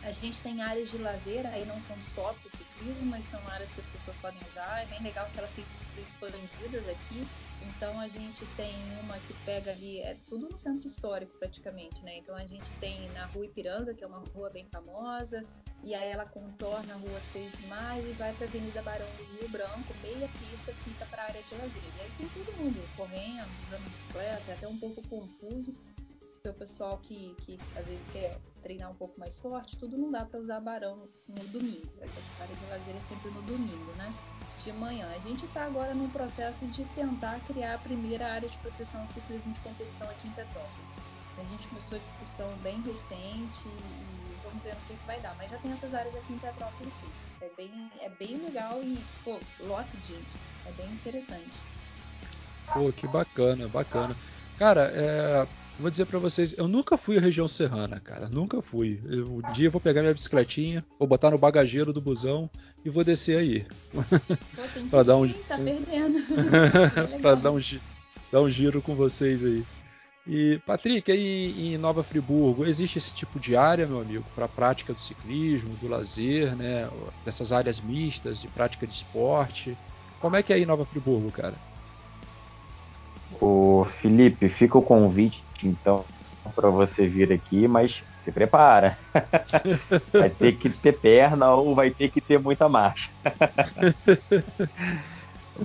A 0.03 0.11
gente 0.11 0.39
tem 0.41 0.61
áreas 0.61 0.89
de 0.89 0.97
lazer, 0.97 1.45
aí 1.47 1.65
não 1.65 1.80
são 1.81 1.95
só 2.01 2.34
para 2.34 2.51
ciclismo, 2.51 3.05
mas 3.05 3.26
são 3.26 3.39
áreas 3.49 3.71
que 3.73 3.81
as 3.81 3.88
pessoas 3.88 4.15
podem 4.17 4.39
usar. 4.49 4.81
É 4.81 4.85
bem 4.85 5.01
legal 5.01 5.30
que 5.31 5.38
elas 5.38 5.51
têm 5.51 5.65
expandidas 5.97 6.88
aqui. 6.88 7.27
Então 7.61 7.99
a 7.99 8.07
gente 8.07 8.45
tem 8.55 8.73
uma 9.01 9.17
que 9.19 9.34
pega 9.45 9.71
ali, 9.71 9.99
é 9.99 10.15
tudo 10.27 10.47
no 10.49 10.57
centro 10.57 10.88
histórico 10.88 11.38
praticamente, 11.38 12.01
né? 12.03 12.17
Então 12.17 12.34
a 12.35 12.45
gente 12.45 12.69
tem 12.76 13.09
na 13.09 13.26
Rua 13.26 13.45
Ipiranga, 13.45 13.93
que 13.93 14.03
é 14.03 14.07
uma 14.07 14.23
rua 14.34 14.49
bem 14.49 14.65
famosa, 14.71 15.45
e 15.84 15.93
aí 15.93 16.09
ela 16.09 16.26
contorna 16.26 16.93
a 16.93 16.97
Rua 16.97 17.21
3 17.34 17.51
de 17.51 17.67
Maio 17.67 18.09
e 18.09 18.13
vai 18.13 18.34
para 18.34 18.45
a 18.45 18.49
Avenida 18.49 18.81
Barão 18.81 19.07
do 19.17 19.23
Rio 19.35 19.49
Branco, 19.49 19.93
meia 20.01 20.30
pista 20.39 20.73
fica 20.84 21.05
para 21.05 21.23
a 21.23 21.26
área 21.26 21.41
de 21.41 21.55
lazer. 21.55 21.84
E 21.97 22.01
aí 22.01 22.11
tem 22.17 22.27
todo 22.30 22.57
mundo 22.57 22.89
correndo, 22.95 23.49
usando 23.67 23.84
bicicleta, 23.84 24.51
é 24.51 24.53
até 24.53 24.67
um 24.67 24.77
pouco 24.77 25.01
confuso, 25.07 25.76
porque 26.39 26.49
o 26.49 26.53
pessoal 26.53 26.97
que, 27.03 27.35
que 27.41 27.59
às 27.75 27.87
vezes 27.87 28.07
quer 28.07 28.37
treinar 28.61 28.89
um 28.89 28.95
pouco 28.95 29.19
mais 29.19 29.39
forte, 29.39 29.77
tudo 29.77 29.97
não 29.97 30.09
dá 30.09 30.25
para 30.25 30.39
usar 30.39 30.59
barão 30.61 31.07
no 31.27 31.43
domingo. 31.49 31.87
A 32.39 32.43
área 32.43 32.55
de 32.55 32.65
lazer 32.65 32.95
é 32.95 32.99
sempre 33.01 33.29
no 33.31 33.41
domingo, 33.41 33.91
né? 33.97 34.13
De 34.63 34.71
manhã. 34.73 35.07
A 35.09 35.19
gente 35.19 35.45
está 35.45 35.65
agora 35.65 35.93
no 35.93 36.09
processo 36.09 36.65
de 36.67 36.85
tentar 36.85 37.39
criar 37.41 37.75
a 37.75 37.77
primeira 37.77 38.27
área 38.27 38.47
de 38.47 38.57
proteção 38.57 39.01
ao 39.01 39.07
ciclismo 39.07 39.53
de 39.53 39.59
competição 39.61 40.09
aqui 40.09 40.27
em 40.27 40.31
Petrópolis. 40.31 40.95
A 41.37 41.43
gente 41.43 41.67
começou 41.69 41.97
a 41.97 42.01
discussão 42.01 42.53
bem 42.57 42.81
recente 42.81 43.67
e 43.67 44.37
vamos 44.43 44.61
ver 44.61 44.73
o 44.73 44.87
que, 44.87 44.95
que 44.95 45.05
vai 45.05 45.19
dar. 45.21 45.35
Mas 45.37 45.51
já 45.51 45.57
tem 45.57 45.71
essas 45.71 45.93
áreas 45.93 46.15
aqui 46.15 46.33
em 46.33 46.37
Petrópolis, 46.37 46.93
sim. 46.93 47.09
É 47.41 47.49
bem, 47.55 47.71
é 48.01 48.09
bem 48.09 48.37
legal 48.37 48.81
e, 48.83 49.01
pô, 49.23 49.37
lote 49.65 49.95
de 49.97 50.15
gente. 50.15 50.37
É 50.65 50.71
bem 50.71 50.87
interessante. 50.87 51.51
Pô, 52.73 52.91
que 52.91 53.07
bacana, 53.07 53.67
bacana. 53.69 54.15
Cara, 54.57 54.91
é, 54.93 55.47
vou 55.80 55.89
dizer 55.89 56.06
para 56.06 56.19
vocês, 56.19 56.53
eu 56.57 56.68
nunca 56.68 56.97
fui 56.97 57.18
à 57.18 57.22
região 57.22 57.47
serrana, 57.47 57.99
cara. 57.99 58.30
Nunca 58.30 58.61
fui. 58.61 59.01
Eu, 59.06 59.26
um 59.26 59.53
dia 59.53 59.68
eu 59.68 59.72
vou 59.72 59.80
pegar 59.80 60.01
minha 60.01 60.14
bicicletinha, 60.14 60.85
vou 60.97 61.07
botar 61.07 61.31
no 61.31 61.38
bagageiro 61.38 61.93
do 61.93 62.01
busão 62.01 62.49
e 62.84 62.89
vou 62.89 63.03
descer 63.03 63.38
aí. 63.38 63.65
para 64.91 65.03
dar 65.03 65.15
um 65.15 65.31
tá 65.47 65.57
perdendo. 65.57 66.19
para 67.22 67.35
dar 67.35 67.51
um, 67.51 67.61
dar 68.31 68.41
um 68.41 68.49
giro 68.49 68.81
com 68.81 68.93
vocês 68.93 69.43
aí. 69.43 69.64
E 70.27 70.60
Patrick, 70.65 71.11
aí 71.11 71.73
em 71.73 71.77
Nova 71.77 72.03
Friburgo 72.03 72.65
existe 72.65 72.97
esse 72.97 73.15
tipo 73.15 73.39
de 73.39 73.56
área, 73.56 73.88
meu 73.88 74.01
amigo, 74.01 74.26
para 74.35 74.45
a 74.45 74.49
prática 74.49 74.93
do 74.93 74.99
ciclismo, 74.99 75.69
do 75.81 75.88
lazer, 75.88 76.56
né? 76.56 76.88
Dessas 77.26 77.51
áreas 77.51 77.80
mistas 77.80 78.39
de 78.39 78.47
prática 78.49 78.85
de 78.85 78.93
esporte. 78.93 79.76
Como 80.19 80.35
é 80.35 80.43
que 80.43 80.51
é 80.51 80.57
aí 80.57 80.64
em 80.64 80.68
Nova 80.68 80.85
Friburgo, 80.85 81.31
cara? 81.31 81.56
O 83.41 83.88
Felipe, 84.01 84.49
fica 84.49 84.77
o 84.77 84.81
convite 84.81 85.48
então 85.68 86.03
para 86.56 86.69
você 86.69 87.07
vir 87.07 87.31
aqui, 87.31 87.68
mas 87.68 88.03
se 88.23 88.31
prepara. 88.31 88.98
vai 90.11 90.30
ter 90.30 90.53
que 90.53 90.69
ter 90.69 90.94
perna 90.94 91.53
ou 91.53 91.76
vai 91.76 91.90
ter 91.90 92.10
que 92.10 92.19
ter 92.22 92.40
muita 92.40 92.68
marcha. 92.68 93.10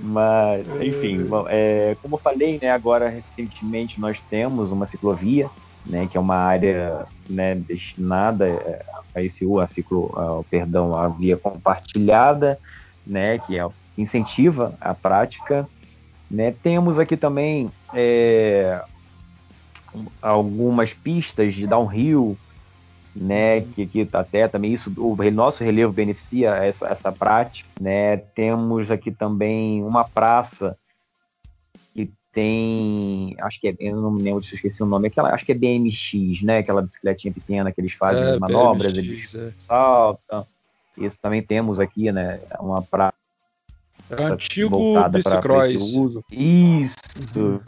mas, 0.01 0.67
enfim, 0.81 1.27
é, 1.47 1.95
como 2.01 2.15
eu 2.15 2.19
falei, 2.19 2.59
né, 2.61 2.71
agora 2.71 3.09
recentemente 3.09 3.99
nós 3.99 4.21
temos 4.29 4.71
uma 4.71 4.85
ciclovia, 4.85 5.49
né, 5.85 6.07
que 6.07 6.17
é 6.17 6.19
uma 6.19 6.35
área 6.35 7.05
né, 7.29 7.55
destinada 7.55 8.47
é, 8.47 8.85
a 9.15 9.21
esse 9.23 9.45
a 9.59 9.67
ciclo, 9.67 10.13
a, 10.17 10.43
perdão, 10.49 10.95
a 10.95 11.07
via 11.07 11.37
compartilhada, 11.37 12.59
né, 13.05 13.39
que 13.39 13.57
é, 13.57 13.67
incentiva 13.97 14.75
a 14.79 14.93
prática 14.93 15.67
né? 16.29 16.53
Temos 16.63 16.99
aqui 16.99 17.15
também 17.15 17.69
é, 17.93 18.81
algumas 20.21 20.93
pistas 20.93 21.53
de 21.53 21.67
downhill, 21.67 22.37
né? 23.15 23.61
Que, 23.61 23.85
que 23.85 24.07
até 24.13 24.47
também 24.47 24.73
isso, 24.73 24.91
o 24.97 25.15
nosso 25.31 25.63
relevo 25.63 25.93
beneficia 25.93 26.51
essa, 26.51 26.87
essa 26.87 27.11
prática, 27.11 27.69
né? 27.79 28.17
Temos 28.17 28.91
aqui 28.91 29.11
também 29.11 29.83
uma 29.83 30.03
praça 30.03 30.77
que 31.93 32.11
tem, 32.33 33.35
acho 33.39 33.59
que 33.59 33.69
é, 33.69 33.75
eu 33.79 34.01
não 34.01 34.11
me 34.11 34.23
lembro 34.23 34.43
se 34.43 34.53
eu 34.53 34.55
esqueci 34.55 34.83
o 34.83 34.85
nome, 34.85 35.07
aquela, 35.07 35.33
acho 35.33 35.45
que 35.45 35.51
é 35.51 35.55
BMX, 35.55 36.41
né? 36.43 36.59
Aquela 36.59 36.81
bicicletinha 36.81 37.33
pequena 37.33 37.71
que 37.71 37.79
eles 37.79 37.93
fazem 37.93 38.23
é, 38.23 38.39
manobras, 38.39 38.93
BMX, 38.93 39.33
eles 39.33 39.35
é. 39.35 39.53
saltam. 39.59 40.45
Isso 40.97 41.19
também 41.21 41.41
temos 41.41 41.79
aqui, 41.79 42.11
né? 42.11 42.39
Uma 42.59 42.81
praça 42.81 43.15
é 44.09 44.23
antigo 44.23 44.77
bicicross. 45.09 45.73
Isso, 46.31 46.95
uhum. 47.35 47.59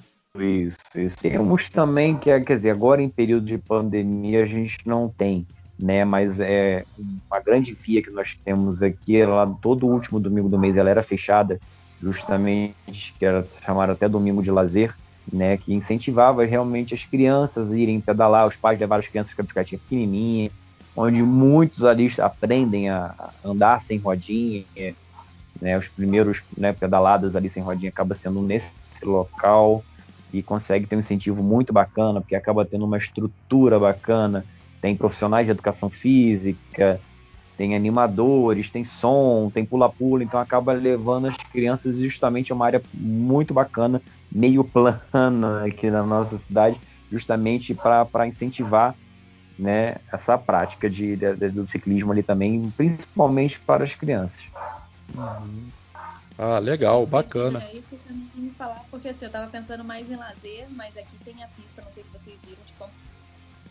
Isso, 0.44 0.78
isso. 0.96 1.18
Temos 1.18 1.70
também, 1.70 2.18
que 2.18 2.30
é, 2.30 2.40
quer 2.40 2.58
dizer, 2.58 2.72
agora 2.72 3.02
em 3.02 3.10
período 3.10 3.46
de 3.46 3.58
pandemia 3.58 4.44
a 4.44 4.46
gente 4.46 4.78
não 4.86 5.10
tem, 5.10 5.46
né? 5.80 6.04
Mas 6.06 6.40
é 6.40 6.84
uma 7.30 7.40
grande 7.40 7.74
via 7.74 8.02
que 8.02 8.10
nós 8.10 8.38
temos 8.44 8.82
aqui, 8.82 9.18
ela 9.18 9.48
todo 9.62 9.88
último 9.88 10.20
domingo 10.20 10.50
do 10.50 10.58
mês 10.58 10.76
ela 10.76 10.90
era 10.90 11.04
fechada, 11.04 11.60
justamente, 12.02 13.14
que 13.18 13.26
era 13.26 13.44
chamada 13.66 13.94
até 13.94 14.08
domingo 14.08 14.44
de 14.44 14.52
lazer, 14.52 14.96
né? 15.32 15.58
Que 15.58 15.74
incentivava 15.74 16.46
realmente 16.46 16.94
as 16.94 17.04
crianças 17.04 17.72
a 17.72 17.78
irem 17.78 18.00
pedalar, 18.00 18.48
os 18.48 18.56
pais 18.56 18.80
levaram 18.80 19.04
as 19.04 19.10
crianças 19.10 19.34
com 19.34 19.42
a 19.42 19.44
bicicletinha 19.44 19.80
pequenininha, 19.80 20.52
onde 20.96 21.22
muitos 21.22 21.84
ali 21.84 22.12
aprendem 22.20 22.90
a 22.90 23.14
andar 23.44 23.82
sem 23.82 24.00
rodinha, 24.00 24.66
né, 25.62 25.78
os 25.78 25.88
primeiros 25.88 26.42
né, 26.58 26.74
pedaladas 26.74 27.36
ali 27.36 27.50
sem 27.50 27.62
rodinha 27.62 27.90
acaba 27.90 28.16
sendo 28.16 28.42
nesse 28.42 28.68
local 29.04 29.84
e 30.34 30.44
consegue 30.44 30.86
ter 30.86 30.96
um 30.96 31.00
incentivo 31.00 31.42
muito 31.42 31.72
bacana, 31.72 32.22
porque 32.22 32.36
acaba 32.36 32.66
tendo 32.66 32.86
uma 32.86 32.98
estrutura 32.98 33.80
bacana, 33.80 34.46
tem 34.82 34.96
profissionais 34.96 35.46
de 35.46 35.52
educação 35.52 35.90
física, 35.90 37.00
tem 37.58 37.76
animadores, 37.76 38.70
tem 38.70 38.84
som, 38.84 39.50
tem 39.52 39.66
pula-pula, 39.66 40.24
então 40.24 40.40
acaba 40.40 40.74
levando 40.74 41.28
as 41.28 41.36
crianças 41.52 41.98
justamente 41.98 42.52
a 42.52 42.56
uma 42.56 42.66
área 42.68 42.82
muito 42.94 43.54
bacana, 43.54 44.02
meio 44.32 44.64
plana 44.64 45.66
aqui 45.66 45.90
na 45.90 46.04
nossa 46.04 46.38
cidade, 46.38 46.80
justamente 47.12 47.74
para 47.74 48.28
incentivar 48.28 48.94
né, 49.58 49.96
essa 50.14 50.38
prática 50.38 50.88
de, 50.88 51.16
de, 51.16 51.50
do 51.50 51.66
ciclismo 51.66 52.12
ali 52.12 52.22
também, 52.22 52.72
principalmente 52.78 53.60
para 53.60 53.84
as 53.84 53.96
crianças. 53.96 54.40
Uhum. 55.16 55.68
Ah, 56.38 56.60
legal, 56.60 57.06
bacana. 57.06 57.64
É 57.64 57.76
isso 57.76 57.90
que 57.90 57.98
você 57.98 58.10
não 58.14 58.30
me 58.36 58.52
falar, 58.52 58.84
porque 58.92 59.10
assim, 59.10 59.26
eu 59.26 59.32
tava 59.32 59.50
pensando 59.50 59.84
mais 59.84 60.12
em 60.12 60.16
lazer, 60.16 60.70
mas 60.70 60.96
aqui 60.96 61.18
tem 61.18 61.44
a 61.44 61.48
pista, 61.48 61.82
não 61.82 61.92
sei 61.92 62.04
se 62.04 62.12
vocês 62.12 62.42
viram, 62.44 62.64
tipo, 62.64 62.88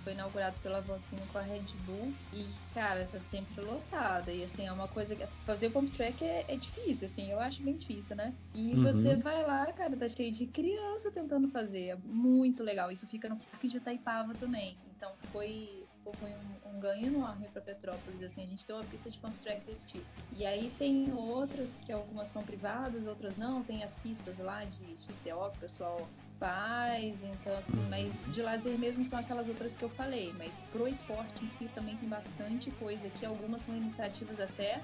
foi 0.07 0.13
inaugurado 0.13 0.61
pela 0.61 0.79
Avancinho 0.79 1.23
com 1.33 1.39
a 1.39 1.43
Red 1.43 1.65
Bull 1.85 2.15
e, 2.33 2.47
cara, 2.73 3.09
tá 3.11 3.19
sempre 3.19 3.61
lotada. 3.65 4.33
E 4.33 4.45
assim, 4.45 4.65
é 4.65 4.71
uma 4.71 4.87
coisa 4.87 5.17
que 5.17 5.27
fazer 5.45 5.67
o 5.67 5.71
pump 5.73 5.91
track 5.91 6.25
é, 6.25 6.45
é 6.47 6.57
difícil, 6.57 7.07
assim, 7.07 7.29
eu 7.29 7.41
acho 7.41 7.61
bem 7.65 7.77
difícil, 7.77 8.15
né? 8.15 8.33
E 8.55 8.75
uhum. 8.75 8.85
você 8.85 9.17
vai 9.17 9.45
lá, 9.45 9.67
cara, 9.73 9.97
tá 9.97 10.09
cheio 10.09 10.31
de 10.31 10.47
criança 10.47 11.11
tentando 11.11 11.49
fazer. 11.49 11.89
É 11.89 11.97
muito 12.05 12.63
legal. 12.63 12.91
Isso 12.93 13.05
fica 13.09 13.29
no 13.29 13.37
Parque 13.37 13.67
de 13.67 13.79
Itaipava 13.79 14.33
também. 14.35 14.77
Então 14.97 15.11
foi 15.33 15.86
um, 16.23 16.77
um 16.77 16.81
ganho 16.81 17.07
enorme 17.07 17.49
para 17.49 17.63
Petrópolis. 17.63 18.23
Assim, 18.23 18.43
a 18.43 18.47
gente 18.47 18.65
tem 18.65 18.75
uma 18.75 18.85
pista 18.85 19.11
de 19.11 19.19
funk 19.19 19.37
track 19.39 19.65
desse 19.65 19.87
tipo. 19.87 20.07
E 20.33 20.45
aí 20.45 20.73
tem 20.79 21.13
outras 21.13 21.79
que 21.85 21.93
algumas 21.93 22.29
são 22.29 22.43
privadas, 22.43 23.07
outras 23.07 23.37
não. 23.37 23.63
Tem 23.63 23.83
as 23.83 23.97
pistas 23.97 24.39
lá 24.39 24.65
de 24.65 24.97
XCO 24.99 25.51
que 25.51 25.57
o 25.57 25.61
pessoal 25.61 26.09
faz, 26.39 27.23
então 27.23 27.57
assim, 27.57 27.79
uhum. 27.79 27.89
mas 27.89 28.25
de 28.31 28.43
lazer 28.43 28.79
mesmo 28.79 29.03
são 29.03 29.19
aquelas 29.19 29.49
outras 29.49 29.75
que 29.75 29.83
eu 29.83 29.89
falei. 29.89 30.33
Mas 30.37 30.65
pro 30.71 30.87
esporte 30.87 31.45
em 31.45 31.49
si 31.49 31.69
também 31.75 31.97
tem 31.97 32.09
bastante 32.09 32.71
coisa 32.73 33.07
aqui. 33.07 33.25
Algumas 33.25 33.63
são 33.63 33.75
iniciativas 33.77 34.41
até 34.41 34.83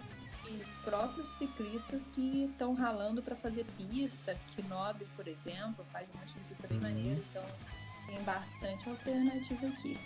e 0.49 0.61
próprios 0.85 1.29
ciclistas 1.29 2.09
que 2.09 2.45
estão 2.45 2.75
ralando 2.75 3.23
para 3.23 3.37
fazer 3.37 3.65
pista. 3.77 4.37
Knob, 4.69 5.05
por 5.17 5.29
exemplo, 5.29 5.85
faz 5.93 6.11
um 6.11 6.19
monte 6.19 6.35
de 6.35 6.41
pista 6.41 6.67
bem 6.67 6.79
uhum. 6.79 6.83
maneiro. 6.85 7.25
Então 7.31 7.45
tem 8.07 8.23
bastante 8.25 8.89
alternativa 8.89 9.67
aqui. 9.67 9.99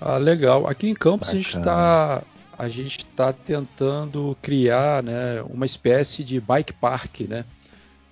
Ah, 0.00 0.18
legal. 0.18 0.66
Aqui 0.66 0.88
em 0.88 0.94
Campos 0.94 1.28
Bacana. 1.28 1.38
a 1.38 1.42
gente 1.42 1.58
está 1.58 2.22
a 2.56 2.68
gente 2.68 2.98
está 2.98 3.32
tentando 3.32 4.36
criar, 4.40 5.02
né, 5.02 5.42
uma 5.50 5.66
espécie 5.66 6.22
de 6.22 6.40
bike 6.40 6.72
park, 6.72 7.22
né? 7.22 7.44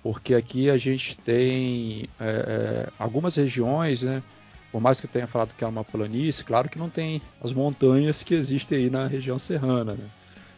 Porque 0.01 0.35
aqui 0.35 0.69
a 0.69 0.77
gente 0.77 1.17
tem 1.17 2.09
é, 2.19 2.25
é, 2.25 2.89
algumas 2.99 3.37
regiões, 3.37 4.03
né? 4.03 4.21
Por 4.69 4.81
mais 4.81 4.99
que 4.99 5.05
eu 5.05 5.09
tenha 5.09 5.27
falado 5.27 5.55
que 5.55 5.63
é 5.63 5.67
uma 5.67 5.83
planície, 5.83 6.43
claro 6.43 6.67
que 6.67 6.77
não 6.77 6.89
tem 6.89 7.21
as 7.41 7.53
montanhas 7.53 8.21
que 8.21 8.33
existem 8.33 8.79
aí 8.79 8.89
na 8.89 9.07
região 9.07 9.39
serrana, 9.39 9.93
né? 9.93 10.09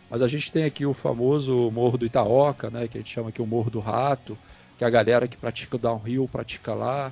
Mas 0.10 0.22
a 0.22 0.28
gente 0.28 0.52
tem 0.52 0.64
aqui 0.64 0.86
o 0.86 0.94
famoso 0.94 1.70
Morro 1.72 1.98
do 1.98 2.06
Itaoca, 2.06 2.70
né? 2.70 2.88
Que 2.88 2.98
a 2.98 3.02
gente 3.02 3.14
chama 3.14 3.30
aqui 3.30 3.42
o 3.42 3.46
Morro 3.46 3.70
do 3.70 3.80
Rato, 3.80 4.38
que 4.78 4.86
a 4.86 4.90
galera 4.90 5.28
que 5.28 5.38
pratica 5.38 5.78
downhill 5.78 6.28
pratica 6.32 6.74
lá. 6.74 7.12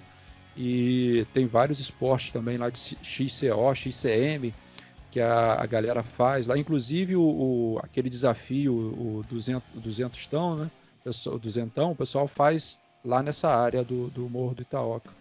E 0.56 1.26
tem 1.34 1.48
vários 1.48 1.80
esportes 1.80 2.32
também 2.32 2.58
lá 2.58 2.70
de 2.70 2.78
XCO, 2.78 3.76
XCM, 3.76 4.54
que 5.12 5.20
a, 5.20 5.62
a 5.62 5.66
galera 5.66 6.04
faz 6.04 6.48
lá. 6.48 6.58
Inclusive 6.58 7.16
o, 7.16 7.22
o 7.22 7.80
aquele 7.84 8.10
desafio, 8.10 8.74
o 8.74 9.24
200, 9.30 9.64
200 9.76 10.28
tão, 10.28 10.56
né? 10.56 10.72
O 11.26 11.38
duzentão, 11.38 11.92
o 11.92 11.96
pessoal 11.96 12.28
faz 12.28 12.80
lá 13.04 13.22
nessa 13.22 13.50
área 13.50 13.84
do, 13.84 14.08
do 14.08 14.30
Morro 14.30 14.56
do 14.56 14.62
Itaoca. 14.62 15.12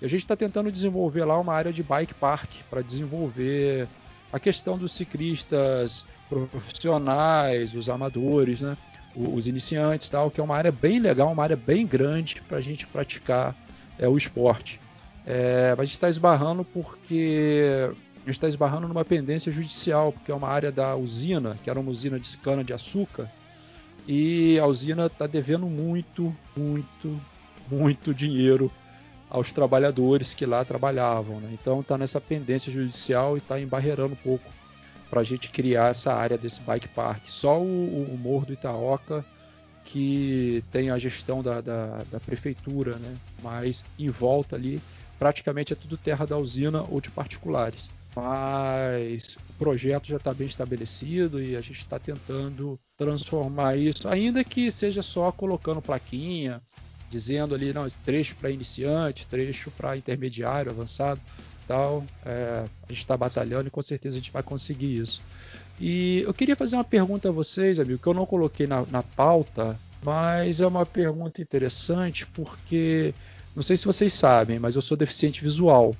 E 0.00 0.04
a 0.04 0.08
gente 0.08 0.20
está 0.20 0.36
tentando 0.36 0.70
desenvolver 0.70 1.24
lá 1.24 1.38
uma 1.38 1.52
área 1.52 1.72
de 1.72 1.82
bike 1.82 2.14
park 2.14 2.50
para 2.70 2.82
desenvolver 2.82 3.88
a 4.32 4.38
questão 4.38 4.78
dos 4.78 4.92
ciclistas 4.92 6.04
profissionais, 6.28 7.74
os 7.74 7.88
amadores, 7.88 8.60
né? 8.60 8.76
os 9.16 9.46
iniciantes, 9.46 10.08
tal, 10.08 10.30
que 10.30 10.40
é 10.40 10.44
uma 10.44 10.56
área 10.56 10.72
bem 10.72 10.98
legal, 10.98 11.32
uma 11.32 11.42
área 11.42 11.56
bem 11.56 11.86
grande 11.86 12.40
para 12.42 12.58
a 12.58 12.60
gente 12.60 12.86
praticar 12.86 13.54
é 13.98 14.08
o 14.08 14.16
esporte. 14.16 14.80
É, 15.26 15.70
mas 15.70 15.80
a 15.80 15.84
gente 15.84 15.94
está 15.94 16.08
esbarrando 16.08 16.64
porque 16.64 17.90
a 18.24 18.26
gente 18.26 18.36
está 18.36 18.48
esbarrando 18.48 18.88
numa 18.88 19.04
pendência 19.04 19.52
judicial, 19.52 20.12
porque 20.12 20.32
é 20.32 20.34
uma 20.34 20.48
área 20.48 20.72
da 20.72 20.96
usina, 20.96 21.58
que 21.62 21.68
era 21.68 21.78
uma 21.78 21.90
usina 21.90 22.18
de 22.18 22.36
cana 22.38 22.64
de 22.64 22.72
açúcar, 22.72 23.30
e 24.06 24.58
a 24.58 24.66
usina 24.66 25.06
está 25.06 25.26
devendo 25.26 25.66
muito, 25.66 26.34
muito, 26.56 27.20
muito 27.70 28.14
dinheiro 28.14 28.70
aos 29.28 29.52
trabalhadores 29.52 30.34
que 30.34 30.46
lá 30.46 30.64
trabalhavam. 30.64 31.40
Né? 31.40 31.50
Então 31.52 31.80
está 31.80 31.98
nessa 31.98 32.20
pendência 32.20 32.72
judicial 32.72 33.36
e 33.36 33.38
está 33.38 33.60
embarreirando 33.60 34.12
um 34.14 34.16
pouco 34.16 34.50
para 35.10 35.20
a 35.20 35.24
gente 35.24 35.50
criar 35.50 35.90
essa 35.90 36.12
área 36.14 36.38
desse 36.38 36.60
bike 36.60 36.88
park. 36.88 37.24
Só 37.26 37.60
o, 37.60 38.14
o 38.14 38.18
Morro 38.18 38.46
do 38.46 38.52
Itaoca 38.52 39.24
que 39.84 40.64
tem 40.72 40.90
a 40.90 40.98
gestão 40.98 41.42
da, 41.42 41.60
da, 41.60 41.98
da, 42.10 42.20
prefeitura, 42.20 42.96
né? 42.96 43.14
mas 43.42 43.84
em 43.98 44.08
volta 44.08 44.56
ali 44.56 44.80
praticamente 45.18 45.72
é 45.72 45.76
tudo 45.76 45.96
terra 45.96 46.26
da 46.26 46.36
usina 46.36 46.82
ou 46.90 47.00
de 47.00 47.10
particulares. 47.10 47.88
Mas 48.16 49.36
o 49.50 49.52
projeto 49.58 50.06
já 50.06 50.16
está 50.16 50.32
bem 50.32 50.46
estabelecido 50.46 51.42
e 51.42 51.56
a 51.56 51.60
gente 51.60 51.80
está 51.80 51.98
tentando 51.98 52.78
transformar 52.96 53.76
isso, 53.76 54.08
ainda 54.08 54.44
que 54.44 54.70
seja 54.70 55.02
só 55.02 55.32
colocando 55.32 55.82
plaquinha, 55.82 56.62
dizendo 57.10 57.54
ali, 57.54 57.72
não, 57.72 57.88
trecho 58.04 58.36
para 58.36 58.50
iniciante, 58.50 59.26
trecho 59.26 59.70
para 59.72 59.96
intermediário, 59.96 60.70
avançado, 60.70 61.20
tal. 61.66 62.04
É, 62.24 62.64
a 62.82 62.92
gente 62.92 63.00
está 63.00 63.16
batalhando 63.16 63.68
e 63.68 63.70
com 63.70 63.82
certeza 63.82 64.16
a 64.16 64.20
gente 64.20 64.30
vai 64.30 64.42
conseguir 64.42 64.96
isso. 64.96 65.20
E 65.80 66.22
eu 66.22 66.32
queria 66.32 66.54
fazer 66.54 66.76
uma 66.76 66.84
pergunta 66.84 67.28
a 67.28 67.32
vocês, 67.32 67.80
amigo, 67.80 67.98
que 67.98 68.06
eu 68.06 68.14
não 68.14 68.26
coloquei 68.26 68.66
na, 68.66 68.84
na 68.86 69.02
pauta, 69.02 69.78
mas 70.04 70.60
é 70.60 70.66
uma 70.66 70.86
pergunta 70.86 71.42
interessante 71.42 72.26
porque 72.26 73.12
não 73.54 73.62
sei 73.62 73.76
se 73.76 73.84
vocês 73.84 74.12
sabem, 74.12 74.58
mas 74.58 74.76
eu 74.76 74.82
sou 74.82 74.96
deficiente 74.96 75.42
visual 75.42 75.94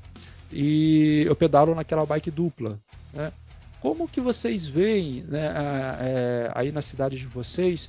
e 0.52 1.24
eu 1.26 1.34
pedalo 1.34 1.74
naquela 1.74 2.04
bike 2.04 2.30
dupla. 2.30 2.78
Né? 3.12 3.32
Como 3.80 4.08
que 4.08 4.20
vocês 4.20 4.66
veem 4.66 5.24
né, 5.28 5.52
é, 6.00 6.52
aí 6.54 6.72
na 6.72 6.82
cidade 6.82 7.18
de 7.18 7.26
vocês 7.26 7.88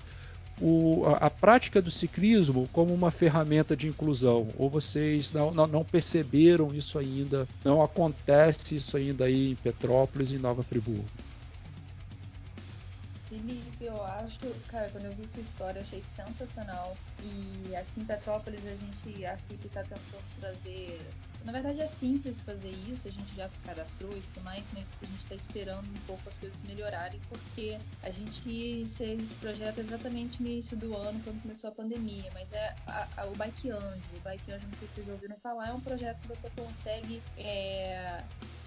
o, 0.59 1.03
a, 1.05 1.27
a, 1.27 1.29
prática 1.29 1.81
do 1.81 1.91
ciclismo 1.91 2.69
como 2.71 2.93
uma 2.93 3.11
ferramenta 3.11 3.75
de 3.75 3.87
inclusão? 3.87 4.47
Ou 4.57 4.69
vocês 4.69 5.31
não, 5.33 5.51
não, 5.51 5.67
não, 5.67 5.83
perceberam 5.83 6.73
isso 6.73 6.99
ainda? 6.99 7.47
Não 7.63 7.81
acontece 7.81 8.75
isso 8.75 8.97
ainda 8.97 9.25
aí 9.25 9.51
em 9.51 9.55
Petrópolis 9.55 10.31
e 10.31 10.37
Nova 10.37 10.63
Friburgo? 10.63 11.05
Felipe, 13.35 13.83
eu 13.83 14.01
acho, 14.01 14.39
cara, 14.69 14.89
quando 14.91 15.05
eu 15.05 15.11
vi 15.11 15.27
sua 15.27 15.41
história, 15.41 15.81
achei 15.81 16.01
sensacional. 16.01 16.95
E 17.21 17.75
aqui 17.75 17.99
em 17.99 18.05
Petrópolis 18.05 18.61
a 18.65 18.75
gente, 18.75 19.25
a 19.25 19.37
CIP 19.37 19.67
está 19.67 19.83
tentando 19.83 20.39
trazer. 20.39 21.01
Na 21.43 21.51
verdade 21.51 21.81
é 21.81 21.85
simples 21.85 22.39
fazer 22.41 22.71
isso, 22.89 23.07
a 23.07 23.11
gente 23.11 23.35
já 23.35 23.47
se 23.49 23.59
cadastrou 23.59 24.17
e 24.17 24.21
tudo 24.21 24.43
mais, 24.45 24.65
mas 24.73 24.85
a 25.01 25.05
gente 25.05 25.19
está 25.19 25.35
esperando 25.35 25.85
um 25.85 26.05
pouco 26.07 26.21
as 26.27 26.37
coisas 26.37 26.61
melhorarem, 26.63 27.19
porque 27.27 27.77
a 28.01 28.09
gente 28.09 28.41
fez 28.41 29.01
esse 29.01 29.35
projeto 29.35 29.79
exatamente 29.79 30.41
no 30.41 30.49
início 30.49 30.77
do 30.77 30.95
ano, 30.97 31.19
quando 31.23 31.41
começou 31.41 31.69
a 31.69 31.73
pandemia. 31.73 32.29
Mas 32.33 32.51
é 32.53 32.73
a, 32.87 33.07
a, 33.17 33.25
o 33.27 33.35
Bike 33.35 33.69
Anjo. 33.69 34.01
O 34.15 34.19
Bike 34.21 34.49
Anjo, 34.53 34.65
não 34.65 34.79
sei 34.79 34.87
se 34.87 34.95
vocês 34.95 35.09
ouviram 35.09 35.35
falar, 35.39 35.69
é 35.69 35.73
um 35.73 35.81
projeto 35.81 36.21
que 36.21 36.27
você 36.29 36.49
consegue. 36.55 37.21
É, 37.37 38.23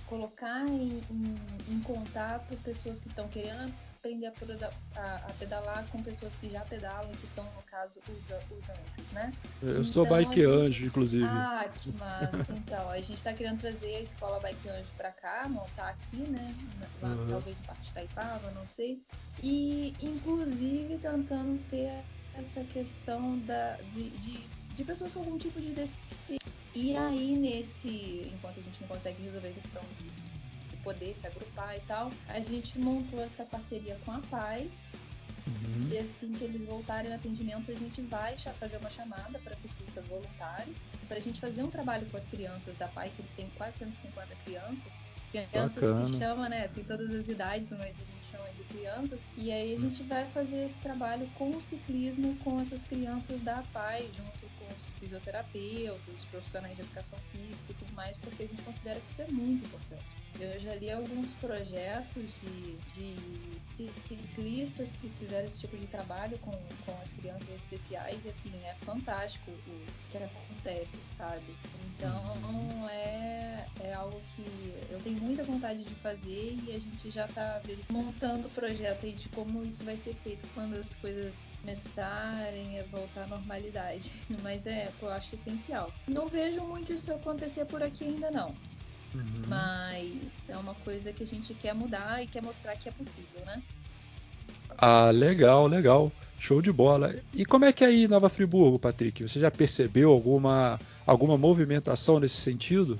colocar 0.09 0.67
em, 0.67 1.03
em, 1.11 1.37
em, 1.69 1.81
contato 1.81 2.57
pessoas 2.65 2.99
que 2.99 3.09
estão 3.09 3.29
querendo 3.29 3.71
aprender 3.99 4.27
a, 4.27 5.01
a, 5.01 5.17
a, 5.17 5.33
pedalar 5.39 5.85
com 5.91 6.03
pessoas 6.03 6.33
que 6.37 6.49
já 6.49 6.61
pedalam, 6.63 7.11
que 7.13 7.27
são, 7.27 7.45
no 7.45 7.63
caso, 7.63 7.99
os, 8.09 8.25
os 8.57 8.69
anjos, 8.69 9.13
né? 9.13 9.33
Eu 9.61 9.71
então, 9.71 9.85
sou 9.85 10.07
bike 10.07 10.35
gente... 10.35 10.45
anjo, 10.45 10.87
inclusive. 10.87 11.25
Ah, 11.25 11.69
que 11.81 11.93
massa. 11.93 12.53
então, 12.57 12.91
a 12.91 12.97
gente 12.97 13.15
está 13.15 13.33
querendo 13.33 13.61
trazer 13.61 13.97
a 13.97 14.01
escola 14.01 14.39
bike 14.41 14.69
anjo 14.69 14.89
para 14.97 15.11
cá, 15.11 15.49
montar 15.49 15.89
aqui, 15.91 16.19
né? 16.31 16.55
Lá, 17.03 17.11
uhum. 17.11 17.27
Talvez 17.29 17.59
em 17.59 17.63
parte 17.63 17.83
de 17.83 17.91
Itaipava, 17.91 18.51
não 18.53 18.67
sei. 18.67 19.03
E, 19.43 19.95
inclusive, 20.01 20.99
tentando 20.99 21.59
ter 21.69 22.05
essa 22.35 22.63
questão 22.65 23.39
da, 23.41 23.77
de, 23.91 24.11
de, 24.11 24.47
de 24.77 24.85
pessoas 24.85 25.13
com 25.13 25.21
algum 25.21 25.39
tipo 25.39 25.61
de 25.61 25.73
deficiência. 25.73 26.39
E 26.75 26.97
aí, 26.97 27.37
nesse, 27.37 28.31
enquanto 28.33 28.61
a 28.61 28.63
gente 28.63 28.81
não 28.81 28.89
consegue 28.89 29.23
resolver 29.23 29.49
a 29.49 29.53
questão 29.53 29.83
de 29.99 30.38
poder 30.83 31.15
se 31.15 31.27
agrupar 31.27 31.77
e 31.77 31.81
tal, 31.81 32.11
a 32.29 32.41
gente 32.41 32.79
montou 32.79 33.23
essa 33.23 33.45
parceria 33.45 33.99
com 34.05 34.13
a 34.13 34.21
PAI. 34.31 34.71
Uhum. 35.47 35.89
E 35.91 35.99
assim 35.99 36.33
que 36.33 36.45
eles 36.45 36.63
voltarem 36.67 37.09
no 37.09 37.17
atendimento, 37.17 37.71
a 37.71 37.75
gente 37.75 38.03
vai 38.03 38.37
fazer 38.37 38.77
uma 38.77 38.91
chamada 38.91 39.39
para 39.39 39.57
ciclistas 39.57 40.07
voluntários, 40.07 40.83
para 41.07 41.17
a 41.17 41.21
gente 41.21 41.41
fazer 41.41 41.63
um 41.63 41.71
trabalho 41.71 42.07
com 42.11 42.17
as 42.17 42.29
crianças 42.29 42.77
da 42.77 42.89
PAI, 42.89 43.11
que 43.11 43.23
eles 43.23 43.31
têm 43.33 43.49
quase 43.57 43.79
150 43.79 44.35
crianças, 44.45 44.93
crianças 45.31 45.75
Bacana. 45.75 46.07
que 46.07 46.19
chama, 46.19 46.49
né? 46.49 46.69
Tem 46.69 46.85
todas 46.85 47.15
as 47.15 47.29
idades, 47.29 47.71
mas 47.71 47.81
a 47.81 47.87
gente 47.87 48.25
chama 48.31 48.49
de 48.51 48.63
crianças. 48.65 49.21
E 49.37 49.53
aí 49.53 49.75
a 49.75 49.79
gente 49.79 50.03
vai 50.05 50.27
fazer 50.31 50.65
esse 50.65 50.79
trabalho 50.81 51.29
com 51.37 51.51
o 51.51 51.61
ciclismo 51.61 52.37
com 52.39 52.61
essas 52.61 52.85
crianças 52.85 53.41
da 53.43 53.63
PAI, 53.73 54.09
junto 54.17 54.49
com 54.59 54.67
os 54.75 54.91
fisioterapeutas, 54.99 56.15
os 56.15 56.25
profissionais 56.27 56.77
de 56.77 56.83
educação 56.83 57.19
física 57.33 57.71
e 57.71 57.75
tudo 57.75 57.93
mais, 57.95 58.17
porque 58.19 58.45
a 58.45 58.47
gente 58.47 58.63
considera 58.63 59.01
que 59.01 59.11
isso 59.11 59.23
é 59.23 59.29
muito 59.29 59.65
importante. 59.67 60.05
Eu 60.41 60.61
já 60.61 60.75
li 60.77 60.91
alguns 60.91 61.33
projetos 61.35 62.33
de, 62.41 62.77
de 62.95 63.17
ciclistas 63.61 64.93
que 64.93 65.09
fizeram 65.11 65.47
esse 65.47 65.61
tipo 65.61 65.77
de 65.77 65.87
trabalho 65.87 66.39
com, 66.39 66.53
com 66.85 66.93
as 67.03 67.13
crianças 67.13 67.49
especiais 67.55 68.25
e 68.25 68.29
assim, 68.29 68.53
é 68.65 68.75
fantástico 68.85 69.51
o 69.51 70.11
que 70.11 70.19
acontece, 70.19 70.99
sabe? 71.17 71.57
Então 71.87 72.89
é, 72.89 73.67
é 73.81 73.93
algo 73.95 74.21
que 74.35 74.75
eu 74.91 74.99
tenho 75.01 75.21
muita 75.21 75.43
vontade 75.43 75.83
de 75.83 75.95
fazer 75.97 76.57
e 76.65 76.73
a 76.73 76.79
gente 76.79 77.11
já 77.11 77.27
está 77.27 77.61
montando 77.91 78.47
o 78.47 78.51
projeto 78.51 79.07
aí 79.07 79.13
de 79.13 79.29
como 79.31 79.65
isso 79.65 79.85
vai 79.85 79.97
ser 79.97 80.15
feito 80.15 80.47
quando 80.55 80.75
as 80.75 80.89
coisas 80.95 81.37
começarem 81.61 82.81
a 82.81 82.85
voltar 82.85 83.25
à 83.25 83.27
normalidade. 83.27 84.13
Mas 84.43 84.67
é, 84.67 84.91
eu 85.03 85.11
acho 85.11 85.35
essencial. 85.35 85.93
Não 86.07 86.29
vejo 86.29 86.61
muito 86.63 86.93
isso 86.93 87.13
acontecer 87.13 87.65
por 87.67 87.83
aqui 87.83 88.05
ainda 88.05 88.31
não. 88.31 88.55
Uhum. 89.15 89.23
Mas 89.49 90.49
é 90.49 90.57
uma 90.57 90.75
coisa 90.75 91.13
que 91.13 91.23
a 91.23 91.27
gente 91.27 91.55
quer 91.55 91.75
mudar 91.75 92.23
e 92.23 92.27
quer 92.27 92.43
mostrar 92.43 92.77
que 92.77 92.89
é 92.89 92.93
possível, 92.93 93.41
né? 93.47 93.63
Ah, 94.77 95.11
legal, 95.11 95.67
legal. 95.67 96.13
Show 96.39 96.63
de 96.63 96.71
bola. 96.71 97.15
E 97.35 97.45
como 97.45 97.65
é 97.65 97.73
que 97.73 97.85
é 97.85 97.89
aí 97.89 98.05
em 98.05 98.09
Nova 98.09 98.29
Friburgo, 98.29 98.79
Patrick? 98.79 99.23
Você 99.23 99.41
já 99.41 99.51
percebeu 99.51 100.11
alguma, 100.11 100.79
alguma 101.05 101.37
movimentação 101.37 102.21
nesse 102.21 102.37
sentido? 102.37 102.99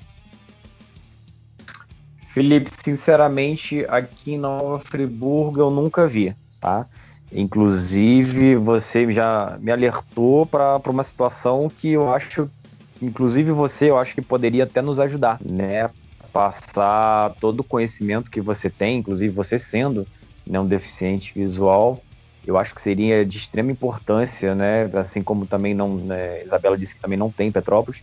Felipe, 2.33 2.71
sinceramente, 2.85 3.85
aqui 3.89 4.33
em 4.33 4.39
Nova 4.39 4.79
Friburgo 4.81 5.61
eu 5.61 5.71
nunca 5.71 6.07
vi, 6.07 6.35
tá? 6.61 6.87
Inclusive, 7.31 8.57
você 8.57 9.13
já 9.13 9.59
me 9.61 9.71
alertou 9.71 10.47
para 10.47 10.81
uma 10.87 11.05
situação 11.05 11.69
que 11.69 11.91
eu 11.91 12.13
acho 12.13 12.51
inclusive 13.01 13.53
você, 13.53 13.91
eu 13.91 13.99
acho 13.99 14.15
que 14.15 14.23
poderia 14.23 14.65
até 14.65 14.83
nos 14.83 14.99
ajudar, 14.99 15.39
né? 15.45 15.91
Passar 16.33 17.35
todo 17.41 17.61
o 17.61 17.65
conhecimento 17.65 18.31
que 18.31 18.41
você 18.41 18.69
tem, 18.71 18.99
inclusive 18.99 19.35
você 19.35 19.59
sendo 19.59 20.07
né, 20.47 20.59
um 20.59 20.67
deficiente 20.67 21.33
visual, 21.35 22.03
eu 22.47 22.57
acho 22.57 22.75
que 22.75 22.81
seria 22.81 23.25
de 23.25 23.37
extrema 23.37 23.71
importância, 23.71 24.55
né? 24.55 24.85
Assim 24.95 25.23
como 25.23 25.47
também 25.47 25.75
não, 25.75 25.97
né, 25.97 26.43
Isabela 26.45 26.79
disse 26.79 26.95
que 26.95 27.01
também 27.01 27.19
não 27.19 27.31
tem 27.31 27.53
Petrópolis, 27.53 28.01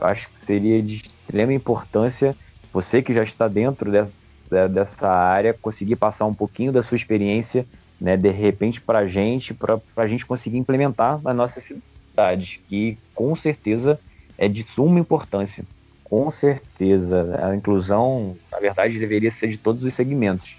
eu 0.00 0.06
acho 0.06 0.30
que 0.32 0.44
seria 0.44 0.82
de 0.82 0.96
extrema 0.96 1.52
importância 1.52 2.34
você 2.72 3.02
que 3.02 3.14
já 3.14 3.22
está 3.22 3.46
dentro 3.46 3.90
dessa, 3.90 4.68
dessa 4.68 5.08
área 5.08 5.56
conseguir 5.60 5.96
passar 5.96 6.26
um 6.26 6.34
pouquinho 6.34 6.72
da 6.72 6.82
sua 6.82 6.96
experiência, 6.96 7.66
né? 8.00 8.16
De 8.16 8.30
repente 8.30 8.80
para 8.80 9.00
a 9.00 9.06
gente, 9.06 9.54
para 9.54 9.80
a 9.96 10.06
gente 10.06 10.26
conseguir 10.26 10.58
implementar 10.58 11.22
nas 11.22 11.36
nossas 11.36 11.64
cidades, 11.64 12.60
que 12.68 12.98
com 13.14 13.36
certeza 13.36 14.00
é 14.38 14.48
de 14.48 14.62
suma 14.62 14.98
importância. 14.98 15.64
Com 16.02 16.30
certeza, 16.30 17.40
a 17.42 17.56
inclusão, 17.56 18.36
na 18.52 18.58
verdade, 18.58 18.98
deveria 18.98 19.30
ser 19.30 19.48
de 19.48 19.58
todos 19.58 19.84
os 19.84 19.94
segmentos. 19.94 20.56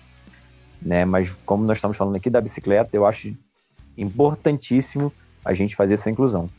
Né? 0.82 1.06
Mas 1.06 1.30
como 1.46 1.64
nós 1.64 1.78
estamos 1.78 1.96
falando 1.96 2.16
aqui 2.16 2.30
da 2.30 2.42
bicicleta, 2.42 2.90
eu 2.94 3.06
acho 3.06 3.36
importantíssimo 3.98 5.12
a 5.44 5.54
gente 5.54 5.76
fazer 5.76 5.94
essa 5.94 6.10
inclusão. 6.10 6.50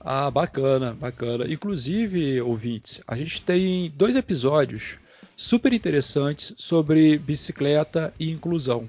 Ah, 0.00 0.30
bacana, 0.30 0.94
bacana. 0.94 1.44
Inclusive, 1.52 2.40
ouvintes, 2.40 3.02
a 3.06 3.16
gente 3.16 3.42
tem 3.42 3.92
dois 3.94 4.16
episódios 4.16 4.96
super 5.36 5.72
interessantes 5.72 6.54
sobre 6.56 7.18
bicicleta 7.18 8.12
e 8.18 8.30
inclusão. 8.30 8.88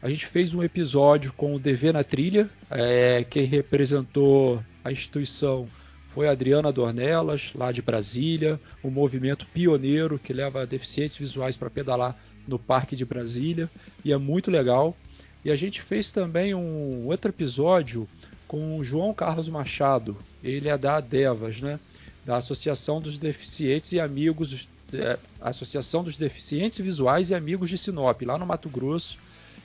A 0.00 0.08
gente 0.08 0.26
fez 0.26 0.54
um 0.54 0.62
episódio 0.62 1.32
com 1.32 1.54
o 1.54 1.58
DV 1.58 1.92
na 1.92 2.04
Trilha, 2.04 2.48
é, 2.70 3.24
quem 3.28 3.46
representou 3.46 4.62
a 4.84 4.92
instituição 4.92 5.66
foi 6.08 6.28
a 6.28 6.32
Adriana 6.32 6.72
Dornelas, 6.72 7.50
lá 7.54 7.70
de 7.70 7.82
Brasília, 7.82 8.58
um 8.82 8.90
movimento 8.90 9.46
pioneiro 9.46 10.18
que 10.18 10.32
leva 10.32 10.66
deficientes 10.66 11.16
visuais 11.16 11.56
para 11.56 11.70
pedalar 11.70 12.16
no 12.46 12.58
Parque 12.58 12.96
de 12.96 13.04
Brasília, 13.04 13.70
e 14.04 14.12
é 14.12 14.16
muito 14.16 14.50
legal. 14.50 14.96
E 15.44 15.50
a 15.50 15.56
gente 15.56 15.82
fez 15.82 16.10
também 16.10 16.54
um 16.54 17.06
outro 17.06 17.30
episódio 17.30 18.08
com 18.46 18.78
o 18.78 18.84
João 18.84 19.12
Carlos 19.12 19.48
Machado, 19.48 20.16
ele 20.42 20.68
é 20.68 20.78
da 20.78 20.96
ADEVAS, 20.96 21.60
né? 21.60 21.78
da 22.24 22.36
Associação 22.36 23.00
dos 23.00 23.16
Deficientes 23.16 23.92
e 23.92 24.00
Amigos, 24.00 24.68
é, 24.92 25.18
Associação 25.40 26.04
dos 26.04 26.16
Deficientes 26.16 26.78
Visuais 26.78 27.30
e 27.30 27.34
Amigos 27.34 27.70
de 27.70 27.78
Sinop, 27.78 28.20
lá 28.22 28.36
no 28.36 28.44
Mato 28.44 28.68
Grosso, 28.68 29.18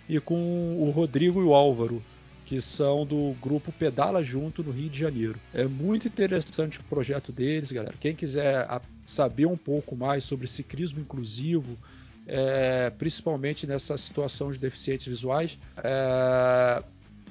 e 0.07 0.19
com 0.19 0.77
o 0.79 0.89
Rodrigo 0.91 1.41
e 1.41 1.43
o 1.43 1.53
Álvaro, 1.53 2.01
que 2.53 2.61
são 2.61 3.03
do 3.03 3.35
grupo 3.41 3.71
Pedala 3.71 4.23
Junto 4.23 4.61
no 4.61 4.69
Rio 4.69 4.87
de 4.87 4.99
Janeiro. 4.99 5.39
É 5.55 5.65
muito 5.65 6.07
interessante 6.07 6.79
o 6.79 6.83
projeto 6.83 7.31
deles, 7.31 7.71
galera. 7.71 7.95
Quem 7.99 8.15
quiser 8.15 8.67
saber 9.03 9.47
um 9.47 9.57
pouco 9.57 9.95
mais 9.95 10.23
sobre 10.23 10.45
ciclismo 10.45 10.99
inclusivo, 10.99 11.75
é, 12.27 12.91
principalmente 12.91 13.65
nessa 13.65 13.97
situação 13.97 14.51
de 14.51 14.59
deficientes 14.59 15.07
visuais, 15.07 15.57
é, 15.77 16.83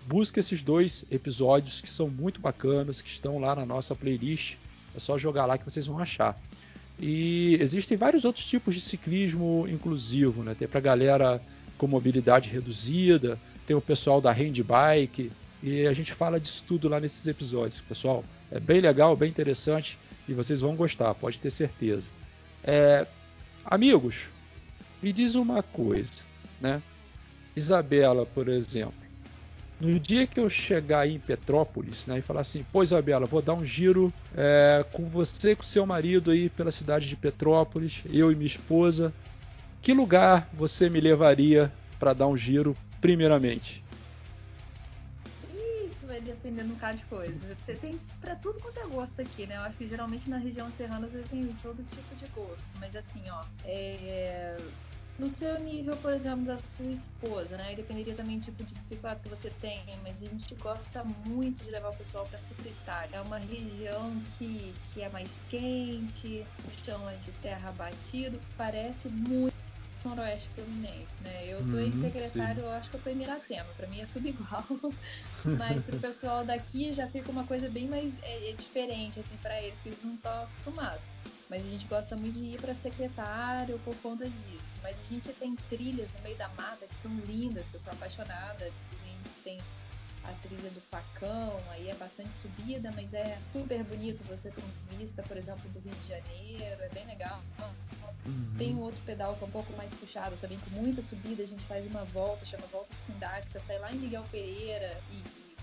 busque 0.08 0.40
esses 0.40 0.60
dois 0.60 1.04
episódios 1.08 1.80
que 1.80 1.88
são 1.88 2.08
muito 2.08 2.40
bacanas, 2.40 3.00
que 3.00 3.08
estão 3.08 3.38
lá 3.38 3.54
na 3.54 3.64
nossa 3.64 3.94
playlist. 3.94 4.56
É 4.92 4.98
só 4.98 5.16
jogar 5.16 5.46
lá 5.46 5.56
que 5.56 5.64
vocês 5.64 5.86
vão 5.86 6.00
achar. 6.00 6.36
E 6.98 7.56
existem 7.60 7.96
vários 7.96 8.24
outros 8.24 8.44
tipos 8.44 8.74
de 8.74 8.80
ciclismo 8.80 9.68
inclusivo, 9.68 10.42
né? 10.42 10.56
Tem 10.58 10.66
para 10.66 10.80
galera 10.80 11.40
com 11.78 11.86
mobilidade 11.86 12.48
reduzida, 12.48 13.38
tem 13.66 13.76
o 13.76 13.80
pessoal 13.80 14.20
da 14.20 14.32
handbike, 14.32 15.30
E 15.62 15.86
a 15.86 15.92
gente 15.92 16.12
fala 16.12 16.40
disso 16.40 16.64
tudo 16.66 16.88
lá 16.88 16.98
nesses 16.98 17.26
episódios, 17.26 17.80
pessoal. 17.80 18.24
É 18.50 18.58
bem 18.58 18.80
legal, 18.80 19.16
bem 19.16 19.30
interessante 19.30 19.96
e 20.28 20.34
vocês 20.34 20.60
vão 20.60 20.74
gostar, 20.74 21.14
pode 21.14 21.38
ter 21.38 21.50
certeza. 21.50 22.08
É, 22.64 23.06
amigos, 23.64 24.16
me 25.02 25.12
diz 25.12 25.34
uma 25.34 25.62
coisa, 25.62 26.14
né? 26.60 26.82
Isabela, 27.54 28.26
por 28.26 28.48
exemplo, 28.48 28.94
no 29.80 29.98
dia 29.98 30.26
que 30.26 30.38
eu 30.38 30.48
chegar 30.48 31.08
em 31.08 31.18
Petrópolis, 31.18 32.06
né, 32.06 32.18
e 32.18 32.22
falar 32.22 32.42
assim, 32.42 32.64
pô 32.72 32.82
Isabela, 32.84 33.26
vou 33.26 33.42
dar 33.42 33.54
um 33.54 33.64
giro 33.64 34.12
é, 34.36 34.84
com 34.92 35.08
você 35.08 35.50
e 35.50 35.56
com 35.56 35.64
seu 35.64 35.84
marido 35.84 36.30
aí 36.30 36.48
pela 36.48 36.70
cidade 36.70 37.08
de 37.08 37.16
Petrópolis, 37.16 38.00
eu 38.10 38.30
e 38.30 38.34
minha 38.36 38.46
esposa, 38.46 39.12
que 39.82 39.92
lugar 39.92 40.48
você 40.54 40.88
me 40.88 41.00
levaria 41.00 41.70
para 41.98 42.12
dar 42.12 42.28
um 42.28 42.36
giro 42.36 42.76
primeiramente? 43.02 43.84
Isso 45.84 46.06
vai 46.06 46.20
depender 46.20 46.62
de 46.62 46.70
um 46.70 46.74
bocado 46.74 46.96
de 46.96 47.04
coisa. 47.04 47.56
Tem 47.80 48.00
para 48.20 48.36
tudo 48.36 48.58
quanto 48.60 48.78
é 48.78 48.86
gosto 48.86 49.20
aqui, 49.20 49.46
né? 49.46 49.56
Eu 49.56 49.62
acho 49.62 49.76
que 49.76 49.86
geralmente 49.86 50.30
na 50.30 50.38
região 50.38 50.70
serrana 50.70 51.08
você 51.08 51.22
tem 51.28 51.44
todo 51.60 51.82
tipo 51.82 52.14
de 52.14 52.26
gosto. 52.32 52.78
Mas 52.80 52.96
assim, 52.96 53.28
ó, 53.28 53.44
é 53.64 54.56
no 55.18 55.28
seu 55.28 55.60
nível, 55.60 55.96
por 55.98 56.12
exemplo, 56.12 56.44
da 56.44 56.58
sua 56.58 56.86
esposa, 56.86 57.56
né? 57.56 57.74
Dependeria 57.74 58.14
também 58.14 58.38
do 58.38 58.44
tipo 58.44 58.64
de 58.64 58.74
bicicleta 58.74 59.20
que 59.22 59.28
você 59.28 59.50
tem, 59.60 59.80
mas 60.02 60.22
a 60.22 60.26
gente 60.26 60.54
gosta 60.56 61.04
muito 61.26 61.62
de 61.64 61.70
levar 61.70 61.90
o 61.90 61.96
pessoal 61.96 62.26
para 62.26 62.38
secretária. 62.38 63.16
É 63.16 63.20
uma 63.20 63.38
região 63.38 64.20
que, 64.38 64.72
que 64.92 65.02
é 65.02 65.08
mais 65.10 65.38
quente, 65.50 66.44
o 66.64 66.84
chão 66.84 67.08
é 67.10 67.16
de 67.16 67.30
terra 67.42 67.70
batido, 67.72 68.40
parece 68.56 69.08
muito 69.10 69.61
noroeste 70.08 70.48
fluminense, 70.50 71.22
né? 71.22 71.46
Eu 71.46 71.58
tô 71.58 71.76
uhum, 71.76 71.82
em 71.82 71.92
secretário, 71.92 72.60
sim. 72.60 72.66
eu 72.66 72.72
acho 72.72 72.90
que 72.90 72.96
eu 72.96 73.00
tô 73.00 73.10
em 73.10 73.14
Miracema, 73.14 73.66
pra 73.76 73.86
mim 73.86 74.00
é 74.00 74.06
tudo 74.06 74.26
igual. 74.28 74.64
Mas 75.58 75.84
pro 75.84 75.98
pessoal 75.98 76.44
daqui 76.44 76.92
já 76.92 77.06
fica 77.08 77.30
uma 77.30 77.44
coisa 77.44 77.68
bem 77.68 77.88
mais 77.88 78.18
é, 78.22 78.50
é 78.50 78.52
diferente, 78.52 79.20
assim, 79.20 79.36
para 79.38 79.60
eles, 79.62 79.80
que 79.80 79.88
eles 79.88 80.02
não 80.02 80.14
estão 80.14 80.42
acostumados. 80.42 81.02
Mas 81.48 81.66
a 81.66 81.68
gente 81.68 81.86
gosta 81.86 82.16
muito 82.16 82.38
de 82.38 82.54
ir 82.54 82.60
para 82.60 82.74
secretário 82.74 83.78
por 83.80 83.94
conta 83.96 84.24
disso. 84.24 84.72
Mas 84.82 84.96
a 84.98 85.02
gente 85.12 85.28
tem 85.34 85.54
trilhas 85.68 86.10
no 86.14 86.22
meio 86.22 86.36
da 86.36 86.48
mata 86.48 86.86
que 86.86 86.94
são 86.94 87.14
lindas, 87.26 87.68
que 87.68 87.76
eu 87.76 87.80
sou 87.80 87.92
apaixonada. 87.92 88.64
A 88.64 89.06
gente 89.06 89.30
tem 89.44 89.58
a 90.24 90.32
trilha 90.46 90.70
do 90.70 90.80
Facão, 90.80 91.58
aí 91.70 91.88
é 91.88 91.94
bastante 91.94 92.30
subida, 92.36 92.90
mas 92.94 93.12
é 93.12 93.38
super 93.52 93.82
bonito. 93.84 94.22
Você 94.28 94.50
tem 94.50 94.64
vista, 94.98 95.22
por 95.22 95.36
exemplo, 95.36 95.68
do 95.70 95.80
Rio 95.80 95.94
de 95.94 96.08
Janeiro, 96.08 96.82
é 96.82 96.88
bem 96.88 97.06
legal. 97.06 97.42
Uhum. 98.24 98.54
Tem 98.56 98.74
um 98.74 98.80
outro 98.80 99.00
pedal 99.04 99.34
que 99.34 99.44
é 99.44 99.46
um 99.46 99.50
pouco 99.50 99.72
mais 99.76 99.92
puxado 99.94 100.36
também, 100.40 100.58
com 100.58 100.70
muita 100.80 101.02
subida. 101.02 101.42
A 101.42 101.46
gente 101.46 101.64
faz 101.64 101.86
uma 101.86 102.04
volta, 102.04 102.46
chama 102.46 102.66
Volta 102.68 102.94
de 102.94 103.00
Sindacta, 103.00 103.58
sai 103.60 103.78
lá 103.78 103.92
em 103.92 103.96
Miguel 103.96 104.24
Pereira 104.30 105.00
e, 105.10 105.16
e 105.16 105.56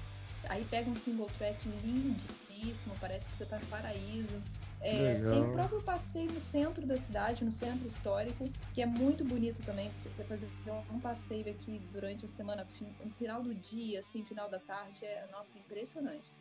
aí 0.49 0.65
pega 0.69 0.90
um 0.90 0.95
single 0.95 1.30
track 1.38 1.57
lindíssimo, 1.84 2.94
parece 2.99 3.30
que 3.30 3.38
você 3.38 3.45
tá 3.45 3.57
no 3.57 3.65
paraíso. 3.68 4.41
É, 4.81 5.19
tem 5.27 5.43
o 5.43 5.51
próprio 5.51 5.81
passeio 5.81 6.31
no 6.31 6.39
centro 6.39 6.85
da 6.88 6.95
cidade, 6.95 7.43
no 7.43 7.51
centro 7.51 7.85
histórico, 7.85 8.45
que 8.73 8.81
é 8.81 8.85
muito 8.85 9.26
bonito 9.26 9.61
também. 9.64 9.91
Você 9.91 10.10
fazer 10.23 10.47
um 10.89 10.99
passeio 10.99 11.49
aqui 11.49 11.81
durante 11.91 12.26
a 12.26 12.27
semana, 12.27 12.65
no 13.03 13.11
final 13.11 13.43
do 13.43 13.53
dia, 13.53 13.99
assim, 13.99 14.23
final 14.23 14.49
da 14.49 14.60
tarde, 14.60 15.03
é, 15.03 15.27
nossa, 15.31 15.57
impressionante. 15.57 16.31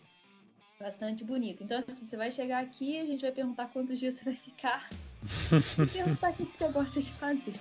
Bastante 0.78 1.24
bonito. 1.24 1.64
Então, 1.64 1.78
assim, 1.78 1.92
você 1.92 2.16
vai 2.16 2.30
chegar 2.30 2.62
aqui, 2.62 3.00
a 3.00 3.04
gente 3.04 3.22
vai 3.22 3.32
perguntar 3.32 3.66
quantos 3.72 3.98
dias 3.98 4.14
você 4.14 4.24
vai 4.24 4.36
ficar 4.36 4.88
e 5.82 5.86
perguntar 5.86 6.30
o 6.30 6.34
que, 6.34 6.46
que 6.46 6.54
você 6.54 6.68
gosta 6.68 7.00
de 7.00 7.12
fazer. 7.12 7.54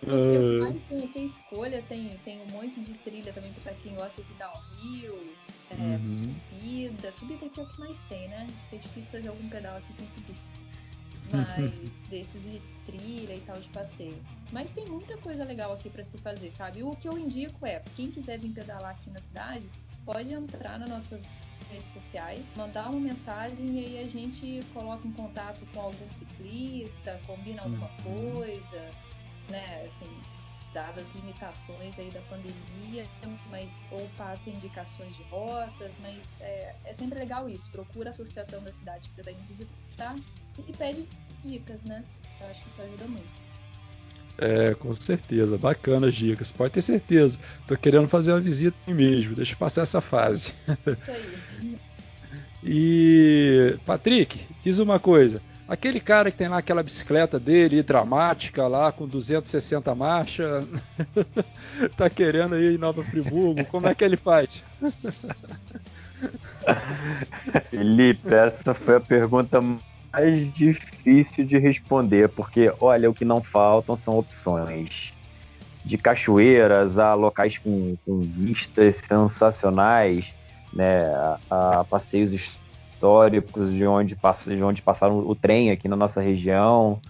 Porque 0.00 0.38
que 0.38 0.58
mais 0.60 0.82
tem 0.84 1.04
aqui 1.04 1.18
é 1.18 1.24
escolha, 1.24 1.82
tem, 1.82 2.16
tem 2.24 2.40
um 2.40 2.46
monte 2.46 2.80
de 2.80 2.94
trilha 2.94 3.32
também 3.34 3.52
para 3.62 3.74
quem 3.74 3.94
gosta 3.94 4.22
de 4.22 4.32
downhill, 4.34 5.36
é, 5.72 5.96
uhum. 5.96 6.34
subida. 6.50 7.12
Subida 7.12 7.46
aqui 7.46 7.60
é 7.60 7.62
o 7.62 7.66
que 7.66 7.80
mais 7.80 8.00
tem, 8.02 8.28
né? 8.28 8.46
Acho 8.56 8.68
que 8.68 8.76
é 8.76 8.78
difícil 8.78 9.10
fazer 9.12 9.28
algum 9.28 9.48
pedal 9.48 9.76
aqui 9.76 9.92
sem 9.94 10.08
subir. 10.08 10.36
Mas 11.32 11.90
desses 12.10 12.42
de 12.42 12.60
trilha 12.84 13.34
e 13.34 13.40
tal, 13.40 13.58
de 13.58 13.68
passeio. 13.68 14.22
Mas 14.52 14.70
tem 14.70 14.86
muita 14.86 15.16
coisa 15.18 15.44
legal 15.44 15.72
aqui 15.72 15.88
para 15.88 16.04
se 16.04 16.18
fazer, 16.18 16.50
sabe? 16.50 16.82
O 16.82 16.90
que 16.90 17.08
eu 17.08 17.18
indico 17.18 17.64
é, 17.66 17.82
quem 17.96 18.10
quiser 18.10 18.38
vir 18.38 18.50
pedalar 18.50 18.90
aqui 18.90 19.10
na 19.10 19.20
cidade, 19.20 19.64
pode 20.04 20.32
entrar 20.34 20.78
nas 20.78 20.90
nossas 20.90 21.22
redes 21.70 21.92
sociais, 21.92 22.44
mandar 22.54 22.90
uma 22.90 23.00
mensagem 23.00 23.78
e 23.78 23.86
aí 23.86 23.98
a 24.00 24.08
gente 24.08 24.60
coloca 24.74 25.06
em 25.08 25.12
contato 25.12 25.60
com 25.72 25.80
algum 25.80 26.10
ciclista, 26.10 27.18
combina 27.26 27.62
alguma 27.62 27.90
uhum. 28.04 28.34
coisa, 28.34 28.90
né? 29.48 29.86
Assim, 29.88 30.10
dadas 30.72 31.04
as 31.04 31.14
limitações 31.14 31.98
aí 31.98 32.10
da 32.10 32.20
pandemia, 32.22 33.04
mas 33.50 33.70
ou 33.90 34.08
passa 34.16 34.50
indicações 34.50 35.16
de 35.16 35.22
rotas, 35.24 35.92
mas 36.00 36.28
é, 36.40 36.74
é 36.84 36.92
sempre 36.92 37.18
legal 37.18 37.48
isso. 37.48 37.70
Procura 37.70 38.10
a 38.10 38.12
associação 38.12 38.62
da 38.62 38.72
cidade 38.72 39.08
que 39.08 39.14
você 39.14 39.20
está 39.20 39.32
indo 39.32 39.42
visitar 39.46 40.16
e 40.66 40.72
pede 40.72 41.06
dicas, 41.44 41.82
né? 41.84 42.04
Eu 42.40 42.46
acho 42.48 42.62
que 42.62 42.68
isso 42.68 42.82
ajuda 42.82 43.04
muito. 43.06 43.42
É, 44.38 44.74
com 44.74 44.92
certeza. 44.92 45.58
Bacana 45.58 46.08
as 46.08 46.14
dicas. 46.14 46.50
Pode 46.50 46.72
ter 46.72 46.82
certeza. 46.82 47.38
Tô 47.66 47.76
querendo 47.76 48.08
fazer 48.08 48.32
uma 48.32 48.40
visita 48.40 48.76
mesmo. 48.86 49.36
Deixa 49.36 49.52
eu 49.52 49.58
passar 49.58 49.82
essa 49.82 50.00
fase. 50.00 50.54
Isso 50.86 51.10
aí. 51.10 51.78
e, 52.64 53.78
Patrick, 53.84 54.46
diz 54.62 54.78
uma 54.78 54.98
coisa. 54.98 55.40
Aquele 55.72 56.00
cara 56.00 56.30
que 56.30 56.36
tem 56.36 56.48
lá 56.48 56.58
aquela 56.58 56.82
bicicleta 56.82 57.40
dele, 57.40 57.82
dramática 57.82 58.68
lá, 58.68 58.92
com 58.92 59.08
260 59.08 59.94
marchas, 59.94 60.66
tá 61.96 62.10
querendo 62.10 62.58
ir 62.58 62.74
em 62.74 62.78
Nova 62.78 63.02
Friburgo, 63.02 63.64
como 63.64 63.88
é 63.88 63.94
que 63.94 64.04
ele 64.04 64.18
faz? 64.18 64.62
Felipe, 67.70 68.34
essa 68.34 68.74
foi 68.74 68.96
a 68.96 69.00
pergunta 69.00 69.62
mais 70.12 70.52
difícil 70.52 71.46
de 71.46 71.56
responder, 71.56 72.28
porque 72.28 72.70
olha, 72.78 73.08
o 73.08 73.14
que 73.14 73.24
não 73.24 73.42
faltam 73.42 73.96
são 73.96 74.18
opções. 74.18 75.14
De 75.82 75.96
cachoeiras 75.96 76.98
a 76.98 77.14
locais 77.14 77.56
com, 77.56 77.96
com 78.04 78.20
vistas 78.20 78.96
sensacionais, 78.96 80.34
né, 80.70 80.98
a, 81.50 81.80
a 81.80 81.84
passeios 81.84 82.34
históricos 82.34 82.61
de 83.30 83.86
onde, 83.86 84.16
passa, 84.16 84.54
de 84.54 84.62
onde 84.62 84.82
passaram 84.82 85.18
o 85.18 85.34
trem 85.34 85.70
aqui 85.70 85.88
na 85.88 85.96
nossa 85.96 86.20
região. 86.20 87.00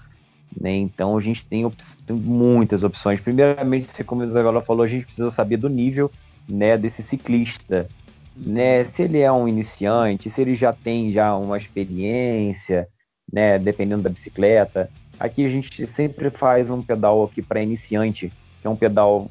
Né? 0.59 0.77
Então 0.77 1.16
a 1.16 1.20
gente 1.20 1.44
tem, 1.47 1.64
op 1.64 1.77
tem, 2.06 2.16
muitas 2.16 2.82
opções. 2.82 3.20
Primeiramente, 3.20 4.05
como 4.05 4.23
a 4.23 4.24
Isabela 4.24 4.62
falou, 4.62 4.85
a 4.85 4.89
gente 4.89 5.05
precisa 5.05 5.31
saber 5.31 5.56
do 5.56 5.69
nível 5.69 6.10
né, 6.48 6.77
desse 6.77 7.02
ciclista. 7.02 7.89
Né? 8.36 8.85
Se 8.85 9.02
ele 9.02 9.20
é 9.20 9.31
um 9.31 9.47
iniciante, 9.47 10.31
se 10.31 10.40
ele 10.40 10.55
já 10.55 10.73
tem 10.73 11.12
já 11.12 11.35
uma 11.36 11.59
experiência, 11.59 12.89
né, 13.32 13.59
dependendo 13.59 14.02
da 14.02 14.10
bicicleta. 14.10 14.90
Aqui 15.19 15.44
a 15.44 15.48
gente 15.48 15.86
sempre 15.86 16.31
faz 16.31 16.70
um 16.70 16.82
pedal 16.82 17.24
aqui 17.24 17.43
para 17.43 17.62
iniciante, 17.62 18.32
que 18.60 18.66
é 18.66 18.70
um 18.70 18.77
pedal 18.77 19.31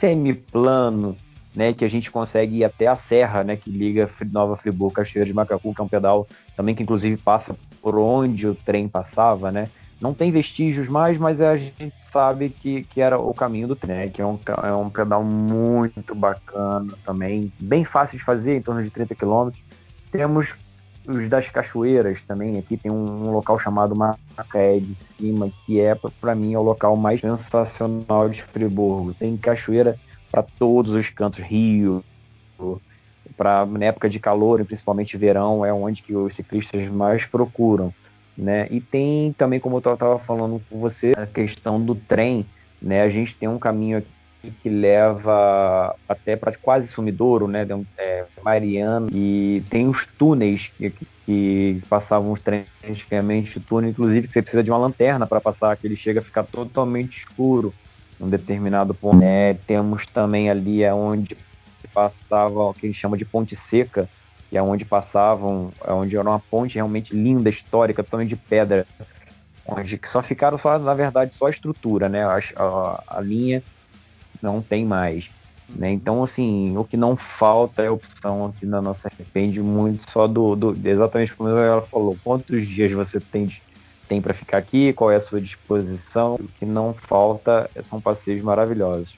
semi-plano, 0.00 1.16
né, 1.54 1.72
que 1.72 1.84
a 1.84 1.88
gente 1.88 2.10
consegue 2.10 2.58
ir 2.58 2.64
até 2.64 2.86
a 2.86 2.96
serra, 2.96 3.44
né, 3.44 3.56
que 3.56 3.70
liga 3.70 4.10
Nova 4.30 4.56
Friburgo, 4.56 4.94
Cachoeira 4.94 5.26
de 5.26 5.34
Macacu, 5.34 5.74
que 5.74 5.80
é 5.80 5.84
um 5.84 5.88
pedal 5.88 6.26
também 6.56 6.74
que 6.74 6.82
inclusive 6.82 7.16
passa 7.16 7.54
por 7.80 7.96
onde 7.96 8.46
o 8.46 8.54
trem 8.54 8.88
passava, 8.88 9.52
né. 9.52 9.68
Não 10.00 10.12
tem 10.12 10.30
vestígios 10.30 10.88
mais, 10.88 11.16
mas 11.16 11.40
a 11.40 11.56
gente 11.56 11.94
sabe 12.10 12.50
que, 12.50 12.82
que 12.84 13.00
era 13.00 13.18
o 13.18 13.32
caminho 13.32 13.68
do 13.68 13.76
trem, 13.76 13.96
né, 13.96 14.08
que 14.08 14.20
é 14.20 14.26
um, 14.26 14.38
é 14.62 14.72
um 14.72 14.90
pedal 14.90 15.22
muito 15.24 16.14
bacana 16.14 16.92
também, 17.04 17.52
bem 17.60 17.84
fácil 17.84 18.18
de 18.18 18.24
fazer, 18.24 18.56
em 18.56 18.62
torno 18.62 18.82
de 18.82 18.90
30 18.90 19.14
km. 19.14 19.50
Temos 20.10 20.54
os 21.06 21.28
das 21.28 21.48
cachoeiras 21.50 22.18
também, 22.26 22.58
aqui 22.58 22.76
tem 22.76 22.90
um, 22.90 23.28
um 23.28 23.30
local 23.30 23.58
chamado 23.58 23.94
Macaé 23.94 24.78
de 24.78 24.94
Cima, 24.94 25.50
que 25.64 25.80
é, 25.80 25.94
para 26.20 26.34
mim, 26.34 26.54
é 26.54 26.58
o 26.58 26.62
local 26.62 26.96
mais 26.96 27.20
sensacional 27.20 28.28
de 28.28 28.42
Friburgo. 28.42 29.14
Tem 29.14 29.36
cachoeira 29.36 29.98
para 30.34 30.42
todos 30.42 30.90
os 30.90 31.08
cantos, 31.10 31.44
Rio, 31.44 32.04
para 33.36 33.64
na 33.64 33.84
época 33.84 34.08
de 34.08 34.18
calor, 34.18 34.64
principalmente 34.64 35.16
verão, 35.16 35.64
é 35.64 35.72
onde 35.72 36.02
que 36.02 36.12
os 36.12 36.34
ciclistas 36.34 36.88
mais 36.88 37.24
procuram, 37.24 37.94
né? 38.36 38.66
E 38.68 38.80
tem 38.80 39.32
também, 39.34 39.60
como 39.60 39.76
eu 39.76 39.94
estava 39.94 40.18
falando 40.18 40.60
com 40.68 40.80
você, 40.80 41.12
a 41.16 41.24
questão 41.24 41.80
do 41.80 41.94
trem, 41.94 42.44
né? 42.82 43.02
A 43.02 43.08
gente 43.08 43.36
tem 43.36 43.48
um 43.48 43.60
caminho 43.60 43.98
aqui 43.98 44.50
que 44.60 44.68
leva 44.68 45.94
até 46.08 46.34
para 46.34 46.52
quase 46.56 46.88
Sumidouro, 46.88 47.46
né? 47.46 47.64
É, 47.96 48.24
Mariano 48.42 49.06
e 49.12 49.62
tem 49.70 49.86
os 49.86 50.04
túneis 50.18 50.68
que, 50.76 50.92
que 51.24 51.80
passavam 51.88 52.32
os 52.32 52.42
trens 52.42 52.66
antigamente, 52.84 53.60
túnel, 53.60 53.90
inclusive 53.90 54.26
que 54.26 54.32
você 54.32 54.42
precisa 54.42 54.64
de 54.64 54.70
uma 54.72 54.78
lanterna 54.78 55.28
para 55.28 55.40
passar, 55.40 55.76
que 55.76 55.86
ele 55.86 55.96
chega 55.96 56.18
a 56.18 56.24
ficar 56.24 56.42
totalmente 56.42 57.18
escuro 57.18 57.72
um 58.20 58.28
determinado 58.28 58.94
ponto. 58.94 59.22
É, 59.22 59.54
temos 59.66 60.06
também 60.06 60.50
ali 60.50 60.82
é 60.82 60.92
onde 60.92 61.36
passava 61.92 62.64
o 62.64 62.74
que 62.74 62.86
a 62.86 62.88
gente 62.88 62.98
chama 62.98 63.16
de 63.16 63.24
ponte 63.24 63.54
seca, 63.54 64.08
que 64.50 64.58
é 64.58 64.62
onde 64.62 64.84
passavam, 64.84 65.72
é 65.84 65.92
onde 65.92 66.16
era 66.16 66.28
uma 66.28 66.40
ponte 66.40 66.74
realmente 66.74 67.14
linda, 67.14 67.48
histórica, 67.48 68.02
totalmente 68.02 68.30
de 68.30 68.36
pedra, 68.36 68.86
onde 69.66 70.00
só 70.04 70.22
ficaram 70.22 70.58
só, 70.58 70.78
na 70.78 70.94
verdade, 70.94 71.32
só 71.32 71.46
a 71.46 71.50
estrutura, 71.50 72.08
né? 72.08 72.24
A, 72.24 72.38
a, 72.56 73.04
a 73.06 73.20
linha 73.20 73.62
não 74.42 74.60
tem 74.60 74.84
mais. 74.84 75.28
Né? 75.68 75.90
Então, 75.90 76.22
assim, 76.22 76.76
o 76.76 76.84
que 76.84 76.96
não 76.96 77.16
falta 77.16 77.82
é 77.82 77.90
opção 77.90 78.46
aqui 78.46 78.66
na 78.66 78.82
nossa. 78.82 79.08
Depende 79.16 79.60
muito 79.60 80.10
só 80.10 80.26
do, 80.26 80.54
do. 80.54 80.76
Exatamente 80.86 81.34
como 81.34 81.48
ela 81.48 81.80
falou: 81.82 82.16
quantos 82.22 82.66
dias 82.66 82.92
você 82.92 83.18
tem, 83.18 83.48
tem 84.08 84.20
para 84.20 84.34
ficar 84.34 84.58
aqui, 84.58 84.92
qual 84.92 85.10
é 85.10 85.16
a 85.16 85.20
sua 85.20 85.40
disposição. 85.40 86.34
O 86.34 86.48
que 86.58 86.64
não 86.66 86.94
falta 86.94 87.70
são 87.84 88.00
passeios 88.00 88.42
maravilhosos. 88.42 89.14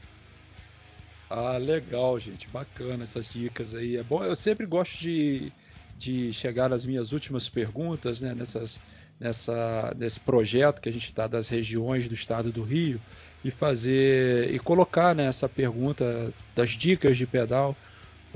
Ah, 1.29 1.57
legal, 1.57 2.19
gente. 2.21 2.49
Bacana 2.49 3.05
essas 3.05 3.27
dicas 3.27 3.75
aí. 3.75 3.97
É 3.97 4.03
bom, 4.03 4.25
eu 4.25 4.37
sempre 4.37 4.65
gosto 4.65 4.99
de, 4.99 5.53
de 5.99 6.33
chegar 6.33 6.73
às 6.73 6.85
minhas 6.85 7.13
últimas 7.13 7.49
perguntas, 7.49 8.21
né? 8.21 8.35
Nessas, 8.35 8.81
nessa, 9.19 9.93
nesse 9.97 10.21
projeto 10.21 10.81
que 10.81 10.89
a 10.89 10.93
gente 10.93 11.07
está 11.07 11.27
das 11.27 11.49
regiões 11.49 12.07
do 12.09 12.15
estado 12.15 12.53
do 12.53 12.63
Rio 12.63 13.01
e 13.45 13.51
fazer 13.51 14.53
e 14.53 14.59
colocar 14.59 15.15
né, 15.15 15.27
essa 15.27 15.49
pergunta 15.49 16.33
das 16.55 16.71
dicas 16.71 17.17
de 17.17 17.27
pedal, 17.27 17.77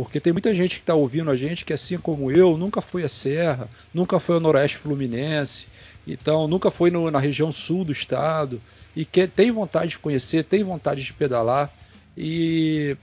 porque 0.04 0.20
tem 0.20 0.32
muita 0.32 0.54
gente 0.54 0.76
que 0.76 0.82
está 0.82 0.94
ouvindo 0.94 1.30
a 1.30 1.36
gente 1.36 1.64
que 1.64 1.72
assim 1.72 1.98
como 1.98 2.30
eu 2.30 2.56
nunca 2.56 2.80
foi 2.80 3.04
a 3.04 3.08
Serra, 3.08 3.68
nunca 3.92 4.18
foi 4.18 4.36
ao 4.36 4.40
Noroeste 4.40 4.78
Fluminense, 4.78 5.66
então 6.06 6.48
nunca 6.48 6.70
foi 6.70 6.90
no, 6.90 7.10
na 7.10 7.18
região 7.18 7.52
sul 7.52 7.84
do 7.84 7.92
estado 7.92 8.60
e 8.96 9.04
que 9.04 9.26
tem 9.26 9.50
vontade 9.50 9.90
de 9.90 9.98
conhecer, 9.98 10.44
tem 10.44 10.62
vontade 10.62 11.04
de 11.04 11.12
pedalar 11.12 11.70
e 12.16 12.96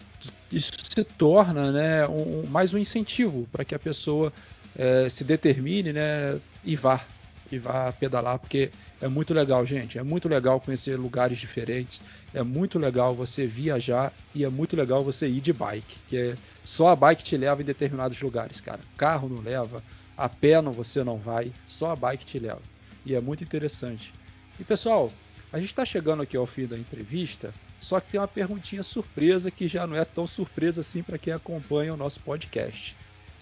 isso 0.51 0.71
se 0.89 1.03
torna 1.03 1.71
né, 1.71 2.07
um, 2.07 2.47
mais 2.49 2.73
um 2.73 2.77
incentivo 2.77 3.47
para 3.51 3.63
que 3.63 3.75
a 3.75 3.79
pessoa 3.79 4.33
é, 4.77 5.07
se 5.09 5.23
determine 5.23 5.93
né, 5.93 6.39
e 6.63 6.75
vá 6.75 7.03
e 7.51 7.57
vá 7.57 7.91
pedalar, 7.93 8.39
porque 8.39 8.69
é 9.01 9.07
muito 9.07 9.33
legal, 9.33 9.65
gente. 9.65 9.97
É 9.97 10.03
muito 10.03 10.27
legal 10.27 10.59
conhecer 10.59 10.97
lugares 10.97 11.37
diferentes. 11.37 12.01
É 12.33 12.43
muito 12.43 12.77
legal 12.77 13.15
você 13.15 13.45
viajar 13.47 14.11
e 14.35 14.43
é 14.43 14.49
muito 14.49 14.75
legal 14.75 15.03
você 15.03 15.27
ir 15.27 15.39
de 15.39 15.53
bike, 15.53 15.95
que 16.09 16.17
é 16.17 16.35
só 16.67 16.89
a 16.89 16.95
bike 16.97 17.23
te 17.23 17.37
leva 17.37 17.61
em 17.61 17.65
determinados 17.65 18.21
lugares, 18.21 18.59
cara. 18.59 18.81
Carro 18.97 19.29
não 19.29 19.41
leva, 19.41 19.81
a 20.17 20.27
pé 20.27 20.61
não 20.61 20.73
você 20.73 21.01
não 21.01 21.17
vai, 21.17 21.53
só 21.65 21.91
a 21.91 21.95
bike 21.95 22.25
te 22.25 22.37
leva. 22.39 22.61
E 23.05 23.15
é 23.15 23.21
muito 23.21 23.41
interessante. 23.41 24.11
E 24.59 24.65
pessoal, 24.65 25.09
a 25.53 25.61
gente 25.61 25.69
está 25.69 25.85
chegando 25.85 26.23
aqui 26.23 26.35
ao 26.35 26.45
fim 26.45 26.67
da 26.67 26.77
entrevista, 26.77 27.53
só 27.79 28.01
que 28.01 28.11
tem 28.11 28.19
uma 28.19 28.27
perguntinha 28.27 28.83
surpresa 28.83 29.49
que 29.49 29.65
já 29.65 29.87
não 29.87 29.95
é 29.95 30.03
tão 30.03 30.27
surpresa 30.27 30.81
assim 30.81 31.01
para 31.01 31.17
quem 31.17 31.31
acompanha 31.31 31.93
o 31.93 31.97
nosso 31.97 32.19
podcast. 32.19 32.93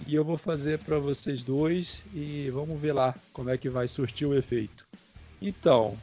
E 0.05 0.13
eu 0.13 0.23
vou 0.23 0.37
fazer 0.37 0.77
para 0.83 0.99
vocês 0.99 1.43
dois 1.43 2.03
e 2.13 2.51
vamos 2.51 2.79
ver 2.79 2.93
lá 2.93 3.15
como 3.33 3.49
é 3.49 3.57
que 3.57 3.69
vai 3.71 3.87
surtir 3.87 4.27
o 4.27 4.37
efeito. 4.37 4.85
Então, 5.41 5.97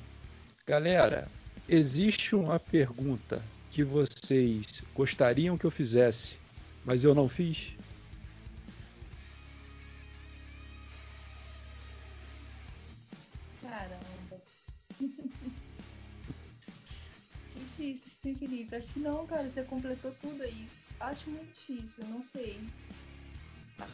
galera, 0.66 1.28
existe 1.68 2.34
uma 2.34 2.58
pergunta 2.58 3.40
que 3.70 3.84
vocês 3.84 4.82
gostariam 4.92 5.56
que 5.56 5.64
eu 5.64 5.70
fizesse, 5.70 6.41
mas 6.84 7.04
eu 7.04 7.14
não 7.14 7.28
fiz? 7.28 7.74
Caramba. 13.62 14.40
difícil, 17.82 18.38
Felipe. 18.38 18.76
Acho 18.76 18.86
que 18.88 19.00
não, 19.00 19.26
cara. 19.26 19.44
Você 19.44 19.62
completou 19.62 20.12
tudo 20.20 20.42
aí. 20.42 20.68
Acho 21.00 21.30
muito 21.30 21.52
difícil, 21.52 22.04
não 22.08 22.22
sei. 22.22 22.60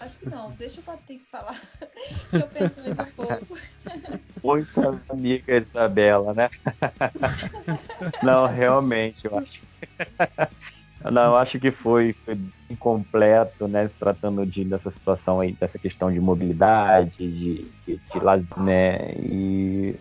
Acho 0.01 0.19
que 0.19 0.29
não, 0.29 0.51
deixa 0.53 0.81
o 0.81 0.85
Patrick 0.85 1.25
falar. 1.25 1.59
eu 2.33 2.47
penso 2.49 2.81
um 2.81 2.95
pouco. 3.15 3.59
Muita 4.45 5.03
amiga 5.09 5.57
Isabela, 5.57 6.35
né? 6.35 6.49
não, 8.23 8.47
realmente, 8.47 9.25
eu 9.25 9.39
acho. 9.39 9.63
Não, 11.05 11.23
eu 11.23 11.37
acho 11.37 11.61
que 11.61 11.71
foi, 11.71 12.15
foi 12.25 12.39
incompleto, 12.69 13.69
né? 13.69 13.87
Se 13.87 13.95
tratando 13.95 14.45
de, 14.45 14.65
dessa 14.65 14.91
situação 14.91 15.41
aí, 15.41 15.53
dessa 15.53 15.79
questão 15.79 16.13
de 16.13 16.21
mobilidade, 16.21 17.11
de, 17.17 17.65
de, 17.87 17.97
de 17.97 18.21
lazer, 18.21 18.59
né? 18.59 19.13
E 19.17 19.95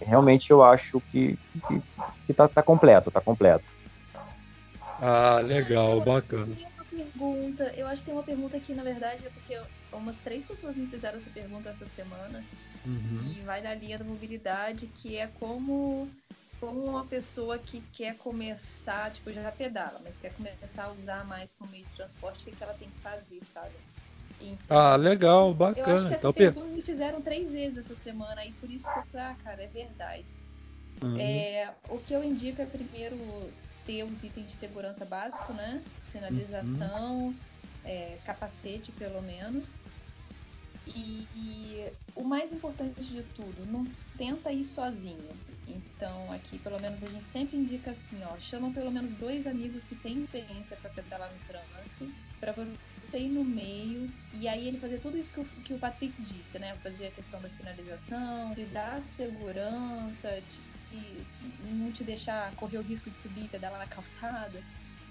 realmente 0.00 0.50
eu 0.50 0.62
acho 0.62 1.00
que, 1.12 1.38
que, 1.68 1.82
que 2.26 2.34
tá, 2.34 2.48
tá 2.48 2.62
completo, 2.62 3.10
tá 3.10 3.20
completo. 3.20 3.64
Ah, 5.00 5.40
legal, 5.42 6.00
bacana 6.00 6.56
pergunta. 6.90 7.72
Eu 7.76 7.86
acho 7.86 8.00
que 8.00 8.06
tem 8.06 8.14
uma 8.14 8.22
pergunta 8.22 8.56
aqui, 8.56 8.74
na 8.74 8.82
verdade, 8.82 9.24
é 9.26 9.30
porque 9.30 9.58
umas 9.92 10.18
três 10.18 10.44
pessoas 10.44 10.76
me 10.76 10.86
fizeram 10.86 11.18
essa 11.18 11.30
pergunta 11.30 11.70
essa 11.70 11.86
semana. 11.86 12.44
Uhum. 12.84 13.34
E 13.36 13.40
vai 13.42 13.60
na 13.62 13.74
linha 13.74 13.98
da 13.98 14.04
mobilidade, 14.04 14.86
que 14.86 15.16
é 15.16 15.26
como, 15.38 16.08
como 16.60 16.84
uma 16.84 17.06
pessoa 17.06 17.58
que 17.58 17.80
quer 17.92 18.16
começar, 18.18 19.10
tipo, 19.10 19.32
já 19.32 19.50
pedala, 19.50 19.98
mas 20.04 20.18
quer 20.18 20.30
começar 20.34 20.84
a 20.84 20.92
usar 20.92 21.24
mais 21.24 21.54
como 21.54 21.70
meio 21.70 21.84
de 21.84 21.90
transporte, 21.92 22.48
o 22.48 22.54
que, 22.54 22.62
ela 22.62 22.74
tem 22.74 22.90
que 22.90 23.00
fazer, 23.00 23.40
sabe? 23.44 23.74
Então, 24.38 24.76
ah, 24.76 24.96
legal, 24.96 25.54
bacana. 25.54 25.88
Eu 25.88 25.96
acho 25.96 26.08
que 26.08 26.14
essa 26.14 26.28
então, 26.28 26.32
pergunta 26.32 26.66
me 26.66 26.82
fizeram 26.82 27.22
três 27.22 27.50
vezes 27.50 27.78
essa 27.78 27.94
semana, 27.94 28.44
e 28.44 28.52
por 28.52 28.70
isso 28.70 28.84
que 28.92 28.98
eu 28.98 29.02
falei, 29.10 29.26
ah, 29.26 29.36
cara, 29.42 29.62
é 29.62 29.66
verdade. 29.68 30.28
Uhum. 31.02 31.18
É, 31.18 31.74
o 31.88 31.98
que 31.98 32.14
eu 32.14 32.22
indico 32.22 32.60
é 32.60 32.66
primeiro 32.66 33.16
ter 33.86 34.04
os 34.04 34.22
itens 34.22 34.48
de 34.48 34.52
segurança 34.52 35.04
básico, 35.04 35.52
né? 35.54 35.82
Sinalização, 36.02 37.28
uhum. 37.28 37.34
é, 37.84 38.18
capacete 38.24 38.92
pelo 38.92 39.22
menos. 39.22 39.78
E, 40.94 41.26
e, 41.34 41.92
o 42.14 42.24
mais 42.24 42.52
importante 42.52 43.08
de 43.08 43.22
tudo, 43.22 43.64
não 43.64 43.84
tenta 44.16 44.52
ir 44.52 44.64
sozinho. 44.64 45.30
Então, 45.66 46.32
aqui, 46.32 46.58
pelo 46.58 46.80
menos, 46.80 47.02
a 47.02 47.06
gente 47.06 47.26
sempre 47.26 47.56
indica 47.56 47.92
assim, 47.92 48.22
ó, 48.24 48.38
chama 48.38 48.72
pelo 48.72 48.90
menos 48.90 49.14
dois 49.14 49.46
amigos 49.46 49.86
que 49.86 49.94
têm 49.94 50.22
experiência 50.22 50.76
para 50.76 50.90
pedalar 50.90 51.32
no 51.32 51.38
trânsito, 51.40 52.10
para 52.40 52.52
você 52.52 53.18
ir 53.18 53.28
no 53.28 53.44
meio 53.44 54.10
e 54.32 54.48
aí 54.48 54.66
ele 54.66 54.78
fazer 54.78 54.98
tudo 54.98 55.18
isso 55.18 55.32
que 55.32 55.40
o, 55.40 55.44
que 55.44 55.74
o 55.74 55.78
Patrick 55.78 56.20
disse, 56.22 56.58
né? 56.58 56.74
Fazer 56.76 57.06
a 57.06 57.10
questão 57.10 57.40
da 57.40 57.48
sinalização, 57.48 58.54
de 58.54 58.64
dar 58.66 59.02
segurança, 59.02 60.40
te 60.42 60.70
não 61.62 61.92
te 61.92 62.02
deixar 62.02 62.54
correr 62.56 62.78
o 62.78 62.82
risco 62.82 63.10
de 63.10 63.18
subir 63.18 63.44
e 63.44 63.48
pedalar 63.48 63.78
na 63.78 63.86
calçada. 63.86 64.60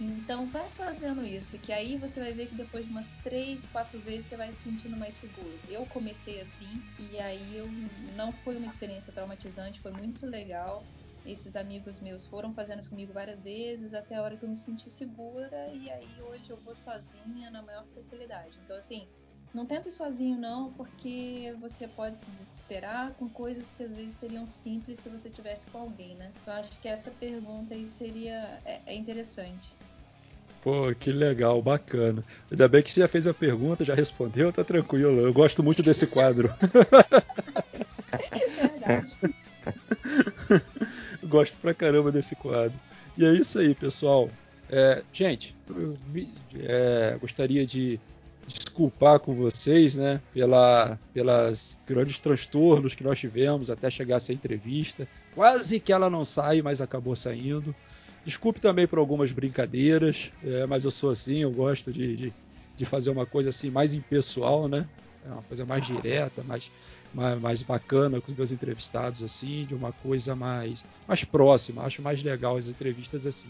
Então 0.01 0.47
vai 0.47 0.69
fazendo 0.71 1.25
isso, 1.25 1.59
que 1.59 1.73
aí 1.73 1.97
você 1.97 2.21
vai 2.21 2.33
ver 2.33 2.47
que 2.47 2.55
depois 2.55 2.85
de 2.85 2.91
umas 2.91 3.15
três, 3.15 3.67
quatro 3.67 3.99
vezes 4.01 4.29
você 4.29 4.37
vai 4.37 4.49
se 4.53 4.61
sentindo 4.61 4.97
mais 4.97 5.15
seguro. 5.15 5.59
Eu 5.67 5.85
comecei 5.85 6.39
assim 6.39 6.81
e 6.97 7.19
aí 7.19 7.57
eu 7.57 7.67
não 8.15 8.31
foi 8.31 8.55
uma 8.55 8.65
experiência 8.65 9.11
traumatizante, 9.11 9.81
foi 9.81 9.91
muito 9.91 10.25
legal. 10.25 10.87
Esses 11.25 11.57
amigos 11.57 11.99
meus 11.99 12.25
foram 12.25 12.53
fazendo 12.53 12.79
isso 12.79 12.89
comigo 12.89 13.11
várias 13.11 13.43
vezes 13.43 13.93
até 13.93 14.15
a 14.15 14.23
hora 14.23 14.37
que 14.37 14.45
eu 14.45 14.49
me 14.49 14.55
senti 14.55 14.89
segura 14.89 15.67
e 15.75 15.89
aí 15.89 16.21
hoje 16.21 16.49
eu 16.49 16.57
vou 16.61 16.73
sozinha 16.73 17.51
na 17.51 17.61
maior 17.61 17.85
tranquilidade. 17.93 18.57
Então 18.63 18.77
assim, 18.77 19.05
não 19.53 19.65
tenta 19.65 19.89
ir 19.89 19.91
sozinho, 19.91 20.37
não, 20.39 20.73
porque 20.75 21.53
você 21.59 21.89
pode 21.89 22.21
se 22.21 22.31
desesperar 22.31 23.15
com 23.15 23.29
coisas 23.29 23.69
que 23.71 23.83
às 23.83 23.97
vezes 23.97 24.17
seriam 24.17 24.47
simples 24.47 25.01
se 25.01 25.09
você 25.09 25.29
tivesse 25.29 25.69
com 25.69 25.79
alguém, 25.79 26.15
né? 26.15 26.33
Eu 26.45 26.53
acho 26.53 26.79
que 26.79 26.87
essa 26.87 27.11
pergunta 27.11 27.73
aí 27.73 27.85
seria 27.85 28.61
é, 28.63 28.93
é 28.93 28.95
interessante. 28.95 29.77
Pô, 30.61 30.93
que 30.93 31.11
legal, 31.11 31.61
bacana. 31.61 32.23
Ainda 32.51 32.67
bem 32.67 32.83
que 32.83 32.91
você 32.91 32.99
já 32.99 33.07
fez 33.07 33.25
a 33.25 33.33
pergunta, 33.33 33.85
já 33.85 33.95
respondeu, 33.95 34.51
tá 34.51 34.63
tranquilo. 34.63 35.21
Eu 35.21 35.33
gosto 35.33 35.63
muito 35.63 35.81
desse 35.81 36.05
quadro. 36.05 36.53
É 38.11 38.97
verdade. 38.97 39.17
gosto 41.23 41.57
pra 41.57 41.73
caramba 41.73 42.11
desse 42.11 42.35
quadro. 42.35 42.77
E 43.17 43.25
é 43.25 43.33
isso 43.33 43.59
aí, 43.59 43.73
pessoal. 43.73 44.29
É, 44.69 45.01
gente, 45.11 45.55
eu, 45.69 45.97
é, 46.55 47.17
gostaria 47.19 47.65
de 47.65 47.99
desculpar 48.47 49.19
com 49.19 49.33
vocês, 49.35 49.95
né, 49.95 50.19
pela, 50.33 50.99
pelas 51.13 51.77
grandes 51.87 52.19
transtornos 52.19 52.95
que 52.95 53.03
nós 53.03 53.19
tivemos 53.19 53.69
até 53.69 53.89
chegar 53.89 54.15
essa 54.15 54.33
entrevista. 54.33 55.07
Quase 55.33 55.79
que 55.79 55.93
ela 55.93 56.09
não 56.09 56.25
sai, 56.25 56.61
mas 56.61 56.81
acabou 56.81 57.15
saindo. 57.15 57.75
Desculpe 58.29 58.61
também 58.61 58.85
por 58.85 58.99
algumas 58.99 59.31
brincadeiras, 59.31 60.31
é, 60.43 60.63
mas 60.67 60.85
eu 60.85 60.91
sou 60.91 61.09
assim, 61.09 61.39
eu 61.39 61.51
gosto 61.51 61.91
de, 61.91 62.15
de, 62.15 62.33
de, 62.77 62.85
fazer 62.85 63.09
uma 63.09 63.25
coisa 63.25 63.49
assim 63.49 63.71
mais 63.71 63.95
impessoal, 63.95 64.67
né? 64.67 64.87
É 65.25 65.31
uma 65.31 65.41
coisa 65.41 65.65
mais 65.65 65.83
direta, 65.87 66.43
mais, 66.43 66.71
mais, 67.11 67.41
mais, 67.41 67.63
bacana 67.63 68.21
com 68.21 68.31
os 68.31 68.37
meus 68.37 68.51
entrevistados, 68.51 69.23
assim, 69.23 69.65
de 69.65 69.73
uma 69.73 69.91
coisa 69.91 70.35
mais, 70.35 70.85
mais 71.07 71.23
próxima. 71.23 71.81
Acho 71.81 72.03
mais 72.03 72.21
legal 72.21 72.55
as 72.55 72.67
entrevistas 72.67 73.25
assim. 73.25 73.49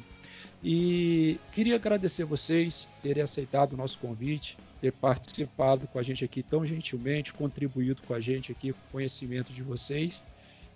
E 0.64 1.38
queria 1.52 1.76
agradecer 1.76 2.24
vocês 2.24 2.90
terem 3.04 3.22
aceitado 3.22 3.74
o 3.74 3.78
nosso 3.78 4.00
convite, 4.00 4.58
ter 4.80 4.94
participado 4.94 5.90
com 5.90 6.00
a 6.00 6.04
gente 6.04 6.24
aqui 6.24 6.42
tão 6.42 6.66
gentilmente, 6.66 7.34
contribuído 7.34 8.02
com 8.08 8.14
a 8.14 8.22
gente 8.22 8.54
aqui 8.54 8.72
com 8.72 8.80
o 8.80 8.92
conhecimento 8.94 9.52
de 9.52 9.62
vocês. 9.62 10.24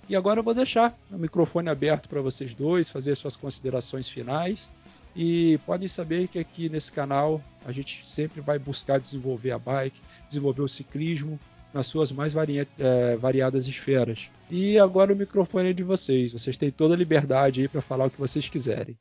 E 0.09 0.15
agora 0.15 0.39
eu 0.39 0.43
vou 0.43 0.53
deixar 0.53 0.97
o 1.09 1.17
microfone 1.17 1.69
aberto 1.69 2.09
para 2.09 2.21
vocês 2.21 2.53
dois, 2.53 2.89
fazer 2.89 3.15
suas 3.15 3.37
considerações 3.37 4.09
finais. 4.09 4.69
E 5.15 5.59
podem 5.65 5.87
saber 5.87 6.27
que 6.27 6.39
aqui 6.39 6.69
nesse 6.69 6.91
canal 6.91 7.41
a 7.65 7.71
gente 7.71 8.05
sempre 8.05 8.41
vai 8.41 8.59
buscar 8.59 8.99
desenvolver 8.99 9.51
a 9.51 9.59
bike, 9.59 10.01
desenvolver 10.27 10.61
o 10.61 10.67
ciclismo 10.67 11.39
nas 11.73 11.87
suas 11.87 12.11
mais 12.11 12.33
é, 12.35 13.15
variadas 13.15 13.67
esferas. 13.67 14.29
E 14.49 14.77
agora 14.77 15.13
o 15.13 15.15
microfone 15.15 15.69
é 15.69 15.73
de 15.73 15.83
vocês. 15.83 16.31
Vocês 16.31 16.57
têm 16.57 16.71
toda 16.71 16.93
a 16.93 16.97
liberdade 16.97 17.61
aí 17.61 17.67
para 17.67 17.81
falar 17.81 18.05
o 18.05 18.11
que 18.11 18.19
vocês 18.19 18.47
quiserem. 18.49 18.97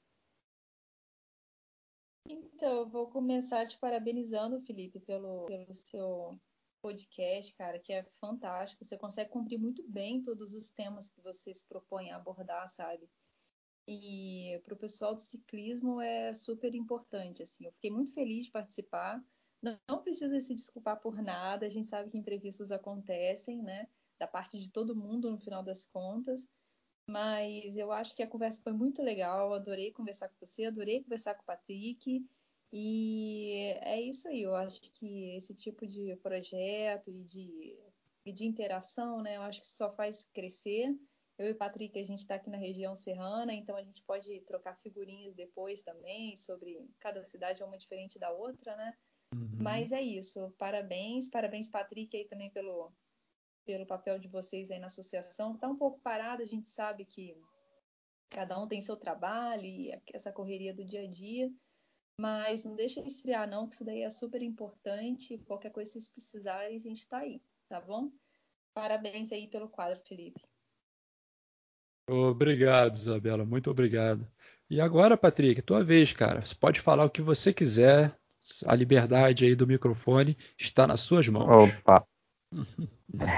Então, 2.28 2.78
eu 2.78 2.88
vou 2.88 3.08
começar 3.08 3.66
te 3.66 3.76
parabenizando, 3.78 4.60
Felipe, 4.60 5.00
pelo, 5.00 5.46
pelo 5.46 5.74
seu 5.74 6.38
podcast, 6.82 7.54
cara, 7.54 7.78
que 7.78 7.92
é 7.92 8.02
fantástico. 8.20 8.84
Você 8.84 8.98
consegue 8.98 9.30
cumprir 9.30 9.58
muito 9.58 9.82
bem 9.88 10.20
todos 10.20 10.52
os 10.52 10.68
temas 10.68 11.08
que 11.08 11.20
você 11.20 11.54
se 11.54 11.64
propõe 11.64 12.10
a 12.10 12.16
abordar, 12.16 12.68
sabe? 12.68 13.08
E 13.86 14.60
para 14.64 14.74
o 14.74 14.76
pessoal 14.76 15.14
do 15.14 15.20
ciclismo 15.20 16.00
é 16.00 16.34
super 16.34 16.74
importante, 16.74 17.42
assim. 17.42 17.64
Eu 17.64 17.72
fiquei 17.72 17.90
muito 17.90 18.12
feliz 18.12 18.46
de 18.46 18.50
participar. 18.50 19.24
Não, 19.62 20.02
precisa 20.02 20.38
se 20.40 20.54
desculpar 20.54 21.00
por 21.00 21.22
nada. 21.22 21.66
A 21.66 21.68
gente 21.68 21.88
sabe 21.88 22.10
que 22.10 22.18
imprevistos 22.18 22.72
acontecem, 22.72 23.62
né? 23.62 23.88
Da 24.18 24.26
parte 24.26 24.58
de 24.58 24.70
todo 24.70 24.96
mundo 24.96 25.30
no 25.30 25.38
final 25.38 25.62
das 25.62 25.84
contas. 25.84 26.50
Mas 27.08 27.76
eu 27.76 27.92
acho 27.92 28.14
que 28.14 28.22
a 28.22 28.26
conversa 28.26 28.60
foi 28.62 28.72
muito 28.72 29.02
legal. 29.02 29.52
Adorei 29.52 29.92
conversar 29.92 30.28
com 30.28 30.36
você, 30.44 30.64
adorei 30.64 31.02
conversar 31.02 31.34
com 31.34 31.42
o 31.42 31.46
Patrick. 31.46 32.24
E 32.72 33.74
é 33.82 34.00
isso 34.00 34.26
aí. 34.28 34.42
Eu 34.42 34.54
acho 34.56 34.80
que 34.92 35.36
esse 35.36 35.54
tipo 35.54 35.86
de 35.86 36.16
projeto 36.16 37.10
e 37.10 37.24
de, 37.24 37.78
e 38.24 38.32
de 38.32 38.46
interação, 38.46 39.20
né? 39.20 39.36
Eu 39.36 39.42
acho 39.42 39.60
que 39.60 39.66
só 39.66 39.90
faz 39.90 40.24
crescer. 40.24 40.88
Eu 41.38 41.48
e 41.48 41.52
o 41.52 41.56
Patrick, 41.56 41.98
a 41.98 42.04
gente 42.04 42.20
está 42.20 42.36
aqui 42.36 42.48
na 42.48 42.56
região 42.56 42.94
serrana, 42.94 43.52
então 43.52 43.74
a 43.76 43.82
gente 43.82 44.02
pode 44.02 44.40
trocar 44.42 44.76
figurinhas 44.76 45.34
depois 45.34 45.82
também 45.82 46.36
sobre 46.36 46.88
cada 47.00 47.24
cidade 47.24 47.62
é 47.62 47.66
uma 47.66 47.78
diferente 47.78 48.18
da 48.18 48.30
outra, 48.30 48.76
né? 48.76 48.96
Uhum. 49.34 49.58
Mas 49.60 49.92
é 49.92 50.00
isso. 50.00 50.54
Parabéns, 50.58 51.28
parabéns, 51.28 51.68
Patrick, 51.68 52.16
aí 52.16 52.26
também 52.26 52.50
pelo, 52.50 52.92
pelo 53.64 53.86
papel 53.86 54.18
de 54.18 54.28
vocês 54.28 54.70
aí 54.70 54.78
na 54.78 54.86
associação. 54.86 55.54
Está 55.54 55.68
um 55.68 55.76
pouco 55.76 56.00
parado, 56.00 56.42
a 56.42 56.46
gente 56.46 56.68
sabe 56.68 57.04
que 57.04 57.34
cada 58.30 58.58
um 58.58 58.68
tem 58.68 58.80
seu 58.80 58.96
trabalho 58.96 59.64
e 59.64 59.90
essa 60.12 60.32
correria 60.32 60.74
do 60.74 60.84
dia 60.84 61.02
a 61.02 61.06
dia, 61.08 61.50
mas 62.22 62.64
não 62.64 62.76
deixa 62.76 63.00
esfriar 63.00 63.50
não, 63.50 63.66
que 63.66 63.74
isso 63.74 63.84
daí 63.84 64.02
é 64.02 64.10
super 64.10 64.40
importante. 64.40 65.38
Qualquer 65.38 65.70
coisa 65.72 65.90
que 65.90 65.98
vocês 65.98 66.08
precisarem, 66.08 66.76
a 66.76 66.80
gente 66.80 66.98
está 66.98 67.18
aí, 67.18 67.42
tá 67.68 67.80
bom? 67.80 68.12
Parabéns 68.72 69.32
aí 69.32 69.48
pelo 69.48 69.68
quadro, 69.68 70.00
Felipe. 70.06 70.40
Obrigado, 72.08 72.94
Isabela, 72.94 73.44
muito 73.44 73.68
obrigado. 73.72 74.24
E 74.70 74.80
agora, 74.80 75.16
Patrick, 75.16 75.60
tua 75.62 75.82
vez, 75.82 76.12
cara. 76.12 76.46
Você 76.46 76.54
pode 76.54 76.80
falar 76.80 77.04
o 77.04 77.10
que 77.10 77.20
você 77.20 77.52
quiser. 77.52 78.16
A 78.66 78.74
liberdade 78.76 79.44
aí 79.44 79.56
do 79.56 79.66
microfone 79.66 80.38
está 80.56 80.86
nas 80.86 81.00
suas 81.00 81.26
mãos. 81.26 81.74
Opa, 81.74 82.06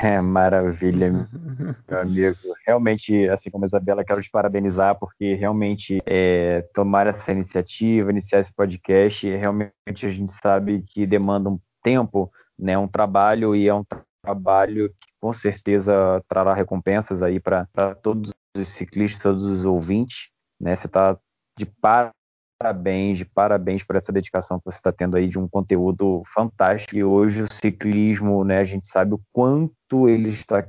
é, 0.02 0.20
maravilha, 0.20 1.10
meu 1.88 2.00
amigo. 2.00 2.38
Realmente, 2.66 3.28
assim 3.28 3.50
como 3.50 3.64
a 3.64 3.66
Isabela, 3.66 4.04
quero 4.04 4.22
te 4.22 4.30
parabenizar, 4.30 4.98
porque 4.98 5.34
realmente 5.34 6.00
é, 6.06 6.62
tomar 6.74 7.06
essa 7.06 7.32
iniciativa, 7.32 8.10
iniciar 8.10 8.40
esse 8.40 8.52
podcast, 8.52 9.28
realmente 9.28 9.72
a 10.02 10.10
gente 10.10 10.32
sabe 10.32 10.82
que 10.82 11.06
demanda 11.06 11.50
um 11.50 11.58
tempo, 11.82 12.30
né, 12.58 12.78
um 12.78 12.88
trabalho, 12.88 13.54
e 13.54 13.68
é 13.68 13.74
um 13.74 13.84
trabalho 14.22 14.88
que 14.88 15.08
com 15.20 15.32
certeza 15.32 16.22
trará 16.28 16.54
recompensas 16.54 17.22
aí 17.22 17.38
para 17.38 17.66
todos 18.02 18.32
os 18.56 18.68
ciclistas, 18.68 19.22
todos 19.22 19.44
os 19.44 19.64
ouvintes. 19.64 20.28
Né? 20.60 20.74
Você 20.74 20.86
está 20.86 21.18
de 21.58 21.66
par 21.66 22.10
parabéns, 22.58 23.22
parabéns 23.34 23.82
por 23.82 23.96
essa 23.96 24.12
dedicação 24.12 24.58
que 24.58 24.64
você 24.64 24.78
está 24.78 24.92
tendo 24.92 25.16
aí 25.16 25.28
de 25.28 25.38
um 25.38 25.48
conteúdo 25.48 26.22
fantástico. 26.32 26.96
E 26.96 27.04
hoje 27.04 27.42
o 27.42 27.52
ciclismo, 27.52 28.44
né, 28.44 28.58
a 28.58 28.64
gente 28.64 28.86
sabe 28.86 29.14
o 29.14 29.20
quanto 29.32 30.08
ele 30.08 30.30
está 30.30 30.64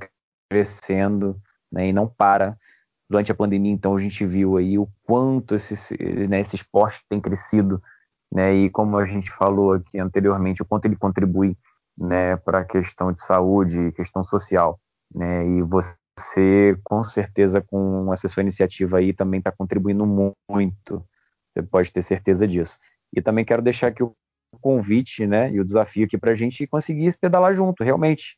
crescendo 0.50 1.40
né, 1.72 1.88
e 1.88 1.92
não 1.92 2.06
para. 2.06 2.56
Durante 3.08 3.30
a 3.30 3.34
pandemia, 3.34 3.72
então, 3.72 3.94
a 3.94 4.00
gente 4.00 4.26
viu 4.26 4.56
aí 4.56 4.78
o 4.78 4.88
quanto 5.04 5.54
esse, 5.54 5.96
né, 6.28 6.40
esse 6.40 6.56
esporte 6.56 7.00
tem 7.08 7.20
crescido, 7.20 7.80
né, 8.32 8.52
e 8.52 8.70
como 8.70 8.98
a 8.98 9.06
gente 9.06 9.30
falou 9.30 9.74
aqui 9.74 9.98
anteriormente, 9.98 10.60
o 10.60 10.64
quanto 10.64 10.86
ele 10.86 10.96
contribui 10.96 11.56
né, 11.96 12.36
para 12.36 12.60
a 12.60 12.64
questão 12.64 13.12
de 13.12 13.24
saúde, 13.24 13.92
questão 13.92 14.24
social. 14.24 14.80
Né, 15.14 15.46
e 15.46 15.62
você, 15.62 16.76
com 16.82 17.04
certeza, 17.04 17.60
com 17.62 18.12
essa 18.12 18.26
sua 18.28 18.42
iniciativa 18.42 18.98
aí, 18.98 19.12
também 19.12 19.38
está 19.38 19.52
contribuindo 19.52 20.04
muito 20.04 21.06
você 21.56 21.62
pode 21.62 21.92
ter 21.92 22.02
certeza 22.02 22.46
disso. 22.46 22.78
E 23.14 23.22
também 23.22 23.44
quero 23.44 23.62
deixar 23.62 23.88
aqui 23.88 24.02
o 24.02 24.14
convite, 24.60 25.26
né, 25.26 25.50
e 25.50 25.60
o 25.60 25.64
desafio 25.64 26.04
aqui 26.04 26.18
para 26.18 26.32
a 26.32 26.34
gente 26.34 26.66
conseguir 26.66 27.10
se 27.10 27.18
pedalar 27.18 27.54
junto, 27.54 27.82
realmente. 27.82 28.36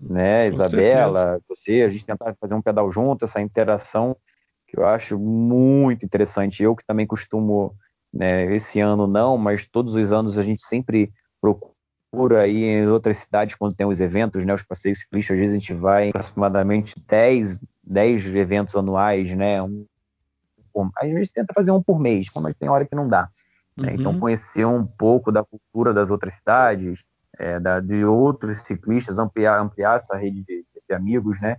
Né, 0.00 0.48
Com 0.50 0.56
Isabela, 0.56 1.12
certeza. 1.12 1.44
você, 1.48 1.82
a 1.82 1.88
gente 1.88 2.06
tentar 2.06 2.34
fazer 2.40 2.54
um 2.54 2.62
pedal 2.62 2.90
junto, 2.90 3.24
essa 3.24 3.40
interação 3.40 4.16
que 4.66 4.78
eu 4.78 4.86
acho 4.86 5.18
muito 5.18 6.04
interessante. 6.04 6.62
Eu 6.62 6.74
que 6.74 6.84
também 6.84 7.06
costumo, 7.06 7.74
né, 8.12 8.54
esse 8.54 8.80
ano 8.80 9.06
não, 9.06 9.36
mas 9.38 9.66
todos 9.66 9.94
os 9.94 10.12
anos 10.12 10.38
a 10.38 10.42
gente 10.42 10.62
sempre 10.62 11.12
procura 11.40 12.42
aí 12.42 12.64
em 12.64 12.86
outras 12.88 13.18
cidades 13.18 13.54
quando 13.54 13.74
tem 13.74 13.86
os 13.86 14.00
eventos, 14.00 14.44
né, 14.44 14.54
os 14.54 14.62
passeios 14.62 15.00
ciclistas, 15.00 15.34
às 15.34 15.40
vezes 15.40 15.56
a 15.56 15.58
gente 15.58 15.74
vai 15.74 16.08
aproximadamente 16.08 16.94
10, 17.06 17.60
10 17.84 18.26
eventos 18.34 18.74
anuais, 18.74 19.34
né, 19.36 19.62
um 19.62 19.86
por, 20.72 20.90
a 20.96 21.06
gente 21.06 21.32
tenta 21.32 21.52
fazer 21.52 21.70
um 21.70 21.82
por 21.82 21.98
mês, 21.98 22.28
mas 22.36 22.56
tem 22.56 22.68
hora 22.68 22.86
que 22.86 22.94
não 22.94 23.08
dá. 23.08 23.28
Né? 23.76 23.88
Uhum. 23.88 24.00
Então, 24.00 24.20
conhecer 24.20 24.64
um 24.64 24.86
pouco 24.86 25.32
da 25.32 25.44
cultura 25.44 25.92
das 25.92 26.10
outras 26.10 26.34
cidades, 26.36 27.00
é, 27.38 27.58
da, 27.58 27.80
de 27.80 28.04
outros 28.04 28.60
ciclistas, 28.62 29.18
ampliar, 29.18 29.60
ampliar 29.60 29.96
essa 29.96 30.16
rede 30.16 30.42
de, 30.44 30.64
de, 30.88 30.94
amigos, 30.94 31.40
né? 31.40 31.56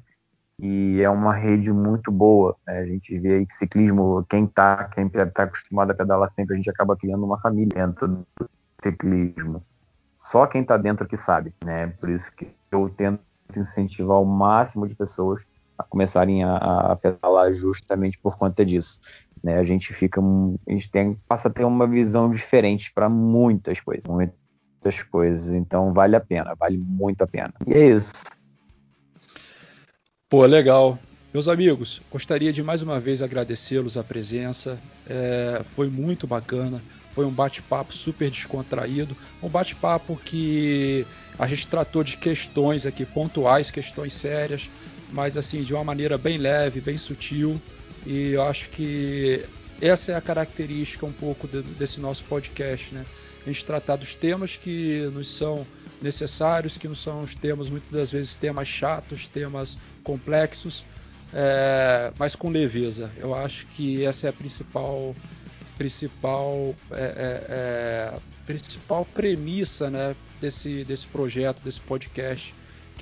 E 0.60 1.02
é 1.02 1.10
uma 1.10 1.34
rede 1.34 1.72
muito 1.72 2.12
boa. 2.12 2.56
Né? 2.68 2.80
A 2.80 2.86
gente 2.86 3.18
vê 3.20 3.36
aí 3.36 3.46
que 3.46 3.54
ciclismo, 3.56 4.24
quem 4.30 4.46
está 4.46 4.84
quem 4.86 5.10
tá 5.10 5.44
acostumado 5.44 5.92
a 5.92 5.96
pedalar 5.96 6.32
sempre, 6.36 6.54
a 6.54 6.58
gente 6.58 6.70
acaba 6.70 6.96
criando 6.96 7.26
uma 7.26 7.40
família 7.40 7.74
dentro 7.74 8.08
do 8.08 8.50
ciclismo. 8.82 9.64
Só 10.20 10.46
quem 10.46 10.62
está 10.62 10.78
dentro 10.78 11.08
que 11.08 11.18
sabe, 11.18 11.54
né? 11.64 11.88
Por 12.00 12.10
isso 12.10 12.34
que 12.36 12.48
eu 12.72 12.90
tento 12.90 13.20
incentivar 13.56 14.22
o 14.22 14.26
máximo 14.26 14.88
de 14.88 14.96
pessoas 14.96 15.42
a 15.78 15.84
começarem 15.84 16.44
a, 16.44 16.56
a 16.58 16.96
pedalar 16.96 17.54
justamente 17.54 18.18
por 18.18 18.38
conta 18.38 18.66
disso. 18.66 19.00
Né? 19.44 19.58
A 19.58 19.64
gente 19.64 19.94
fica, 19.94 20.22
a 20.22 20.72
gente 20.72 20.90
tem, 20.90 21.16
passa 21.28 21.50
a 21.50 21.52
ter 21.52 21.66
uma 21.66 21.86
visão 21.86 22.30
diferente 22.30 22.92
para 22.94 23.10
muitas 23.10 23.80
coisas, 23.80 24.06
muitas 24.06 25.04
coisas. 25.12 25.52
Então 25.52 25.94
vale 25.94 26.16
a 26.16 26.22
pena, 26.22 26.56
vale 26.56 26.78
muito 26.78 27.22
a 27.24 27.28
pena. 27.28 27.54
E 27.68 27.74
é 27.74 27.96
isso. 27.96 28.14
Pô, 30.30 30.46
legal. 30.46 30.98
Meus 31.34 31.48
amigos, 31.48 32.02
gostaria 32.12 32.54
de 32.54 32.62
mais 32.62 32.82
uma 32.84 33.00
vez 33.00 33.22
agradecê-los 33.22 33.98
a 33.98 34.04
presença. 34.04 34.80
É, 35.08 35.64
foi 35.76 35.90
muito 35.90 36.28
bacana. 36.28 36.82
Foi 37.12 37.26
um 37.26 37.32
bate-papo 37.32 37.94
super 37.94 38.30
descontraído. 38.30 39.16
Um 39.42 39.50
bate-papo 39.50 40.16
que 40.16 41.06
a 41.38 41.48
gente 41.48 41.68
tratou 41.68 42.04
de 42.04 42.18
questões 42.18 42.86
aqui 42.86 43.06
pontuais, 43.06 43.70
questões 43.70 44.14
sérias 44.14 44.70
mas 45.14 45.38
assim, 45.38 45.62
de 45.62 45.74
uma 45.74 45.84
maneira 45.84 46.18
bem 46.18 46.38
leve, 46.38 46.82
bem 46.82 46.98
sutil. 46.98 47.62
E 48.06 48.32
eu 48.32 48.42
acho 48.42 48.70
que 48.70 49.46
essa 49.80 50.12
é 50.12 50.16
a 50.16 50.22
característica 50.22 51.06
um 51.06 51.14
pouco 51.14 51.48
de, 51.48 51.62
desse 51.62 52.00
nosso 52.02 52.24
podcast, 52.26 52.94
né? 52.94 53.06
A 53.46 53.50
gente 53.50 53.64
tratar 53.64 53.98
dos 53.98 54.16
temas 54.16 54.56
que 54.56 55.10
nos 55.14 55.28
são 55.28 55.66
necessários, 56.02 56.78
que 56.78 56.88
não 56.88 56.96
são 56.96 57.24
os 57.24 57.36
temas, 57.36 57.70
muitas 57.70 57.92
das 57.92 58.12
vezes, 58.12 58.36
temas 58.36 58.68
chatos, 58.68 59.28
temas 59.28 59.78
complexos, 60.04 60.84
é, 61.34 62.12
mas 62.18 62.36
com 62.36 62.50
leveza. 62.50 63.12
Eu 63.18 63.36
acho 63.36 63.68
que 63.68 64.04
essa 64.04 64.28
é 64.28 64.30
a 64.30 64.34
principal, 64.34 65.16
principal, 65.78 66.74
é, 66.92 67.04
é, 67.04 67.46
é 67.50 68.14
principal 68.46 69.06
premissa 69.14 69.90
né, 69.90 70.16
desse, 70.42 70.84
desse 70.86 71.06
projeto, 71.08 71.62
desse 71.62 71.82
podcast 71.82 72.54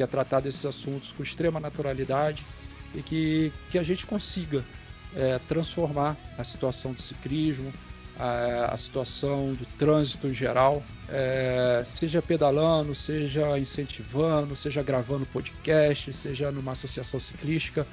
que 0.01 0.03
é 0.03 0.07
tratar 0.07 0.39
desses 0.39 0.65
assuntos 0.65 1.11
com 1.11 1.21
extrema 1.21 1.59
naturalidade 1.59 2.43
e 2.95 3.03
que, 3.03 3.53
que 3.69 3.77
a 3.77 3.83
gente 3.83 4.07
consiga 4.07 4.65
é, 5.15 5.39
transformar 5.47 6.17
a 6.39 6.43
situação 6.43 6.91
do 6.91 7.01
ciclismo, 7.01 7.71
a, 8.17 8.73
a, 8.73 8.77
situação 8.77 9.53
do 9.53 9.65
trânsito 9.77 10.27
em 10.27 10.33
geral, 10.33 10.81
é, 11.07 11.83
seja 11.85 12.19
pedalando, 12.19 12.95
seja 12.95 13.59
incentivando, 13.59 14.55
seja 14.55 14.81
gravando 14.81 15.25
podcast, 15.27 16.11
seja 16.13 16.51
numa 16.51 16.71
associação 16.71 17.19
ciclística. 17.19 17.85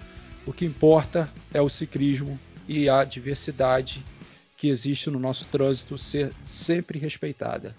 O 0.47 0.53
que 0.53 0.65
importa 0.65 1.29
é 1.53 1.61
o 1.61 1.69
ciclismo 1.69 2.41
e 2.67 2.89
a 2.89 3.05
diversidade 3.05 4.03
que 4.57 4.69
existe 4.69 5.11
no 5.11 5.19
nosso 5.19 5.45
trânsito 5.49 5.99
ser 5.99 6.33
sempre 6.49 6.99
respeitada. 6.99 7.77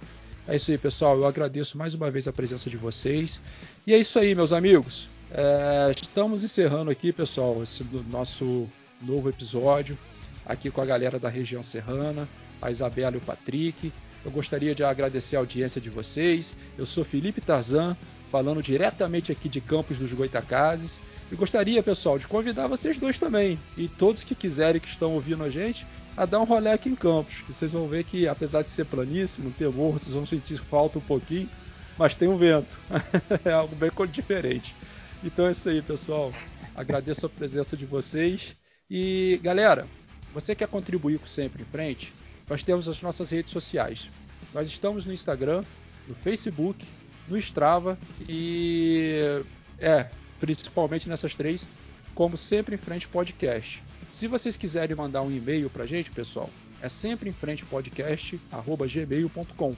É 0.50 0.56
isso 0.56 0.72
aí, 0.72 0.80
pessoal. 0.80 1.16
Eu 1.16 1.28
agradeço 1.28 1.78
mais 1.78 1.94
uma 1.94 2.10
vez 2.10 2.28
a 2.28 2.34
presença 2.34 2.72
de 2.72 2.76
vocês. 2.76 3.40
E 3.86 3.94
é 3.94 4.00
isso 4.00 4.18
aí, 4.18 4.34
meus 4.34 4.52
amigos. 4.52 5.08
É, 5.30 5.94
estamos 5.96 6.44
encerrando 6.44 6.90
aqui, 6.90 7.14
pessoal, 7.14 7.62
esse 7.62 7.86
nosso 8.10 8.68
novo 9.00 9.30
episódio 9.30 9.96
aqui 10.44 10.72
com 10.72 10.82
a 10.82 10.86
galera 10.88 11.20
da 11.20 11.30
região 11.30 11.62
serrana, 11.62 12.28
a 12.60 12.72
Isabela 12.72 13.16
e 13.16 13.20
o 13.20 13.22
Patrick. 13.22 13.94
Eu 14.26 14.32
gostaria 14.32 14.74
de 14.74 14.84
agradecer 14.84 15.36
a 15.36 15.40
audiência 15.40 15.80
de 15.80 15.92
vocês. 15.92 16.58
Eu 16.76 16.88
sou 16.88 17.06
Felipe 17.06 17.42
Tarzan, 17.42 17.96
falando 18.32 18.64
diretamente 18.64 19.32
aqui 19.32 19.48
de 19.48 19.62
Campos 19.62 20.00
dos 20.00 20.12
Goitacazes. 20.14 21.00
E 21.32 21.36
gostaria, 21.36 21.84
pessoal, 21.84 22.18
de 22.18 22.26
convidar 22.26 22.66
vocês 22.66 22.98
dois 22.98 23.20
também, 23.20 23.60
e 23.78 23.88
todos 23.88 24.24
que 24.24 24.34
quiserem 24.34 24.82
que 24.82 24.88
estão 24.88 25.14
ouvindo 25.14 25.44
a 25.44 25.50
gente, 25.52 25.86
a 26.20 26.26
dar 26.26 26.42
um 26.42 26.44
rolê 26.44 26.70
aqui 26.70 26.90
em 26.90 26.96
Campos. 26.96 27.42
E 27.48 27.54
vocês 27.54 27.72
vão 27.72 27.88
ver 27.88 28.04
que, 28.04 28.28
apesar 28.28 28.62
de 28.62 28.72
ser 28.72 28.84
planíssimo, 28.84 29.52
ter 29.52 29.70
morro, 29.70 29.98
vocês 29.98 30.14
vão 30.14 30.26
sentir 30.26 30.58
falta 30.58 31.00
um 31.00 31.02
pouquinho, 31.02 31.50
mas 31.98 32.14
tem 32.14 32.28
um 32.28 32.36
vento. 32.36 32.78
é 33.46 33.52
algo 33.52 33.74
bem 33.74 33.90
diferente. 34.12 34.76
Então 35.24 35.48
é 35.48 35.52
isso 35.52 35.70
aí, 35.70 35.82
pessoal. 35.82 36.34
Agradeço 36.76 37.26
a 37.26 37.30
presença 37.30 37.78
de 37.78 37.86
vocês. 37.86 38.54
E, 38.90 39.40
galera, 39.42 39.88
você 40.34 40.54
quer 40.54 40.68
contribuir 40.68 41.20
com 41.20 41.26
Sempre 41.26 41.62
em 41.62 41.66
Frente? 41.66 42.12
Nós 42.50 42.64
temos 42.64 42.90
as 42.90 43.02
nossas 43.02 43.30
redes 43.30 43.54
sociais. 43.54 44.10
Nós 44.54 44.68
estamos 44.68 45.06
no 45.06 45.14
Instagram, 45.14 45.64
no 46.06 46.16
Facebook, 46.16 46.86
no 47.30 47.38
Strava 47.38 47.98
e 48.28 49.42
é, 49.80 50.06
principalmente 50.38 51.08
nessas 51.08 51.34
três, 51.34 51.66
como 52.14 52.36
sempre 52.36 52.76
em 52.76 52.78
frente 52.78 53.08
podcast. 53.08 53.82
Se 54.12 54.28
vocês 54.28 54.58
quiserem 54.58 54.96
mandar 54.96 55.22
um 55.22 55.32
e-mail 55.32 55.70
pra 55.70 55.86
gente, 55.86 56.12
pessoal, 56.12 56.50
é 56.82 56.90
sempre 56.90 57.30
em 57.30 57.34
frente 57.34 57.64
podcast@gmail.com. 57.66 59.76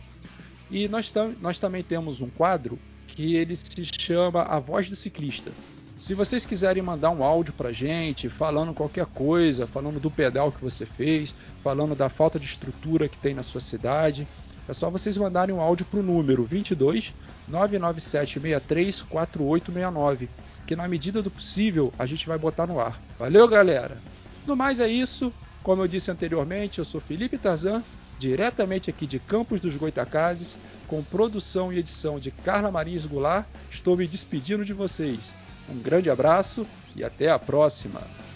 E 0.69 0.87
nós, 0.87 1.11
tam 1.11 1.35
nós 1.41 1.59
também 1.59 1.83
temos 1.83 2.21
um 2.21 2.29
quadro 2.29 2.79
que 3.07 3.35
ele 3.35 3.57
se 3.57 3.85
chama 3.99 4.43
A 4.43 4.57
Voz 4.59 4.89
do 4.89 4.95
Ciclista. 4.95 5.51
Se 5.97 6.13
vocês 6.15 6.45
quiserem 6.45 6.81
mandar 6.81 7.11
um 7.11 7.23
áudio 7.23 7.53
pra 7.53 7.71
gente, 7.71 8.27
falando 8.29 8.73
qualquer 8.73 9.05
coisa, 9.05 9.67
falando 9.67 9.99
do 9.99 10.09
pedal 10.09 10.51
que 10.51 10.61
você 10.61 10.83
fez, 10.85 11.35
falando 11.61 11.93
da 11.93 12.09
falta 12.09 12.39
de 12.39 12.45
estrutura 12.45 13.07
que 13.07 13.17
tem 13.17 13.35
na 13.35 13.43
sua 13.43 13.61
cidade, 13.61 14.27
é 14.67 14.73
só 14.73 14.89
vocês 14.89 15.15
mandarem 15.17 15.53
um 15.53 15.61
áudio 15.61 15.85
pro 15.85 16.01
número 16.01 16.43
22 16.43 17.13
99763 17.47 19.03
4869, 19.03 20.27
que 20.65 20.75
na 20.75 20.87
medida 20.87 21.21
do 21.21 21.29
possível 21.29 21.93
a 21.99 22.05
gente 22.05 22.27
vai 22.27 22.37
botar 22.37 22.65
no 22.65 22.79
ar. 22.79 22.99
Valeu, 23.19 23.47
galera! 23.47 23.97
No 24.45 24.55
mais 24.55 24.79
é 24.79 24.87
isso. 24.87 25.31
Como 25.63 25.81
eu 25.83 25.87
disse 25.87 26.09
anteriormente, 26.09 26.79
eu 26.79 26.85
sou 26.85 26.99
Felipe 26.99 27.37
Tarzan, 27.37 27.83
diretamente 28.17 28.89
aqui 28.89 29.05
de 29.05 29.19
Campos 29.19 29.59
dos 29.59 29.75
Goitacazes, 29.75 30.57
com 30.87 31.03
produção 31.03 31.71
e 31.71 31.77
edição 31.77 32.19
de 32.19 32.31
Carla 32.31 32.71
Marins 32.71 33.05
Goulart. 33.05 33.45
Estou 33.69 33.95
me 33.95 34.07
despedindo 34.07 34.65
de 34.65 34.73
vocês. 34.73 35.33
Um 35.69 35.79
grande 35.79 36.09
abraço 36.09 36.65
e 36.95 37.03
até 37.03 37.29
a 37.29 37.37
próxima! 37.37 38.30